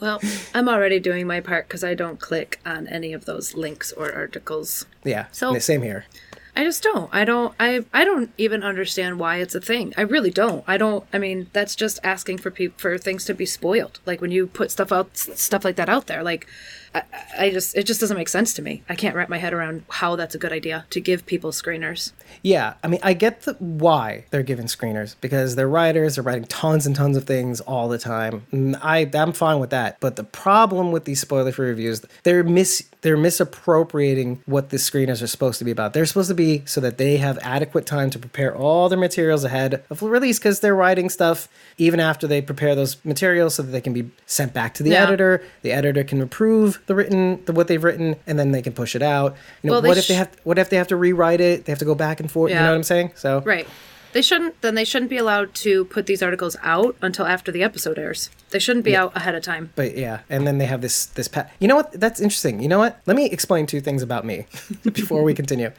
Well, 0.00 0.20
I'm 0.54 0.68
already 0.68 1.00
doing 1.00 1.26
my 1.26 1.40
part 1.40 1.68
because 1.68 1.84
I 1.84 1.94
don't 1.94 2.20
click 2.20 2.60
on 2.66 2.86
any 2.88 3.12
of 3.12 3.24
those 3.24 3.54
links 3.54 3.92
or 3.92 4.12
articles. 4.12 4.86
yeah. 5.04 5.26
So- 5.32 5.58
same 5.58 5.82
here. 5.82 6.04
I 6.56 6.62
just 6.62 6.84
don't. 6.84 7.10
I 7.12 7.24
don't. 7.24 7.52
I. 7.58 7.84
I 7.92 8.04
don't 8.04 8.30
even 8.38 8.62
understand 8.62 9.18
why 9.18 9.38
it's 9.38 9.56
a 9.56 9.60
thing. 9.60 9.92
I 9.96 10.02
really 10.02 10.30
don't. 10.30 10.62
I 10.68 10.76
don't. 10.76 11.04
I 11.12 11.18
mean, 11.18 11.48
that's 11.52 11.74
just 11.74 11.98
asking 12.04 12.38
for 12.38 12.52
people 12.52 12.78
for 12.78 12.96
things 12.96 13.24
to 13.24 13.34
be 13.34 13.44
spoiled. 13.44 13.98
Like 14.06 14.20
when 14.20 14.30
you 14.30 14.46
put 14.46 14.70
stuff 14.70 14.92
out, 14.92 15.16
stuff 15.16 15.64
like 15.64 15.74
that 15.74 15.88
out 15.88 16.06
there. 16.06 16.22
Like, 16.22 16.46
I, 16.94 17.02
I 17.38 17.50
just. 17.50 17.76
It 17.76 17.84
just 17.84 18.00
doesn't 18.00 18.16
make 18.16 18.28
sense 18.28 18.54
to 18.54 18.62
me. 18.62 18.82
I 18.88 18.94
can't 18.94 19.16
wrap 19.16 19.28
my 19.28 19.38
head 19.38 19.52
around 19.52 19.84
how 19.90 20.16
that's 20.16 20.34
a 20.34 20.38
good 20.38 20.52
idea 20.52 20.86
to 20.90 21.00
give 21.00 21.26
people 21.26 21.50
screeners. 21.50 22.12
Yeah, 22.42 22.74
I 22.82 22.88
mean, 22.88 23.00
I 23.02 23.14
get 23.14 23.42
the 23.42 23.54
why 23.54 24.24
they're 24.30 24.42
given 24.42 24.66
screeners 24.66 25.16
because 25.20 25.56
they're 25.56 25.68
writers, 25.68 26.14
they're 26.16 26.24
writing 26.24 26.44
tons 26.44 26.86
and 26.86 26.94
tons 26.94 27.16
of 27.16 27.24
things 27.24 27.60
all 27.62 27.88
the 27.88 27.98
time. 27.98 28.46
Mm, 28.52 28.78
I 28.82 29.10
I'm 29.14 29.32
fine 29.32 29.58
with 29.58 29.70
that. 29.70 29.98
But 30.00 30.16
the 30.16 30.24
problem 30.24 30.92
with 30.92 31.04
these 31.04 31.20
spoiler-free 31.20 31.68
reviews, 31.68 32.04
they're 32.22 32.44
mis 32.44 32.84
they're 33.02 33.16
misappropriating 33.16 34.42
what 34.46 34.70
the 34.70 34.76
screeners 34.76 35.22
are 35.22 35.26
supposed 35.26 35.58
to 35.58 35.64
be 35.64 35.70
about. 35.70 35.92
They're 35.92 36.06
supposed 36.06 36.28
to 36.28 36.34
be 36.34 36.62
so 36.64 36.80
that 36.80 36.98
they 36.98 37.18
have 37.18 37.38
adequate 37.42 37.86
time 37.86 38.10
to 38.10 38.18
prepare 38.18 38.54
all 38.56 38.88
their 38.88 38.98
materials 38.98 39.44
ahead 39.44 39.84
of 39.90 40.02
release 40.02 40.38
because 40.38 40.60
they're 40.60 40.74
writing 40.74 41.08
stuff 41.10 41.48
even 41.76 42.00
after 42.00 42.26
they 42.26 42.40
prepare 42.40 42.74
those 42.74 43.02
materials 43.04 43.56
so 43.56 43.62
that 43.62 43.72
they 43.72 43.80
can 43.80 43.92
be 43.92 44.10
sent 44.26 44.54
back 44.54 44.74
to 44.74 44.82
the 44.82 44.90
Yeah. 44.90 45.02
editor. 45.04 45.42
The 45.62 45.72
editor 45.72 46.04
can 46.04 46.20
approve 46.20 46.80
the 46.86 46.94
written 46.94 47.42
the 47.46 47.52
what 47.52 47.68
they've 47.68 47.82
written 47.82 48.16
and 48.26 48.38
then 48.38 48.52
they 48.52 48.62
can 48.62 48.72
push 48.72 48.94
it 48.94 49.02
out. 49.02 49.36
You 49.62 49.68
know, 49.70 49.74
Well, 49.74 49.82
what 49.82 49.98
if 49.98 50.08
they 50.08 50.14
have 50.14 50.30
what 50.44 50.58
if 50.58 50.70
they 50.70 50.76
have 50.76 50.88
to 50.88 50.96
rewrite 50.96 51.40
it? 51.40 51.64
They 51.64 51.72
have 51.72 51.78
to 51.80 51.84
go 51.84 51.94
back 51.94 52.20
and 52.20 52.30
forth. 52.30 52.50
You 52.50 52.56
know 52.56 52.68
what 52.70 52.74
I'm 52.76 52.82
saying? 52.82 53.12
So 53.14 53.40
Right. 53.40 53.66
They 54.12 54.22
shouldn't. 54.22 54.60
Then 54.60 54.76
they 54.76 54.84
shouldn't 54.84 55.10
be 55.10 55.16
allowed 55.16 55.54
to 55.54 55.86
put 55.86 56.06
these 56.06 56.22
articles 56.22 56.56
out 56.62 56.94
until 57.02 57.26
after 57.26 57.50
the 57.50 57.64
episode 57.64 57.98
airs. 57.98 58.30
They 58.50 58.60
shouldn't 58.60 58.84
be 58.84 58.94
out 58.94 59.16
ahead 59.16 59.34
of 59.34 59.42
time. 59.42 59.72
But 59.74 59.96
yeah, 59.96 60.20
and 60.30 60.46
then 60.46 60.58
they 60.58 60.66
have 60.66 60.82
this 60.82 61.06
this 61.06 61.26
pa- 61.26 61.46
You 61.58 61.66
know 61.66 61.74
what? 61.74 61.90
That's 61.98 62.20
interesting. 62.20 62.62
You 62.62 62.68
know 62.68 62.78
what? 62.78 63.00
Let 63.06 63.16
me 63.16 63.26
explain 63.26 63.66
two 63.66 63.80
things 63.80 64.02
about 64.02 64.24
me 64.24 64.46
before 64.84 65.24
we 65.24 65.34
continue. 65.34 65.72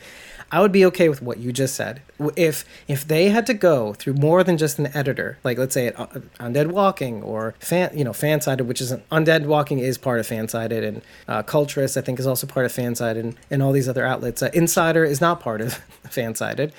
I 0.56 0.62
would 0.62 0.72
be 0.72 0.86
okay 0.86 1.10
with 1.10 1.22
what 1.22 1.40
you 1.40 1.52
just 1.52 1.76
said 1.76 2.02
if 2.38 2.64
if 2.88 3.06
they 3.06 3.28
had 3.28 3.46
to 3.48 3.54
go 3.54 3.94
through 3.94 4.14
more 4.14 4.42
than 4.42 4.58
just 4.58 4.80
an 4.80 4.88
editor, 4.96 5.38
like 5.44 5.58
let's 5.58 5.74
say 5.74 5.88
it, 5.88 6.00
uh, 6.00 6.06
Undead 6.40 6.68
Walking 6.68 7.22
or 7.24 7.56
fan, 7.60 7.92
you 7.94 8.06
know, 8.06 8.14
Fansided, 8.14 8.62
which 8.62 8.80
is 8.80 8.94
an, 8.94 9.04
Undead 9.12 9.48
Walking 9.48 9.80
is 9.80 9.98
part 9.98 10.22
of 10.22 10.26
Fansided, 10.26 10.88
and 10.88 11.02
uh, 11.28 11.44
Culturist 11.44 11.98
I 11.98 12.02
think 12.02 12.22
is 12.22 12.26
also 12.26 12.48
part 12.48 12.66
of 12.66 12.72
Fansided, 12.72 13.20
and, 13.20 13.36
and 13.52 13.62
all 13.62 13.74
these 13.74 13.90
other 13.90 14.06
outlets. 14.06 14.42
Uh, 14.42 14.50
Insider 14.54 15.04
is 15.04 15.20
not 15.20 15.42
part 15.42 15.60
of 15.60 15.82
Fansided. 16.06 16.72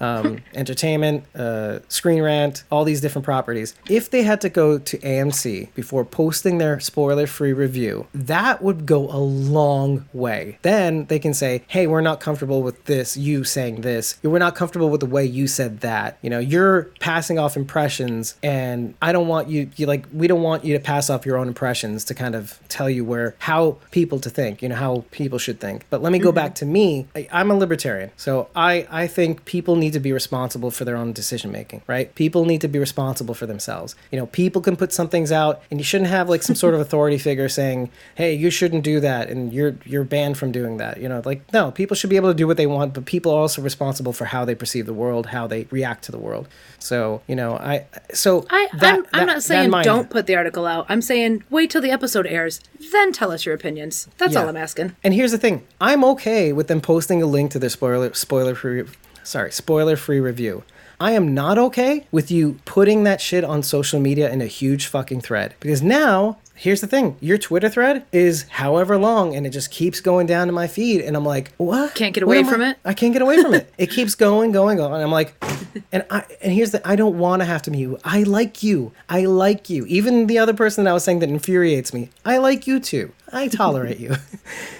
Um, 0.00 0.38
entertainment, 0.54 1.24
uh, 1.34 1.80
Screen 1.88 2.22
Rant, 2.22 2.64
all 2.70 2.84
these 2.84 3.00
different 3.00 3.24
properties. 3.24 3.74
If 3.88 4.10
they 4.10 4.22
had 4.22 4.40
to 4.42 4.48
go 4.48 4.78
to 4.78 4.98
AMC 4.98 5.74
before 5.74 6.04
posting 6.04 6.58
their 6.58 6.80
spoiler 6.80 7.26
free 7.26 7.52
review, 7.52 8.06
that 8.14 8.62
would 8.62 8.86
go 8.86 9.08
a 9.10 9.18
long 9.18 10.08
way. 10.12 10.58
Then 10.62 11.06
they 11.06 11.18
can 11.18 11.34
say, 11.34 11.62
hey, 11.68 11.86
we're 11.86 12.00
not 12.00 12.20
comfortable 12.20 12.62
with 12.62 12.84
this, 12.84 13.16
you 13.16 13.44
saying 13.44 13.82
this. 13.82 14.18
We're 14.22 14.38
not 14.38 14.54
comfortable 14.54 14.90
with 14.90 15.00
the 15.00 15.06
way 15.06 15.24
you 15.24 15.46
said 15.46 15.80
that. 15.80 16.18
You 16.22 16.30
know, 16.30 16.38
you're 16.38 16.84
passing 17.00 17.38
off 17.38 17.56
impressions, 17.56 18.36
and 18.42 18.94
I 19.02 19.12
don't 19.12 19.28
want 19.28 19.48
you, 19.48 19.70
you 19.76 19.86
like, 19.86 20.06
we 20.12 20.26
don't 20.26 20.42
want 20.42 20.64
you 20.64 20.74
to 20.74 20.80
pass 20.82 21.10
off 21.10 21.26
your 21.26 21.36
own 21.36 21.48
impressions 21.48 22.04
to 22.06 22.14
kind 22.14 22.34
of 22.34 22.58
tell 22.68 22.88
you 22.88 23.04
where, 23.04 23.34
how 23.38 23.78
people 23.90 24.18
to 24.20 24.30
think, 24.30 24.62
you 24.62 24.68
know, 24.68 24.76
how 24.76 25.04
people 25.10 25.38
should 25.38 25.60
think. 25.60 25.84
But 25.90 26.02
let 26.02 26.12
me 26.12 26.18
go 26.18 26.32
back 26.32 26.54
to 26.56 26.66
me. 26.66 27.06
I, 27.14 27.28
I'm 27.32 27.50
a 27.50 27.54
libertarian. 27.54 28.10
So 28.16 28.48
I, 28.54 28.86
I 28.90 29.06
think 29.06 29.44
people 29.44 29.76
need 29.76 29.89
to 29.92 30.00
be 30.00 30.12
responsible 30.12 30.70
for 30.70 30.84
their 30.84 30.96
own 30.96 31.12
decision 31.12 31.50
making, 31.52 31.82
right? 31.86 32.14
People 32.14 32.44
need 32.44 32.60
to 32.60 32.68
be 32.68 32.78
responsible 32.78 33.34
for 33.34 33.46
themselves. 33.46 33.94
You 34.10 34.18
know, 34.18 34.26
people 34.26 34.60
can 34.62 34.76
put 34.76 34.92
some 34.92 35.08
things 35.08 35.30
out 35.32 35.62
and 35.70 35.78
you 35.80 35.84
shouldn't 35.84 36.10
have 36.10 36.28
like 36.28 36.42
some 36.42 36.56
sort 36.56 36.74
of 36.74 36.80
authority 36.86 37.18
figure 37.18 37.48
saying, 37.48 37.90
"Hey, 38.14 38.34
you 38.34 38.50
shouldn't 38.50 38.84
do 38.84 39.00
that 39.00 39.28
and 39.28 39.52
you're 39.52 39.76
you're 39.84 40.04
banned 40.04 40.38
from 40.38 40.52
doing 40.52 40.76
that." 40.78 41.00
You 41.00 41.08
know, 41.08 41.22
like 41.24 41.52
no, 41.52 41.70
people 41.70 41.94
should 41.94 42.10
be 42.10 42.16
able 42.16 42.30
to 42.30 42.34
do 42.36 42.46
what 42.46 42.56
they 42.56 42.66
want, 42.66 42.94
but 42.94 43.04
people 43.04 43.32
are 43.32 43.40
also 43.40 43.62
responsible 43.62 44.12
for 44.12 44.26
how 44.26 44.44
they 44.44 44.54
perceive 44.54 44.86
the 44.86 44.94
world, 44.94 45.26
how 45.26 45.46
they 45.46 45.66
react 45.70 46.04
to 46.04 46.12
the 46.12 46.18
world. 46.18 46.48
So, 46.78 47.22
you 47.26 47.36
know, 47.36 47.54
I 47.56 47.86
so 48.12 48.46
I, 48.50 48.68
that- 48.78 48.94
I'm, 48.94 49.02
that- 49.02 49.08
I'm 49.12 49.26
not 49.26 49.42
saying 49.42 49.70
don't 49.84 50.10
put 50.10 50.26
the 50.26 50.36
article 50.36 50.66
out. 50.66 50.86
I'm 50.88 51.02
saying 51.02 51.44
wait 51.50 51.70
till 51.70 51.82
the 51.82 51.90
episode 51.90 52.26
airs, 52.26 52.60
then 52.92 53.12
tell 53.12 53.30
us 53.32 53.44
your 53.44 53.54
opinions. 53.54 54.08
That's 54.18 54.34
all 54.42 54.48
I'm 54.48 54.56
asking. 54.56 54.96
And 55.04 55.14
here's 55.14 55.30
the 55.32 55.38
thing: 55.38 55.66
I'm 55.80 56.04
okay 56.04 56.52
with 56.52 56.68
them 56.68 56.80
posting 56.80 57.22
a 57.22 57.26
link 57.26 57.50
to 57.52 57.58
their 57.58 57.70
spoiler 57.70 58.12
spoiler 58.14 58.54
free, 58.54 58.84
sorry, 59.30 59.52
spoiler 59.52 59.96
free 59.96 60.20
review. 60.20 60.64
I 61.00 61.12
am 61.12 61.32
not 61.32 61.56
okay 61.56 62.06
with 62.10 62.30
you 62.30 62.58
putting 62.66 63.04
that 63.04 63.22
shit 63.22 63.42
on 63.42 63.62
social 63.62 63.98
media 64.00 64.30
in 64.30 64.42
a 64.42 64.46
huge 64.46 64.86
fucking 64.86 65.22
thread 65.22 65.54
because 65.60 65.82
now. 65.82 66.38
Here's 66.56 66.82
the 66.82 66.86
thing: 66.86 67.16
your 67.20 67.38
Twitter 67.38 67.70
thread 67.70 68.04
is 68.12 68.42
however 68.50 68.98
long, 68.98 69.34
and 69.34 69.46
it 69.46 69.50
just 69.50 69.70
keeps 69.70 69.98
going 70.00 70.26
down 70.26 70.46
to 70.46 70.52
my 70.52 70.66
feed, 70.66 71.00
and 71.00 71.16
I'm 71.16 71.24
like, 71.24 71.52
"What? 71.56 71.94
Can't 71.94 72.12
get 72.12 72.22
away 72.22 72.40
am 72.40 72.48
I- 72.48 72.52
from 72.52 72.60
it? 72.60 72.76
I 72.84 72.92
can't 72.92 73.14
get 73.14 73.22
away 73.22 73.40
from 73.40 73.54
it. 73.54 73.72
It 73.78 73.88
keeps 73.90 74.14
going, 74.14 74.52
going, 74.52 74.76
going. 74.76 74.92
And 74.92 75.02
I'm 75.02 75.10
like, 75.10 75.42
and 75.90 76.04
I 76.10 76.26
and 76.42 76.52
here's 76.52 76.72
the 76.72 76.86
I 76.86 76.96
don't 76.96 77.18
want 77.18 77.40
to 77.40 77.46
have 77.46 77.62
to 77.62 77.70
mute 77.70 77.80
you. 77.80 77.98
I 78.04 78.24
like 78.24 78.62
you. 78.62 78.92
I 79.08 79.24
like 79.24 79.70
you. 79.70 79.86
Even 79.86 80.26
the 80.26 80.38
other 80.38 80.52
person 80.52 80.84
that 80.84 80.90
I 80.90 80.92
was 80.92 81.02
saying 81.02 81.20
that 81.20 81.30
infuriates 81.30 81.94
me. 81.94 82.10
I 82.26 82.36
like 82.36 82.66
you 82.66 82.78
too. 82.78 83.12
I 83.32 83.48
tolerate 83.48 83.98
you. 83.98 84.16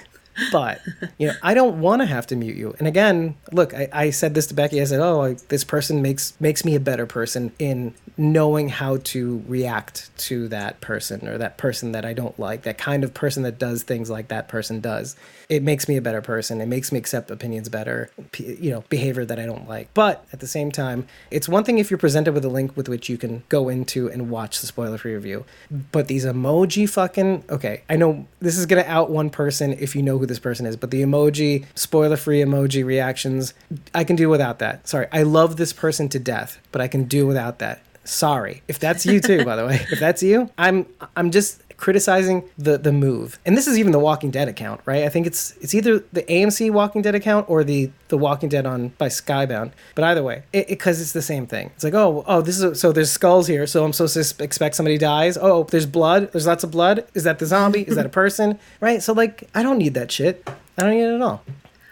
but 0.52 0.80
you 1.18 1.28
know, 1.28 1.34
I 1.42 1.54
don't 1.54 1.80
want 1.80 2.02
to 2.02 2.06
have 2.06 2.26
to 2.28 2.36
mute 2.36 2.56
you. 2.56 2.74
And 2.78 2.86
again, 2.86 3.36
look, 3.52 3.74
I, 3.74 3.88
I 3.92 4.10
said 4.10 4.34
this 4.34 4.46
to 4.48 4.54
Becky. 4.54 4.80
I 4.80 4.84
said, 4.84 5.00
"Oh, 5.00 5.22
I, 5.22 5.36
this 5.48 5.64
person 5.64 6.02
makes 6.02 6.38
makes 6.40 6.64
me 6.64 6.74
a 6.74 6.80
better 6.80 7.06
person 7.06 7.52
in 7.58 7.94
knowing 8.16 8.68
how 8.68 8.98
to 8.98 9.42
react 9.48 10.10
to 10.18 10.46
that 10.48 10.80
person 10.80 11.26
or 11.26 11.38
that 11.38 11.56
person 11.56 11.92
that 11.92 12.04
I 12.04 12.12
don't 12.12 12.38
like. 12.38 12.62
That 12.62 12.76
kind 12.76 13.02
of 13.02 13.14
person 13.14 13.42
that 13.44 13.58
does 13.58 13.82
things 13.82 14.10
like 14.10 14.28
that 14.28 14.48
person 14.48 14.80
does. 14.80 15.16
It 15.48 15.62
makes 15.62 15.88
me 15.88 15.96
a 15.96 16.02
better 16.02 16.20
person. 16.20 16.60
It 16.60 16.66
makes 16.66 16.92
me 16.92 16.98
accept 16.98 17.30
opinions 17.30 17.68
better. 17.68 18.10
You 18.38 18.70
know, 18.70 18.84
behavior 18.88 19.24
that 19.24 19.38
I 19.38 19.46
don't 19.46 19.68
like. 19.68 19.92
But 19.94 20.26
at 20.32 20.40
the 20.40 20.46
same 20.46 20.70
time, 20.70 21.06
it's 21.30 21.48
one 21.48 21.64
thing 21.64 21.78
if 21.78 21.90
you're 21.90 21.98
presented 21.98 22.34
with 22.34 22.44
a 22.44 22.48
link 22.48 22.76
with 22.76 22.88
which 22.88 23.08
you 23.08 23.16
can 23.16 23.42
go 23.48 23.68
into 23.68 24.08
and 24.10 24.30
watch 24.30 24.60
the 24.60 24.66
spoiler-free 24.66 25.14
review. 25.14 25.44
But 25.90 26.08
these 26.08 26.24
emoji 26.24 26.88
fucking 26.88 27.44
okay. 27.48 27.82
I 27.88 27.96
know 27.96 28.26
this 28.40 28.58
is 28.58 28.66
gonna 28.66 28.82
out 28.82 29.10
one 29.10 29.30
person 29.30 29.72
if 29.72 29.96
you 29.96 30.02
know 30.02 30.18
who 30.18 30.26
this 30.30 30.38
person 30.38 30.64
is, 30.64 30.76
but 30.76 30.90
the 30.90 31.02
emoji 31.02 31.66
spoiler-free 31.74 32.40
emoji 32.40 32.82
reactions, 32.84 33.52
I 33.94 34.04
can 34.04 34.16
do 34.16 34.30
without 34.30 34.58
that. 34.60 34.88
Sorry, 34.88 35.06
I 35.12 35.24
love 35.24 35.58
this 35.58 35.74
person 35.74 36.08
to 36.08 36.18
death, 36.18 36.58
but 36.72 36.80
I 36.80 36.88
can 36.88 37.04
do 37.04 37.26
without 37.26 37.58
that. 37.58 37.82
Sorry, 38.04 38.62
if 38.66 38.78
that's 38.78 39.04
you 39.04 39.20
too. 39.20 39.44
by 39.44 39.56
the 39.56 39.66
way, 39.66 39.86
if 39.90 40.00
that's 40.00 40.22
you, 40.22 40.50
I'm 40.56 40.86
I'm 41.16 41.30
just 41.30 41.62
criticizing 41.80 42.44
the 42.56 42.78
the 42.78 42.92
move. 42.92 43.38
And 43.44 43.56
this 43.56 43.66
is 43.66 43.78
even 43.78 43.90
the 43.92 43.98
Walking 43.98 44.30
Dead 44.30 44.46
account, 44.48 44.80
right? 44.84 45.02
I 45.04 45.08
think 45.08 45.26
it's 45.26 45.56
it's 45.60 45.74
either 45.74 46.04
the 46.12 46.22
AMC 46.22 46.70
Walking 46.70 47.02
Dead 47.02 47.14
account 47.14 47.48
or 47.48 47.64
the 47.64 47.90
the 48.08 48.18
Walking 48.18 48.48
Dead 48.48 48.66
on 48.66 48.88
by 48.98 49.08
Skybound. 49.08 49.72
But 49.94 50.04
either 50.04 50.22
way, 50.22 50.42
it 50.52 50.68
because 50.68 51.00
it's 51.00 51.12
the 51.12 51.22
same 51.22 51.46
thing. 51.46 51.70
It's 51.74 51.82
like, 51.82 51.94
oh, 51.94 52.22
oh, 52.26 52.42
this 52.42 52.56
is 52.56 52.62
a, 52.62 52.74
so 52.74 52.92
there's 52.92 53.10
skulls 53.10 53.46
here, 53.48 53.66
so 53.66 53.84
I'm 53.84 53.92
supposed 53.92 54.14
to 54.36 54.44
expect 54.44 54.74
somebody 54.76 54.98
dies. 54.98 55.36
Oh, 55.40 55.64
there's 55.64 55.86
blood. 55.86 56.30
There's 56.32 56.46
lots 56.46 56.62
of 56.62 56.70
blood. 56.70 57.06
Is 57.14 57.24
that 57.24 57.38
the 57.38 57.46
zombie? 57.46 57.82
is 57.82 57.96
that 57.96 58.06
a 58.06 58.10
person? 58.10 58.58
Right? 58.80 59.02
So 59.02 59.12
like, 59.12 59.48
I 59.54 59.62
don't 59.62 59.78
need 59.78 59.94
that 59.94 60.12
shit. 60.12 60.48
I 60.78 60.82
don't 60.82 60.90
need 60.92 61.02
it 61.02 61.14
at 61.14 61.20
all. 61.22 61.42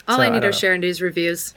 All 0.06 0.16
So, 0.16 0.22
I 0.22 0.26
I 0.26 0.28
need 0.30 0.36
don't 0.40 0.44
are 0.44 0.46
know. 0.48 0.50
Sharon 0.52 0.80
D's 0.80 1.02
reviews. 1.02 1.54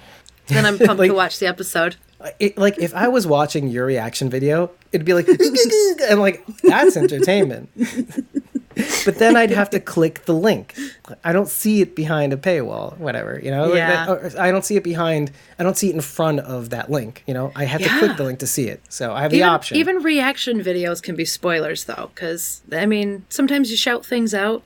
Then 0.47 0.65
I'm 0.65 0.77
pumped 0.77 0.99
Like- 0.99 1.09
to 1.09 1.15
watch 1.15 1.39
the 1.39 1.47
episode. 1.47 1.95
It, 2.39 2.57
like 2.57 2.77
if 2.79 2.93
I 2.93 3.07
was 3.07 3.25
watching 3.27 3.67
your 3.67 3.85
reaction 3.85 4.29
video, 4.29 4.71
it'd 4.91 5.05
be 5.05 5.13
like, 5.13 5.27
and 6.09 6.19
like 6.19 6.45
that's 6.63 6.95
entertainment. 6.97 7.69
but 9.05 9.15
then 9.19 9.35
I'd 9.35 9.51
have 9.51 9.69
to 9.71 9.79
click 9.79 10.25
the 10.25 10.33
link. 10.33 10.75
I 11.23 11.33
don't 11.33 11.47
see 11.49 11.81
it 11.81 11.95
behind 11.95 12.31
a 12.33 12.37
paywall, 12.37 12.97
whatever, 12.97 13.39
you 13.41 13.51
know. 13.51 13.65
Like 13.67 13.75
Yeah. 13.75 14.05
that- 14.05 14.39
I 14.39 14.51
don't 14.51 14.63
see 14.63 14.77
it 14.77 14.83
behind. 14.83 15.31
I 15.59 15.63
don't 15.63 15.77
see 15.77 15.89
it 15.89 15.95
in 15.95 16.01
front 16.01 16.39
of 16.39 16.69
that 16.69 16.89
link. 16.89 17.23
You 17.27 17.33
know, 17.33 17.51
I 17.55 17.65
have 17.65 17.81
to 17.81 17.89
click 17.99 18.17
the 18.17 18.23
link 18.23 18.39
to 18.39 18.47
see 18.47 18.67
it. 18.67 18.81
So 18.89 19.13
I 19.13 19.21
have 19.21 19.31
the 19.31 19.43
option. 19.43 19.77
even 19.77 19.97
reaction 19.97 20.59
videos 20.61 21.01
can 21.01 21.15
be 21.15 21.25
spoilers, 21.25 21.83
though, 21.85 22.11
because 22.15 22.61
I 22.71 22.85
mean, 22.85 23.25
sometimes 23.29 23.71
you 23.71 23.77
shout 23.77 24.05
things 24.05 24.33
out. 24.33 24.63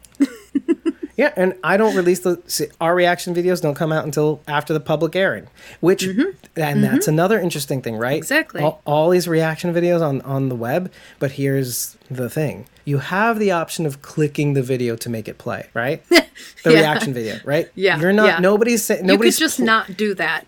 Yeah, 1.18 1.32
and 1.36 1.56
I 1.64 1.78
don't 1.78 1.96
release 1.96 2.20
the 2.20 2.42
see, 2.48 2.68
our 2.82 2.94
reaction 2.94 3.34
videos 3.34 3.62
don't 3.62 3.76
come 3.76 3.92
out 3.92 4.04
until 4.04 4.42
after 4.48 4.74
the 4.74 4.80
public 4.80 5.16
airing, 5.16 5.48
which 5.80 6.04
and 6.04 6.84
that's 6.84 7.08
another 7.08 7.40
interesting 7.40 7.82
thing, 7.82 7.96
right? 7.96 8.14
Mm-hmm. 8.14 8.18
Exactly. 8.18 8.62
All, 8.62 8.82
all 8.86 9.10
these 9.10 9.28
reaction 9.28 9.74
videos 9.74 10.02
on 10.02 10.22
on 10.22 10.50
the 10.50 10.56
web, 10.56 10.92
but 11.20 11.32
here's 11.32 11.96
the 12.12 12.30
thing: 12.30 12.66
you 12.86 13.00
have 13.00 13.40
the 13.40 13.52
option 13.52 13.86
of 13.86 14.02
clicking 14.02 14.54
the 14.54 14.62
video 14.64 14.96
to 14.96 15.10
make 15.10 15.28
it 15.28 15.38
play, 15.38 15.68
right? 15.74 16.04
The 16.64 16.74
Yeah. 16.74 16.80
reaction 16.80 17.14
video, 17.14 17.38
right? 17.46 17.70
Yeah, 17.76 17.98
you're 17.98 18.12
not. 18.12 18.26
yeah. 18.28 18.40
Nobody's 18.40 18.84
saying. 18.84 19.00
You 19.00 19.04
could 19.04 19.14
Nobody's 19.14 19.38
just 19.40 19.56
pl- 19.58 19.66
not 19.68 19.96
do 19.96 20.14
that. 20.16 20.46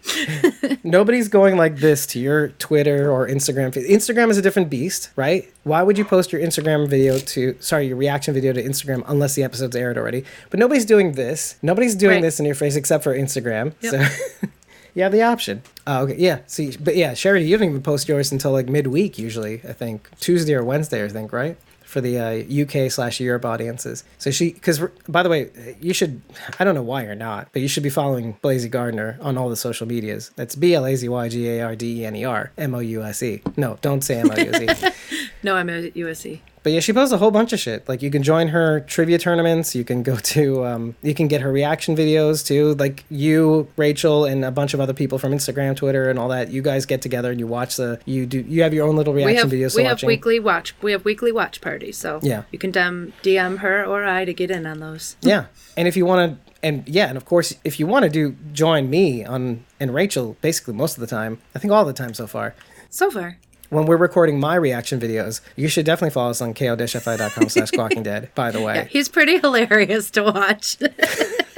Nobody's 0.83 1.29
going 1.29 1.55
like 1.55 1.77
this 1.77 2.05
to 2.07 2.19
your 2.19 2.49
Twitter 2.49 3.09
or 3.09 3.25
Instagram. 3.27 3.73
feed. 3.73 3.85
Instagram 3.89 4.29
is 4.29 4.37
a 4.37 4.41
different 4.41 4.69
beast, 4.69 5.11
right? 5.15 5.49
Why 5.63 5.83
would 5.83 5.97
you 5.97 6.03
post 6.03 6.33
your 6.33 6.41
Instagram 6.41 6.89
video 6.89 7.17
to, 7.17 7.55
sorry, 7.61 7.87
your 7.87 7.95
reaction 7.95 8.33
video 8.33 8.51
to 8.51 8.61
Instagram 8.61 9.03
unless 9.07 9.35
the 9.35 9.43
episode's 9.43 9.77
aired 9.77 9.97
already? 9.97 10.25
But 10.49 10.59
nobody's 10.59 10.83
doing 10.85 11.13
this. 11.13 11.55
Nobody's 11.61 11.95
doing 11.95 12.15
Right. 12.15 12.21
this 12.21 12.37
in 12.39 12.45
your 12.45 12.55
face 12.55 12.75
except 12.75 13.03
for 13.03 13.15
Instagram. 13.17 13.73
Yep. 13.81 13.91
So 13.93 14.47
you 14.93 15.03
have 15.03 15.13
the 15.13 15.21
option. 15.21 15.61
Oh, 15.85 16.01
okay. 16.03 16.15
Yeah. 16.17 16.39
See, 16.47 16.75
but 16.77 16.97
yeah, 16.97 17.13
Sherry, 17.13 17.45
you 17.45 17.57
don't 17.57 17.69
even 17.69 17.81
post 17.81 18.09
yours 18.09 18.31
until 18.31 18.51
like 18.51 18.67
midweek 18.67 19.17
usually, 19.17 19.61
I 19.67 19.71
think. 19.73 20.09
Tuesday 20.19 20.53
or 20.55 20.63
Wednesday, 20.65 21.03
I 21.05 21.07
think, 21.07 21.31
right? 21.31 21.57
For 21.87 22.01
the 22.01 22.19
uh, 22.19 22.63
UK 22.63 22.91
slash 22.91 23.21
Europe 23.21 23.45
audiences. 23.45 24.03
So 24.17 24.29
she, 24.29 24.51
because 24.51 24.81
by 25.07 25.23
the 25.23 25.29
way, 25.29 25.77
you 25.79 25.93
should, 25.93 26.21
I 26.59 26.65
don't 26.65 26.75
know 26.75 26.83
why 26.83 27.03
you're 27.03 27.15
not, 27.15 27.47
but 27.53 27.61
you 27.61 27.69
should 27.69 27.81
be 27.81 27.89
following 27.89 28.37
Blazy 28.41 28.67
Gardener 28.67 29.17
on 29.21 29.37
all 29.37 29.47
the 29.47 29.55
social 29.55 29.87
medias. 29.87 30.31
That's 30.35 30.53
B 30.55 30.75
L 30.75 30.85
A 30.85 30.97
Z 30.97 31.07
Y 31.07 31.29
G 31.29 31.47
A 31.47 31.61
R 31.61 31.75
D 31.77 32.01
E 32.01 32.05
N 32.05 32.17
E 32.17 32.25
R 32.25 32.51
M 32.57 32.75
O 32.75 32.79
U 32.79 33.03
S 33.03 33.23
E. 33.23 33.41
No, 33.55 33.77
don't 33.81 34.03
say 34.03 34.19
M 34.19 34.29
O 34.29 34.35
U 34.35 34.51
S 34.51 34.83
E. 34.83 34.89
no, 35.43 35.55
I'm 35.55 35.69
at 35.69 35.93
USC. 35.93 36.41
But 36.67 36.73
yeah, 36.73 36.81
she 36.81 36.91
posts 36.91 37.13
a 37.13 37.17
whole 37.17 37.31
bunch 37.31 37.53
of 37.53 37.61
shit. 37.61 37.87
Like 37.87 38.01
you 38.01 38.11
can 38.11 38.23
join 38.23 38.49
her 38.49 38.81
trivia 38.81 39.17
tournaments. 39.17 39.73
You 39.73 39.85
can 39.85 40.03
go 40.03 40.17
to, 40.35 40.65
um, 40.65 40.95
you 41.01 41.13
can 41.13 41.29
get 41.29 41.39
her 41.39 41.49
reaction 41.49 41.95
videos 41.95 42.45
too. 42.45 42.75
Like 42.75 43.05
you, 43.09 43.69
Rachel, 43.77 44.25
and 44.25 44.43
a 44.43 44.51
bunch 44.51 44.73
of 44.73 44.81
other 44.81 44.91
people 44.93 45.17
from 45.17 45.31
Instagram, 45.31 45.77
Twitter, 45.77 46.09
and 46.09 46.19
all 46.19 46.27
that. 46.27 46.51
You 46.51 46.61
guys 46.61 46.85
get 46.85 47.01
together 47.01 47.31
and 47.31 47.39
you 47.39 47.47
watch 47.47 47.77
the. 47.77 48.01
You 48.03 48.25
do. 48.25 48.41
You 48.41 48.63
have 48.63 48.73
your 48.73 48.85
own 48.85 48.97
little 48.97 49.13
We 49.13 49.23
reaction 49.23 49.49
have 49.49 49.57
videos. 49.57 49.77
we 49.77 49.83
have 49.85 49.93
watching. 49.93 50.07
weekly 50.07 50.41
watch 50.41 50.75
we 50.81 50.91
have 50.91 51.05
weekly 51.05 51.31
watch 51.31 51.61
parties, 51.61 51.95
so 51.95 52.19
Yeah. 52.21 52.43
you 52.51 52.59
can 52.59 52.73
DM, 52.73 53.13
DM 53.23 53.59
her 53.59 53.85
or 53.85 54.03
I 54.03 54.25
to 54.25 54.33
get 54.33 54.51
in 54.51 54.65
on 54.65 54.79
those. 54.81 55.15
Yeah, 55.21 55.45
and 55.77 55.87
if 55.87 55.95
you 55.95 56.05
want 56.05 56.43
to, 56.43 56.51
and 56.61 56.85
yeah, 56.85 57.07
and 57.07 57.15
of 57.15 57.23
course, 57.23 57.53
if 57.63 57.79
you 57.79 57.87
want 57.87 58.03
to 58.03 58.09
do 58.09 58.35
join 58.51 58.89
me 58.89 59.23
on 59.23 59.63
and 59.79 59.93
Rachel, 59.93 60.35
basically 60.41 60.73
most 60.73 60.97
of 60.97 60.99
the 60.99 61.07
time, 61.07 61.39
I 61.55 61.59
think 61.59 61.71
all 61.71 61.85
the 61.85 61.93
time 61.93 62.13
so 62.13 62.27
far. 62.27 62.55
So 62.89 63.09
far, 63.09 63.37
When 63.69 63.85
we're 63.85 63.97
recording 63.97 64.39
my 64.39 64.55
reaction 64.55 64.99
videos, 64.99 65.41
you 65.57 65.67
should 65.67 65.85
definitely 65.85 66.13
follow 66.13 66.29
us 66.29 66.41
on 66.41 66.53
ko-fi.com 66.53 67.49
slash 67.49 67.67
squawking 67.73 68.03
dead, 68.03 68.29
by 68.33 68.49
the 68.51 68.61
way. 68.61 68.75
yeah, 68.75 68.83
he's 68.85 69.09
pretty 69.09 69.39
hilarious 69.39 70.09
to 70.11 70.23
watch. 70.23 70.77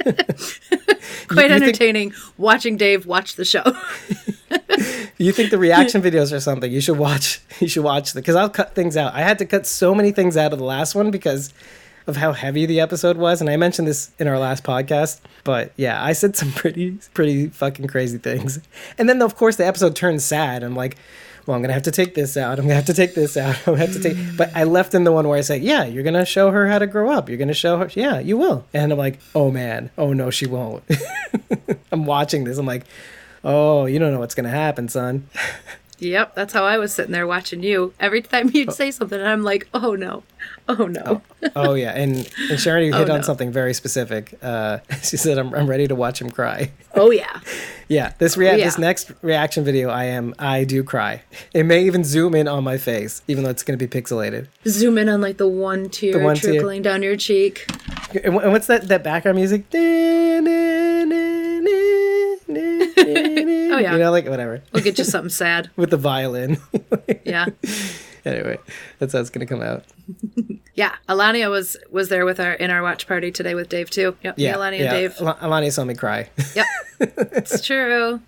Quite 0.02 0.10
You- 0.10 0.16
you 0.16 1.48
think- 1.48 1.52
entertaining 1.62 2.12
watching 2.38 2.76
Dave 2.76 3.06
watch 3.06 3.36
the 3.36 3.44
show. 3.44 3.62
you 5.18 5.30
think 5.32 5.50
the 5.50 5.58
reaction 5.58 6.02
videos 6.02 6.32
are 6.32 6.40
something 6.40 6.72
you 6.72 6.80
should 6.80 6.98
watch 6.98 7.40
you 7.60 7.68
should 7.68 7.84
watch 7.84 8.14
because 8.14 8.34
i'll 8.34 8.48
cut 8.48 8.74
things 8.74 8.96
out 8.96 9.12
i 9.14 9.20
had 9.20 9.38
to 9.38 9.44
cut 9.44 9.66
so 9.66 9.94
many 9.94 10.10
things 10.10 10.36
out 10.36 10.52
of 10.52 10.58
the 10.58 10.64
last 10.64 10.94
one 10.94 11.10
because 11.10 11.52
of 12.06 12.16
how 12.16 12.32
heavy 12.32 12.64
the 12.66 12.80
episode 12.80 13.16
was 13.18 13.40
and 13.40 13.48
i 13.50 13.56
mentioned 13.56 13.86
this 13.86 14.10
in 14.18 14.26
our 14.26 14.38
last 14.38 14.64
podcast 14.64 15.20
but 15.44 15.72
yeah 15.76 16.02
i 16.02 16.12
said 16.12 16.34
some 16.34 16.50
pretty 16.52 16.98
pretty 17.14 17.48
fucking 17.48 17.86
crazy 17.86 18.18
things 18.18 18.58
and 18.98 19.08
then 19.08 19.20
of 19.22 19.36
course 19.36 19.56
the 19.56 19.66
episode 19.66 19.94
turns 19.94 20.24
sad 20.24 20.62
i'm 20.64 20.74
like 20.74 20.96
well 21.46 21.56
i'm 21.56 21.62
gonna 21.62 21.72
have 21.72 21.82
to 21.82 21.90
take 21.90 22.14
this 22.14 22.36
out. 22.36 22.58
I'm 22.58 22.64
gonna 22.64 22.74
have 22.74 22.86
to 22.86 22.94
take 22.94 23.14
this 23.14 23.36
out. 23.36 23.56
I'm 23.66 23.74
gonna 23.74 23.78
have 23.86 23.92
to 23.94 24.00
take 24.02 24.16
but 24.36 24.50
i 24.54 24.64
left 24.64 24.94
in 24.94 25.04
the 25.04 25.12
one 25.12 25.26
where 25.28 25.38
i 25.38 25.40
say 25.40 25.58
yeah 25.58 25.84
you're 25.84 26.02
gonna 26.02 26.24
show 26.24 26.50
her 26.50 26.66
how 26.68 26.78
to 26.78 26.86
grow 26.86 27.10
up. 27.10 27.28
You're 27.28 27.38
gonna 27.38 27.54
show 27.54 27.78
her 27.78 27.90
yeah 27.94 28.18
you 28.20 28.36
will. 28.36 28.64
And 28.74 28.92
i'm 28.92 28.98
like 28.98 29.18
oh 29.34 29.50
man. 29.50 29.90
Oh 29.98 30.12
no 30.12 30.30
she 30.30 30.46
won't. 30.46 30.84
I'm 31.92 32.06
watching 32.06 32.44
this. 32.44 32.58
I'm 32.58 32.66
like 32.66 32.84
oh 33.42 33.86
you 33.86 33.98
don't 33.98 34.12
know 34.12 34.18
what's 34.20 34.34
gonna 34.34 34.50
happen 34.50 34.88
son 34.88 35.28
yep, 36.00 36.34
that's 36.34 36.52
how 36.52 36.64
I 36.64 36.78
was 36.78 36.92
sitting 36.92 37.12
there 37.12 37.26
watching 37.26 37.62
you. 37.62 37.92
Every 38.00 38.22
time 38.22 38.50
you'd 38.52 38.72
say 38.72 38.90
something, 38.90 39.20
I'm 39.20 39.42
like, 39.42 39.68
oh 39.74 39.94
no, 39.94 40.22
oh 40.68 40.86
no. 40.86 41.22
oh 41.56 41.74
yeah, 41.74 41.92
and 41.92 42.28
and 42.50 42.58
Sharon 42.60 42.84
you 42.86 42.92
Oh, 42.94 42.98
hit 42.98 43.10
on 43.10 43.22
something 43.22 43.52
very 43.52 43.74
specific. 43.74 44.38
Uh, 44.42 44.78
she 45.02 45.16
said, 45.16 45.38
"I'm, 45.38 45.54
I'm 45.54 45.68
ready 45.68 45.86
to 45.88 45.94
watch 45.94 46.20
him 46.20 46.30
cry." 46.30 46.70
Oh 46.94 47.10
yeah. 47.10 47.40
Yeah, 47.90 48.12
this 48.18 48.36
rea- 48.36 48.56
yeah. 48.56 48.66
this 48.66 48.78
next 48.78 49.10
reaction 49.20 49.64
video, 49.64 49.88
I 49.88 50.04
am 50.04 50.32
I 50.38 50.62
do 50.62 50.84
cry. 50.84 51.22
It 51.52 51.64
may 51.64 51.82
even 51.86 52.04
zoom 52.04 52.36
in 52.36 52.46
on 52.46 52.62
my 52.62 52.78
face, 52.78 53.20
even 53.26 53.42
though 53.42 53.50
it's 53.50 53.64
going 53.64 53.76
to 53.76 53.84
be 53.84 53.90
pixelated. 54.00 54.46
Zoom 54.64 54.96
in 54.96 55.08
on 55.08 55.20
like 55.20 55.38
the 55.38 55.48
one 55.48 55.88
tear 55.88 56.22
one 56.22 56.36
tear. 56.36 56.52
trickling 56.52 56.82
down 56.82 57.02
your 57.02 57.16
cheek. 57.16 57.66
And 58.22 58.36
and 58.36 58.52
what's 58.52 58.68
that 58.68 58.86
that 58.86 59.02
background 59.02 59.38
music? 59.38 59.64
Oh 62.56 63.78
yeah. 63.78 63.92
you 63.92 63.98
know, 63.98 64.10
like 64.10 64.26
whatever 64.26 64.62
We'll 64.72 64.82
get 64.82 64.98
you 64.98 65.04
something 65.04 65.30
sad. 65.30 65.70
with 65.76 65.90
the 65.90 65.96
violin. 65.96 66.58
Yeah. 67.24 67.46
anyway, 68.24 68.58
that's 68.98 69.12
how 69.12 69.20
it's 69.20 69.30
going 69.30 69.46
to 69.46 69.52
come 69.52 69.62
out. 69.62 69.84
Yeah. 70.74 70.94
Alania 71.08 71.50
was 71.50 71.76
was 71.90 72.08
there 72.08 72.24
with 72.24 72.40
our 72.40 72.52
in 72.52 72.70
our 72.70 72.82
watch 72.82 73.06
party 73.06 73.30
today 73.30 73.54
with 73.54 73.68
Dave 73.68 73.90
too. 73.90 74.16
Yep. 74.22 74.34
Yeah, 74.38 74.54
Alania 74.54 74.78
yeah. 74.78 74.84
and 74.84 74.90
Dave. 74.90 75.20
Al- 75.20 75.38
Alani 75.40 75.68
saw 75.68 75.84
me 75.84 75.94
cry. 75.94 76.30
Yep. 76.54 76.66
it's 77.00 77.66
true. 77.66 78.20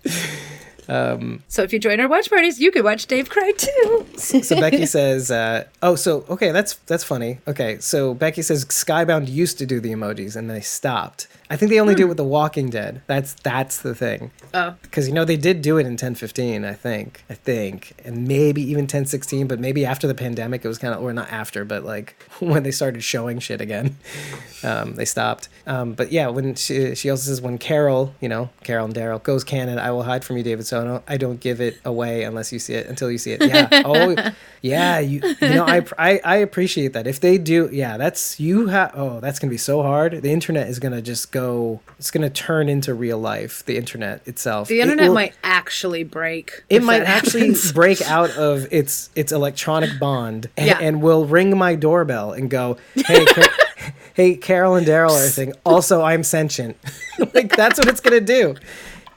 Um, 0.87 1.43
so 1.47 1.63
if 1.63 1.73
you 1.73 1.79
join 1.79 1.99
our 1.99 2.07
watch 2.07 2.29
parties, 2.29 2.59
you 2.59 2.71
could 2.71 2.83
watch 2.83 3.07
Dave 3.07 3.29
cry 3.29 3.51
too. 3.55 4.05
so 4.17 4.59
Becky 4.59 4.85
says, 4.85 5.31
uh, 5.31 5.65
"Oh, 5.81 5.95
so 5.95 6.25
okay, 6.29 6.51
that's 6.51 6.75
that's 6.87 7.03
funny. 7.03 7.39
Okay, 7.47 7.77
so 7.79 8.13
Becky 8.13 8.41
says 8.41 8.65
Skybound 8.65 9.29
used 9.29 9.57
to 9.59 9.65
do 9.65 9.79
the 9.79 9.91
emojis 9.91 10.35
and 10.35 10.49
they 10.49 10.61
stopped. 10.61 11.27
I 11.49 11.55
think 11.55 11.69
they 11.69 11.79
only 11.79 11.93
do 11.93 12.05
it 12.05 12.07
with 12.07 12.17
The 12.17 12.23
Walking 12.23 12.71
Dead. 12.71 13.03
That's 13.05 13.35
that's 13.43 13.81
the 13.81 13.93
thing. 13.93 14.31
Oh. 14.55 14.75
Because 14.81 15.07
you 15.07 15.13
know 15.13 15.23
they 15.23 15.37
did 15.37 15.61
do 15.61 15.77
it 15.77 15.81
in 15.81 15.93
1015, 15.93 16.65
I 16.65 16.73
think, 16.73 17.23
I 17.29 17.35
think, 17.35 17.93
and 18.03 18.27
maybe 18.27 18.61
even 18.61 18.83
1016, 18.83 19.47
but 19.47 19.59
maybe 19.59 19.85
after 19.85 20.07
the 20.07 20.15
pandemic 20.15 20.65
it 20.65 20.67
was 20.67 20.79
kind 20.79 20.95
of, 20.95 21.03
or 21.03 21.13
not 21.13 21.31
after, 21.31 21.63
but 21.63 21.83
like 21.83 22.15
when 22.39 22.63
they 22.63 22.71
started 22.71 23.03
showing 23.03 23.37
shit 23.37 23.61
again, 23.61 23.97
um, 24.63 24.95
they 24.95 25.05
stopped. 25.05 25.47
Um, 25.67 25.93
but 25.93 26.11
yeah, 26.11 26.27
when 26.27 26.55
she 26.55 26.95
she 26.95 27.09
also 27.11 27.27
says 27.27 27.39
when 27.39 27.59
Carol, 27.59 28.15
you 28.19 28.29
know, 28.29 28.49
Carol 28.63 28.85
and 28.85 28.95
Daryl 28.95 29.21
goes 29.21 29.43
canon, 29.43 29.77
I 29.77 29.91
will 29.91 30.03
hide 30.03 30.25
from 30.25 30.37
you, 30.37 30.43
David. 30.43 30.65
So 30.73 30.81
I 30.81 30.83
don't, 30.85 31.03
I 31.09 31.17
don't 31.17 31.39
give 31.39 31.61
it 31.61 31.77
away 31.85 32.23
unless 32.23 32.51
you 32.51 32.57
see 32.57 32.73
it 32.73 32.87
until 32.87 33.11
you 33.11 33.19
see 33.19 33.31
it. 33.33 33.43
Yeah. 33.45 33.67
oh, 33.85 34.15
yeah. 34.63 34.97
You 34.97 35.21
you 35.39 35.49
know 35.49 35.65
I 35.67 35.85
I 35.99 36.19
I 36.25 36.35
appreciate 36.37 36.93
that. 36.93 37.05
If 37.05 37.19
they 37.19 37.37
do, 37.37 37.69
yeah, 37.71 37.97
that's 37.97 38.39
you 38.39 38.67
have. 38.69 38.91
Oh, 38.95 39.19
that's 39.19 39.37
gonna 39.37 39.51
be 39.51 39.57
so 39.57 39.83
hard. 39.83 40.23
The 40.23 40.31
internet 40.31 40.67
is 40.69 40.79
gonna 40.79 40.99
just 41.03 41.31
go. 41.31 41.81
It's 41.99 42.09
gonna 42.09 42.31
turn 42.31 42.69
into 42.69 42.95
real 42.95 43.19
life. 43.19 43.63
The 43.65 43.77
internet 43.77 44.27
itself. 44.27 44.67
The 44.67 44.79
It 44.79 44.83
internet 44.83 45.09
will- 45.09 45.13
might 45.13 45.35
actually 45.43 46.03
break. 46.03 46.63
it 46.71 46.81
might 46.81 47.03
actually 47.03 47.53
break 47.73 48.01
out 48.01 48.31
of 48.31 48.65
its 48.73 49.11
its 49.15 49.31
electronic 49.31 49.99
bond 49.99 50.49
and, 50.57 50.65
Yeah. 50.67 50.79
and 50.81 51.03
will 51.03 51.27
ring 51.27 51.55
my 51.55 51.75
doorbell 51.75 52.31
and 52.31 52.49
go, 52.49 52.77
"Hey, 52.95 53.27
hey, 54.15 54.35
Carol 54.37 54.73
and 54.73 54.87
Daryl 54.87 55.11
are 55.11 55.23
a 55.27 55.29
thing. 55.29 55.53
Also, 55.65 56.01
I'm 56.01 56.23
sentient." 56.23 56.77
like 57.35 57.55
that's 57.55 57.77
what 57.77 57.87
it's 57.87 58.01
gonna 58.01 58.21
do. 58.21 58.55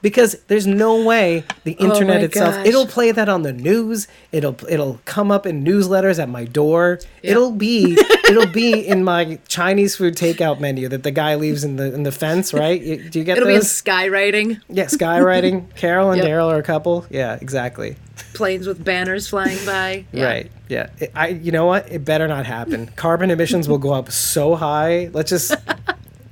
Because 0.01 0.35
there's 0.47 0.67
no 0.67 1.03
way 1.03 1.43
the 1.63 1.75
oh 1.79 1.85
internet 1.85 2.21
Oh 2.21 2.25
itself. 2.25 2.55
gosh. 2.55 2.67
It'll 2.67 2.85
play 2.85 3.11
that 3.11 3.27
on 3.29 3.41
the 3.41 3.51
news. 3.53 4.07
It'll 4.31 4.55
it'll 4.69 4.99
come 5.05 5.31
up 5.31 5.45
in 5.45 5.63
newsletters 5.63 6.19
at 6.21 6.29
my 6.29 6.45
door. 6.45 6.99
It'll 7.23 7.51
be 7.51 7.97
it'll 8.29 8.45
be 8.47 8.73
in 8.87 9.03
my 9.03 9.39
Chinese 9.47 9.95
food 9.95 10.15
takeout 10.15 10.59
menu 10.59 10.87
that 10.89 11.03
the 11.03 11.11
guy 11.11 11.35
leaves 11.35 11.63
in 11.63 11.75
the 11.77 11.93
in 11.93 12.03
the 12.03 12.11
fence. 12.11 12.53
Right? 12.53 12.81
You- 12.81 13.09
Do 13.09 13.19
you 13.19 13.25
get 13.25 13.37
It'll 13.37 13.47
be 13.49 13.55
in 13.55 13.61
skywriting, 13.61 14.61
yeah, 14.69 14.85
skywriting. 14.85 15.65
Carol 15.75 16.11
and 16.11 16.21
Yep. 16.21 16.27
Daryl 16.27 16.51
are 16.51 16.57
a 16.59 16.63
couple. 16.63 17.05
Yeah, 17.09 17.37
exactly. 17.41 17.95
planes 18.33 18.67
with 18.67 18.83
banners 18.83 19.27
flying 19.27 19.63
by. 19.65 20.05
Yeah. 20.11 20.25
Right. 20.25 20.51
Yeah. 20.69 20.89
It- 20.99 21.11
I. 21.15 21.27
You 21.29 21.51
know 21.51 21.65
what? 21.65 21.91
It 21.91 22.05
better 22.05 22.27
not 22.27 22.45
happen. 22.45 22.87
Carbon 22.95 23.31
emissions 23.31 23.67
will 23.67 23.77
go 23.79 23.93
up 23.93 24.11
so 24.11 24.55
high. 24.55 25.09
Let's 25.13 25.29
just, 25.31 25.55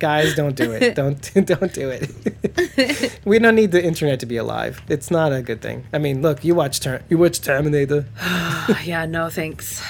guys, 0.05 0.35
don't 0.35 0.55
do 0.55 0.71
it. 0.71 0.93
Don't 1.01 1.19
don't 1.53 1.73
do 1.81 1.87
it. 1.97 3.19
we 3.25 3.39
don't 3.39 3.55
need 3.61 3.71
the 3.71 3.83
internet 3.91 4.19
to 4.19 4.27
be 4.33 4.37
alive. 4.45 4.73
It's 4.95 5.09
not 5.09 5.29
a 5.33 5.41
good 5.41 5.61
thing. 5.67 5.77
I 5.95 5.97
mean, 6.05 6.21
look, 6.21 6.37
you 6.47 6.53
watch 6.61 6.79
Ter- 6.79 7.01
you 7.09 7.17
watch 7.17 7.37
Terminator. 7.41 8.01
Yeah, 8.91 9.05
no 9.17 9.29
thanks. 9.29 9.81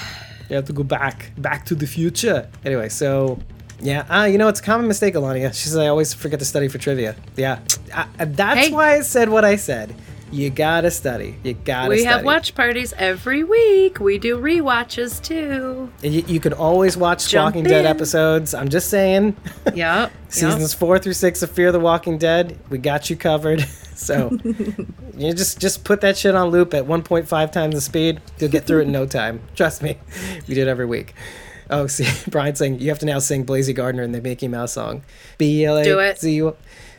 You 0.48 0.56
have 0.56 0.64
to 0.66 0.72
go 0.72 0.84
back, 0.84 1.16
back 1.48 1.60
to 1.66 1.74
the 1.82 1.86
future. 1.86 2.48
Anyway, 2.64 2.88
so. 2.88 3.10
Yeah, 3.90 4.06
ah, 4.08 4.24
you 4.24 4.38
know 4.38 4.48
it's 4.48 4.60
a 4.60 4.62
common 4.72 4.86
mistake, 4.88 5.14
Alania. 5.14 5.48
She 5.58 5.68
says 5.68 5.76
I 5.76 5.88
always 5.88 6.14
forget 6.14 6.38
to 6.38 6.46
study 6.46 6.68
for 6.68 6.78
trivia. 6.78 7.14
Yeah, 7.36 7.58
I, 7.94 8.24
that's 8.24 8.68
Hey. 8.68 8.72
why 8.72 8.94
I 8.98 9.00
said 9.02 9.28
what 9.28 9.44
I 9.44 9.56
said. 9.56 9.88
You 10.32 10.50
gotta 10.50 10.90
study. 10.90 11.36
You 11.44 11.54
gotta 11.54 11.90
We 11.90 11.98
study. 12.00 12.12
have 12.12 12.24
watch 12.24 12.54
parties 12.54 12.92
every 12.98 13.44
week. 13.44 14.00
We 14.00 14.18
do 14.18 14.36
rewatches 14.38 15.22
too. 15.22 15.90
You, 16.02 16.24
you 16.26 16.40
can 16.40 16.52
always 16.52 16.96
watch 16.96 17.28
Jump 17.28 17.54
Walking 17.54 17.64
Dead 17.64 17.86
episodes. 17.86 18.52
I'm 18.52 18.68
just 18.68 18.90
saying. 18.90 19.36
Yep. 19.74 20.12
Seasons 20.28 20.74
four 20.74 20.98
through 20.98 21.12
six 21.12 21.42
of 21.42 21.50
Fear 21.50 21.72
the 21.72 21.80
Walking 21.80 22.18
Dead, 22.18 22.58
we 22.70 22.78
got 22.78 23.08
you 23.10 23.16
covered. 23.16 23.64
So 23.96 24.30
you 25.16 25.32
just 25.32 25.58
just 25.58 25.82
put 25.82 26.02
that 26.02 26.18
shit 26.18 26.34
on 26.34 26.50
loop 26.50 26.74
at 26.74 26.84
1.5 26.84 27.50
times 27.50 27.74
the 27.74 27.80
speed. 27.80 28.20
You'll 28.38 28.50
get 28.50 28.64
through 28.66 28.80
it 28.80 28.82
in 28.82 28.92
no 28.92 29.06
time. 29.06 29.40
Trust 29.54 29.82
me. 29.82 29.96
We 30.46 30.54
do 30.54 30.60
it 30.60 30.68
every 30.68 30.84
week. 30.84 31.14
Oh, 31.70 31.86
see, 31.86 32.06
Brian's 32.30 32.58
saying 32.58 32.80
you 32.80 32.90
have 32.90 32.98
to 32.98 33.06
now 33.06 33.20
sing 33.20 33.44
Blazy 33.44 33.72
Gardener 33.72 34.02
in 34.02 34.12
the 34.12 34.20
Mickey 34.20 34.48
Mouse 34.48 34.74
song. 34.74 35.02
B 35.38 35.64
L 35.64 35.78
A 35.78 35.82
Do 35.84 35.98
it. 35.98 36.18
Z 36.20 36.30
U. 36.34 36.54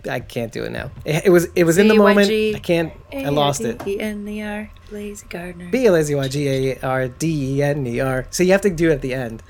I 0.07 0.19
can't 0.19 0.51
do 0.51 0.63
it 0.63 0.71
now. 0.71 0.91
It, 1.05 1.25
it 1.25 1.29
was 1.29 1.45
it 1.55 1.63
was 1.63 1.77
in 1.77 1.87
the 1.87 1.95
moment. 1.95 2.29
I 2.29 2.59
can't. 2.59 2.93
I 3.13 3.29
lost 3.29 3.61
it. 3.61 3.85
E-N-E-R, 3.87 4.69
Lazy 4.91 5.25
Gardener. 5.27 5.69
B 5.69 5.85
L 5.85 5.95
A 5.95 6.03
Z 6.03 6.15
Y 6.15 6.27
G 6.27 6.47
A 6.47 6.79
R 6.81 7.07
D 7.07 7.55
E 7.55 7.63
N 7.63 7.85
E 7.87 7.99
R. 7.99 8.27
So 8.29 8.43
you 8.43 8.51
have 8.51 8.61
to 8.61 8.69
do 8.69 8.89
it 8.89 8.93
at 8.93 9.01
the 9.01 9.13
end. 9.13 9.43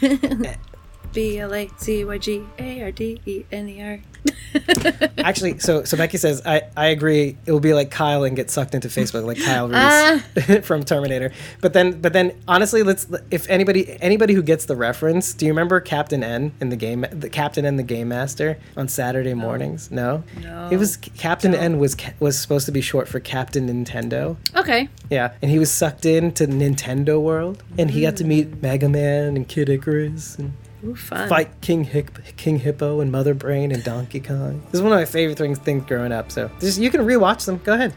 B 1.12 1.38
L 1.38 1.54
A 1.54 1.68
Z 1.80 2.04
Y 2.04 2.18
G 2.18 2.42
A 2.58 2.82
R 2.82 2.90
D 2.92 3.20
E 3.26 3.44
N 3.50 3.68
E 3.68 3.82
R. 3.82 4.00
Actually, 5.18 5.58
so 5.58 5.84
so 5.84 5.96
Becky 5.96 6.16
says 6.16 6.42
I, 6.44 6.62
I 6.76 6.86
agree. 6.86 7.36
It 7.46 7.52
will 7.52 7.60
be 7.60 7.74
like 7.74 7.90
Kyle 7.90 8.24
and 8.24 8.36
get 8.36 8.50
sucked 8.50 8.74
into 8.74 8.88
Facebook, 8.88 9.24
like 9.24 9.40
Kyle 9.42 9.68
Reese 9.68 9.76
Ah. 9.78 10.24
from 10.62 10.82
Terminator. 10.84 11.32
But 11.60 11.72
then 11.72 12.00
but 12.00 12.12
then 12.12 12.32
honestly, 12.46 12.82
let's 12.82 13.06
if 13.30 13.48
anybody 13.48 13.96
anybody 14.00 14.34
who 14.34 14.42
gets 14.42 14.64
the 14.66 14.76
reference, 14.76 15.32
do 15.34 15.46
you 15.46 15.52
remember 15.52 15.80
Captain 15.80 16.22
N 16.22 16.52
in 16.60 16.68
the 16.68 16.76
game, 16.76 17.04
the 17.10 17.28
Captain 17.30 17.64
N 17.64 17.76
the 17.76 17.82
Game 17.82 18.08
Master 18.08 18.58
on 18.76 18.88
Saturday 18.88 19.34
mornings? 19.34 19.90
No, 19.90 20.24
No. 20.42 20.68
It 20.70 20.76
was 20.76 20.96
Captain 20.96 21.54
N 21.54 21.78
was 21.78 21.96
was 22.20 22.38
supposed 22.38 22.66
to 22.66 22.72
be 22.72 22.80
short 22.80 23.08
for 23.08 23.20
Captain 23.20 23.68
Nintendo. 23.68 24.36
Okay. 24.56 24.88
Yeah, 25.10 25.32
and 25.42 25.50
he 25.50 25.58
was 25.58 25.70
sucked 25.70 26.04
into 26.06 26.46
Nintendo 26.46 27.20
World, 27.20 27.62
and 27.78 27.90
he 27.90 28.02
got 28.02 28.16
to 28.16 28.24
meet 28.24 28.62
Mega 28.62 28.88
Man 28.88 29.36
and 29.36 29.48
Kid 29.48 29.68
Icarus 29.68 30.36
and 30.36 30.52
Ooh, 30.84 30.94
fight 30.94 31.48
King 31.60 31.84
Hic- 31.84 32.36
King 32.36 32.60
Hippo 32.60 33.00
and 33.00 33.10
Mother 33.10 33.34
Brain 33.34 33.72
and 33.72 33.82
Donkey 33.82 34.20
Kong. 34.20 34.60
This 34.66 34.74
is 34.74 34.82
one 34.82 34.92
of 34.92 34.98
my 34.98 35.04
favorite 35.04 35.36
things, 35.38 35.58
things 35.58 35.84
growing 35.86 36.12
up. 36.12 36.30
So 36.30 36.50
just 36.60 36.78
you 36.80 36.90
can 36.90 37.00
rewatch 37.00 37.46
them. 37.46 37.60
Go 37.64 37.74
ahead. 37.74 37.94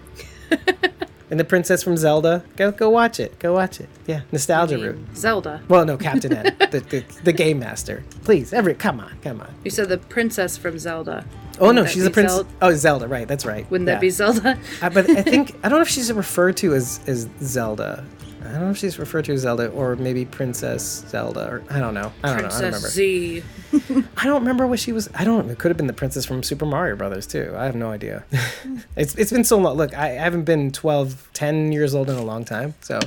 and 1.30 1.40
the 1.40 1.44
Princess 1.45 1.84
from 1.84 1.95
Zelda. 1.95 2.44
Go 2.56 2.72
go 2.72 2.90
watch 2.90 3.20
it. 3.20 3.38
Go 3.40 3.53
watch 3.53 3.80
it. 3.80 3.88
Yeah, 4.08 4.22
nostalgia 4.32 4.78
route. 4.80 4.98
Zelda. 5.16 5.62
Well, 5.68 5.86
no, 5.86 5.95
Captain 5.98 6.34
N, 6.34 6.56
the, 6.72 6.80
the 6.80 7.03
the 7.24 7.34
game 7.34 7.60
master. 7.60 8.03
Please, 8.24 8.52
every 8.52 8.74
come 8.74 8.99
on, 8.99 9.16
come 9.22 9.41
on. 9.41 9.53
You 9.64 9.70
said 9.72 9.88
the 9.90 9.98
princess 9.99 10.58
from 10.58 10.80
Zelda. 10.80 11.24
Oh 11.60 11.66
no, 11.72 11.84
Wouldn't 11.84 11.86
that 11.88 11.91
she's 11.94 12.06
a 12.06 12.10
prince. 12.12 12.32
Zel- 12.32 12.48
Oh, 12.62 12.74
Zelda. 12.74 13.08
Right, 13.08 13.28
that's 13.28 13.45
right. 13.45 13.70
Wouldn't 13.70 13.88
Yeah. 13.88 13.95
that 13.95 14.02
be 14.02 14.10
Zelda? 14.10 14.58
Uh, 14.82 14.90
but 14.90 15.08
I 15.10 15.22
think 15.22 15.56
I 15.64 15.70
don't 15.70 15.78
know 15.80 15.84
if 15.84 15.90
she's 15.90 16.12
referred 16.12 16.58
to 16.58 16.74
as 16.74 16.99
as 17.06 17.28
Zelda. 17.44 18.03
I 18.52 18.56
don't 18.56 18.65
know 18.65 18.72
if 18.72 18.78
she's 18.78 18.99
referred 18.99 19.26
to 19.26 19.34
as 19.34 19.41
Zelda 19.41 19.69
or 19.69 19.95
maybe 19.95 20.26
Princess 20.26 21.06
Zelda 21.07 21.48
or 21.48 21.64
I 21.69 21.80
don't 21.80 21.94
know. 21.94 22.11
I 22.23 22.34
don't 22.34 22.41
know. 22.41 22.48
I 22.49 22.49
don't 22.49 22.57
remember. 22.57 22.80
Princess 22.80 22.94
Z. 22.94 23.44
I 24.18 24.26
don't 24.26 24.41
remember 24.41 24.68
what 24.68 24.80
she 24.80 24.91
was. 24.91 25.10
I 25.15 25.23
don't. 25.23 25.49
It 25.49 25.57
could 25.57 25.69
have 25.69 25.78
been 25.78 25.88
the 25.88 25.94
princess 25.94 26.26
from 26.26 26.44
Super 26.44 26.65
Mario 26.65 26.95
Brothers 26.98 27.26
too. 27.26 27.53
I 27.56 27.64
have 27.64 27.76
no 27.76 27.90
idea. 27.91 28.26
it's 28.98 29.15
it's 29.15 29.32
been 29.32 29.45
so 29.45 29.57
long. 29.57 29.78
Look, 29.78 29.98
I, 29.98 30.07
I 30.07 30.10
haven't 30.14 30.44
been 30.44 30.72
12, 30.72 31.30
10 31.34 31.72
years 31.72 31.95
old 31.95 32.10
in 32.10 32.18
a 32.18 32.23
long 32.23 32.44
time. 32.44 32.73
So 32.82 32.99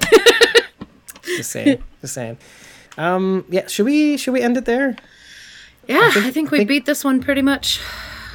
just 1.23 1.51
saying, 1.51 1.83
just 2.01 2.15
saying. 2.15 2.39
Um, 2.97 3.45
yeah. 3.51 3.67
Should 3.67 3.85
we 3.87 4.17
should 4.17 4.33
we 4.33 4.41
end 4.41 4.57
it 4.57 4.65
there? 4.65 4.97
Yeah, 5.87 5.99
I 6.03 6.11
think, 6.11 6.33
think- 6.35 6.51
we 6.51 6.59
think- 6.59 6.69
beat 6.69 6.87
this 6.87 7.05
one 7.05 7.21
pretty 7.21 7.43
much 7.43 7.81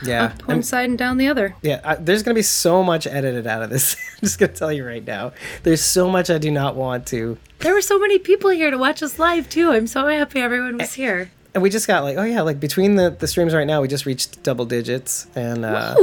Yeah. 0.04 0.26
up 0.26 0.42
one 0.48 0.56
I'm- 0.58 0.64
side 0.64 0.90
and 0.90 0.98
down 0.98 1.18
the 1.18 1.28
other. 1.28 1.56
yeah. 1.62 1.82
I, 1.84 1.96
there's 1.96 2.24
gonna 2.24 2.36
be 2.36 2.42
so 2.42 2.84
much 2.84 3.06
edited 3.08 3.46
out 3.48 3.62
of 3.64 3.70
this. 3.70 3.96
I'm 4.14 4.20
just 4.22 4.40
gonna 4.40 4.52
tell 4.54 4.72
you 4.72 4.86
right 4.86 5.06
now. 5.06 5.34
There's 5.64 5.84
so 5.84 6.10
much 6.10 6.30
I 6.30 6.38
do 6.38 6.52
not 6.52 6.76
want 6.76 7.06
to. 7.08 7.38
There 7.60 7.74
were 7.74 7.82
so 7.82 8.00
many 8.00 8.20
people 8.20 8.50
here 8.52 8.72
to 8.72 8.78
watch 8.78 9.04
us 9.04 9.20
live 9.20 9.50
too. 9.50 9.72
I'm 9.72 9.88
so 9.88 10.08
happy 10.08 10.40
everyone 10.40 10.78
was 10.78 10.94
eh, 10.94 11.02
here. 11.02 11.32
And 11.56 11.64
we 11.64 11.72
just 11.72 11.88
got 11.88 12.04
like, 12.04 12.16
oh 12.18 12.24
yeah, 12.24 12.42
like 12.42 12.60
between 12.60 12.96
the, 12.96 13.10
the 13.10 13.26
streams 13.28 13.56
right 13.56 13.66
now, 13.66 13.82
we 13.82 13.88
just 13.88 14.06
reached 14.06 14.44
double 14.44 14.66
digits, 14.66 15.26
and 15.36 15.66
uh, 15.66 15.96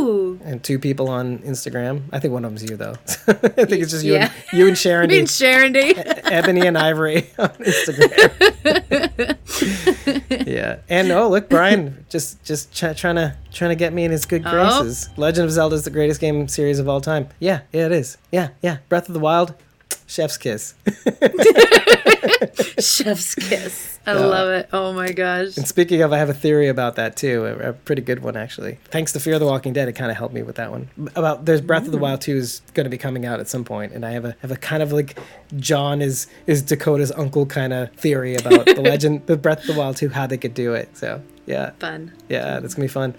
and 0.45 0.61
two 0.63 0.79
people 0.81 1.09
on 1.09 1.39
Instagram. 1.39 2.03
I 2.13 2.19
think 2.19 2.35
one 2.35 2.45
of 2.45 2.51
them's 2.51 2.69
you 2.69 2.77
though. 2.77 2.95
I 3.29 3.33
think 3.65 3.81
it's 3.83 3.93
just 3.93 4.05
you, 4.05 4.15
Yeah. 4.15 4.33
and, 4.51 4.59
you 4.59 4.67
and 4.67 4.77
Sharon. 4.77 5.09
Me 5.09 5.21
and 5.21 5.31
Sharon 5.31 5.73
D. 5.73 5.95
Ebony 5.97 6.67
and 6.67 6.77
Ivory 6.77 7.31
on 7.39 7.51
Instagram. 7.51 9.37
yeah, 10.49 10.79
and 10.89 11.11
oh 11.13 11.29
look, 11.29 11.49
Brian 11.49 12.05
just 12.09 12.43
just 12.45 12.73
ch- 12.73 12.99
trying 12.99 13.17
to 13.17 13.37
trying 13.53 13.71
to 13.71 13.77
get 13.77 13.93
me 13.93 14.05
in 14.05 14.11
his 14.11 14.27
good 14.27 14.43
Oh. 14.45 14.51
graces. 14.51 15.09
Legend 15.17 15.45
of 15.47 15.53
Zelda 15.53 15.77
is 15.77 15.85
the 15.85 15.91
greatest 15.91 16.21
game 16.21 16.49
series 16.49 16.79
of 16.79 16.89
all 16.89 17.01
time. 17.01 17.29
Yeah, 17.39 17.61
yeah, 17.73 17.87
it 17.87 17.93
is. 17.93 18.19
Yeah, 18.33 18.49
yeah. 18.63 18.79
Breath 18.89 19.09
of 19.09 19.15
the 19.15 19.21
Wild, 19.21 19.55
Chef's 20.07 20.37
kiss. 20.39 20.75
Chef's 22.79 23.35
kiss. 23.35 23.99
I 24.07 24.13
love 24.13 24.49
it. 24.51 24.69
Oh 24.73 24.93
my 24.93 25.11
gosh. 25.11 25.57
And 25.57 25.67
speaking 25.67 26.03
of, 26.03 26.13
I 26.13 26.19
have 26.19 26.29
a 26.31 26.35
theory 26.35 26.69
about 26.69 26.95
that 26.97 27.17
too. 27.17 27.45
A, 27.45 27.71
a 27.71 27.73
pretty 27.73 28.03
good 28.03 28.23
one 28.23 28.37
actually. 28.37 28.79
Thanks 28.85 29.13
to 29.15 29.21
Fear 29.21 29.35
of 29.35 29.41
the 29.41 29.47
Walking 29.47 29.73
Dead, 29.73 29.89
it 29.89 29.93
kind 29.95 30.11
of 30.11 30.17
helped 30.17 30.35
me 30.35 30.43
with 30.43 30.57
that 30.57 30.71
one. 30.71 30.89
About 31.17 31.45
there's 31.45 31.61
Breath 31.61 31.83
Mm. 31.83 31.87
of 31.87 31.93
the 31.93 31.99
Wild 31.99 32.21
2 32.21 32.37
is 32.37 32.63
going 32.75 32.85
to 32.85 32.91
be 32.91 32.99
coming 32.99 33.27
out 33.27 33.41
at 33.41 33.49
some 33.49 33.65
point, 33.65 33.93
and 33.93 34.05
I 34.07 34.11
have 34.13 34.25
a 34.25 34.37
have 34.43 34.51
a 34.53 34.57
kind 34.57 34.83
of 34.83 34.93
like 34.93 35.19
John 35.57 36.01
is 36.03 36.27
is 36.47 36.63
Dakota's 36.63 37.11
uncle 37.13 37.47
kind 37.47 37.73
of 37.73 37.91
theory 37.93 38.37
about 38.37 38.67
the 38.67 38.81
legend, 38.83 39.27
the 39.27 39.37
Breath 39.37 39.61
of 39.69 39.75
the 39.75 39.81
Wild 39.81 39.97
2, 39.97 40.11
how 40.11 40.27
they 40.27 40.39
could 40.39 40.55
do 40.55 40.75
it. 40.75 40.97
So 40.97 41.23
yeah, 41.47 41.71
Fun. 41.81 42.13
yeah, 42.29 42.61
that's 42.61 42.75
gonna 42.75 42.85
be 42.85 42.93
fun. 42.93 43.15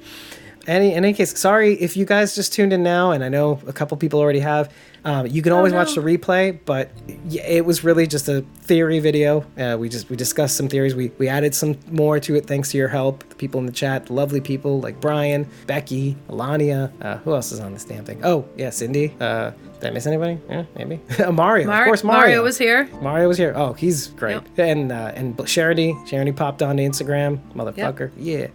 Any 0.67 0.91
in 0.91 1.05
any 1.05 1.13
case, 1.13 1.37
sorry 1.39 1.73
if 1.75 1.95
you 1.95 2.05
guys 2.05 2.35
just 2.35 2.51
tuned 2.53 2.73
in 2.73 2.83
now, 2.83 3.11
and 3.11 3.23
I 3.23 3.29
know 3.29 3.59
a 3.65 3.73
couple 3.73 3.95
people 3.97 4.19
already 4.19 4.39
have. 4.41 4.71
Um, 5.05 5.25
you 5.25 5.41
can 5.41 5.53
always 5.53 5.71
watch 5.71 5.95
the 5.95 6.01
replay, 6.01 6.59
but 6.65 6.91
it 7.31 7.65
was 7.65 7.85
really 7.85 8.07
just 8.07 8.27
a 8.27 8.41
theory 8.63 8.99
video. 8.99 9.45
Uh, 9.57 9.77
we 9.79 9.87
just 9.87 10.09
we 10.09 10.17
discussed 10.17 10.57
some 10.57 10.67
theories. 10.67 10.95
We 10.95 11.11
we 11.17 11.29
added 11.29 11.55
some 11.55 11.77
more 11.89 12.19
to 12.19 12.35
it 12.35 12.45
thanks 12.45 12.71
to 12.71 12.77
your 12.77 12.89
help. 12.89 13.23
The 13.29 13.35
people 13.35 13.61
in 13.61 13.65
the 13.65 13.71
chat, 13.71 14.09
lovely 14.09 14.41
people 14.41 14.81
like 14.81 14.99
Brian, 14.99 15.49
Becky, 15.65 16.17
Alania. 16.27 16.91
Uh, 17.01 17.17
who 17.19 17.33
else 17.33 17.53
is 17.53 17.61
on 17.61 17.71
this 17.71 17.85
damn 17.85 18.03
thing? 18.03 18.19
Oh 18.25 18.45
yeah, 18.57 18.69
Cindy. 18.69 19.15
Uh, 19.21 19.51
did 19.79 19.87
I 19.87 19.91
miss 19.91 20.07
anybody? 20.07 20.39
Yeah, 20.49 20.65
maybe. 20.75 20.99
Mario, 21.31 21.67
Mar- 21.67 21.83
of 21.83 21.87
course. 21.87 22.03
Mario. 22.03 22.21
Mario. 22.21 22.43
was 22.43 22.57
here. 22.57 22.89
Mario 23.01 23.27
was 23.29 23.37
here. 23.37 23.53
Oh, 23.55 23.73
he's 23.73 24.07
great. 24.07 24.33
Yep. 24.33 24.59
And 24.59 24.91
uh, 24.91 25.11
and 25.15 25.47
Charity, 25.47 25.95
Charity 26.05 26.33
popped 26.33 26.61
on 26.61 26.77
to 26.77 26.83
Instagram, 26.83 27.39
motherfucker. 27.53 28.11
Yeah. 28.17 28.47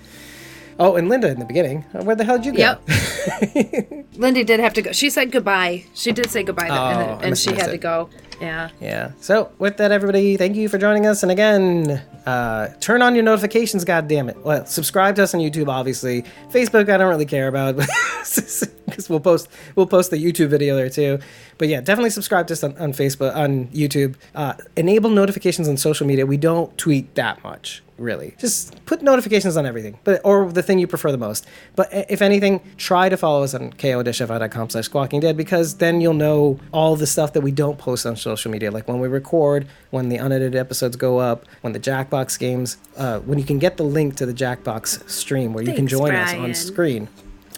Oh, 0.82 0.96
and 0.96 1.08
Linda 1.08 1.30
in 1.30 1.38
the 1.38 1.44
beginning. 1.44 1.84
Uh, 1.94 2.02
Where 2.02 2.16
the 2.16 2.24
hell 2.24 2.38
did 2.38 2.46
you 2.46 2.52
go? 2.52 2.58
Yep. 2.58 4.04
Lindy 4.16 4.42
did 4.42 4.58
have 4.58 4.74
to 4.74 4.82
go. 4.82 4.90
She 4.90 5.10
said 5.10 5.30
goodbye. 5.30 5.84
She 5.94 6.10
did 6.10 6.28
say 6.28 6.42
goodbye, 6.42 6.68
Oh, 6.68 6.74
and, 6.74 7.24
and 7.26 7.38
she 7.38 7.50
had 7.50 7.58
missed 7.58 7.70
to 7.70 7.78
go. 7.78 8.10
Yeah. 8.40 8.70
Yeah. 8.80 9.12
So 9.20 9.52
with 9.60 9.76
that, 9.76 9.92
everybody, 9.92 10.36
thank 10.36 10.56
you 10.56 10.68
for 10.68 10.76
joining 10.78 11.06
us. 11.06 11.22
And 11.22 11.30
again, 11.30 12.02
uh, 12.26 12.74
turn 12.80 13.00
on 13.00 13.14
your 13.14 13.22
notifications. 13.22 13.84
God 13.84 14.08
damn 14.08 14.28
it. 14.28 14.36
Well, 14.38 14.66
subscribe 14.66 15.14
to 15.16 15.22
us 15.22 15.34
on 15.34 15.40
YouTube, 15.40 15.68
obviously. 15.68 16.22
Facebook, 16.50 16.90
I 16.90 16.96
don't 16.96 17.08
really 17.08 17.26
care 17.26 17.46
about 17.46 17.76
because 17.76 19.08
we'll 19.08 19.20
post 19.20 19.48
we'll 19.76 19.86
post 19.86 20.10
the 20.10 20.16
YouTube 20.16 20.48
video 20.48 20.74
there 20.74 20.90
too. 20.90 21.20
But 21.62 21.68
yeah, 21.68 21.80
definitely 21.80 22.10
subscribe 22.10 22.48
to 22.48 22.54
us 22.54 22.64
on, 22.64 22.76
on 22.76 22.92
Facebook, 22.92 23.36
on 23.36 23.68
YouTube. 23.68 24.16
Uh, 24.34 24.54
enable 24.74 25.10
notifications 25.10 25.68
on 25.68 25.76
social 25.76 26.08
media. 26.08 26.26
We 26.26 26.36
don't 26.36 26.76
tweet 26.76 27.14
that 27.14 27.44
much. 27.44 27.84
Really, 27.98 28.34
just 28.40 28.84
put 28.84 29.00
notifications 29.00 29.56
on 29.56 29.64
everything, 29.64 29.96
but 30.02 30.20
or 30.24 30.50
the 30.50 30.64
thing 30.64 30.80
you 30.80 30.88
prefer 30.88 31.12
the 31.12 31.18
most. 31.18 31.46
But 31.76 31.88
if 31.92 32.20
anything, 32.20 32.62
try 32.78 33.08
to 33.08 33.16
follow 33.16 33.44
us 33.44 33.54
on 33.54 33.74
ko-fi.com 33.74 34.70
slash 34.70 34.86
squawking 34.86 35.20
dead 35.20 35.36
because 35.36 35.76
then 35.76 36.00
you'll 36.00 36.14
know 36.14 36.58
all 36.72 36.96
the 36.96 37.06
stuff 37.06 37.32
that 37.34 37.42
we 37.42 37.52
don't 37.52 37.78
post 37.78 38.06
on 38.06 38.16
social 38.16 38.50
media, 38.50 38.72
like 38.72 38.88
when 38.88 38.98
we 38.98 39.06
record, 39.06 39.68
when 39.90 40.08
the 40.08 40.16
unedited 40.16 40.56
episodes 40.56 40.96
go 40.96 41.18
up, 41.18 41.46
when 41.60 41.72
the 41.74 41.78
Jackbox 41.78 42.40
games, 42.40 42.76
uh, 42.96 43.20
when 43.20 43.38
you 43.38 43.44
can 43.44 43.60
get 43.60 43.76
the 43.76 43.84
link 43.84 44.16
to 44.16 44.26
the 44.26 44.34
Jackbox 44.34 45.08
stream 45.08 45.52
where 45.52 45.62
you 45.62 45.74
can 45.74 45.86
Thanks, 45.86 45.92
join 45.92 46.12
us 46.12 46.34
on 46.34 46.54
screen. 46.54 47.08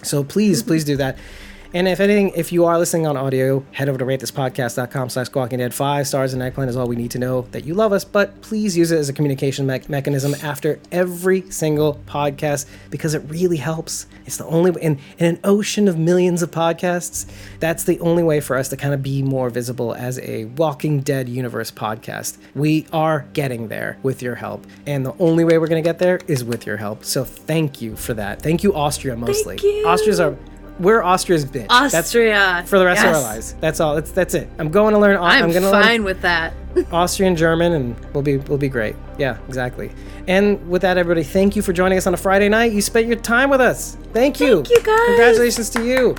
So 0.03 0.23
please, 0.23 0.63
please 0.63 0.85
do 0.85 0.99
that. 0.99 1.17
And 1.75 1.89
if 1.89 1.99
anything, 1.99 2.31
if 2.37 2.53
you 2.53 2.67
are 2.67 2.79
listening 2.79 3.05
on 3.05 3.17
audio, 3.17 3.65
head 3.73 3.89
over 3.89 3.99
to 3.99 4.05
ratethispodcast.com 4.05 5.09
slash 5.09 5.27
squawking 5.27 5.59
dead. 5.59 5.75
Five 5.75 6.07
stars 6.07 6.33
and 6.33 6.41
eggplant 6.41 6.71
is 6.71 6.77
all 6.77 6.87
we 6.87 6.95
need 6.95 7.11
to 7.11 7.19
know 7.19 7.49
that 7.51 7.65
you 7.65 7.75
love 7.75 7.93
us, 7.93 8.05
but 8.05 8.41
please 8.43 8.77
use 8.77 8.93
it 8.93 8.97
as 8.97 9.09
a 9.09 9.13
communication 9.13 9.67
me- 9.67 9.81
mechanism 9.89 10.37
after 10.41 10.79
every 10.93 11.51
single 11.51 12.01
podcast 12.07 12.67
because 12.91 13.13
it 13.15 13.25
really 13.27 13.57
helps. 13.57 14.07
It's 14.25 14.37
the 14.37 14.47
only 14.47 14.81
in, 14.81 15.01
in 15.19 15.27
an 15.27 15.41
ocean 15.43 15.89
of 15.89 15.99
millions 15.99 16.43
of 16.43 16.53
podcasts, 16.53 17.29
that's 17.59 17.83
the 17.83 17.99
only 17.99 18.23
way 18.23 18.39
for 18.39 18.55
us 18.55 18.69
to 18.69 18.77
kind 18.77 18.95
of 18.95 19.03
be 19.03 19.25
more 19.25 19.51
visible 19.51 19.95
as 19.95 20.21
a 20.21 20.45
Walking 20.45 21.01
Dead 21.01 21.29
universe 21.29 21.73
podcast. 21.73 22.39
We 22.55 22.87
are 22.93 23.27
getting 23.33 23.67
there 23.67 23.99
with 24.05 24.23
your 24.23 24.37
help. 24.37 24.65
And 24.87 25.05
the 25.05 25.17
only 25.19 25.43
way 25.43 25.59
we're 25.59 25.67
going 25.67 25.83
to 25.83 25.89
get 25.89 25.99
there 25.99 26.21
is 26.29 26.45
with 26.45 26.67
your 26.67 26.77
help. 26.77 27.05
So 27.05 27.25
thank 27.25 27.83
you 27.83 27.97
for 27.97 28.15
that. 28.15 28.41
Thank 28.41 28.63
you, 28.63 28.77
Austria, 28.77 29.17
mostly. 29.17 29.59
you. 29.61 29.85
Austria's 29.89 30.21
our 30.21 30.37
we're 30.79 31.03
Austria's 31.03 31.45
bitch. 31.45 31.69
That's 31.69 31.95
Austria. 31.95 32.65
for 32.67 32.79
the 32.79 32.85
rest 32.85 33.05
of 33.05 33.15
our 33.15 33.21
lives. 33.21 33.55
That's 33.61 33.81
all. 33.81 33.95
That's 33.95 34.11
that's 34.11 34.35
it. 34.35 34.49
I'm 34.59 34.71
going 34.71 34.95
to 34.95 35.01
learn. 35.01 35.17
I'm, 35.17 35.45
I'm 35.45 35.51
going 35.51 35.63
to 35.63 35.71
fine 35.71 35.85
learn 35.87 36.05
with 36.05 36.21
that. 36.23 36.53
Austrian, 36.93 37.37
German, 37.37 37.73
and 37.73 38.15
we'll 38.15 38.23
be 38.23 38.39
we'll 38.39 38.59
be 38.59 38.69
great. 38.69 38.97
Yeah, 39.19 39.39
exactly. 39.49 39.91
And 40.27 40.69
with 40.69 40.83
that, 40.83 40.97
everybody, 40.99 41.23
thank 41.23 41.55
you 41.55 41.63
for 41.63 41.73
joining 41.73 41.99
us 41.99 42.07
on 42.07 42.15
a 42.15 42.17
Friday 42.17 42.49
night. 42.49 42.73
You 42.73 42.81
spent 42.81 43.07
your 43.07 43.17
time 43.17 43.51
with 43.51 43.61
us. 43.61 43.97
Thank 44.13 44.41
you. 44.41 44.65
Thank 44.65 44.71
you, 44.71 44.83
guys. 44.83 45.07
Congratulations 45.07 45.71
to 45.71 45.85
you. 45.87 46.17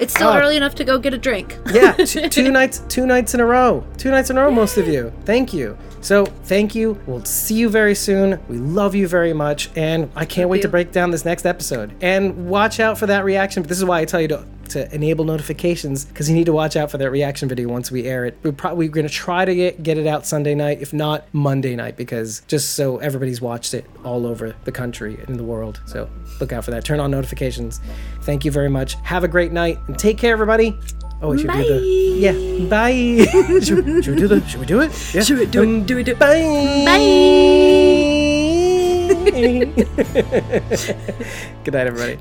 It's 0.00 0.14
still 0.14 0.28
Oh. 0.30 0.38
early 0.38 0.56
enough 0.56 0.74
to 0.76 0.84
go 0.84 0.98
get 0.98 1.14
a 1.14 1.18
drink. 1.18 1.56
yeah, 1.72 1.92
t- 1.92 2.28
two 2.28 2.50
nights, 2.50 2.82
two 2.88 3.06
nights 3.06 3.34
in 3.34 3.40
a 3.40 3.44
row, 3.46 3.84
two 3.98 4.10
nights 4.10 4.30
in 4.30 4.38
a 4.38 4.40
row. 4.42 4.50
Most 4.50 4.78
of 4.78 4.88
you, 4.88 5.12
thank 5.24 5.52
you. 5.52 5.76
So 6.02 6.26
thank 6.26 6.74
you. 6.74 7.00
We'll 7.06 7.24
see 7.24 7.54
you 7.54 7.68
very 7.70 7.94
soon. 7.94 8.40
We 8.48 8.58
love 8.58 8.94
you 8.94 9.08
very 9.08 9.32
much, 9.32 9.70
and 9.76 10.10
I 10.14 10.24
can't 10.24 10.50
wait 10.50 10.62
to 10.62 10.68
break 10.68 10.92
down 10.92 11.10
this 11.12 11.24
next 11.24 11.46
episode. 11.46 11.94
And 12.02 12.48
watch 12.48 12.80
out 12.80 12.98
for 12.98 13.06
that 13.06 13.24
reaction. 13.24 13.62
This 13.62 13.78
is 13.78 13.84
why 13.84 14.00
I 14.00 14.04
tell 14.04 14.20
you 14.20 14.28
to 14.28 14.44
to 14.72 14.92
enable 14.94 15.24
notifications 15.24 16.04
because 16.06 16.28
you 16.28 16.34
need 16.34 16.46
to 16.46 16.52
watch 16.52 16.76
out 16.76 16.90
for 16.90 16.98
that 16.98 17.10
reaction 17.10 17.48
video 17.48 17.68
once 17.68 17.90
we 17.90 18.06
air 18.06 18.24
it. 18.24 18.38
We're 18.42 18.52
probably 18.52 18.88
going 18.88 19.06
to 19.06 19.12
try 19.12 19.44
to 19.44 19.54
get, 19.54 19.82
get 19.82 19.98
it 19.98 20.06
out 20.06 20.26
Sunday 20.26 20.54
night, 20.54 20.80
if 20.80 20.92
not 20.92 21.26
Monday 21.32 21.76
night, 21.76 21.96
because 21.96 22.40
just 22.48 22.74
so 22.74 22.96
everybody's 22.98 23.40
watched 23.40 23.74
it 23.74 23.84
all 24.04 24.26
over 24.26 24.54
the 24.64 24.72
country 24.72 25.22
and 25.26 25.38
the 25.38 25.44
world. 25.44 25.80
So 25.86 26.08
look 26.40 26.52
out 26.52 26.64
for 26.64 26.70
that. 26.70 26.84
Turn 26.84 27.00
on 27.00 27.10
notifications. 27.10 27.80
Thank 28.22 28.44
you 28.44 28.50
very 28.50 28.70
much. 28.70 28.94
Have 29.02 29.24
a 29.24 29.28
great 29.28 29.52
night 29.52 29.78
and 29.88 29.98
take 29.98 30.16
care, 30.18 30.32
everybody. 30.32 30.78
Oh, 31.22 31.30
we 31.30 31.38
should 31.38 31.50
do 31.52 31.62
the 31.62 31.80
yeah. 32.18 32.34
Bye. 32.68 33.24
should, 33.62 33.86
we- 33.86 34.02
should 34.02 34.14
we 34.14 34.20
do 34.20 34.28
the? 34.28 34.40
Should 34.46 34.60
we 34.60 34.66
do 34.66 34.80
it? 34.80 34.90
Yeah. 35.14 35.22
Should 35.22 35.38
we 35.38 35.46
do 35.46 35.62
it? 35.62 35.66
Um, 35.66 35.84
Do 35.86 35.96
we 35.96 36.02
do 36.02 36.10
it? 36.12 36.18
Bye. 36.18 36.42
Bye. 36.84 36.98
Good 41.64 41.74
night, 41.74 41.86
everybody. 41.86 42.18